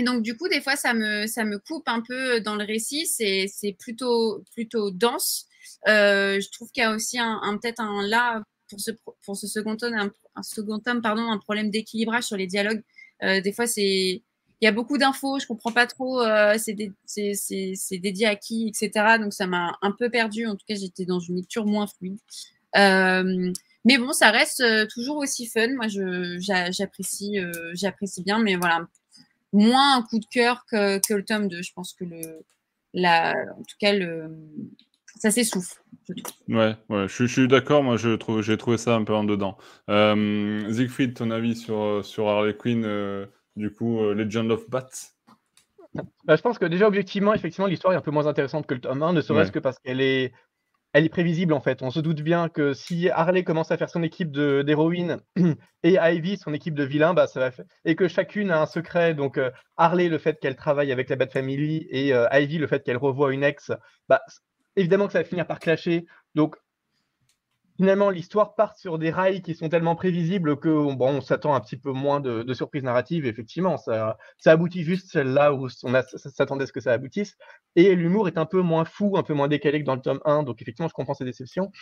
et 0.00 0.02
donc, 0.02 0.22
du 0.22 0.36
coup, 0.36 0.48
des 0.48 0.60
fois, 0.60 0.76
ça 0.76 0.94
me, 0.94 1.26
ça 1.26 1.44
me 1.44 1.58
coupe 1.58 1.88
un 1.88 2.00
peu 2.00 2.40
dans 2.40 2.56
le 2.56 2.64
récit. 2.64 3.06
C'est 3.06 3.76
plutôt, 3.78 4.42
plutôt 4.54 4.90
dense. 4.90 5.46
Euh, 5.88 6.40
je 6.40 6.48
trouve 6.50 6.70
qu'il 6.70 6.82
y 6.82 6.86
a 6.86 6.94
aussi 6.94 7.18
un, 7.18 7.58
peut-être 7.60 7.80
un 7.80 8.06
là, 8.06 8.42
pour 8.68 8.80
ce, 8.80 8.90
pour 9.24 9.36
ce 9.36 9.46
second 9.46 9.76
tome, 9.76 9.94
un, 9.94 10.42
second 10.42 10.78
tome, 10.78 11.02
pardon, 11.02 11.22
un 11.30 11.38
problème 11.38 11.70
d'équilibrage 11.70 12.24
sur 12.24 12.36
les 12.36 12.46
dialogues. 12.46 12.82
Euh, 13.22 13.40
des 13.40 13.52
fois, 13.52 13.66
c'est. 13.66 14.22
Il 14.62 14.66
y 14.66 14.68
a 14.68 14.72
beaucoup 14.72 14.98
d'infos, 14.98 15.38
je 15.38 15.46
comprends 15.46 15.72
pas 15.72 15.86
trop, 15.86 16.20
euh, 16.20 16.56
c'est 16.58 17.98
dédié 17.98 18.26
à 18.26 18.36
qui, 18.36 18.68
etc. 18.68 19.16
Donc 19.18 19.32
ça 19.32 19.46
m'a 19.46 19.78
un 19.80 19.90
peu 19.90 20.10
perdu. 20.10 20.46
En 20.46 20.54
tout 20.54 20.66
cas, 20.68 20.74
j'étais 20.74 21.06
dans 21.06 21.18
une 21.18 21.36
lecture 21.36 21.64
moins 21.64 21.86
fluide. 21.86 22.18
Euh, 22.76 23.52
mais 23.84 23.98
bon, 23.98 24.12
ça 24.12 24.30
reste 24.30 24.62
toujours 24.88 25.16
aussi 25.16 25.46
fun. 25.46 25.74
Moi, 25.74 25.86
j'apprécie, 25.88 27.38
j'apprécie 27.74 28.22
bien. 28.22 28.38
Mais 28.38 28.56
voilà, 28.56 28.86
moins 29.52 29.96
un 29.96 30.02
coup 30.02 30.18
de 30.18 30.26
cœur 30.26 30.64
que, 30.70 30.98
que, 30.98 31.14
le 31.14 31.24
tome 31.24 31.48
2. 31.48 31.62
Je 31.62 31.72
pense 31.72 31.92
que 31.94 32.04
le, 32.04 32.44
la, 32.94 33.34
en 33.58 33.62
tout 33.62 33.76
cas, 33.78 33.92
le, 33.92 34.30
ça 35.18 35.30
s'essouffle. 35.30 35.80
Ouais, 36.48 36.76
ouais, 36.88 37.08
je, 37.08 37.26
je 37.26 37.32
suis 37.32 37.48
d'accord. 37.48 37.82
Moi, 37.82 37.96
je 37.96 38.10
trouve, 38.16 38.42
j'ai 38.42 38.56
trouvé 38.56 38.78
ça 38.78 38.94
un 38.94 39.04
peu 39.04 39.14
en 39.14 39.24
dedans. 39.24 39.58
Euh, 39.88 40.72
Siegfried, 40.72 41.14
ton 41.14 41.30
avis 41.30 41.56
sur, 41.56 42.04
sur 42.04 42.28
Harley 42.28 42.54
Quinn, 42.56 42.84
euh, 42.84 43.26
du 43.56 43.70
coup, 43.72 44.00
euh, 44.00 44.14
Legend 44.14 44.50
of 44.50 44.68
Bats 44.68 44.88
bah, 46.24 46.36
Je 46.36 46.40
pense 46.40 46.58
que 46.58 46.64
déjà, 46.64 46.88
objectivement, 46.88 47.34
effectivement, 47.34 47.66
l'histoire 47.66 47.92
est 47.92 47.96
un 47.96 48.02
peu 48.02 48.10
moins 48.10 48.26
intéressante 48.26 48.66
que 48.66 48.74
le 48.74 48.80
tome 48.80 49.02
1, 49.02 49.12
ne 49.12 49.20
serait-ce 49.20 49.52
que 49.52 49.58
parce 49.58 49.78
qu'elle 49.78 50.00
est 50.00 50.32
elle 50.92 51.04
est 51.04 51.10
prévisible 51.10 51.52
en 51.52 51.60
fait. 51.60 51.82
On 51.82 51.90
se 51.90 52.00
doute 52.00 52.22
bien 52.22 52.48
que 52.48 52.72
si 52.72 53.08
Harley 53.10 53.44
commence 53.44 53.70
à 53.70 53.76
faire 53.76 53.90
son 53.90 54.02
équipe 54.02 54.32
d'héroïnes 54.32 55.18
et 55.82 55.96
Ivy 56.00 56.36
son 56.36 56.52
équipe 56.52 56.74
de 56.74 56.84
vilains, 56.84 57.14
bah, 57.14 57.26
ça 57.26 57.40
va 57.40 57.50
et 57.84 57.94
que 57.94 58.08
chacune 58.08 58.50
a 58.50 58.60
un 58.60 58.66
secret. 58.66 59.14
Donc 59.14 59.38
euh, 59.38 59.50
Harley 59.76 60.08
le 60.08 60.18
fait 60.18 60.40
qu'elle 60.40 60.56
travaille 60.56 60.92
avec 60.92 61.08
la 61.08 61.16
Bat 61.16 61.28
Family 61.28 61.86
et 61.90 62.14
euh, 62.14 62.26
Ivy 62.32 62.58
le 62.58 62.66
fait 62.66 62.82
qu'elle 62.84 62.96
revoit 62.96 63.32
une 63.32 63.44
ex, 63.44 63.72
bah, 64.08 64.20
évidemment 64.76 65.06
que 65.06 65.12
ça 65.12 65.20
va 65.20 65.24
finir 65.24 65.46
par 65.46 65.60
clasher. 65.60 66.06
Donc 66.34 66.56
finalement, 67.80 68.10
l'histoire 68.10 68.54
part 68.56 68.76
sur 68.76 68.98
des 68.98 69.08
rails 69.10 69.40
qui 69.40 69.54
sont 69.54 69.70
tellement 69.70 69.96
prévisibles 69.96 70.58
que 70.58 70.68
bon, 70.68 71.16
on 71.16 71.20
s'attend 71.22 71.54
un 71.54 71.60
petit 71.60 71.78
peu 71.78 71.92
moins 71.92 72.20
de, 72.20 72.52
surprises 72.52 72.82
narratives. 72.82 73.24
Effectivement, 73.24 73.78
ça, 73.78 74.18
ça 74.36 74.52
aboutit 74.52 74.82
juste 74.82 75.14
là 75.14 75.54
où 75.54 75.66
on 75.84 76.02
s'attendait 76.02 76.64
à 76.64 76.66
ce 76.66 76.74
que 76.74 76.80
ça 76.82 76.92
aboutisse. 76.92 77.38
Et 77.76 77.94
l'humour 77.94 78.28
est 78.28 78.36
un 78.36 78.44
peu 78.44 78.60
moins 78.60 78.84
fou, 78.84 79.16
un 79.16 79.22
peu 79.22 79.32
moins 79.32 79.48
décalé 79.48 79.80
que 79.80 79.86
dans 79.86 79.94
le 79.94 80.02
tome 80.02 80.20
1. 80.26 80.42
Donc, 80.42 80.60
effectivement, 80.60 80.88
je 80.88 80.92
comprends 80.92 81.14
ces 81.14 81.24
déceptions. 81.24 81.72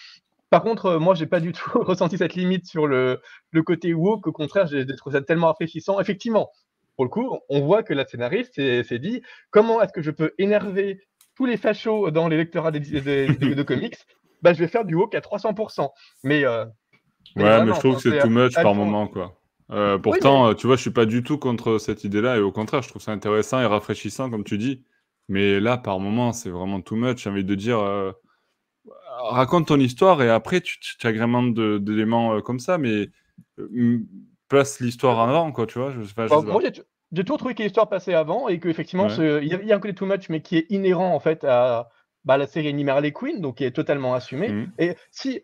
Par 0.51 0.62
contre, 0.62 0.86
euh, 0.86 0.99
moi, 1.01 1.16
j'ai 1.16 1.26
pas 1.26 1.40
du 1.40 1.51
tout 1.51 1.68
ressenti 1.82 2.16
cette 2.16 2.34
limite 2.34 2.66
sur 2.66 2.86
le, 2.86 3.20
le 3.51 3.62
côté 3.64 3.92
woke. 3.92 4.28
Au 4.28 4.32
contraire, 4.32 4.68
j'ai 4.68 4.86
trouvé 4.94 5.16
ça 5.16 5.22
tellement 5.22 5.49
rafraîchissant. 5.49 5.99
Effectivement, 5.99 6.53
pour 6.94 7.07
le 7.07 7.11
coup, 7.11 7.40
on 7.49 7.61
voit 7.62 7.82
que 7.82 7.92
la 7.92 8.07
scénariste 8.07 8.55
s'est 8.55 8.99
dit 9.01 9.20
comment 9.51 9.82
est-ce 9.82 9.92
que 9.92 10.03
je 10.03 10.12
peux 10.12 10.32
énerver 10.38 11.01
tous 11.38 11.46
les 11.46 11.57
fachos 11.57 12.11
dans 12.11 12.26
les 12.26 12.36
lecteurs 12.36 12.72
des, 12.72 12.80
de 12.80 13.62
comics 13.62 13.96
bah, 14.43 14.53
je 14.53 14.59
vais 14.59 14.68
faire 14.68 14.84
du 14.84 14.95
woke 14.95 15.14
à 15.14 15.20
300%. 15.20 15.89
Mais, 16.24 16.45
euh, 16.45 16.64
ouais, 17.36 17.64
mais 17.64 17.74
je 17.74 17.78
trouve 17.78 17.97
que 17.97 18.03
c'est 18.03 18.18
too 18.18 18.30
much 18.30 18.55
par 18.55 18.74
moment, 18.74 19.07
quoi. 19.07 19.34
Euh, 19.70 19.99
pourtant, 19.99 20.55
tu 20.55 20.66
vois, 20.66 20.76
je 20.76 20.82
suis 20.82 20.91
pas 20.91 21.05
du 21.05 21.22
tout 21.22 21.39
contre 21.39 21.78
cette 21.78 22.05
idée-là, 22.05 22.36
et 22.39 22.41
au 22.41 22.53
contraire, 22.53 22.82
je 22.82 22.89
trouve 22.89 23.03
ça 23.03 23.12
intéressant 23.12 23.61
et 23.61 23.66
rafraîchissant, 23.66 24.30
comme 24.30 24.45
tu 24.45 24.59
dis. 24.59 24.84
Mais 25.28 25.61
là, 25.61 25.76
par 25.76 26.01
moment, 26.01 26.32
c'est 26.32 26.49
vraiment 26.49 26.80
too 26.80 26.97
much. 26.97 27.22
J'ai 27.22 27.30
envie 27.30 27.45
de 27.45 27.55
dire, 27.55 27.78
euh, 27.78 28.12
raconte 29.30 29.68
ton 29.68 29.78
histoire 29.78 30.22
et 30.22 30.30
après, 30.30 30.62
tu, 30.62 30.78
tu 30.80 31.07
agrémentes 31.07 31.55
d'éléments 31.55 32.41
comme 32.41 32.61
ça, 32.61 32.78
mais 32.78 33.11
place 34.49 34.80
l'histoire 34.80 35.18
en 35.18 35.28
avant, 35.28 35.53
quoi, 35.53 35.66
tu 35.66 35.78
vois. 35.78 35.93
Je, 35.93 35.99
moi, 36.51 36.62
j'ai 37.12 37.24
toujours 37.24 37.39
trouvé 37.39 37.55
que 37.55 37.62
l'histoire 37.62 37.89
passait 37.89 38.14
avant 38.14 38.49
et 38.49 38.59
qu'effectivement, 38.61 39.09
il 39.09 39.45
y, 39.45 39.66
y, 39.66 39.72
a 39.72 39.76
un 39.76 39.80
côté 39.80 39.95
too 39.95 40.07
much, 40.07 40.28
mais 40.28 40.41
qui 40.41 40.57
est 40.57 40.66
inhérent, 40.70 41.14
en 41.14 41.20
fait, 41.20 41.45
à, 41.45 41.89
bah, 42.24 42.36
la 42.36 42.46
série 42.46 42.68
animée 42.68 42.92
Harley 42.92 43.12
Quinn, 43.12 43.40
donc 43.40 43.56
qui 43.56 43.64
est 43.64 43.70
totalement 43.70 44.14
assumée. 44.14 44.48
Mmh. 44.48 44.72
Et 44.78 44.96
si, 45.10 45.42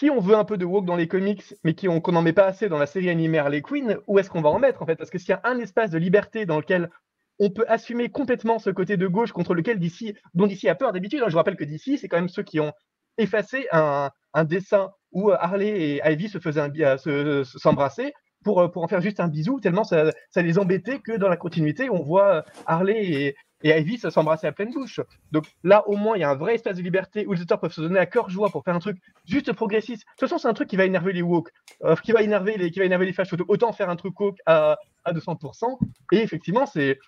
si 0.00 0.10
on 0.10 0.20
veut 0.20 0.36
un 0.36 0.44
peu 0.44 0.56
de 0.56 0.64
woke 0.64 0.86
dans 0.86 0.96
les 0.96 1.08
comics, 1.08 1.54
mais 1.64 1.74
qu'on 1.74 2.12
n'en 2.12 2.22
met 2.22 2.32
pas 2.32 2.46
assez 2.46 2.68
dans 2.68 2.78
la 2.78 2.86
série 2.86 3.10
animée 3.10 3.38
Harley 3.38 3.62
Quinn, 3.62 3.98
où 4.06 4.18
est-ce 4.18 4.30
qu'on 4.30 4.42
va 4.42 4.50
en 4.50 4.58
mettre 4.58 4.82
en 4.82 4.86
fait? 4.86 4.96
Parce 4.96 5.10
que 5.10 5.18
s'il 5.18 5.30
y 5.30 5.32
a 5.32 5.40
un 5.44 5.58
espace 5.58 5.90
de 5.90 5.98
liberté 5.98 6.46
dans 6.46 6.58
lequel 6.58 6.90
on 7.38 7.50
peut 7.50 7.64
assumer 7.68 8.08
complètement 8.10 8.58
ce 8.58 8.70
côté 8.70 8.96
de 8.96 9.06
gauche 9.06 9.32
contre 9.32 9.54
lequel 9.54 9.78
DC, 9.78 10.14
dont 10.34 10.46
DC 10.46 10.66
a 10.66 10.74
peur 10.74 10.92
d'habitude. 10.92 11.20
Hein, 11.20 11.26
je 11.26 11.32
vous 11.32 11.38
rappelle 11.38 11.56
que 11.56 11.64
DC, 11.64 11.98
c'est 11.98 12.08
quand 12.08 12.16
même 12.16 12.28
ceux 12.28 12.44
qui 12.44 12.60
ont 12.60 12.72
effacé 13.18 13.66
un, 13.72 14.10
un 14.34 14.44
dessin 14.44 14.90
où 15.12 15.30
euh, 15.30 15.36
Harley 15.38 15.68
et 15.68 16.12
Ivy 16.12 16.28
se 16.28 16.38
faisaient 16.38 16.70
s'embrasser 17.44 18.12
pour, 18.44 18.60
euh, 18.60 18.68
pour 18.68 18.82
en 18.82 18.88
faire 18.88 19.00
juste 19.00 19.20
un 19.20 19.28
bisou, 19.28 19.58
tellement 19.60 19.84
ça, 19.84 20.12
ça 20.30 20.42
les 20.42 20.58
embêtait 20.58 20.98
que 20.98 21.16
dans 21.16 21.28
la 21.28 21.36
continuité, 21.36 21.88
on 21.90 22.02
voit 22.02 22.44
Harley 22.66 23.04
et, 23.04 23.36
et 23.64 23.80
Ivy 23.80 23.98
s'embrasser 23.98 24.46
à 24.46 24.52
pleine 24.52 24.70
bouche. 24.70 25.00
Donc 25.32 25.46
là, 25.64 25.88
au 25.88 25.96
moins, 25.96 26.16
il 26.16 26.20
y 26.20 26.24
a 26.24 26.30
un 26.30 26.36
vrai 26.36 26.54
espace 26.54 26.76
de 26.76 26.82
liberté 26.82 27.26
où 27.26 27.32
les 27.32 27.40
auteurs 27.40 27.58
peuvent 27.58 27.72
se 27.72 27.80
donner 27.80 27.98
à 27.98 28.06
cœur 28.06 28.28
joie 28.28 28.50
pour 28.50 28.62
faire 28.62 28.74
un 28.74 28.78
truc 28.78 28.98
juste 29.24 29.52
progressiste. 29.52 30.02
De 30.02 30.10
toute 30.10 30.28
façon, 30.28 30.38
c'est 30.38 30.48
un 30.48 30.54
truc 30.54 30.68
qui 30.68 30.76
va 30.76 30.84
énerver 30.84 31.14
les 31.14 31.22
woke, 31.22 31.50
euh, 31.82 31.96
qui 31.96 32.12
va 32.12 32.22
énerver 32.22 32.56
les, 32.58 32.70
qui 32.70 32.78
va 32.78 32.84
énerver 32.84 33.06
les 33.06 33.14
autant 33.48 33.72
faire 33.72 33.88
un 33.88 33.96
truc 33.96 34.18
woke 34.20 34.38
à, 34.44 34.76
à 35.04 35.12
200%. 35.12 35.78
Et 36.12 36.18
effectivement, 36.18 36.66
c'est, 36.66 36.98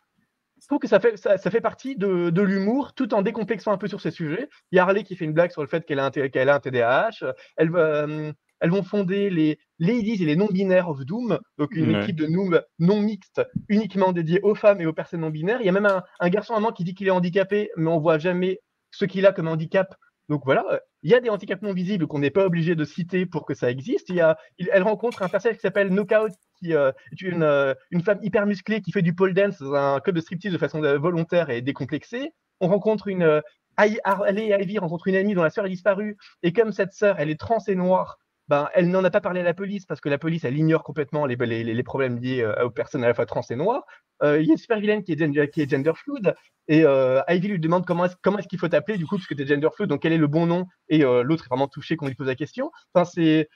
je 0.60 0.66
trouve 0.66 0.78
que 0.78 0.88
ça 0.88 0.98
fait, 0.98 1.16
ça, 1.16 1.38
fait 1.38 1.60
partie 1.60 1.96
de, 1.96 2.30
de 2.30 2.42
l'humour 2.42 2.94
tout 2.94 3.12
en 3.12 3.20
décomplexant 3.20 3.72
un 3.72 3.78
peu 3.78 3.88
sur 3.88 4.00
ces 4.00 4.10
sujets. 4.10 4.48
Il 4.72 4.76
y 4.76 4.78
a 4.78 4.82
Harley 4.82 5.04
qui 5.04 5.14
fait 5.14 5.26
une 5.26 5.34
blague 5.34 5.50
sur 5.50 5.60
le 5.60 5.68
fait 5.68 5.84
qu'elle 5.84 5.98
a, 5.98 6.06
un, 6.06 6.10
a 6.10 6.54
un 6.54 6.60
TDAH. 6.60 7.34
Elle, 7.56 7.70
euh, 7.76 8.32
elles 8.60 8.70
vont 8.70 8.82
fonder 8.82 9.30
les 9.30 9.58
Ladies 9.78 10.22
et 10.22 10.26
les 10.26 10.36
non-binaires 10.36 10.88
of 10.88 11.04
Doom, 11.04 11.38
donc 11.58 11.72
une 11.72 11.94
équipe 11.96 12.16
de 12.16 12.26
noobs 12.26 12.64
non 12.78 13.00
mixte 13.00 13.42
uniquement 13.68 14.12
dédiée 14.12 14.40
aux 14.42 14.54
femmes 14.54 14.80
et 14.80 14.86
aux 14.86 14.94
personnes 14.94 15.20
non 15.20 15.30
binaires. 15.30 15.60
Il 15.60 15.66
y 15.66 15.68
a 15.68 15.72
même 15.72 15.86
un, 15.86 16.28
garçon 16.30 16.54
à 16.54 16.60
moi 16.60 16.72
qui 16.72 16.82
dit 16.84 16.94
qu'il 16.94 17.06
est 17.06 17.10
handicapé, 17.10 17.70
mais 17.76 17.90
on 17.90 17.98
voit 17.98 18.18
jamais 18.18 18.60
ce 18.90 19.04
qu'il 19.04 19.26
a 19.26 19.32
comme 19.32 19.48
handicap. 19.48 19.94
Donc 20.28 20.42
voilà, 20.44 20.64
il 21.02 21.10
y 21.10 21.14
a 21.14 21.20
des 21.20 21.28
handicaps 21.28 21.62
non 21.62 21.72
visibles 21.72 22.06
qu'on 22.06 22.18
n'est 22.18 22.30
pas 22.30 22.46
obligé 22.46 22.74
de 22.74 22.84
citer 22.84 23.26
pour 23.26 23.44
que 23.44 23.54
ça 23.54 23.70
existe. 23.70 24.08
Il 24.08 24.16
y 24.16 24.20
a, 24.20 24.36
elle 24.72 24.82
rencontre 24.82 25.22
un 25.22 25.28
personnage 25.28 25.56
qui 25.56 25.62
s'appelle 25.62 25.90
Knockout, 25.90 26.32
qui 26.58 26.74
euh, 26.74 26.90
est 27.12 27.20
une, 27.22 27.42
euh, 27.42 27.74
une, 27.90 28.02
femme 28.02 28.18
hyper 28.22 28.46
musclée 28.46 28.80
qui 28.80 28.92
fait 28.92 29.02
du 29.02 29.14
pole 29.14 29.34
dance 29.34 29.60
dans 29.60 29.74
un 29.74 30.00
club 30.00 30.16
de 30.16 30.20
striptease 30.20 30.52
de 30.52 30.58
façon 30.58 30.80
volontaire 30.80 31.50
et 31.50 31.60
décomplexée. 31.60 32.32
On 32.60 32.68
rencontre 32.68 33.08
une. 33.08 33.22
Euh, 33.22 33.40
et 33.84 34.00
Ivy 34.62 34.78
rencontre 34.78 35.06
une 35.08 35.16
amie 35.16 35.34
dont 35.34 35.42
la 35.42 35.50
sœur 35.50 35.66
est 35.66 35.70
disparue, 35.70 36.16
et 36.42 36.54
comme 36.54 36.72
cette 36.72 36.94
sœur, 36.94 37.16
elle 37.18 37.28
est 37.28 37.38
trans 37.38 37.62
et 37.68 37.74
noire, 37.74 38.16
ben, 38.48 38.68
elle 38.74 38.88
n'en 38.90 39.02
a 39.02 39.10
pas 39.10 39.20
parlé 39.20 39.40
à 39.40 39.42
la 39.42 39.54
police 39.54 39.86
parce 39.86 40.00
que 40.00 40.08
la 40.08 40.18
police, 40.18 40.44
elle 40.44 40.56
ignore 40.56 40.84
complètement 40.84 41.26
les, 41.26 41.36
les, 41.36 41.64
les 41.64 41.82
problèmes 41.82 42.18
liés 42.18 42.42
euh, 42.42 42.66
aux 42.66 42.70
personnes 42.70 43.02
à 43.02 43.08
la 43.08 43.14
fois 43.14 43.26
trans 43.26 43.42
et 43.50 43.56
noires. 43.56 43.84
Euh, 44.22 44.40
il 44.40 44.46
y 44.46 44.50
a 44.50 44.52
une 44.52 44.58
super 44.58 44.78
vilaine 44.78 45.02
qui 45.02 45.12
est, 45.12 45.18
gender, 45.18 45.48
qui 45.52 45.62
est 45.62 45.70
gender 45.70 45.92
fluid 45.94 46.34
et 46.68 46.84
euh, 46.84 47.20
Ivy 47.28 47.48
lui 47.48 47.58
demande 47.58 47.84
comment 47.84 48.04
est-ce 48.06 48.16
comment 48.22 48.38
est 48.38 48.46
qu'il 48.46 48.58
faut 48.58 48.68
t'appeler 48.68 48.96
du 48.96 49.06
coup 49.06 49.16
parce 49.16 49.26
que 49.26 49.34
tu 49.34 49.42
es 49.42 49.46
gender 49.46 49.68
fluid, 49.74 49.88
donc 49.88 50.02
quel 50.02 50.12
est 50.12 50.18
le 50.18 50.26
bon 50.26 50.46
nom 50.46 50.66
et 50.88 50.98
l'autre 50.98 51.44
est 51.44 51.48
vraiment 51.48 51.68
touché 51.68 51.96
quand 51.96 52.06
on 52.06 52.08
lui 52.08 52.14
pose 52.14 52.28
la 52.28 52.34
question. 52.34 52.70
Enfin, 52.94 53.04
c'est 53.04 53.48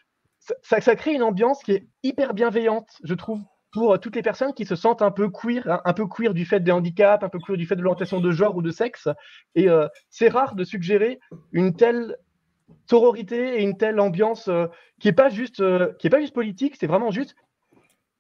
ça, 0.63 0.81
ça, 0.81 0.97
crée 0.97 1.15
une 1.15 1.23
ambiance 1.23 1.63
qui 1.63 1.73
est 1.73 1.87
hyper 2.03 2.35
bienveillante, 2.35 2.89
je 3.05 3.15
trouve, 3.15 3.41
pour 3.73 4.01
toutes 4.01 4.17
les 4.17 4.23
personnes 4.23 4.55
qui 4.55 4.65
se 4.65 4.75
sentent 4.75 5.03
un 5.03 5.11
peu 5.11 5.29
queer, 5.29 5.81
un, 5.85 5.93
peu 5.93 6.07
queer 6.07 6.35
du 6.35 6.45
fait 6.45 6.61
des 6.61 6.73
handicaps, 6.73 7.23
un 7.23 7.29
peu 7.29 7.39
queer 7.39 7.57
du 7.57 7.67
fait 7.67 7.77
de 7.77 7.83
l'orientation 7.83 8.21
de 8.21 8.31
genre 8.31 8.57
ou 8.57 8.63
de 8.63 8.71
sexe. 8.71 9.09
Et 9.55 9.69
c'est 10.09 10.29
rare 10.29 10.55
de 10.55 10.65
suggérer 10.65 11.21
une 11.53 11.77
telle 11.77 12.17
sororité 12.89 13.61
et 13.61 13.63
une 13.63 13.77
telle 13.77 14.01
ambiance 14.01 14.49
euh, 14.49 14.67
qui 15.01 15.09
n'est 15.09 15.13
pas, 15.13 15.29
juste, 15.29 15.61
euh, 15.61 15.93
pas 16.11 16.21
juste 16.21 16.35
politique, 16.35 16.77
c'est 16.79 16.87
vraiment 16.87 17.11
juste, 17.11 17.35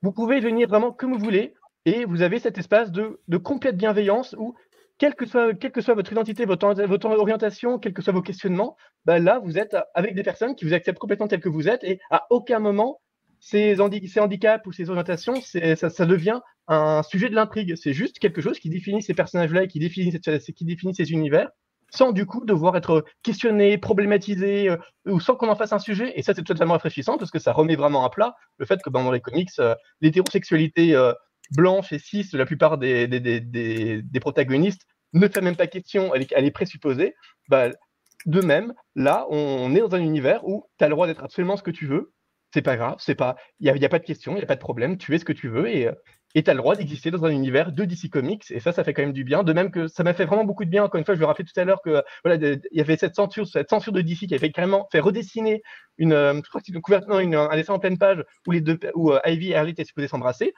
vous 0.03 0.13
pouvez 0.13 0.41
venir 0.41 0.69
vraiment 0.69 0.93
comme 0.93 1.13
vous 1.13 1.19
voulez 1.19 1.55
et 1.85 2.05
vous 2.05 2.23
avez 2.23 2.39
cet 2.39 2.59
espace 2.59 2.93
de, 2.93 3.21
de 3.29 3.37
complète 3.37 3.77
bienveillance 3.77 4.35
où, 4.39 4.55
quelle 4.99 5.15
que, 5.15 5.25
soit, 5.25 5.55
quelle 5.55 5.73
que 5.73 5.81
soit 5.81 5.95
votre 5.95 6.13
identité, 6.13 6.45
votre, 6.45 6.67
orientation, 7.07 7.79
quels 7.79 7.95
que 7.95 8.03
soient 8.03 8.13
vos 8.13 8.21
questionnements, 8.21 8.77
bah 9.07 9.19
là, 9.19 9.39
vous 9.39 9.59
êtes 9.59 9.75
avec 9.95 10.15
des 10.15 10.23
personnes 10.23 10.55
qui 10.55 10.67
vous 10.67 10.75
acceptent 10.75 10.99
complètement 10.99 11.27
tel 11.27 11.41
que 11.41 11.49
vous 11.49 11.69
êtes 11.69 11.83
et 11.85 12.01
à 12.11 12.27
aucun 12.29 12.59
moment, 12.59 13.01
ces, 13.41 13.77
ces 14.07 14.21
handicaps 14.21 14.67
ou 14.67 14.73
ces 14.73 14.91
orientations, 14.91 15.35
ça, 15.41 15.89
ça 15.89 16.07
devient 16.07 16.41
un 16.69 17.03
sujet 17.03 17.31
de 17.31 17.35
l'intrigue. 17.35 17.75
C'est 17.77 17.95
juste 17.95 18.19
quelque 18.19 18.43
chose 18.43 18.59
qui 18.59 18.69
définit 18.69 19.03
ces 19.03 19.15
personnages-là 19.15 19.65
et 19.65 19.69
qui 19.69 19.79
définit, 19.79 20.13
qui 20.21 20.65
définit 20.67 20.95
ces 20.95 21.13
univers 21.13 21.49
sans 21.91 22.13
du 22.13 22.27
coup 22.27 22.45
devoir 22.45 22.77
être 22.77 23.05
questionné, 23.23 23.79
problématisé, 23.79 24.71
euh, 24.71 24.77
ou 25.07 25.21
sans 25.21 25.37
qu'on 25.37 25.49
en 25.49 25.57
fasse 25.57 25.73
un 25.73 25.79
sujet. 25.79 26.13
Et 26.17 26.23
ça, 26.23 26.35
c'est 26.35 26.43
totalement 26.43 26.75
rafraîchissant 26.75 27.19
parce 27.19 27.31
que 27.31 27.39
ça 27.39 27.53
remet 27.53 27.77
vraiment 27.77 28.05
à 28.05 28.11
plat 28.11 28.35
le 28.59 28.67
fait 28.67 28.81
que 28.83 28.91
ben, 28.91 29.05
dans 29.05 29.13
les 29.13 29.21
comics, 29.21 29.51
euh, 29.59 29.75
l'hétérosexualité 30.01 30.95
euh, 30.95 31.13
blanche 31.53 31.93
et 31.93 31.99
cis 31.99 32.29
de 32.33 32.39
la 32.39 32.47
plupart 32.47 32.79
des, 32.79 33.09
des, 33.09 33.21
des, 33.21 34.03
des, 34.03 34.21
protagonistes 34.21 34.87
ne 35.13 35.27
fait 35.29 35.41
même 35.41 35.57
pas 35.57 35.67
question, 35.67 36.15
elle 36.15 36.45
est, 36.45 36.51
présupposée. 36.53 37.15
Bah, 37.49 37.69
de 38.27 38.41
même, 38.41 38.73
là, 38.95 39.27
on 39.31 39.75
est 39.75 39.81
dans 39.81 39.95
un 39.95 40.01
univers 40.01 40.47
où 40.47 40.67
tu 40.79 40.85
as 40.85 40.89
le 40.89 40.95
droit 40.95 41.07
d'être 41.07 41.25
absolument 41.25 41.57
ce 41.57 41.63
que 41.63 41.71
tu 41.71 41.87
veux. 41.87 42.13
C'est 42.53 42.63
pas 42.63 42.77
grave, 42.77 42.97
c'est 42.99 43.15
pas, 43.15 43.37
il 43.61 43.73
n'y 43.73 43.83
a, 43.83 43.87
a, 43.87 43.89
pas 43.89 44.01
de 44.01 44.05
question, 44.05 44.33
il 44.33 44.39
n'y 44.39 44.43
a 44.43 44.47
pas 44.47 44.57
de 44.57 44.61
problème, 44.61 44.99
tu 44.99 45.15
es 45.15 45.19
ce 45.19 45.25
que 45.25 45.33
tu 45.33 45.49
veux 45.49 45.69
et, 45.69 45.89
et 46.35 46.43
tu 46.43 46.51
as 46.51 46.55
le 46.55 46.59
droit 46.59 46.77
d'exister 46.77 47.11
dans 47.11 47.25
un 47.25 47.31
univers 47.31 47.73
de 47.73 47.85
DC 47.85 48.09
Comics, 48.11 48.51
et 48.51 48.61
ça, 48.61 48.73
ça 48.73 48.85
fait 48.85 48.95
quand 48.95 49.03
même 49.03 49.13
du 49.13 49.25
bien. 49.25 49.43
De 49.43 49.53
même 49.53 49.71
que 49.71 49.89
ça 49.89 50.05
m'a 50.05 50.15
fait 50.15 50.25
vraiment 50.25 50.45
beaucoup 50.45 50.65
de 50.65 50.71
bien. 50.71 50.85
Encore 50.85 50.99
une 50.99 51.05
fois, 51.05 51.15
je 51.15 51.21
vais 51.21 51.27
rappeler 51.27 51.45
tout 51.45 51.59
à 51.59 51.65
l'heure 51.65 51.83
que 51.83 52.03
voilà, 52.25 52.37
il 52.47 52.61
y 52.73 52.81
avait 52.81 52.97
cette 52.97 53.17
censure, 53.17 53.47
cette 53.47 53.71
censure 53.71 53.93
de 53.93 54.01
DC 54.01 54.27
qui 54.27 54.35
avait 54.35 54.53
carrément 54.53 54.89
fait 54.93 55.01
redessiner 55.01 55.63
une, 55.99 56.13
euh, 56.13 56.41
couverture, 56.83 57.17
un 57.17 57.57
dessin 57.57 57.75
en 57.75 57.79
pleine 57.79 57.99
page 57.99 58.25
où 58.47 58.53
les 58.53 58.61
deux, 58.61 58.79
où 58.95 59.13
euh, 59.13 59.21
Ivy 59.27 59.51
et 59.51 59.57
Harley 59.57 59.73
étaient 59.73 59.85
supposés 59.85 60.09
s'embrasser. 60.09 60.55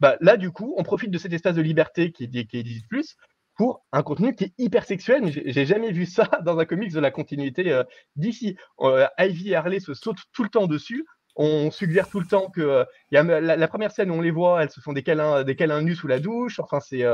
Bah, 0.00 0.16
là, 0.20 0.36
du 0.36 0.50
coup, 0.50 0.74
on 0.76 0.82
profite 0.82 1.10
de 1.10 1.18
cet 1.18 1.32
espace 1.32 1.54
de 1.54 1.62
liberté 1.62 2.12
qui 2.12 2.24
est, 2.24 2.44
qui 2.44 2.58
est 2.58 2.86
plus 2.88 3.16
pour 3.56 3.84
un 3.92 4.02
contenu 4.02 4.34
qui 4.34 4.44
est 4.44 4.54
hyper 4.58 4.84
sexuel, 4.84 5.22
j'ai 5.32 5.66
jamais 5.66 5.90
vu 5.90 6.06
ça 6.06 6.28
dans 6.44 6.58
un 6.58 6.66
comics 6.66 6.92
de 6.92 7.00
la 7.00 7.10
continuité 7.10 7.72
euh, 7.72 7.84
d'ici. 8.14 8.56
Euh, 8.80 9.06
Ivy 9.18 9.50
et 9.50 9.54
Harley 9.54 9.80
se 9.80 9.94
sautent 9.94 10.22
tout 10.32 10.42
le 10.42 10.50
temps 10.50 10.66
dessus. 10.66 11.04
On 11.36 11.70
suggère 11.70 12.08
tout 12.08 12.20
le 12.20 12.26
temps 12.26 12.48
que 12.50 12.60
euh, 12.60 12.84
la, 13.10 13.68
première 13.68 13.90
scène 13.90 14.10
où 14.10 14.14
on 14.14 14.20
les 14.20 14.30
voit, 14.30 14.62
elles 14.62 14.70
se 14.70 14.80
font 14.80 14.92
des 14.92 15.02
câlins, 15.02 15.44
des 15.44 15.56
câlins 15.56 15.82
nus 15.82 15.94
sous 15.94 16.06
la 16.06 16.18
douche. 16.18 16.60
Enfin, 16.60 16.80
c'est 16.80 17.04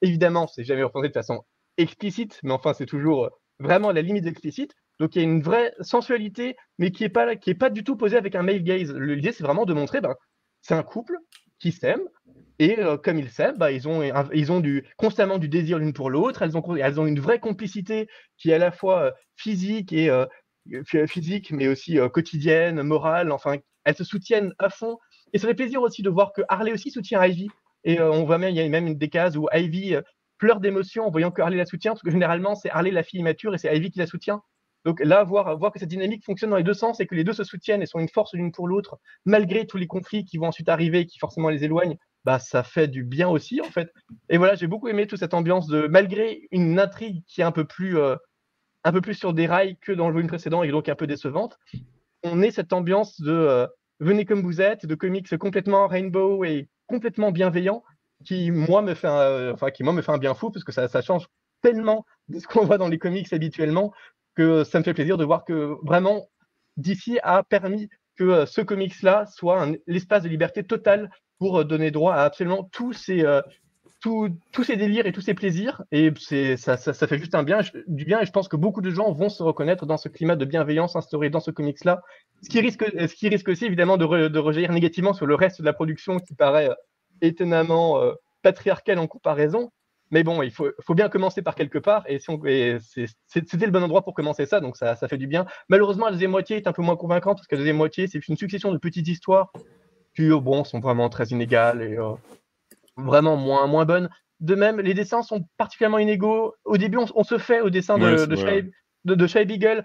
évidemment, 0.00 0.46
c'est 0.46 0.64
jamais 0.64 0.82
représenté 0.82 1.08
de 1.08 1.14
façon 1.14 1.44
explicite, 1.78 2.38
mais 2.42 2.52
enfin, 2.52 2.74
c'est 2.74 2.86
toujours 2.86 3.30
vraiment 3.58 3.88
à 3.88 3.92
la 3.92 4.02
limite 4.02 4.26
explicite. 4.26 4.72
Donc, 5.00 5.16
il 5.16 5.18
y 5.18 5.22
a 5.22 5.28
une 5.28 5.42
vraie 5.42 5.72
sensualité, 5.80 6.56
mais 6.78 6.90
qui 6.90 7.04
est 7.04 7.08
pas 7.08 7.26
pas 7.58 7.70
du 7.70 7.82
tout 7.82 7.96
posée 7.96 8.16
avec 8.16 8.34
un 8.34 8.42
male 8.42 8.62
gaze. 8.62 8.94
L'idée, 8.94 9.32
c'est 9.32 9.42
vraiment 9.42 9.64
de 9.64 9.74
montrer, 9.74 10.00
ben, 10.00 10.14
c'est 10.60 10.74
un 10.74 10.82
couple 10.82 11.16
qui 11.58 11.72
s'aime, 11.72 12.02
et 12.58 12.78
euh, 12.78 12.96
comme 12.96 13.18
ils 13.18 13.30
s'aiment, 13.30 13.56
bah, 13.58 13.72
ils 13.72 13.88
ont, 13.88 14.02
ils 14.32 14.52
ont 14.52 14.60
du, 14.60 14.86
constamment 14.96 15.38
du 15.38 15.48
désir 15.48 15.78
l'une 15.78 15.92
pour 15.92 16.10
l'autre. 16.10 16.42
Elles 16.42 16.56
ont, 16.56 16.76
elles 16.76 17.00
ont 17.00 17.06
une 17.06 17.20
vraie 17.20 17.40
complicité 17.40 18.08
qui 18.36 18.50
est 18.50 18.54
à 18.54 18.58
la 18.58 18.70
fois 18.70 19.02
euh, 19.02 19.10
physique 19.36 19.92
et 19.92 20.10
euh, 20.10 20.26
physique, 21.06 21.50
mais 21.50 21.68
aussi 21.68 21.98
quotidienne, 22.12 22.82
morale. 22.82 23.32
Enfin, 23.32 23.56
elles 23.84 23.96
se 23.96 24.04
soutiennent 24.04 24.54
à 24.58 24.70
fond. 24.70 24.98
Et 25.32 25.38
ça 25.38 25.48
fait 25.48 25.54
plaisir 25.54 25.82
aussi 25.82 26.02
de 26.02 26.10
voir 26.10 26.32
que 26.32 26.42
Harley 26.48 26.72
aussi 26.72 26.90
soutient 26.90 27.24
Ivy. 27.24 27.48
Et 27.84 28.00
on 28.00 28.24
voit 28.24 28.38
même, 28.38 28.50
il 28.50 28.56
y 28.56 28.60
a 28.60 28.68
même 28.68 28.94
des 28.94 29.08
cases 29.08 29.36
où 29.36 29.48
Ivy 29.52 29.96
pleure 30.42 30.58
d'émotion 30.58 31.06
en 31.06 31.10
voyant 31.10 31.30
que 31.30 31.40
Harley 31.40 31.56
la 31.56 31.66
soutient, 31.66 31.92
parce 31.92 32.02
que 32.02 32.10
généralement, 32.10 32.56
c'est 32.56 32.68
Harley 32.68 32.90
la 32.90 33.04
fille 33.04 33.20
immature 33.20 33.54
et 33.54 33.58
c'est 33.58 33.76
Ivy 33.76 33.92
qui 33.92 34.00
la 34.00 34.06
soutient. 34.06 34.42
Donc 34.84 35.00
là, 35.00 35.22
voir, 35.22 35.56
voir 35.56 35.70
que 35.70 35.78
cette 35.78 35.88
dynamique 35.88 36.24
fonctionne 36.24 36.50
dans 36.50 36.56
les 36.56 36.64
deux 36.64 36.74
sens 36.74 36.98
et 36.98 37.06
que 37.06 37.14
les 37.14 37.22
deux 37.22 37.32
se 37.32 37.44
soutiennent 37.44 37.80
et 37.80 37.86
sont 37.86 38.00
une 38.00 38.08
force 38.08 38.34
l'une 38.34 38.50
pour 38.50 38.66
l'autre, 38.66 38.98
malgré 39.24 39.66
tous 39.66 39.76
les 39.76 39.86
conflits 39.86 40.24
qui 40.24 40.38
vont 40.38 40.46
ensuite 40.46 40.68
arriver, 40.68 41.06
qui 41.06 41.20
forcément 41.20 41.48
les 41.48 41.62
éloignent, 41.62 41.96
bah 42.24 42.40
ça 42.40 42.64
fait 42.64 42.88
du 42.88 43.04
bien 43.04 43.28
aussi 43.28 43.60
en 43.60 43.70
fait. 43.70 43.92
Et 44.28 44.36
voilà, 44.36 44.56
j'ai 44.56 44.66
beaucoup 44.66 44.88
aimé 44.88 45.06
toute 45.06 45.20
cette 45.20 45.34
ambiance 45.34 45.68
de 45.68 45.86
malgré 45.86 46.48
une 46.50 46.78
intrigue 46.80 47.22
qui 47.28 47.40
est 47.40 47.44
un 47.44 47.52
peu 47.52 47.64
plus 47.64 47.98
euh, 47.98 48.16
un 48.84 48.92
peu 48.92 49.00
plus 49.00 49.14
sur 49.14 49.32
des 49.32 49.46
rails 49.46 49.76
que 49.80 49.92
dans 49.92 50.08
le 50.08 50.14
volume 50.14 50.28
précédent 50.28 50.62
et 50.62 50.70
donc 50.70 50.88
un 50.88 50.94
peu 50.94 51.06
décevante. 51.06 51.58
On 52.22 52.42
est 52.42 52.50
cette 52.50 52.72
ambiance 52.72 53.20
de 53.20 53.32
euh, 53.32 53.66
venez 54.00 54.24
comme 54.24 54.42
vous 54.42 54.60
êtes, 54.60 54.86
de 54.86 54.94
comics 54.94 55.36
complètement 55.36 55.86
rainbow 55.86 56.44
et 56.44 56.68
complètement 56.86 57.32
bienveillant 57.32 57.82
qui 58.24 58.50
moi 58.50 58.82
me 58.82 58.94
fait 58.94 59.08
un, 59.08 59.18
euh, 59.18 59.52
enfin 59.52 59.70
qui 59.70 59.82
moi 59.82 59.92
me 59.92 60.02
fait 60.02 60.12
un 60.12 60.18
bien 60.18 60.34
fou 60.34 60.50
parce 60.50 60.64
que 60.64 60.72
ça, 60.72 61.02
change 61.02 61.26
tellement 61.62 62.04
de 62.28 62.38
ce 62.38 62.46
qu'on 62.46 62.64
voit 62.64 62.78
dans 62.78 62.88
les 62.88 62.98
comics 62.98 63.32
habituellement 63.32 63.92
que 64.34 64.64
ça 64.64 64.78
me 64.78 64.84
fait 64.84 64.94
plaisir 64.94 65.16
de 65.16 65.24
voir 65.24 65.44
que 65.44 65.76
vraiment 65.82 66.28
DC 66.76 67.18
a 67.22 67.42
permis 67.42 67.88
que 68.16 68.44
ce 68.46 68.60
comics-là 68.60 69.26
soit 69.26 69.66
l'espace 69.86 70.22
de 70.22 70.28
liberté 70.28 70.64
totale 70.64 71.10
pour 71.38 71.60
euh, 71.60 71.64
donner 71.64 71.90
droit 71.90 72.14
à 72.14 72.22
absolument 72.22 72.64
tous 72.72 72.92
ces, 72.92 73.24
euh, 73.24 73.42
tous 74.02 74.64
ces 74.64 74.76
délires 74.76 75.06
et 75.06 75.12
tous 75.12 75.20
ces 75.20 75.34
plaisirs. 75.34 75.82
Et 75.92 76.12
ça, 76.56 76.76
fait 76.76 77.18
juste 77.18 77.34
un 77.34 77.42
bien, 77.42 77.60
du 77.86 78.04
bien. 78.04 78.20
Et 78.20 78.26
je 78.26 78.32
pense 78.32 78.48
que 78.48 78.56
beaucoup 78.56 78.80
de 78.80 78.90
gens 78.90 79.12
vont 79.12 79.28
se 79.28 79.42
reconnaître 79.42 79.86
dans 79.86 79.96
ce 79.96 80.08
climat 80.08 80.36
de 80.36 80.44
bienveillance 80.44 80.96
instauré 80.96 81.30
dans 81.30 81.40
ce 81.40 81.50
comics-là. 81.50 82.02
Ce 82.42 82.48
qui 82.48 82.60
risque, 82.60 82.84
ce 82.84 83.14
qui 83.14 83.28
risque 83.28 83.48
aussi 83.48 83.64
évidemment 83.64 83.96
de, 83.96 84.28
de 84.28 84.38
rejaillir 84.38 84.72
négativement 84.72 85.12
sur 85.12 85.26
le 85.26 85.34
reste 85.34 85.60
de 85.60 85.66
la 85.66 85.72
production 85.72 86.18
qui 86.18 86.34
paraît 86.34 86.68
euh, 86.68 86.74
étonnamment 87.20 88.02
patriarcal 88.42 88.98
en 88.98 89.06
comparaison. 89.06 89.70
Mais 90.12 90.24
bon, 90.24 90.42
il 90.42 90.50
faut, 90.50 90.68
bien 90.90 91.08
commencer 91.08 91.40
par 91.40 91.54
quelque 91.54 91.78
part, 91.78 92.04
et, 92.06 92.18
c'était 92.18 93.64
le 93.64 93.72
bon 93.72 93.82
endroit 93.82 94.02
pour 94.02 94.12
commencer 94.12 94.44
ça, 94.44 94.60
donc 94.60 94.76
ça, 94.76 94.94
fait 94.94 95.16
du 95.16 95.26
bien. 95.26 95.46
Malheureusement, 95.70 96.04
la 96.04 96.12
deuxième 96.12 96.32
moitié 96.32 96.58
est 96.58 96.66
un 96.66 96.72
peu 96.72 96.82
moins 96.82 96.96
convaincante, 96.96 97.38
parce 97.38 97.46
que 97.46 97.54
la 97.54 97.60
deuxième 97.60 97.78
moitié, 97.78 98.06
c'est 98.08 98.28
une 98.28 98.36
succession 98.36 98.72
de 98.72 98.78
petites 98.78 99.08
histoires 99.08 99.50
qui, 100.14 100.28
bon, 100.28 100.64
sont 100.64 100.80
vraiment 100.80 101.08
très 101.08 101.28
inégales 101.28 101.80
et 101.80 101.96
euh, 101.96 102.12
vraiment 102.96 103.36
moins, 103.36 103.66
moins 103.66 103.84
bonnes. 103.84 104.08
De 104.40 104.54
même, 104.54 104.80
les 104.80 104.94
dessins 104.94 105.22
sont 105.22 105.44
particulièrement 105.56 105.98
inégaux. 105.98 106.54
Au 106.64 106.76
début, 106.76 106.98
on, 107.14 107.24
se 107.24 107.38
fait 107.38 107.60
au 107.60 107.70
dessin 107.70 107.98
de, 107.98 108.26
de, 108.26 108.36
Shai, 108.36 108.70
de, 109.04 109.44
Beagle. 109.44 109.84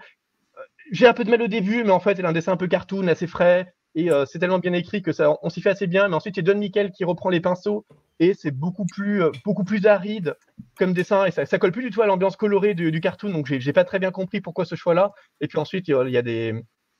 Euh, 0.56 0.60
j'ai 0.90 1.06
un 1.06 1.12
peu 1.12 1.24
de 1.24 1.30
mal 1.30 1.42
au 1.42 1.46
début, 1.46 1.84
mais 1.84 1.92
en 1.92 2.00
fait, 2.00 2.18
elle 2.18 2.26
a 2.26 2.30
un 2.30 2.32
dessin 2.32 2.52
un 2.52 2.56
peu 2.56 2.66
cartoon, 2.66 3.06
assez 3.06 3.26
frais. 3.26 3.72
Et 3.94 4.10
euh, 4.10 4.26
c'est 4.26 4.38
tellement 4.38 4.58
bien 4.58 4.72
écrit 4.72 5.00
que 5.00 5.12
ça, 5.12 5.36
on 5.42 5.48
s'y 5.48 5.60
fait 5.60 5.70
assez 5.70 5.86
bien. 5.86 6.08
Mais 6.08 6.16
ensuite, 6.16 6.36
il 6.36 6.44
y 6.44 6.50
a 6.50 6.52
Don 6.52 6.58
Nickel 6.58 6.90
qui 6.90 7.04
reprend 7.04 7.30
les 7.30 7.40
pinceaux 7.40 7.86
et 8.20 8.34
c'est 8.34 8.50
beaucoup 8.50 8.84
plus, 8.84 9.22
beaucoup 9.44 9.64
plus 9.64 9.86
aride 9.86 10.34
comme 10.76 10.92
dessin 10.92 11.24
et 11.24 11.30
ça, 11.30 11.46
ça 11.46 11.58
colle 11.58 11.70
plus 11.70 11.84
du 11.84 11.90
tout 11.90 12.02
à 12.02 12.06
l'ambiance 12.06 12.36
colorée 12.36 12.74
du, 12.74 12.90
du 12.90 13.00
cartoon. 13.00 13.30
Donc, 13.30 13.46
j'ai 13.46 13.72
pas 13.72 13.84
très 13.84 14.00
bien 14.00 14.10
compris 14.10 14.40
pourquoi 14.40 14.64
ce 14.64 14.74
choix-là. 14.74 15.12
Et 15.40 15.46
puis 15.46 15.58
ensuite, 15.58 15.86
il 15.88 16.10
y 16.10 16.16
a 16.16 16.22
des, 16.22 16.52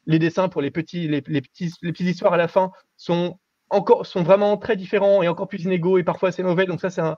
les 0.08 0.18
dessins 0.18 0.48
pour 0.48 0.62
les 0.62 0.70
petits, 0.70 1.06
les, 1.06 1.20
petits, 1.20 1.72
les 1.82 1.92
petites 1.92 2.08
histoires 2.08 2.32
à 2.32 2.36
la 2.36 2.48
fin 2.48 2.72
sont 2.96 3.38
encore, 3.70 4.06
sont 4.06 4.22
vraiment 4.22 4.56
très 4.56 4.76
différents 4.76 5.22
et 5.22 5.28
encore 5.28 5.48
plus 5.48 5.64
inégaux 5.64 5.98
et 5.98 6.04
parfois 6.04 6.30
assez 6.30 6.42
mauvais. 6.42 6.66
Donc 6.66 6.80
ça, 6.80 6.90
c'est 6.90 7.00
un, 7.00 7.16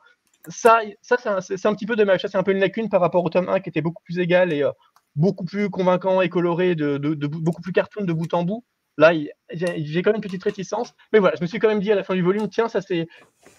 ça, 0.49 0.81
ça 1.03 1.17
c'est 1.17 1.29
un, 1.67 1.71
un, 1.71 1.75
petit 1.75 1.87
peu 1.87 1.97
dommage. 1.97 2.23
Ça, 2.23 2.29
c'est 2.29 2.39
un 2.39 2.43
peu 2.43 2.53
une 2.53 2.61
lacune 2.61 2.89
par 2.89 3.01
rapport 3.01 3.25
au 3.25 3.31
tome 3.31 3.49
1 3.49 3.61
qui 3.61 3.69
était 3.69 3.83
beaucoup 3.83 4.03
plus 4.03 4.19
égal 4.19 4.53
et 4.53 4.63
euh, 4.63 4.73
beaucoup 5.17 5.45
plus 5.45 5.71
convaincant 5.71 6.21
et 6.21 6.29
coloré, 6.29 6.75
de, 6.75 6.99
de, 6.99 7.27
beaucoup 7.27 7.63
plus 7.63 7.73
cartoon 7.73 8.05
de 8.05 8.13
bout 8.13 8.33
en 8.35 8.45
bout. 8.45 8.65
Là, 8.99 9.13
j'ai 9.51 10.03
quand 10.03 10.11
même 10.11 10.17
une 10.17 10.23
petite 10.23 10.43
réticence. 10.43 10.93
Mais 11.13 11.21
voilà, 11.21 11.37
je 11.37 11.43
me 11.43 11.47
suis 11.47 11.59
quand 11.59 11.69
même 11.69 11.81
dit 11.81 11.91
à 11.91 11.95
la 11.95 12.05
fin 12.05 12.15
du 12.15 12.23
volume, 12.23 12.49
tiens, 12.49 12.69
ça 12.69 12.83
c'est. 12.83 13.07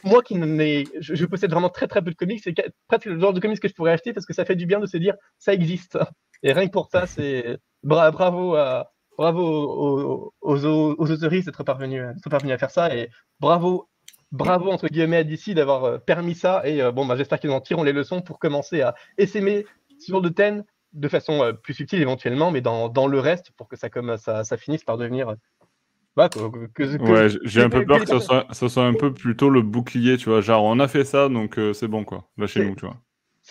Moi 0.04 0.22
qui 0.22 0.36
n'ai. 0.36 0.84
Je, 1.00 1.26
possède 1.26 1.50
vraiment 1.50 1.70
très 1.70 1.88
très 1.88 2.04
peu 2.04 2.12
de 2.12 2.16
comics, 2.16 2.42
c'est 2.44 2.54
presque 2.88 3.06
le 3.06 3.20
genre 3.20 3.34
de 3.34 3.40
comics 3.40 3.60
que 3.60 3.68
je 3.68 3.74
pourrais 3.74 3.94
acheter 3.94 4.14
parce 4.14 4.26
que 4.26 4.34
ça 4.34 4.46
fait 4.46 4.56
du 4.56 4.68
bien 4.68 4.80
de 4.80 4.86
se 4.86 4.98
dire, 4.98 5.16
ça 5.40 5.54
existe. 5.54 5.98
Et 6.44 6.54
rien 6.54 6.68
que 6.68 6.72
pour 6.72 6.90
ça, 6.92 7.08
c'est. 7.08 7.58
bravo 7.82 8.56
à, 8.56 8.92
bravo 9.18 9.44
aux, 9.44 10.34
aux, 10.42 10.66
aux, 10.66 11.08
d'être 11.08 11.64
parvenus, 11.64 12.04
à 12.54 12.58
faire 12.58 12.72
ça 12.72 12.96
et 12.96 13.10
bravo, 13.40 13.88
bravo 14.32 14.72
entre 14.72 14.88
guillemets 14.88 15.18
à 15.18 15.24
DC 15.24 15.52
d'avoir 15.52 15.84
euh, 15.86 15.98
permis 15.98 16.36
ça. 16.36 16.62
Et 16.66 16.82
euh, 16.82 16.92
bon, 16.92 17.06
bah, 17.06 17.16
j'espère 17.16 17.40
qu'ils 17.40 17.52
en 17.52 17.62
tireront 17.62 17.84
les 17.84 17.94
leçons 17.94 18.22
pour 18.22 18.40
commencer 18.40 18.82
à 18.82 18.96
essaimer 19.18 19.66
sur 20.00 20.22
de 20.22 20.30
thèmes 20.30 20.64
de 20.94 21.08
façon 21.08 21.44
euh, 21.44 21.54
plus 21.54 21.74
subtile 21.74 22.02
éventuellement, 22.02 22.52
mais 22.52 22.62
dans, 22.62 22.90
dans, 22.90 23.08
le 23.08 23.20
reste 23.20 23.52
pour 23.58 23.68
que 23.68 23.76
ça, 23.76 23.90
comme, 23.90 24.18
ça, 24.18 24.44
ça 24.44 24.58
finisse 24.58 24.84
par 24.84 24.98
devenir. 24.98 25.36
Bah, 26.18 26.30
ouais, 26.38 27.28
j'ai 27.44 27.62
un 27.64 27.70
peu 27.70 27.86
peur 27.86 28.02
que 28.02 28.08
ça 28.08 28.20
soit, 28.20 28.46
ça 28.52 28.68
soit, 28.68 28.86
un 28.86 28.94
peu 28.94 29.14
plutôt 29.14 29.50
le 29.50 29.62
bouclier, 29.62 30.18
tu 30.18 30.30
vois. 30.30 30.42
Genre, 30.42 30.62
on 30.62 30.80
a 30.80 30.90
fait 30.90 31.06
ça, 31.06 31.30
donc 31.30 31.58
c'est 31.74 31.88
bon, 31.88 32.04
quoi. 32.04 32.28
Lâchez-nous, 32.38 32.76
tu 32.76 32.86
vois 32.86 32.98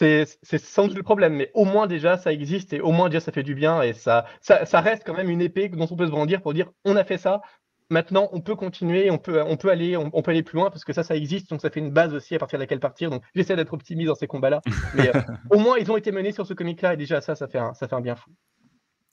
c'est 0.01 0.59
sans 0.59 0.86
doute 0.86 0.96
le 0.96 1.03
problème, 1.03 1.34
mais 1.34 1.51
au 1.55 1.64
moins 1.64 1.86
déjà 1.86 2.16
ça 2.16 2.32
existe 2.32 2.72
et 2.72 2.80
au 2.80 2.90
moins 2.90 3.09
déjà 3.09 3.20
ça 3.20 3.32
fait 3.32 3.42
du 3.42 3.55
bien 3.55 3.82
et 3.82 3.92
ça, 3.92 4.24
ça, 4.40 4.80
reste 4.80 5.05
quand 5.05 5.14
même 5.14 5.28
une 5.28 5.42
épée 5.42 5.68
dont 5.68 5.86
on 5.90 5.96
peut 5.96 6.07
se 6.07 6.11
brandir 6.11 6.40
pour 6.40 6.55
dire 6.55 6.70
on 6.84 6.96
a 6.96 7.05
fait 7.05 7.18
ça, 7.18 7.42
maintenant 7.90 8.30
on 8.32 8.40
peut 8.40 8.55
continuer, 8.55 9.11
on 9.11 9.18
peut, 9.18 9.42
on 9.42 9.57
peut, 9.57 9.70
aller, 9.70 9.96
on, 9.96 10.11
peut 10.11 10.30
aller 10.30 10.42
plus 10.42 10.57
loin 10.57 10.70
parce 10.70 10.84
que 10.84 10.94
ça, 10.94 11.03
ça 11.03 11.16
existe, 11.16 11.51
donc 11.51 11.61
ça 11.61 11.70
fait 11.70 11.80
une 11.80 11.90
base 11.90 12.14
aussi 12.14 12.34
à 12.34 12.38
partir 12.38 12.59
de 12.59 12.62
laquelle 12.62 12.80
partir. 12.80 13.11
Donc 13.11 13.22
j'essaie 13.34 13.57
d'être 13.57 13.74
optimiste 13.74 14.09
dans 14.09 14.14
ces 14.14 14.26
combats-là, 14.26 14.62
mais 14.94 15.14
euh, 15.14 15.20
au 15.51 15.59
moins 15.59 15.76
ils 15.78 15.90
ont 15.92 15.96
été 15.96 16.12
menés 16.12 16.32
sur 16.32 16.46
ce 16.46 16.55
comic-là 16.55 16.94
et 16.94 16.96
déjà 16.96 17.20
ça, 17.20 17.34
ça 17.34 17.46
fait 17.46 17.59
un, 17.59 17.74
ça 17.74 17.86
fait 17.86 17.94
un 17.94 18.01
bien 18.01 18.16
fou. 18.16 18.30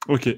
Ok. 0.08 0.30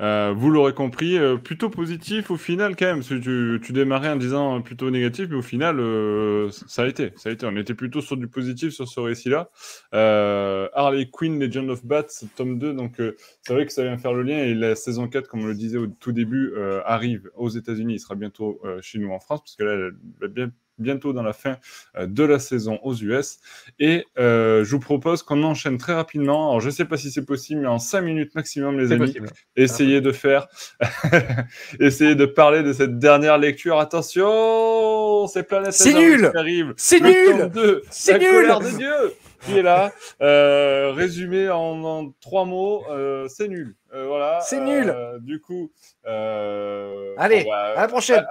Euh, 0.00 0.32
vous 0.34 0.50
l'aurez 0.50 0.72
compris, 0.72 1.18
euh, 1.18 1.36
plutôt 1.36 1.68
positif 1.68 2.30
au 2.30 2.36
final 2.36 2.74
quand 2.74 2.86
même. 2.86 3.02
Tu, 3.02 3.60
tu 3.62 3.72
démarrais 3.72 4.08
en 4.08 4.16
disant 4.16 4.62
plutôt 4.62 4.90
négatif, 4.90 5.26
mais 5.28 5.36
au 5.36 5.42
final, 5.42 5.78
euh, 5.78 6.50
ça 6.66 6.84
a 6.84 6.86
été. 6.86 7.12
Ça 7.16 7.28
a 7.28 7.32
été. 7.32 7.46
On 7.46 7.56
était 7.56 7.74
plutôt 7.74 8.00
sur 8.00 8.16
du 8.16 8.26
positif 8.26 8.72
sur 8.72 8.88
ce 8.88 9.00
récit-là. 9.00 9.50
Harley 9.92 11.10
Quinn, 11.10 11.38
Legend 11.38 11.68
of 11.70 11.84
Bats, 11.84 12.06
tome 12.36 12.58
2. 12.58 12.72
Donc, 12.72 12.94
c'est 13.42 13.52
vrai 13.52 13.66
que 13.66 13.72
ça 13.72 13.82
vient 13.82 13.98
faire 13.98 14.14
le 14.14 14.22
lien. 14.22 14.38
Et 14.38 14.54
la 14.54 14.74
saison 14.74 15.08
4, 15.08 15.28
comme 15.28 15.42
on 15.42 15.46
le 15.46 15.54
disait 15.54 15.78
au 15.78 15.86
tout 15.86 16.12
début, 16.12 16.54
arrive 16.86 17.30
aux 17.36 17.50
États-Unis. 17.50 17.94
Il 17.94 18.00
sera 18.00 18.14
bientôt 18.14 18.60
chez 18.80 18.98
nous 18.98 19.10
en 19.10 19.20
France, 19.20 19.40
parce 19.40 19.56
que 19.56 19.64
là, 19.64 19.72
elle 19.74 19.92
va 20.20 20.28
bien 20.28 20.50
bientôt 20.80 21.12
dans 21.12 21.22
la 21.22 21.32
fin 21.32 21.56
euh, 21.96 22.06
de 22.06 22.24
la 22.24 22.38
saison 22.38 22.78
aux 22.82 22.94
US. 22.94 23.38
Et 23.78 24.06
euh, 24.18 24.64
je 24.64 24.70
vous 24.70 24.80
propose 24.80 25.22
qu'on 25.22 25.42
enchaîne 25.42 25.78
très 25.78 25.94
rapidement. 25.94 26.50
Alors, 26.50 26.60
je 26.60 26.66
ne 26.66 26.72
sais 26.72 26.84
pas 26.84 26.96
si 26.96 27.10
c'est 27.10 27.24
possible, 27.24 27.62
mais 27.62 27.68
en 27.68 27.78
5 27.78 28.00
minutes 28.00 28.34
maximum, 28.34 28.78
les 28.78 28.92
amis, 28.92 29.16
essayez 29.56 30.00
de 30.00 30.12
faire, 30.12 30.48
essayez 31.80 32.14
de 32.14 32.26
parler 32.26 32.62
de 32.62 32.72
cette 32.72 32.98
dernière 32.98 33.38
lecture. 33.38 33.78
Attention, 33.78 35.26
c'est 35.26 35.44
Planète 35.44 35.72
C'est 35.72 35.94
nul 35.94 36.30
C'est 36.76 37.00
nul 37.00 37.82
C'est 37.90 38.18
nul 38.18 38.48
de 38.48 38.76
Dieu 38.76 39.14
qui 39.40 39.58
est 39.58 39.62
là. 39.62 39.92
Euh, 40.20 40.92
résumé 40.92 41.48
en, 41.50 42.12
trois 42.20 42.44
mots, 42.44 42.84
euh, 42.90 43.28
c'est 43.28 43.48
nul. 43.48 43.76
Euh, 43.92 44.06
voilà. 44.06 44.40
C'est 44.40 44.60
nul. 44.60 44.94
Du 45.20 45.40
coup. 45.40 45.72
Allez, 46.04 47.44
bah, 47.44 47.74
à 47.76 47.82
la 47.82 47.88
prochaine. 47.88 48.26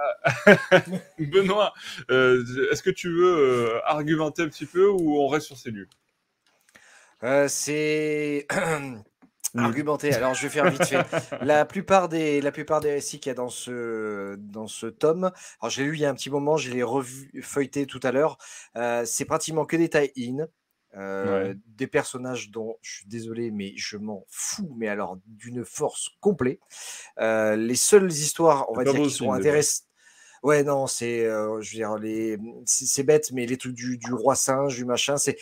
Benoît, 1.18 1.72
est-ce 2.08 2.82
que 2.82 2.90
tu 2.90 3.10
veux 3.12 3.80
argumenter 3.84 4.42
un 4.42 4.48
petit 4.48 4.66
peu 4.66 4.88
ou 4.88 5.20
on 5.20 5.28
reste 5.28 5.46
sur 5.46 5.56
c'est 5.56 5.70
nul 5.72 5.88
C'est. 7.48 8.46
Argumenter. 9.56 10.14
Alors, 10.14 10.34
je 10.34 10.42
vais 10.42 10.48
faire 10.48 10.70
vite 10.70 10.84
fait. 10.84 11.04
La 11.42 11.64
plupart 11.64 12.08
des, 12.08 12.40
la 12.40 12.52
plupart 12.52 12.80
des 12.80 12.92
récits 12.92 13.18
qu'il 13.18 13.30
y 13.30 13.32
a 13.32 13.34
dans 13.34 13.48
ce, 13.48 14.36
dans 14.36 14.68
ce 14.68 14.86
tome, 14.86 15.32
alors 15.60 15.70
je 15.70 15.82
l'ai 15.82 15.88
lu 15.88 15.96
il 15.96 16.00
y 16.00 16.04
a 16.04 16.10
un 16.10 16.14
petit 16.14 16.30
moment, 16.30 16.56
je 16.56 16.70
l'ai 16.70 16.84
feuilleté 17.42 17.84
tout 17.86 17.98
à 18.04 18.12
l'heure. 18.12 18.38
c'est 19.04 19.24
pratiquement 19.24 19.64
que 19.64 19.76
des 19.76 19.88
tie-in. 19.88 20.46
Euh, 20.96 21.54
des 21.76 21.86
personnages 21.86 22.50
dont 22.50 22.76
je 22.82 22.96
suis 22.96 23.06
désolé, 23.06 23.50
mais 23.52 23.72
je 23.76 23.96
m'en 23.96 24.24
fous, 24.28 24.74
mais 24.76 24.88
alors 24.88 25.18
d'une 25.26 25.64
force 25.64 26.10
complète. 26.20 26.58
Euh, 27.20 27.54
les 27.54 27.76
seules 27.76 28.10
histoires, 28.10 28.68
on 28.70 28.74
va 28.74 28.84
dire, 28.84 28.94
qui 28.94 29.10
sont 29.10 29.32
intéressantes. 29.32 29.86
Ouais, 30.42 30.64
non, 30.64 30.86
c'est, 30.86 31.26
euh, 31.26 31.60
je 31.60 31.70
veux 31.70 31.76
dire, 31.76 31.98
les, 31.98 32.38
c'est 32.64 33.02
bête, 33.02 33.30
mais 33.32 33.44
les 33.44 33.58
trucs 33.58 33.74
du, 33.74 33.98
du 33.98 34.14
roi 34.14 34.34
singe, 34.34 34.74
du 34.74 34.86
machin, 34.86 35.18
c'est, 35.18 35.36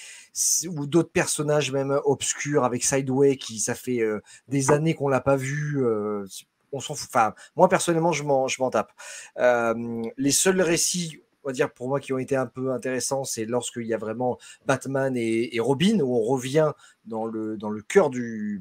ou 0.67 0.87
d'autres 0.87 1.13
personnages 1.13 1.71
même 1.71 2.01
obscurs 2.05 2.65
avec 2.65 2.83
Sideway 2.83 3.37
qui, 3.37 3.61
ça 3.61 3.77
fait 3.77 4.01
euh, 4.01 4.21
des 4.49 4.73
années 4.73 4.95
qu'on 4.95 5.09
l'a 5.09 5.21
pas 5.21 5.37
vu. 5.37 5.85
Euh, 5.85 6.27
on 6.73 6.81
s'en 6.81 6.95
fout. 6.97 7.09
Enfin, 7.15 7.33
moi 7.57 7.69
personnellement, 7.69 8.13
je 8.13 8.25
m'en, 8.25 8.49
je 8.49 8.61
m'en 8.61 8.71
tape. 8.71 8.93
les 9.37 10.33
seuls 10.33 10.61
récits, 10.61 11.23
on 11.49 11.51
va 11.51 11.55
dire 11.55 11.73
pour 11.73 11.89
moi 11.89 11.99
qui 11.99 12.13
ont 12.13 12.19
été 12.19 12.37
un 12.37 12.45
peu 12.45 12.73
intéressants, 12.73 13.25
c'est 13.25 13.47
lorsqu'il 13.47 13.87
y 13.87 13.95
a 13.95 13.97
vraiment 13.97 14.37
Batman 14.67 15.17
et, 15.17 15.57
et, 15.57 15.61
Robin 15.61 15.99
où 16.01 16.15
on 16.15 16.23
revient 16.23 16.73
dans 17.07 17.25
le 17.25 17.57
dans 17.57 17.71
le 17.71 17.81
cœur 17.81 18.11
du 18.11 18.61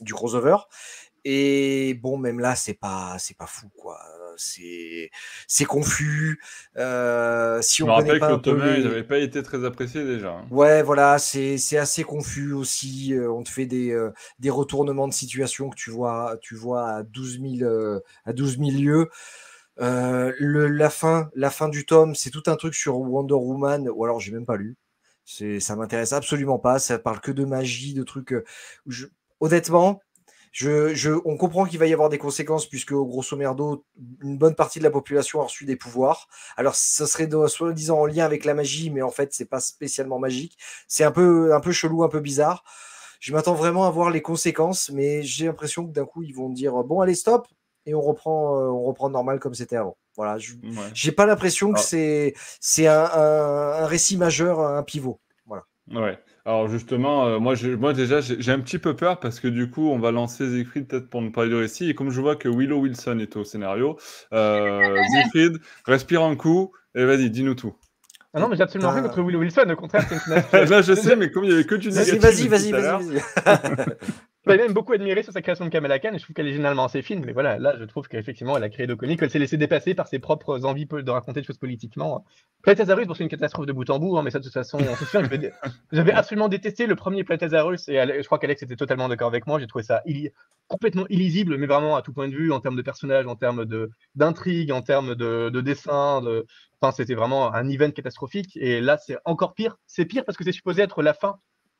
du 0.00 0.14
crossover. 0.14 0.56
Et 1.26 1.94
bon, 2.02 2.16
même 2.16 2.40
là, 2.40 2.56
c'est 2.56 2.72
pas 2.72 3.16
c'est 3.18 3.36
pas 3.36 3.46
fou 3.46 3.68
quoi 3.76 3.98
c'est 4.36 5.10
c'est 5.46 5.64
confus. 5.64 6.40
Euh, 6.76 7.60
si 7.62 7.82
on 7.82 7.86
me 7.86 7.92
rappelle 7.92 8.20
que 8.20 8.50
le 8.50 8.82
n'avait 8.82 9.04
pas 9.04 9.18
été 9.18 9.42
très 9.42 9.64
apprécié 9.64 10.04
déjà. 10.04 10.30
Hein. 10.30 10.46
Ouais, 10.50 10.82
voilà, 10.82 11.18
c'est 11.18 11.78
assez 11.78 12.04
confus 12.04 12.52
aussi. 12.52 13.14
Euh, 13.14 13.30
on 13.30 13.42
te 13.42 13.50
fait 13.50 13.66
des, 13.66 13.90
euh, 13.90 14.10
des 14.38 14.50
retournements 14.50 15.08
de 15.08 15.12
situation 15.12 15.70
que 15.70 15.76
tu 15.76 15.90
vois, 15.90 16.36
tu 16.40 16.54
vois 16.54 16.88
à 16.90 17.02
12 17.02 17.40
000, 17.58 17.70
à 18.24 18.32
12 18.32 18.58
000 18.58 19.06
le, 19.78 20.66
la 20.68 20.90
fin, 20.90 21.30
la 21.34 21.50
fin 21.50 21.68
du 21.68 21.86
tome, 21.86 22.14
c'est 22.14 22.30
tout 22.30 22.44
un 22.46 22.56
truc 22.56 22.74
sur 22.74 22.98
Wonder 22.98 23.34
Woman, 23.34 23.88
ou 23.88 24.04
alors 24.04 24.20
j'ai 24.20 24.32
même 24.32 24.46
pas 24.46 24.56
lu. 24.56 24.76
Ça 25.24 25.76
m'intéresse 25.76 26.12
absolument 26.12 26.58
pas. 26.58 26.78
Ça 26.78 26.98
parle 26.98 27.20
que 27.20 27.32
de 27.32 27.44
magie, 27.44 27.94
de 27.94 28.02
trucs. 28.02 28.34
Je, 28.86 29.06
honnêtement, 29.40 30.00
je, 30.52 31.18
on 31.24 31.36
comprend 31.36 31.64
qu'il 31.64 31.78
va 31.78 31.86
y 31.86 31.92
avoir 31.92 32.08
des 32.08 32.18
conséquences 32.18 32.66
puisque, 32.66 32.92
grosso 32.92 33.36
merdo, 33.36 33.84
une 34.22 34.38
bonne 34.38 34.54
partie 34.54 34.78
de 34.78 34.84
la 34.84 34.90
population 34.90 35.40
a 35.40 35.44
reçu 35.44 35.64
des 35.64 35.76
pouvoirs. 35.76 36.28
Alors, 36.56 36.76
ce 36.76 37.06
serait 37.06 37.28
soi-disant 37.48 37.98
en 38.00 38.06
lien 38.06 38.24
avec 38.24 38.44
la 38.44 38.54
magie, 38.54 38.90
mais 38.90 39.02
en 39.02 39.10
fait, 39.10 39.32
c'est 39.32 39.48
pas 39.48 39.60
spécialement 39.60 40.18
magique. 40.18 40.56
C'est 40.86 41.04
un 41.04 41.10
peu, 41.10 41.54
un 41.54 41.60
peu 41.60 41.72
chelou, 41.72 42.04
un 42.04 42.08
peu 42.08 42.20
bizarre. 42.20 42.62
Je 43.18 43.32
m'attends 43.32 43.54
vraiment 43.54 43.86
à 43.86 43.90
voir 43.90 44.10
les 44.10 44.22
conséquences, 44.22 44.90
mais 44.90 45.22
j'ai 45.22 45.46
l'impression 45.46 45.86
que 45.86 45.92
d'un 45.92 46.04
coup, 46.04 46.22
ils 46.22 46.34
vont 46.34 46.50
dire 46.50 46.74
bon, 46.84 47.00
allez, 47.00 47.14
stop, 47.14 47.48
et 47.86 47.94
on 47.94 48.00
reprend, 48.00 48.58
euh, 48.58 48.68
on 48.68 48.82
reprend 48.82 49.10
normal 49.10 49.38
comme 49.38 49.54
c'était 49.54 49.76
avant. 49.76 49.96
Voilà, 50.16 50.38
je 50.38 50.54
j'ai 50.94 51.12
pas 51.12 51.26
l'impression 51.26 51.72
que 51.72 51.78
ah. 51.78 51.82
c'est 51.82 52.34
c'est 52.60 52.86
un, 52.86 53.04
un, 53.04 53.86
récit 53.86 54.16
majeur, 54.16 54.60
un 54.60 54.82
pivot. 54.82 55.20
Voilà. 55.46 55.64
Ouais. 55.92 56.18
Alors 56.46 56.68
justement, 56.68 57.26
euh, 57.26 57.38
moi, 57.38 57.54
moi 57.78 57.94
déjà, 57.94 58.20
j'ai 58.20 58.52
un 58.52 58.60
petit 58.60 58.78
peu 58.78 58.94
peur 58.94 59.18
parce 59.18 59.40
que 59.40 59.48
du 59.48 59.70
coup, 59.70 59.88
on 59.88 59.98
va 59.98 60.12
lancer 60.12 60.46
Siegfried 60.46 60.86
peut-être 60.86 61.08
pour 61.08 61.22
nous 61.22 61.32
parler 61.32 61.50
de 61.50 61.56
récit. 61.56 61.88
Et 61.88 61.94
comme 61.94 62.10
je 62.10 62.20
vois 62.20 62.36
que 62.36 62.48
Willow 62.48 62.80
Wilson 62.80 63.18
est 63.18 63.36
au 63.36 63.44
scénario, 63.44 63.96
euh, 64.34 64.96
Siegfried, 65.10 65.58
respire 65.86 66.22
un 66.22 66.36
coup 66.36 66.72
et 66.94 67.04
vas-y, 67.04 67.30
dis-nous 67.30 67.54
tout. 67.54 67.74
Ah 68.34 68.40
non, 68.40 68.48
mais 68.48 68.56
j'ai 68.56 68.62
absolument 68.62 68.90
rien 68.90 69.02
contre 69.02 69.22
Willow 69.22 69.38
Wilson, 69.38 69.70
au 69.70 69.76
contraire, 69.76 70.04
c'est 70.08 70.16
une 70.16 70.68
Là, 70.70 70.82
je 70.82 70.94
sais, 70.94 71.16
mais 71.16 71.30
comme 71.30 71.44
il 71.44 71.48
n'y 71.48 71.54
avait 71.54 71.64
que 71.64 71.76
du 71.76 71.88
négatif. 71.88 72.20
Vas-y, 72.20 72.48
vas-y, 72.48 72.72
vas-y, 72.72 73.22
J'avais 74.46 74.58
même 74.58 74.74
beaucoup 74.74 74.92
admiré 74.92 75.22
sur 75.22 75.32
sa 75.32 75.40
création 75.40 75.64
de 75.64 75.70
Kamala 75.70 75.98
Khan 75.98 76.10
et 76.12 76.18
je 76.18 76.22
trouve 76.22 76.34
qu'elle 76.34 76.46
est 76.46 76.52
généralement 76.52 76.84
assez 76.84 77.00
fine, 77.00 77.24
mais 77.24 77.32
voilà, 77.32 77.58
là 77.58 77.76
je 77.78 77.84
trouve 77.84 78.08
qu'effectivement 78.08 78.58
elle 78.58 78.64
a 78.64 78.68
créé 78.68 78.86
d'Oconic, 78.86 79.22
elle 79.22 79.30
s'est 79.30 79.38
laissée 79.38 79.56
dépasser 79.56 79.94
par 79.94 80.06
ses 80.06 80.18
propres 80.18 80.66
envies 80.66 80.84
de 80.84 81.10
raconter 81.10 81.40
des 81.40 81.46
choses 81.46 81.56
politiquement. 81.56 82.26
Planetazarus, 82.60 83.06
bon, 83.06 83.14
c'est 83.14 83.22
une 83.22 83.30
catastrophe 83.30 83.64
de 83.64 83.72
bout 83.72 83.88
en 83.88 83.98
bout, 83.98 84.18
hein, 84.18 84.22
mais 84.22 84.30
ça 84.30 84.40
de 84.40 84.44
toute 84.44 84.52
façon, 84.52 84.78
on 84.78 84.96
se 84.96 85.04
j'avais 85.92 86.12
absolument 86.12 86.48
détesté 86.48 86.86
le 86.86 86.94
premier 86.94 87.24
Planetazarus 87.24 87.88
et 87.88 87.94
je 87.94 88.26
crois 88.26 88.38
qu'Alex 88.38 88.62
était 88.62 88.76
totalement 88.76 89.08
d'accord 89.08 89.28
avec 89.28 89.46
moi, 89.46 89.58
j'ai 89.58 89.66
trouvé 89.66 89.82
ça 89.82 90.02
complètement 90.68 91.06
illisible, 91.08 91.56
mais 91.56 91.66
vraiment 91.66 91.96
à 91.96 92.02
tout 92.02 92.12
point 92.12 92.28
de 92.28 92.34
vue, 92.34 92.52
en 92.52 92.60
termes 92.60 92.76
de 92.76 92.82
personnages, 92.82 93.26
en 93.26 93.36
termes 93.36 93.64
d'intrigue, 94.14 94.72
en 94.72 94.82
termes 94.82 95.14
de, 95.14 95.48
de 95.48 95.60
dessin, 95.62 96.20
de... 96.20 96.46
Enfin, 96.80 96.92
c'était 96.92 97.14
vraiment 97.14 97.54
un 97.54 97.66
event 97.70 97.90
catastrophique. 97.90 98.58
Et 98.58 98.82
là 98.82 98.98
c'est 98.98 99.16
encore 99.24 99.54
pire, 99.54 99.78
c'est 99.86 100.04
pire 100.04 100.26
parce 100.26 100.36
que 100.36 100.44
c'est 100.44 100.52
supposé 100.52 100.82
être 100.82 101.02
la 101.02 101.14
fin 101.14 101.38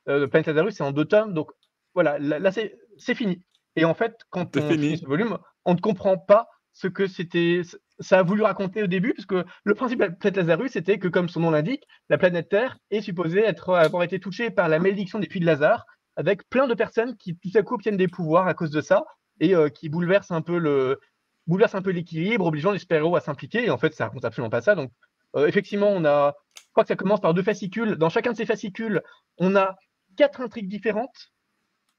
euh, 0.08 0.26
Planetazarus, 0.26 0.74
c'est 0.74 0.82
en 0.82 0.92
deux 0.92 1.04
tomes, 1.04 1.34
donc 1.34 1.50
voilà, 1.94 2.18
là, 2.18 2.50
c'est 2.52 3.14
fini. 3.14 3.42
Et 3.76 3.84
en 3.84 3.94
fait, 3.94 4.20
quand 4.30 4.56
on 4.56 4.68
finit 4.68 4.98
ce 4.98 5.06
volume, 5.06 5.38
on 5.64 5.74
ne 5.74 5.80
comprend 5.80 6.18
pas 6.18 6.48
ce 6.72 6.88
que 6.88 7.06
c'était, 7.06 7.62
ça 8.00 8.18
a 8.18 8.22
voulu 8.22 8.42
raconter 8.42 8.82
au 8.82 8.86
début, 8.86 9.14
parce 9.14 9.26
que 9.26 9.44
le 9.62 9.74
principe 9.74 10.00
de 10.00 10.04
la 10.04 10.10
planète 10.10 10.36
Lazarus, 10.36 10.72
c'était 10.72 10.98
que, 10.98 11.08
comme 11.08 11.28
son 11.28 11.40
nom 11.40 11.50
l'indique, 11.50 11.86
la 12.08 12.18
planète 12.18 12.48
Terre 12.48 12.78
est 12.90 13.00
supposée 13.00 13.44
être, 13.44 13.74
avoir 13.74 14.02
été 14.02 14.18
touchée 14.18 14.50
par 14.50 14.68
la 14.68 14.78
malédiction 14.78 15.18
des 15.18 15.28
puits 15.28 15.40
de 15.40 15.46
Lazare, 15.46 15.86
avec 16.16 16.48
plein 16.48 16.66
de 16.66 16.74
personnes 16.74 17.16
qui 17.16 17.36
tout 17.36 17.56
à 17.56 17.62
coup 17.62 17.74
obtiennent 17.74 17.96
des 17.96 18.08
pouvoirs 18.08 18.46
à 18.46 18.54
cause 18.54 18.70
de 18.70 18.80
ça, 18.80 19.04
et 19.40 19.54
euh, 19.54 19.68
qui 19.68 19.88
bouleversent 19.88 20.30
un 20.30 20.42
peu 20.42 20.58
le 20.58 21.00
bouleverse 21.46 21.74
un 21.74 21.82
peu 21.82 21.90
l'équilibre, 21.90 22.46
obligeant 22.46 22.72
les 22.72 22.78
super-héros 22.78 23.16
à 23.16 23.20
s'impliquer. 23.20 23.64
Et 23.64 23.70
en 23.70 23.78
fait, 23.78 23.94
ça 23.94 24.04
raconte 24.04 24.24
absolument 24.24 24.50
pas 24.50 24.62
ça. 24.62 24.74
Donc, 24.74 24.90
euh, 25.36 25.46
effectivement, 25.46 25.88
on 25.88 26.04
a, 26.04 26.34
je 26.56 26.70
crois 26.72 26.84
que 26.84 26.88
ça 26.88 26.96
commence 26.96 27.20
par 27.20 27.34
deux 27.34 27.42
fascicules. 27.42 27.96
Dans 27.96 28.08
chacun 28.08 28.32
de 28.32 28.36
ces 28.36 28.46
fascicules, 28.46 29.02
on 29.38 29.56
a 29.56 29.76
quatre 30.16 30.40
intrigues 30.40 30.68
différentes 30.68 31.32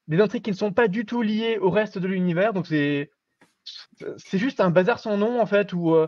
des 0.07 0.21
intrigues 0.21 0.43
qui 0.43 0.51
ne 0.51 0.55
sont 0.55 0.71
pas 0.71 0.87
du 0.87 1.05
tout 1.05 1.21
liées 1.21 1.57
au 1.57 1.69
reste 1.69 1.97
de 1.97 2.07
l'univers. 2.07 2.53
Donc 2.53 2.67
c'est 2.67 3.11
c'est 4.17 4.37
juste 4.37 4.59
un 4.59 4.69
bazar 4.69 4.99
sans 4.99 5.17
nom 5.17 5.41
en 5.41 5.45
fait 5.45 5.73
où 5.73 5.95
euh, 5.95 6.07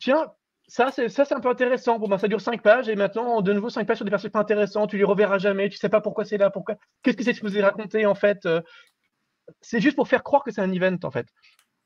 tiens 0.00 0.32
ça 0.66 0.90
c'est 0.90 1.08
ça 1.08 1.24
c'est 1.24 1.34
un 1.34 1.40
peu 1.40 1.48
intéressant 1.48 1.98
bon 1.98 2.08
ben 2.08 2.18
ça 2.18 2.26
dure 2.26 2.40
5 2.40 2.62
pages 2.62 2.88
et 2.88 2.96
maintenant 2.96 3.40
de 3.40 3.52
nouveau 3.52 3.70
5 3.70 3.86
pages 3.86 3.98
sur 3.98 4.04
des 4.04 4.10
personnages 4.10 4.32
pas 4.32 4.40
intéressants 4.40 4.88
tu 4.88 4.98
les 4.98 5.04
reverras 5.04 5.38
jamais 5.38 5.68
tu 5.68 5.76
sais 5.76 5.88
pas 5.88 6.00
pourquoi 6.00 6.24
c'est 6.24 6.38
là 6.38 6.50
pourquoi 6.50 6.74
qu'est-ce 7.02 7.16
que 7.16 7.22
c'est 7.22 7.34
supposé 7.34 7.62
raconter 7.62 8.06
en 8.06 8.16
fait 8.16 8.44
euh, 8.46 8.60
c'est 9.60 9.80
juste 9.80 9.94
pour 9.94 10.08
faire 10.08 10.24
croire 10.24 10.42
que 10.42 10.50
c'est 10.50 10.60
un 10.60 10.72
event 10.72 10.98
en 11.04 11.10
fait 11.12 11.28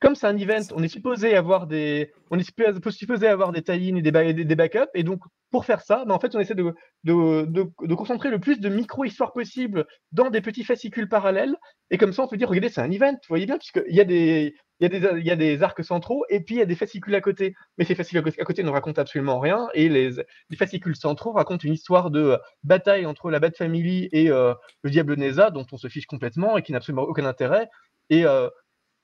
comme 0.01 0.15
c'est 0.15 0.27
un 0.27 0.37
event, 0.37 0.63
on 0.75 0.83
est 0.83 0.89
supposé 0.89 1.37
avoir 1.37 1.67
des, 1.67 2.11
on 2.31 2.39
est 2.39 2.43
supposé 2.91 3.29
avoir 3.29 3.53
des 3.53 3.63
tie 3.63 3.91
et 3.91 4.03
des, 4.03 4.57
backups, 4.57 4.91
et 4.95 5.03
donc 5.03 5.21
pour 5.51 5.67
faire 5.67 5.83
ça, 5.83 6.05
ben, 6.07 6.15
en 6.15 6.19
fait, 6.19 6.35
on 6.35 6.41
essaie 6.41 6.55
de, 6.55 6.75
de, 7.05 7.45
de, 7.45 7.95
concentrer 7.95 8.31
le 8.31 8.39
plus 8.39 8.61
de 8.61 8.69
micro-histoires 8.71 9.33
possibles 9.33 9.87
dans 10.13 10.31
des 10.31 10.41
petits 10.41 10.65
fascicules 10.65 11.09
parallèles, 11.09 11.55
et 11.91 11.99
comme 11.99 12.15
ça, 12.15 12.23
on 12.23 12.29
peut 12.29 12.39
dire, 12.39 12.49
regardez, 12.49 12.71
c'est 12.71 12.81
un 12.81 12.91
event, 12.91 13.13
vous 13.13 13.29
voyez 13.29 13.45
bien, 13.45 13.59
puisqu'il 13.59 13.95
y 13.95 14.01
a 14.01 14.05
des, 14.05 14.55
il 14.81 14.85
y, 14.85 14.87
a 14.87 14.99
des, 14.99 15.19
il 15.19 15.27
y 15.27 15.31
a 15.31 15.37
des 15.37 15.63
arcs 15.63 15.85
centraux, 15.85 16.25
et 16.31 16.41
puis 16.41 16.55
il 16.55 16.59
y 16.59 16.63
a 16.63 16.67
des 16.67 16.75
fascicules 16.75 17.15
à 17.15 17.21
côté. 17.21 17.55
Mais 17.77 17.85
ces 17.85 17.95
fascicules 17.95 18.27
à 18.27 18.45
côté 18.45 18.63
ne 18.63 18.71
racontent 18.71 19.03
absolument 19.03 19.39
rien, 19.39 19.69
et 19.75 19.91
les, 19.91 20.13
les 20.49 20.57
fascicules 20.57 20.97
centraux 20.97 21.33
racontent 21.33 21.67
une 21.67 21.75
histoire 21.75 22.11
de 22.11 22.39
bataille 22.65 23.05
entre 23.05 23.31
la 23.31 23.41
Bat 23.41 23.51
Family 23.59 24.09
et 24.13 24.31
euh, 24.31 24.55
le 24.83 24.91
Diable 24.91 25.17
Neza, 25.17 25.51
dont 25.51 25.67
on 25.73 25.77
se 25.77 25.89
fiche 25.89 26.07
complètement 26.07 26.57
et 26.57 26.63
qui 26.63 26.73
n'a 26.73 26.79
absolument 26.79 27.03
aucun 27.03 27.27
intérêt. 27.27 27.69
Et 28.09 28.25
euh, 28.25 28.49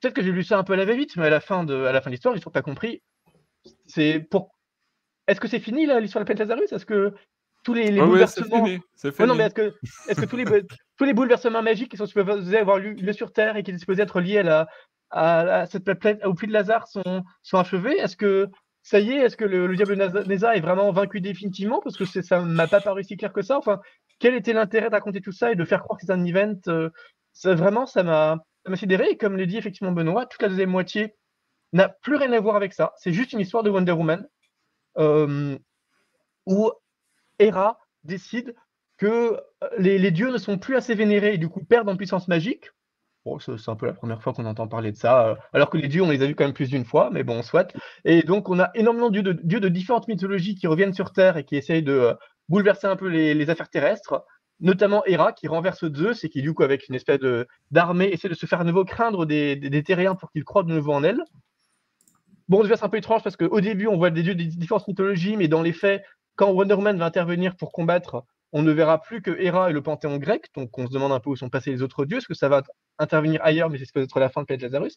peut-être 0.01 0.13
que 0.13 0.23
j'ai 0.23 0.31
lu 0.31 0.43
ça 0.43 0.57
un 0.57 0.63
peu 0.63 0.73
à 0.73 0.77
la 0.77 0.85
va-vite, 0.85 1.15
mais 1.17 1.27
à 1.27 1.29
la 1.29 1.39
fin 1.39 1.63
de, 1.63 1.85
à 1.85 1.91
la 1.91 2.01
fin 2.01 2.09
de 2.09 2.15
l'histoire, 2.15 2.33
j'ai 2.33 2.39
toujours 2.39 2.51
pas 2.51 2.61
compris. 2.61 3.01
C'est 3.85 4.19
pour. 4.19 4.51
Est-ce 5.27 5.39
que 5.41 5.47
c'est 5.47 5.59
fini 5.59 5.85
là 5.85 5.99
l'histoire 5.99 6.23
de 6.23 6.29
la 6.29 6.35
planète 6.35 6.49
Lazarus? 6.49 6.71
Est-ce 6.71 6.85
que 6.85 7.13
tous 7.67 7.73
les, 7.73 7.91
les 7.91 7.99
bouleversements. 8.01 8.65
C'est 8.95 9.19
non, 9.19 9.35
mais 9.35 9.43
est-ce 9.43 9.53
que, 9.53 9.73
est-ce 10.07 10.21
que 10.21 10.25
tous 10.25 10.37
les, 10.37 10.45
tous 10.97 11.03
les 11.03 11.13
bouleversements 11.13 11.61
magiques 11.61 11.91
qui 11.91 11.97
sont 11.97 12.05
supposés 12.05 12.57
avoir 12.57 12.77
lieu 12.77 13.13
sur 13.13 13.33
Terre 13.33 13.57
et 13.57 13.63
qui 13.63 13.73
sont 13.73 13.77
supposés 13.79 14.03
être 14.03 14.21
liés 14.21 14.37
à 14.37 14.43
la, 14.43 14.67
à, 15.09 15.65
cette 15.65 15.83
planète, 15.83 16.25
au 16.25 16.33
puits 16.33 16.47
de 16.47 16.53
Lazare 16.53 16.87
sont, 16.87 17.23
sont 17.43 17.57
achevés? 17.57 17.97
Est-ce 17.97 18.15
que 18.15 18.47
ça 18.83 19.01
y 19.01 19.11
est 19.11 19.17
Est-ce 19.17 19.35
que 19.35 19.43
le, 19.43 19.75
diable 19.75 19.97
Neza 20.27 20.55
est 20.55 20.61
vraiment 20.61 20.93
vaincu 20.93 21.19
définitivement? 21.19 21.81
Parce 21.83 21.97
que 21.97 22.05
ça 22.05 22.39
m'a 22.39 22.67
pas 22.67 22.79
paru 22.79 23.03
si 23.03 23.17
clair 23.17 23.33
que 23.33 23.41
ça. 23.41 23.57
Enfin, 23.57 23.81
quel 24.19 24.33
était 24.33 24.53
l'intérêt 24.53 24.87
de 24.87 24.95
raconter 24.95 25.19
tout 25.19 25.33
ça 25.33 25.51
et 25.51 25.55
de 25.55 25.65
faire 25.65 25.83
croire 25.83 25.99
que 25.99 26.05
c'est 26.05 26.13
un 26.13 26.23
event 26.23 26.55
euh, 26.69 26.89
Vraiment, 27.43 27.85
ça 27.85 28.03
m'a 28.03 28.37
sidéré. 28.75 29.09
Et 29.09 29.17
comme 29.17 29.37
l'a 29.37 29.45
dit 29.45 29.57
effectivement 29.57 29.91
Benoît, 29.91 30.25
toute 30.25 30.41
la 30.41 30.49
deuxième 30.49 30.69
moitié 30.69 31.15
n'a 31.73 31.89
plus 31.89 32.15
rien 32.15 32.31
à 32.33 32.39
voir 32.39 32.55
avec 32.55 32.73
ça. 32.73 32.93
C'est 32.97 33.13
juste 33.13 33.33
une 33.33 33.39
histoire 33.39 33.63
de 33.63 33.69
Wonder 33.69 33.91
Woman 33.91 34.27
euh, 34.97 35.57
où 36.45 36.71
Hera 37.39 37.79
décide 38.03 38.55
que 38.97 39.39
euh, 39.63 39.67
les, 39.77 40.11
dieux 40.11 40.31
ne 40.31 40.37
sont 40.37 40.57
plus 40.57 40.75
assez 40.75 40.95
vénérés 40.95 41.35
et 41.35 41.37
du 41.37 41.49
coup 41.49 41.63
perdent 41.63 41.89
en 41.89 41.97
puissance 41.97 42.27
magique. 42.27 42.71
C'est 43.39 43.67
un 43.67 43.75
peu 43.75 43.87
la 43.87 43.93
première 43.93 44.23
fois 44.23 44.31
qu'on 44.31 44.45
entend 44.45 44.69
parler 44.69 44.93
de 44.93 44.95
ça, 44.95 45.27
euh, 45.27 45.35
alors 45.51 45.69
que 45.69 45.77
les 45.77 45.89
dieux, 45.89 46.01
on 46.01 46.09
les 46.09 46.21
a 46.21 46.25
vus 46.27 46.33
quand 46.33 46.45
même 46.45 46.53
plus 46.53 46.69
d'une 46.69 46.85
fois, 46.85 47.09
mais 47.11 47.23
bon, 47.23 47.43
soit. 47.43 47.75
Et 48.05 48.23
donc, 48.23 48.47
on 48.47 48.57
a 48.57 48.71
énormément 48.73 49.09
de 49.09 49.33
dieux 49.33 49.59
de, 49.59 49.67
différentes 49.67 50.07
mythologies 50.07 50.55
qui 50.55 50.65
reviennent 50.65 50.93
sur 50.93 51.11
Terre 51.11 51.35
et 51.35 51.43
qui 51.43 51.57
essayent 51.57 51.83
de 51.83 52.15
bouleverser 52.47 52.87
un 52.87 52.95
peu 52.95 53.09
les 53.09 53.49
affaires 53.49 53.69
terrestres 53.69 54.23
notamment 54.59 55.03
Hera 55.05 55.33
qui 55.33 55.47
renverse 55.47 55.85
Zeus 55.93 56.23
et 56.23 56.29
qui 56.29 56.41
du 56.41 56.53
coup 56.53 56.63
avec 56.63 56.87
une 56.87 56.95
espèce 56.95 57.19
d'armée 57.71 58.07
essaie 58.07 58.29
de 58.29 58.33
se 58.33 58.45
faire 58.45 58.61
à 58.61 58.63
nouveau 58.63 58.85
craindre 58.85 59.25
des, 59.25 59.55
des, 59.55 59.83
terriens 59.83 60.15
pour 60.15 60.31
qu'ils 60.31 60.43
croient 60.43 60.63
de 60.63 60.71
nouveau 60.71 60.93
en 60.93 61.03
elle. 61.03 61.21
Bon, 62.47 62.63
c'est 62.65 62.83
un 62.83 62.89
peu 62.89 62.97
étrange 62.97 63.23
parce 63.23 63.35
qu'au 63.35 63.61
début 63.61 63.87
on 63.87 63.97
voit 63.97 64.09
des 64.09 64.23
dieux 64.23 64.35
des 64.35 64.45
différentes 64.45 64.87
mythologies, 64.87 65.37
mais 65.37 65.47
dans 65.47 65.61
les 65.61 65.73
faits, 65.73 66.03
quand 66.35 66.51
Wonder 66.51 66.75
Woman 66.75 66.97
va 66.97 67.05
intervenir 67.05 67.55
pour 67.55 67.71
combattre, 67.71 68.23
on 68.53 68.61
ne 68.61 68.71
verra 68.71 69.01
plus 69.01 69.21
que 69.21 69.31
Hera 69.31 69.69
et 69.69 69.73
le 69.73 69.81
panthéon 69.81 70.17
grec, 70.17 70.45
donc 70.55 70.77
on 70.77 70.87
se 70.87 70.91
demande 70.91 71.11
un 71.11 71.19
peu 71.19 71.29
où 71.29 71.35
sont 71.35 71.49
passés 71.49 71.71
les 71.71 71.81
autres 71.81 72.05
dieux, 72.05 72.17
est-ce 72.19 72.27
que 72.27 72.33
ça 72.33 72.47
va 72.47 72.63
intervenir 72.97 73.41
ailleurs, 73.43 73.69
mais 73.69 73.77
c'est 73.77 73.91
peut-être 73.91 74.19
la 74.19 74.29
fin 74.29 74.41
de 74.41 74.45
Planète 74.45 74.63
Lazarus, 74.63 74.95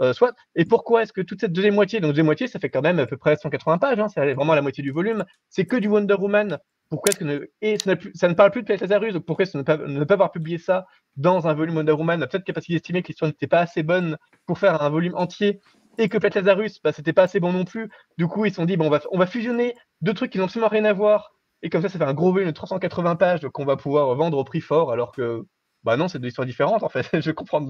euh, 0.00 0.12
soit. 0.12 0.34
Et 0.54 0.64
pourquoi 0.64 1.02
est-ce 1.02 1.12
que 1.12 1.22
toute 1.22 1.40
cette 1.40 1.52
deuxième 1.52 1.74
moitié, 1.74 2.00
donc 2.00 2.10
deuxième 2.10 2.26
moitié, 2.26 2.46
ça 2.46 2.58
fait 2.58 2.68
quand 2.68 2.82
même 2.82 2.98
à 2.98 3.06
peu 3.06 3.16
près 3.16 3.36
180 3.36 3.78
pages, 3.78 3.98
hein, 3.98 4.08
c'est 4.08 4.34
vraiment 4.34 4.54
la 4.54 4.62
moitié 4.62 4.82
du 4.82 4.90
volume, 4.90 5.24
c'est 5.48 5.64
que 5.64 5.76
du 5.76 5.88
Wonder 5.88 6.14
Woman 6.14 6.58
pourquoi 6.90 7.10
est-ce 7.10 7.18
que 7.20 7.50
et 7.62 7.78
ça, 8.14 8.28
ne 8.28 8.34
parle 8.34 8.50
plus 8.50 8.62
de 8.62 8.66
Planète 8.66 8.82
Lazarus, 8.82 9.14
donc 9.14 9.24
pourquoi 9.24 9.46
ne 9.54 9.62
pas, 9.62 9.76
ne 9.76 10.12
avoir 10.12 10.32
publié 10.32 10.58
ça 10.58 10.86
dans 11.16 11.46
un 11.46 11.54
volume 11.54 11.76
Wonder 11.76 11.92
Woman? 11.92 12.20
Peut-être 12.20 12.44
qu'il 12.44 12.56
a 12.56 12.76
estimé 12.76 13.02
que 13.02 13.08
l'histoire 13.08 13.30
n'était 13.30 13.46
pas 13.46 13.60
assez 13.60 13.84
bonne 13.84 14.18
pour 14.44 14.58
faire 14.58 14.82
un 14.82 14.90
volume 14.90 15.14
entier 15.14 15.60
et 15.98 16.08
que 16.08 16.18
Pet 16.18 16.34
Lazarus, 16.34 16.80
bah, 16.82 16.92
c'était 16.92 17.12
pas 17.12 17.22
assez 17.22 17.40
bon 17.40 17.52
non 17.52 17.64
plus. 17.64 17.90
Du 18.18 18.26
coup, 18.26 18.44
ils 18.44 18.50
se 18.50 18.56
sont 18.56 18.64
dit, 18.64 18.76
bon, 18.76 18.86
on 18.86 18.90
va, 18.90 19.00
on 19.12 19.18
va 19.18 19.26
fusionner 19.26 19.76
deux 20.00 20.14
trucs 20.14 20.32
qui 20.32 20.38
n'ont 20.38 20.44
absolument 20.44 20.68
rien 20.68 20.84
à 20.84 20.92
voir. 20.92 21.32
Et 21.62 21.70
comme 21.70 21.82
ça, 21.82 21.88
ça 21.88 21.98
fait 21.98 22.04
un 22.04 22.14
gros 22.14 22.32
volume 22.32 22.48
de 22.48 22.54
380 22.54 23.16
pages 23.16 23.48
qu'on 23.48 23.64
va 23.64 23.76
pouvoir 23.76 24.14
vendre 24.16 24.38
au 24.38 24.44
prix 24.44 24.60
fort, 24.60 24.92
alors 24.92 25.12
que, 25.12 25.44
bah 25.84 25.96
non, 25.96 26.08
c'est 26.08 26.18
deux 26.18 26.28
histoires 26.28 26.46
différentes 26.46 26.82
en 26.82 26.88
fait. 26.88 27.08
je 27.20 27.30
comprends, 27.30 27.64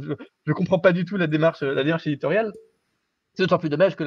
comprends 0.55 0.79
pas 0.79 0.93
du 0.93 1.05
tout 1.05 1.17
la 1.17 1.27
démarche, 1.27 1.63
la 1.63 1.85
démarche 1.85 2.07
éditoriale. 2.07 2.53
C'est 3.35 3.43
d'autant 3.43 3.59
plus 3.59 3.69
dommage 3.69 3.97
que 3.97 4.05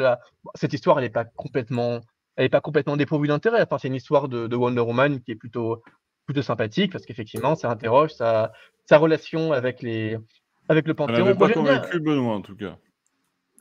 cette 0.56 0.74
histoire, 0.74 0.98
elle 1.00 1.06
n'est 1.06 1.10
pas 1.10 1.26
complètement, 1.26 2.02
elle 2.36 2.46
est 2.46 2.50
pas 2.50 2.62
complètement 2.62 2.98
dépourvue 2.98 3.28
d'intérêt. 3.28 3.62
Enfin, 3.62 3.78
c'est 3.78 3.88
une 3.88 3.96
histoire 3.96 4.28
de, 4.28 4.48
de, 4.48 4.56
Wonder 4.56 4.82
Woman 4.82 5.22
qui 5.22 5.32
est 5.32 5.36
plutôt, 5.36 5.82
plutôt 6.26 6.42
sympathique 6.42 6.92
parce 6.92 7.06
qu'effectivement, 7.06 7.56
ça 7.56 7.70
interroge 7.70 8.12
sa, 8.12 8.52
sa 8.86 8.98
relation 8.98 9.52
avec 9.52 9.82
les, 9.82 10.18
avec 10.70 10.88
le 10.88 10.94
Panthéon. 10.94 11.28
Elle 11.28 11.38
pas 11.38 11.50
convaincu 11.50 12.00
Benoît 12.00 12.36
en 12.36 12.42
tout 12.42 12.56
cas. 12.56 12.78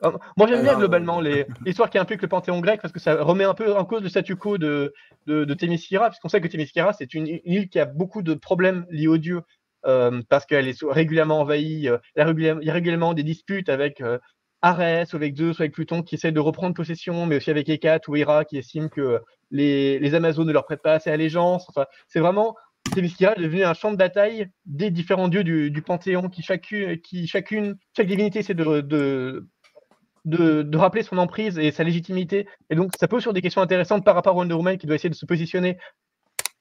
Euh, 0.03 0.11
moi, 0.37 0.47
j'aime 0.47 0.63
bien 0.63 0.77
globalement 0.77 1.21
l'histoire 1.65 1.89
qui 1.89 1.97
implique 1.97 2.21
le 2.21 2.27
panthéon 2.27 2.59
grec 2.59 2.81
parce 2.81 2.93
que 2.93 2.99
ça 2.99 3.23
remet 3.23 3.43
un 3.43 3.53
peu 3.53 3.75
en 3.75 3.85
cause 3.85 4.01
le 4.01 4.09
statu 4.09 4.35
quo 4.35 4.57
de, 4.57 4.93
de, 5.27 5.45
de 5.45 5.53
puisqu'on 5.53 6.29
sait 6.29 6.41
que 6.41 6.47
Themyscira, 6.47 6.93
c'est 6.93 7.13
une, 7.13 7.27
île 7.45 7.69
qui 7.69 7.79
a 7.79 7.85
beaucoup 7.85 8.21
de 8.21 8.33
problèmes 8.33 8.85
liés 8.89 9.07
aux 9.07 9.17
dieux, 9.17 9.41
euh, 9.85 10.21
parce 10.29 10.45
qu'elle 10.45 10.67
est 10.67 10.83
régulièrement 10.83 11.41
envahie, 11.41 11.87
euh, 11.87 11.97
il, 12.15 12.19
y 12.65 12.69
a 12.69 12.73
régulièrement 12.73 13.13
des 13.13 13.23
disputes 13.23 13.69
avec 13.69 14.01
euh, 14.01 14.17
Arès, 14.63 15.13
ou 15.13 15.17
avec 15.17 15.35
Zeus, 15.35 15.59
ou 15.59 15.61
avec 15.61 15.73
Pluton, 15.73 16.01
qui 16.01 16.15
essaient 16.15 16.31
de 16.31 16.39
reprendre 16.39 16.73
possession, 16.73 17.27
mais 17.27 17.37
aussi 17.37 17.51
avec 17.51 17.69
Hécate 17.69 18.07
ou 18.07 18.15
Hera, 18.15 18.45
qui 18.45 18.57
estiment 18.57 18.89
que 18.89 19.19
les, 19.51 19.99
les 19.99 20.15
Amazones 20.15 20.47
ne 20.47 20.53
leur 20.53 20.65
prêtent 20.65 20.81
pas 20.81 20.93
assez 20.93 21.11
allégeance. 21.11 21.65
Enfin, 21.69 21.85
c'est 22.07 22.19
vraiment 22.19 22.55
Themyscira 22.95 23.33
est 23.35 23.41
devenu 23.41 23.63
un 23.63 23.73
champ 23.73 23.91
de 23.91 23.97
bataille 23.97 24.49
des 24.65 24.89
différents 24.89 25.27
dieux 25.27 25.43
du, 25.43 25.69
du 25.69 25.81
panthéon, 25.81 26.29
qui 26.29 26.41
chacune, 26.41 26.99
qui 26.99 27.27
chacune, 27.27 27.77
chaque 27.95 28.07
divinité 28.07 28.39
essaie 28.39 28.53
de, 28.53 28.81
de 28.81 29.47
de, 30.25 30.77
rappeler 30.77 31.03
son 31.03 31.17
emprise 31.17 31.59
et 31.59 31.71
sa 31.71 31.83
légitimité. 31.83 32.47
Et 32.69 32.75
donc, 32.75 32.91
ça 32.97 33.07
pose 33.07 33.21
sur 33.21 33.33
des 33.33 33.41
questions 33.41 33.61
intéressantes 33.61 34.05
par 34.05 34.15
rapport 34.15 34.33
à 34.33 34.35
Wonder 34.37 34.53
Woman 34.53 34.77
qui 34.77 34.87
doit 34.87 34.95
essayer 34.95 35.09
de 35.09 35.15
se 35.15 35.25
positionner 35.25 35.77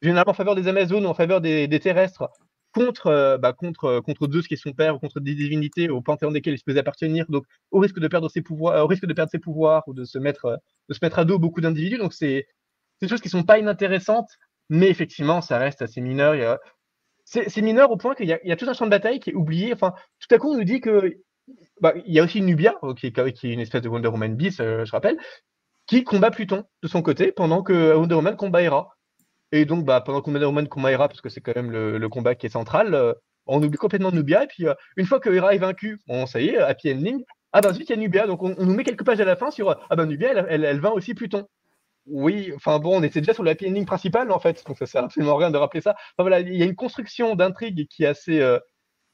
généralement 0.00 0.32
en 0.32 0.34
faveur 0.34 0.54
des 0.54 0.68
Amazones 0.68 1.06
ou 1.06 1.08
en 1.08 1.14
faveur 1.14 1.40
des, 1.40 1.68
terrestres 1.80 2.28
contre, 2.72 3.06
euh, 3.06 3.38
bah, 3.38 3.52
contre, 3.52 3.84
euh, 3.84 4.00
contre 4.00 4.28
Zeus 4.30 4.46
qui 4.46 4.54
est 4.54 4.56
son 4.56 4.72
père 4.72 4.96
ou 4.96 4.98
contre 4.98 5.20
des 5.20 5.34
divinités 5.34 5.88
au 5.88 6.00
panthéon 6.00 6.30
desquelles 6.30 6.54
il 6.54 6.58
se 6.58 6.64
peut 6.64 6.76
appartenir. 6.76 7.26
Donc, 7.28 7.44
au 7.70 7.78
risque 7.78 7.98
de 7.98 8.08
perdre 8.08 8.28
ses 8.30 8.42
pouvoirs, 8.42 8.84
au 8.84 8.86
risque 8.86 9.06
de 9.06 9.12
perdre 9.12 9.30
ses 9.30 9.38
pouvoirs 9.38 9.82
ou 9.86 9.94
de 9.94 10.04
se 10.04 10.18
mettre, 10.18 10.58
de 10.88 10.94
se 10.94 10.98
mettre 11.02 11.18
à 11.18 11.24
dos 11.24 11.38
beaucoup 11.38 11.60
d'individus. 11.60 11.98
Donc, 11.98 12.12
c'est 12.12 12.46
des 13.00 13.08
choses 13.08 13.20
qui 13.20 13.28
sont 13.28 13.44
pas 13.44 13.58
inintéressantes, 13.58 14.30
mais 14.68 14.88
effectivement, 14.88 15.40
ça 15.40 15.58
reste 15.58 15.82
assez 15.82 16.00
mineur. 16.00 16.58
C'est 17.24 17.62
mineur 17.62 17.90
au 17.90 17.96
point 17.96 18.14
qu'il 18.14 18.26
y, 18.26 18.38
y, 18.44 18.52
a 18.52 18.56
tout 18.56 18.68
un 18.68 18.74
champ 18.74 18.84
de 18.84 18.90
bataille 18.90 19.20
qui 19.20 19.30
est 19.30 19.34
oublié. 19.34 19.72
Enfin, 19.72 19.94
tout 20.18 20.34
à 20.34 20.38
coup, 20.38 20.52
on 20.52 20.56
nous 20.56 20.64
dit 20.64 20.80
que 20.80 21.16
bah, 21.80 21.94
il 22.06 22.12
y 22.12 22.20
a 22.20 22.24
aussi 22.24 22.40
Nubia, 22.40 22.74
euh, 22.82 22.94
qui 22.94 23.06
est, 23.06 23.42
une 23.44 23.60
espèce 23.60 23.82
de 23.82 23.88
Wonder 23.88 24.08
Woman 24.08 24.36
bis, 24.36 24.60
euh, 24.60 24.84
je 24.84 24.92
rappelle, 24.92 25.18
qui 25.86 26.04
combat 26.04 26.30
Pluton 26.30 26.64
de 26.82 26.88
son 26.88 27.02
côté 27.02 27.32
pendant 27.32 27.62
que 27.62 27.94
Wonder 27.94 28.14
Woman 28.14 28.36
combat 28.36 28.62
Hera. 28.62 28.88
Et 29.52 29.66
donc, 29.66 29.84
bah, 29.84 30.00
pendant 30.00 30.22
que 30.22 30.30
Wonder 30.30 30.46
Woman 30.46 30.66
combat 30.66 30.92
Hera, 30.92 31.08
parce 31.08 31.20
que 31.20 31.28
c'est 31.28 31.42
quand 31.42 31.54
même 31.54 31.70
le, 31.70 32.08
combat 32.08 32.34
qui 32.34 32.46
est 32.46 32.50
central, 32.50 32.94
euh, 32.94 33.12
on 33.46 33.62
oublie 33.62 33.78
complètement 33.78 34.10
Nubia. 34.10 34.44
Et 34.44 34.46
puis, 34.46 34.64
une 34.96 35.06
fois 35.06 35.20
que 35.20 35.28
Hera 35.28 35.54
est 35.54 35.58
vaincue, 35.58 36.00
bon, 36.08 36.26
ça 36.26 36.40
y 36.40 36.48
est, 36.48 36.56
happy 36.56 36.92
ending. 36.92 37.22
Ah 37.52 37.60
bah 37.60 37.70
vite, 37.70 37.90
il 37.90 37.90
y 37.90 37.92
a 37.92 37.96
Nubia. 37.96 38.26
Donc, 38.26 38.42
on, 38.42 38.54
nous 38.58 38.74
met 38.74 38.82
quelques 38.82 39.04
pages 39.04 39.20
à 39.20 39.26
la 39.26 39.36
fin 39.36 39.50
sur 39.50 39.70
Ah 39.90 39.96
bah 39.96 40.06
Nubia, 40.06 40.32
elle, 40.48 40.64
elle, 40.64 40.80
vainc 40.80 40.94
aussi 40.94 41.14
Pluton. 41.14 41.46
Oui, 42.06 42.52
enfin 42.56 42.78
bon, 42.80 42.98
on 42.98 43.02
était 43.02 43.20
déjà 43.20 43.34
sur 43.34 43.44
le 43.44 43.50
happy 43.50 43.68
ending 43.68 43.86
principal 43.86 44.32
en 44.32 44.40
fait, 44.40 44.64
donc 44.66 44.76
ça 44.76 44.86
sert 44.86 45.04
absolument 45.04 45.36
rien 45.36 45.52
de 45.52 45.56
rappeler 45.56 45.80
ça. 45.80 45.92
Enfin, 45.92 46.28
voilà, 46.28 46.40
il 46.40 46.56
y 46.56 46.62
a 46.62 46.66
une 46.66 46.74
construction 46.74 47.36
d'intrigue 47.36 47.86
qui 47.86 48.02
est 48.02 48.06
assez, 48.06 48.42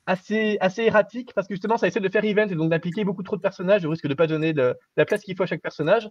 assez, 0.06 0.82
erratique 0.82 1.34
parce 1.34 1.46
que 1.46 1.54
justement 1.54 1.76
ça 1.76 1.86
essaie 1.86 2.00
de 2.00 2.08
faire 2.08 2.24
event 2.24 2.48
et 2.48 2.54
donc 2.54 2.70
d'impliquer 2.70 3.04
beaucoup 3.04 3.22
trop 3.22 3.36
de 3.36 3.42
personnages 3.42 3.84
au 3.84 3.90
risque 3.90 4.04
de 4.04 4.08
ne 4.08 4.14
pas 4.14 4.26
donner 4.26 4.54
la 4.54 5.04
place 5.04 5.22
qu'il 5.22 5.36
faut 5.36 5.42
à 5.42 5.46
chaque 5.46 5.60
personnage. 5.60 6.08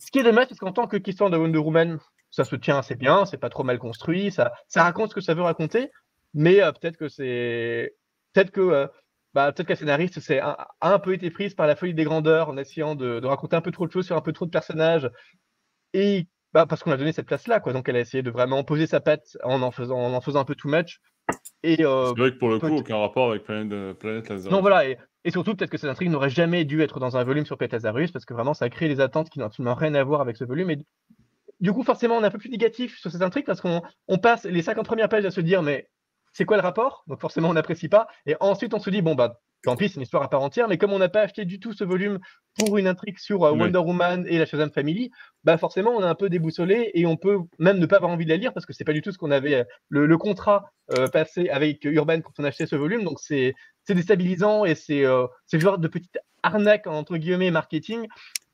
Ce 0.00 0.10
qui 0.10 0.18
est 0.18 0.22
dommage 0.22 0.48
parce 0.48 0.58
qu'en 0.58 0.72
tant 0.72 0.86
que 0.86 0.96
question 0.96 1.28
de 1.28 1.36
Wonder 1.36 1.58
Woman, 1.58 1.98
ça 2.30 2.44
se 2.44 2.56
tient 2.56 2.78
assez 2.78 2.94
bien, 2.94 3.26
c'est 3.26 3.36
pas 3.36 3.50
trop 3.50 3.64
mal 3.64 3.78
construit, 3.78 4.32
ça, 4.32 4.52
raconte 4.74 5.10
ce 5.10 5.14
que 5.14 5.20
ça 5.20 5.34
veut 5.34 5.42
raconter, 5.42 5.90
mais 6.32 6.62
euh, 6.62 6.72
peut-être 6.72 6.96
que 6.96 7.08
c'est. 7.08 7.94
Peut-être 8.32 8.50
que. 8.50 8.60
Euh, 8.60 8.86
bah, 9.32 9.52
peut-être 9.52 9.78
scénariste 9.78 10.18
c'est 10.18 10.40
a 10.40 10.68
un 10.80 10.98
peu 10.98 11.14
été 11.14 11.30
prise 11.30 11.54
par 11.54 11.68
la 11.68 11.76
folie 11.76 11.94
des 11.94 12.02
grandeurs 12.02 12.48
en 12.48 12.56
essayant 12.56 12.96
de, 12.96 13.24
raconter 13.24 13.54
un 13.54 13.60
peu 13.60 13.70
trop 13.70 13.86
de 13.86 13.92
choses 13.92 14.06
sur 14.06 14.16
un 14.16 14.20
peu 14.22 14.32
trop 14.32 14.44
de 14.44 14.50
personnages 14.50 15.08
et 15.92 16.26
bah, 16.52 16.66
parce 16.66 16.82
qu'on 16.82 16.90
a 16.90 16.96
donné 16.96 17.12
cette 17.12 17.26
place 17.26 17.46
là 17.46 17.60
quoi 17.60 17.72
donc 17.72 17.88
elle 17.88 17.94
a 17.94 18.00
essayé 18.00 18.24
de 18.24 18.30
vraiment 18.32 18.64
poser 18.64 18.88
sa 18.88 18.98
patte 18.98 19.38
en 19.44 19.62
en 19.62 19.70
faisant 19.70 19.98
en, 20.00 20.14
en 20.14 20.20
faisant 20.20 20.40
un 20.40 20.44
peu 20.44 20.56
too 20.56 20.68
much 20.68 21.00
euh, 21.64 22.06
c'est 22.14 22.20
vrai 22.20 22.32
que 22.32 22.38
pour 22.38 22.48
le 22.48 22.58
coup, 22.58 22.68
aucun 22.68 22.96
rapport 22.96 23.30
avec 23.30 23.44
Planète, 23.44 23.98
Planète 23.98 24.28
Lazarus. 24.28 24.52
Non, 24.52 24.60
voilà, 24.60 24.88
et, 24.88 25.30
surtout, 25.30 25.54
peut-être 25.54 25.70
que 25.70 25.78
cette 25.78 25.90
intrigue 25.90 26.10
n'aurait 26.10 26.30
jamais 26.30 26.64
dû 26.64 26.82
être 26.82 27.00
dans 27.00 27.16
un 27.16 27.24
volume 27.24 27.46
sur 27.46 27.56
Planète 27.56 27.72
Lazarus, 27.72 28.10
parce 28.12 28.24
que 28.24 28.34
vraiment, 28.34 28.54
ça 28.54 28.66
a 28.66 28.68
créé 28.68 28.88
des 28.88 29.00
attentes 29.00 29.30
qui 29.30 29.38
n'ont 29.38 29.46
absolument 29.46 29.74
rien 29.74 29.94
à 29.94 30.04
voir 30.04 30.20
avec 30.20 30.36
ce 30.36 30.44
volume. 30.44 30.70
Et 30.70 30.78
du 31.60 31.72
coup, 31.72 31.82
forcément, 31.82 32.16
on 32.16 32.22
est 32.22 32.26
un 32.26 32.30
peu 32.30 32.38
plus 32.38 32.50
négatif 32.50 32.98
sur 32.98 33.10
cette 33.10 33.22
intrigue, 33.22 33.46
parce 33.46 33.60
qu'on 33.60 33.82
passe 34.18 34.44
les 34.44 34.62
50 34.62 34.86
premières 34.86 35.08
pages 35.08 35.24
à 35.24 35.30
se 35.30 35.40
dire, 35.40 35.62
mais 35.62 35.88
c'est 36.32 36.44
quoi 36.44 36.56
le 36.56 36.62
rapport? 36.62 37.04
Donc 37.06 37.20
forcément, 37.20 37.48
on 37.48 37.54
n'apprécie 37.54 37.88
pas. 37.88 38.06
Et 38.26 38.36
ensuite, 38.40 38.74
on 38.74 38.78
se 38.78 38.90
dit, 38.90 39.02
bon, 39.02 39.14
bah, 39.14 39.40
Pis, 39.62 39.88
c'est 39.88 39.96
une 39.96 40.02
histoire 40.02 40.22
à 40.22 40.30
part 40.30 40.42
entière, 40.42 40.68
mais 40.68 40.78
comme 40.78 40.92
on 40.92 40.98
n'a 40.98 41.08
pas 41.08 41.20
acheté 41.20 41.44
du 41.44 41.60
tout 41.60 41.72
ce 41.72 41.84
volume 41.84 42.18
pour 42.58 42.78
une 42.78 42.86
intrigue 42.86 43.18
sur 43.18 43.44
euh, 43.44 43.52
Wonder 43.52 43.78
Woman 43.78 44.24
et 44.26 44.38
la 44.38 44.46
Shazam 44.46 44.70
Family, 44.70 45.10
bah 45.44 45.58
forcément 45.58 45.90
on 45.90 46.00
est 46.00 46.06
un 46.06 46.14
peu 46.14 46.30
déboussolé 46.30 46.90
et 46.94 47.04
on 47.06 47.16
peut 47.16 47.38
même 47.58 47.78
ne 47.78 47.86
pas 47.86 47.96
avoir 47.96 48.10
envie 48.10 48.24
de 48.24 48.30
la 48.30 48.36
lire 48.36 48.54
parce 48.54 48.64
que 48.64 48.72
c'est 48.72 48.84
pas 48.84 48.94
du 48.94 49.02
tout 49.02 49.12
ce 49.12 49.18
qu'on 49.18 49.30
avait 49.30 49.54
euh, 49.54 49.64
le, 49.90 50.16
contrat 50.16 50.72
euh, 50.96 51.08
passé 51.08 51.50
avec 51.50 51.84
Urban 51.84 52.20
quand 52.22 52.32
on 52.38 52.44
achetait 52.44 52.66
ce 52.66 52.76
volume, 52.76 53.04
donc 53.04 53.18
c'est 53.20 53.54
déstabilisant 53.88 54.64
et 54.64 54.76
c'est 54.76 55.02
le 55.02 55.28
genre 55.52 55.78
de 55.78 55.88
petite 55.88 56.18
arnaque 56.42 56.86
entre 56.86 57.16
guillemets 57.16 57.50
marketing 57.50 58.06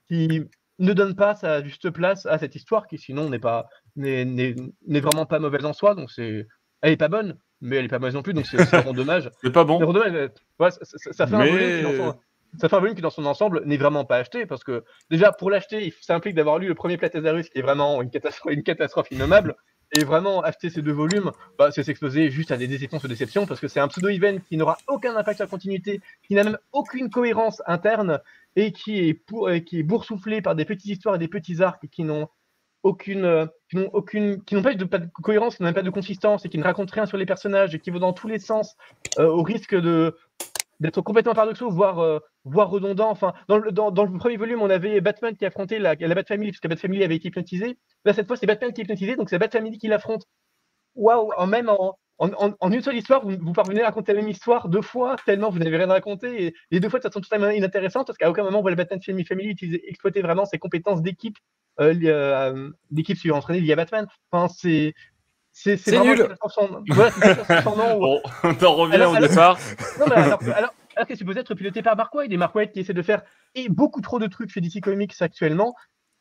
qui 0.09 0.45
ne 0.79 0.93
donne 0.93 1.15
pas 1.15 1.35
sa 1.35 1.63
juste 1.63 1.91
place 1.91 2.25
à 2.27 2.39
cette 2.39 2.55
histoire 2.55 2.87
qui 2.87 2.97
sinon 2.97 3.29
n'est 3.29 3.39
pas 3.39 3.69
n'est 3.97 4.55
vraiment 4.89 5.27
pas 5.27 5.39
mauvaise 5.39 5.67
en 5.67 5.73
soi, 5.73 5.95
donc 5.95 6.11
c'est 6.11 6.47
elle 6.81 6.93
est 6.93 6.97
pas 6.97 7.09
bonne, 7.09 7.39
mais 7.61 7.77
elle 7.77 7.87
est 7.87 7.89
pas 7.89 7.99
mauvaise 7.99 8.15
non 8.15 8.23
plus, 8.23 8.35
donc 8.35 8.47
c'est 8.47 8.57
vraiment 8.57 8.93
dommage. 8.93 9.31
C'est 9.43 9.53
pas 9.53 9.65
bon. 9.65 9.79
Ouais, 9.85 10.71
ça, 10.71 11.27
fait 11.27 11.35
un 11.35 11.45
volume 11.45 11.79
qui, 11.79 11.83
dans 11.83 12.13
son, 12.13 12.19
ça 12.59 12.69
fait 12.69 12.77
un 12.77 12.81
volume 12.81 12.95
qui, 12.95 13.03
dans 13.03 13.11
son 13.11 13.27
ensemble, 13.27 13.63
n'est 13.65 13.77
vraiment 13.77 14.05
pas 14.05 14.17
acheté, 14.17 14.47
parce 14.47 14.65
que 14.65 14.85
déjà, 15.11 15.33
pour 15.33 15.51
l'acheter, 15.51 15.93
ça 16.01 16.15
implique 16.15 16.35
d'avoir 16.35 16.59
lu 16.59 16.69
le 16.69 16.75
premier 16.75 16.97
Platézarus, 16.97 17.49
qui 17.49 17.59
est 17.59 17.63
vraiment 17.63 18.03
une 18.03 18.11
catastrophe, 18.11 18.53
une 18.53 18.63
catastrophe 18.63 19.11
innommable. 19.11 19.57
Et 19.93 20.03
vraiment, 20.03 20.43
acheter 20.43 20.69
ces 20.69 20.83
deux 20.83 20.93
volumes, 20.93 21.31
bah, 21.59 21.71
c'est 21.71 21.85
s'exposer 21.85 22.29
juste 22.29 22.51
à 22.51 22.57
des 22.57 22.67
déceptions 22.67 22.99
sur 22.99 23.09
déceptions, 23.09 23.47
parce 23.47 23.61
que 23.61 23.69
c'est 23.69 23.79
un 23.79 23.87
pseudo-event 23.87 24.39
qui 24.49 24.57
n'aura 24.57 24.79
aucun 24.89 25.15
impact 25.15 25.37
sur 25.37 25.45
la 25.45 25.51
continuité, 25.51 26.01
qui 26.27 26.35
n'a 26.35 26.43
même 26.43 26.59
aucune 26.73 27.09
cohérence 27.09 27.63
interne, 27.67 28.21
et 28.57 28.73
qui 28.73 29.09
est, 29.09 29.15
pour, 29.15 29.49
qui 29.65 29.79
est 29.79 29.83
boursouflé 29.85 30.43
par 30.43 30.57
des 30.57 30.65
petites 30.65 30.87
histoires 30.87 31.15
et 31.15 31.19
des 31.19 31.29
petits 31.29 31.63
arcs 31.63 31.87
qui 31.89 32.03
n'ont 32.03 32.29
euh, 32.87 33.47
qui 33.69 33.77
n'ont 33.77 33.91
aucune, 33.93 34.43
qui 34.45 34.55
n'ont 34.55 34.63
pas 34.63 34.75
de, 34.75 34.85
de 34.85 35.09
cohérence, 35.23 35.57
qui 35.57 35.63
n'ont 35.63 35.73
pas 35.73 35.83
de 35.83 35.91
consistance 35.91 36.45
et 36.45 36.49
qui 36.49 36.59
ne 36.59 36.65
racontent 36.65 36.93
rien 36.95 37.07
sur 37.07 37.17
les 37.17 37.27
personnages 37.27 37.75
et 37.75 37.81
qui 37.81 37.91
vont 37.91 37.99
dans 37.99 38.13
tous 38.13 38.29
les 38.29 38.39
sens 38.39 38.77
euh, 39.19 39.27
au 39.27 39.43
risque 39.43 39.75
d'être 40.81 41.01
complètement 41.01 41.35
paradoxaux, 41.35 41.71
voire, 41.71 41.99
euh, 41.99 42.21
voire 42.45 42.71
redondants. 42.71 43.11
Enfin, 43.11 43.33
dans 43.49 43.59
le, 43.59 44.19
premier 44.19 44.37
volume, 44.37 44.63
on 44.63 44.71
avait 44.71 45.01
Batman 45.01 45.37
qui 45.37 45.45
affrontait 45.47 45.79
la, 45.79 45.95
la 45.95 46.15
Bat 46.15 46.25
Family, 46.29 46.51
puisque 46.51 46.65
la 46.65 46.71
Bat 46.71 46.77
Family 46.77 47.03
avait 47.03 47.17
été 47.17 47.29
hypnotisée. 47.29 47.79
Là, 48.05 48.13
cette 48.13 48.27
fois, 48.27 48.37
c'est 48.37 48.47
Batman 48.47 48.73
qui 48.73 48.83
est 48.83 48.85
hypnotisé, 48.85 49.17
donc 49.17 49.31
c'est 49.31 49.39
Bat 49.39 49.51
Family 49.51 49.79
qui 49.79 49.89
l'affronte. 49.89 50.25
Waouh, 50.95 51.33
en 51.37 51.47
même 51.47 51.69
en, 52.19 52.71
une 52.71 52.81
seule 52.81 52.97
histoire, 52.97 53.27
vous, 53.27 53.53
parvenez 53.53 53.83
à 53.83 53.87
raconter 53.87 54.15
la 54.15 54.21
même 54.21 54.31
histoire 54.31 54.69
deux 54.69 54.81
fois, 54.81 55.17
tellement 55.27 55.51
vous 55.51 55.59
n'avez 55.59 55.77
rien 55.77 55.91
à 55.91 55.95
raconter, 55.95 56.47
et 56.47 56.55
les 56.71 56.81
deux 56.81 56.89
fois 56.89 56.99
de 56.99 57.03
façon 57.03 57.21
totalement 57.21 57.51
inintéressante, 57.51 58.07
parce 58.07 58.17
qu'à 58.17 58.31
aucun 58.31 58.43
moment, 58.43 58.59
vous 58.59 58.63
voit 58.63 58.71
la 58.71 58.77
Batman 58.77 59.01
Family 59.03 59.49
utiliser, 59.49 59.87
exploiter 59.89 60.23
vraiment 60.23 60.47
ses 60.47 60.59
compétences 60.59 61.03
d'équipe 61.03 61.37
euh, 61.81 61.95
euh, 62.05 62.71
l'équipe 62.91 63.17
suivante 63.17 63.39
entraîner 63.39 63.61
via 63.61 63.77
Batman. 63.77 64.07
Enfin, 64.31 64.53
c'est 64.53 64.95
c'est 65.53 65.77
nul. 66.03 66.29
Voilà, 66.89 67.95
bon, 67.95 68.21
on 68.45 68.65
en 68.65 68.75
revient 68.75 69.05
au 69.05 69.27
départ. 69.27 69.59
Non, 69.99 70.07
mais 70.09 70.17
alors, 70.17 70.43
alors, 70.55 70.75
alors 70.97 71.07
c'est 71.09 71.17
supposé 71.17 71.41
être 71.41 71.55
piloté 71.55 71.83
par 71.83 71.97
Mark 71.97 72.15
Waid 72.15 72.33
et 72.33 72.37
Mark 72.37 72.55
Waid 72.55 72.73
qui 72.73 72.81
essaie 72.81 72.93
de 72.93 73.03
faire 73.03 73.23
et 73.55 73.69
beaucoup 73.69 74.03
trop 74.03 74.19
de 74.19 74.27
trucs 74.27 74.51
chez 74.51 74.61
DC 74.61 74.83
Comics 74.83 75.15
actuellement 75.21 75.75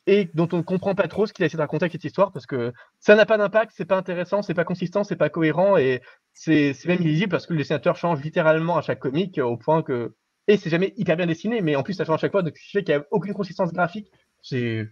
et 0.08 0.30
dont 0.34 0.48
on 0.54 0.58
ne 0.58 0.62
comprend 0.62 0.96
pas 0.96 1.08
trop 1.08 1.26
ce 1.26 1.34
qu'il 1.34 1.44
a 1.44 1.48
essayé 1.48 1.58
de 1.58 1.62
raconter 1.62 1.84
avec 1.84 1.94
cette 1.94 2.04
histoire 2.04 2.32
parce 2.32 2.46
que 2.46 2.72
ça 3.00 3.16
n'a 3.16 3.26
pas 3.26 3.38
d'impact, 3.38 3.74
c'est 3.76 3.86
pas 3.86 3.98
intéressant, 3.98 4.42
c'est 4.42 4.54
pas 4.54 4.64
consistant, 4.64 5.04
c'est 5.04 5.16
pas 5.16 5.30
cohérent 5.30 5.78
et 5.78 6.02
c'est 6.34 6.74
même 6.86 7.02
illisible 7.02 7.32
parce 7.32 7.48
que 7.48 7.54
le 7.54 7.60
dessinateur 7.60 7.96
change 7.96 8.22
littéralement 8.22 8.78
à 8.78 8.82
chaque 8.82 9.00
comic 9.00 9.40
au 9.40 9.58
point 9.58 9.82
que 9.84 10.14
et 10.48 10.58
c'est 10.58 10.70
jamais 10.70 10.94
hyper 10.96 11.18
bien 11.18 11.26
dessiné 11.26 11.62
mais 11.62 11.76
en 11.76 11.84
plus 11.84 11.94
ça 11.94 12.06
change 12.06 12.16
à 12.16 12.22
chaque 12.22 12.32
fois 12.32 12.44
donc 12.44 12.56
ce 12.56 12.64
qui 12.64 12.72
fait 12.72 12.84
qu'il 12.84 12.96
n'y 12.96 13.02
a 13.02 13.06
aucune 13.12 13.34
consistance 13.34 13.74
graphique 13.74 14.12
c'est 14.44 14.88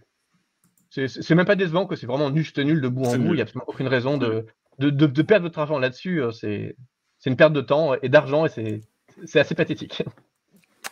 c'est 0.94 1.34
même 1.34 1.46
pas 1.46 1.56
décevant 1.56 1.86
que 1.86 1.96
c'est 1.96 2.06
vraiment 2.06 2.34
juste 2.34 2.58
nul 2.58 2.80
de 2.80 2.88
bout 2.88 3.04
en 3.04 3.16
bout. 3.16 3.28
Il 3.28 3.34
n'y 3.34 3.40
a 3.40 3.42
absolument 3.42 3.64
aucune 3.66 3.88
raison 3.88 4.16
de, 4.16 4.46
de, 4.78 4.90
de, 4.90 5.22
perdre 5.22 5.44
votre 5.44 5.58
argent 5.58 5.78
là-dessus. 5.78 6.22
Euh, 6.22 6.30
c'est 6.30 6.76
une 7.26 7.36
perte 7.36 7.52
de 7.52 7.60
temps 7.60 7.94
et 8.00 8.08
d'argent 8.08 8.46
et 8.46 8.82
c'est 9.24 9.40
assez 9.40 9.54
pathétique. 9.54 10.02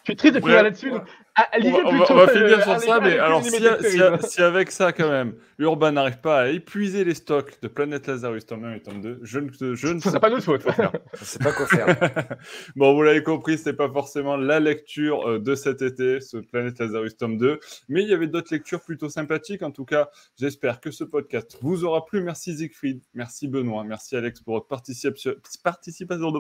Je 0.05 0.12
suis 0.12 0.16
triste 0.16 0.35
de 0.35 0.41
finir 0.41 0.62
là-dessus. 0.62 0.91
Ah, 1.34 1.48
on, 1.62 1.70
va, 1.70 1.78
on 1.78 1.82
va- 1.82 1.88
plutôt, 1.90 2.12
on 2.12 2.16
va 2.16 2.22
euh, 2.24 2.26
finir 2.28 2.62
sur 2.62 2.78
ça, 2.80 3.00
mais 3.00 3.18
alors 3.18 3.42
si, 3.42 4.42
avec 4.42 4.70
ça 4.70 4.92
quand 4.92 5.09
même, 5.09 5.34
Urban 5.59 5.92
n'arrive 5.92 6.20
pas 6.20 6.42
à 6.42 6.48
épuiser 6.48 7.04
les 7.04 7.14
stocks 7.14 7.59
de 7.62 7.68
Planète 7.68 8.06
Lazarus 8.06 8.44
tome 8.44 8.64
1 8.64 8.74
et 8.74 8.80
tome 8.82 9.00
2, 9.00 9.20
je 9.22 9.38
ne, 9.38 9.48
je 9.74 9.86
ne 9.88 9.98
Ce 9.98 10.04
sais 10.04 10.09
sera 10.10 10.20
pas 10.20 10.28
notre 10.28 10.44
faute. 10.44 10.62
quoi 10.62 10.74
faire. 10.74 10.92
On 11.14 11.24
sait 11.24 11.38
pas 11.38 11.52
quoi 11.52 11.66
faire. 11.66 11.96
bon, 12.76 12.94
vous 12.94 13.02
l'avez 13.02 13.22
compris, 13.22 13.56
c'était 13.56 13.72
pas 13.72 13.88
forcément 13.90 14.36
la 14.36 14.60
lecture 14.60 15.26
euh, 15.26 15.38
de 15.38 15.54
cet 15.54 15.80
été, 15.80 16.20
ce 16.20 16.36
Planète 16.36 16.78
Lazarus 16.80 17.16
tome 17.16 17.38
2, 17.38 17.59
mais 17.88 18.02
il 18.02 18.09
y 18.10 18.12
avait 18.14 18.26
d'autres 18.26 18.52
lectures 18.52 18.82
plutôt 18.82 19.09
sympathiques. 19.09 19.62
En 19.62 19.70
tout 19.70 19.86
cas, 19.86 20.10
j'espère 20.38 20.80
que 20.80 20.90
ce 20.90 21.02
podcast 21.04 21.56
vous 21.62 21.84
aura 21.84 22.04
plu. 22.04 22.22
Merci 22.22 22.56
Siegfried, 22.59 23.00
merci 23.14 23.48
Benoît, 23.48 23.84
merci 23.84 24.16
Alex 24.16 24.40
pour 24.42 24.54
votre 24.56 24.66
participation, 24.68 25.32
participation, 25.64 26.30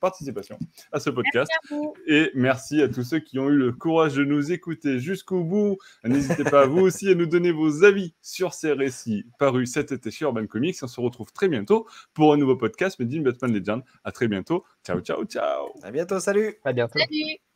participation 0.00 0.58
à 0.90 0.98
ce 0.98 1.10
podcast. 1.10 1.50
À 1.52 1.74
vous. 1.74 1.94
Et 2.08 2.30
merci 2.34 2.82
à 2.82 2.88
tous 2.88 3.04
ceux 3.04 3.20
qui 3.20 3.38
ont 3.38 3.48
eu 3.48 3.56
le 3.56 3.70
courage 3.72 4.14
de 4.14 4.23
nous 4.24 4.52
écouter 4.52 4.98
jusqu'au 4.98 5.44
bout. 5.44 5.78
N'hésitez 6.04 6.44
pas, 6.44 6.66
vous 6.66 6.80
aussi, 6.80 7.08
à 7.08 7.14
nous 7.14 7.26
donner 7.26 7.52
vos 7.52 7.84
avis 7.84 8.14
sur 8.22 8.54
ces 8.54 8.72
récits 8.72 9.24
parus 9.38 9.72
cet 9.72 9.92
été 9.92 10.10
chez 10.10 10.24
Urban 10.24 10.46
Comics. 10.46 10.76
On 10.82 10.88
se 10.88 11.00
retrouve 11.00 11.32
très 11.32 11.48
bientôt 11.48 11.86
pour 12.12 12.32
un 12.32 12.36
nouveau 12.36 12.56
podcast 12.56 12.98
Made 12.98 13.14
in 13.14 13.22
Batman 13.22 13.52
Legend. 13.52 13.82
À 14.04 14.12
très 14.12 14.28
bientôt. 14.28 14.64
Ciao, 14.84 15.00
ciao, 15.00 15.24
ciao. 15.24 15.72
À 15.82 15.90
bientôt, 15.90 16.20
salut. 16.20 16.56
À 16.64 16.72
bientôt. 16.72 16.98
Salut. 16.98 17.53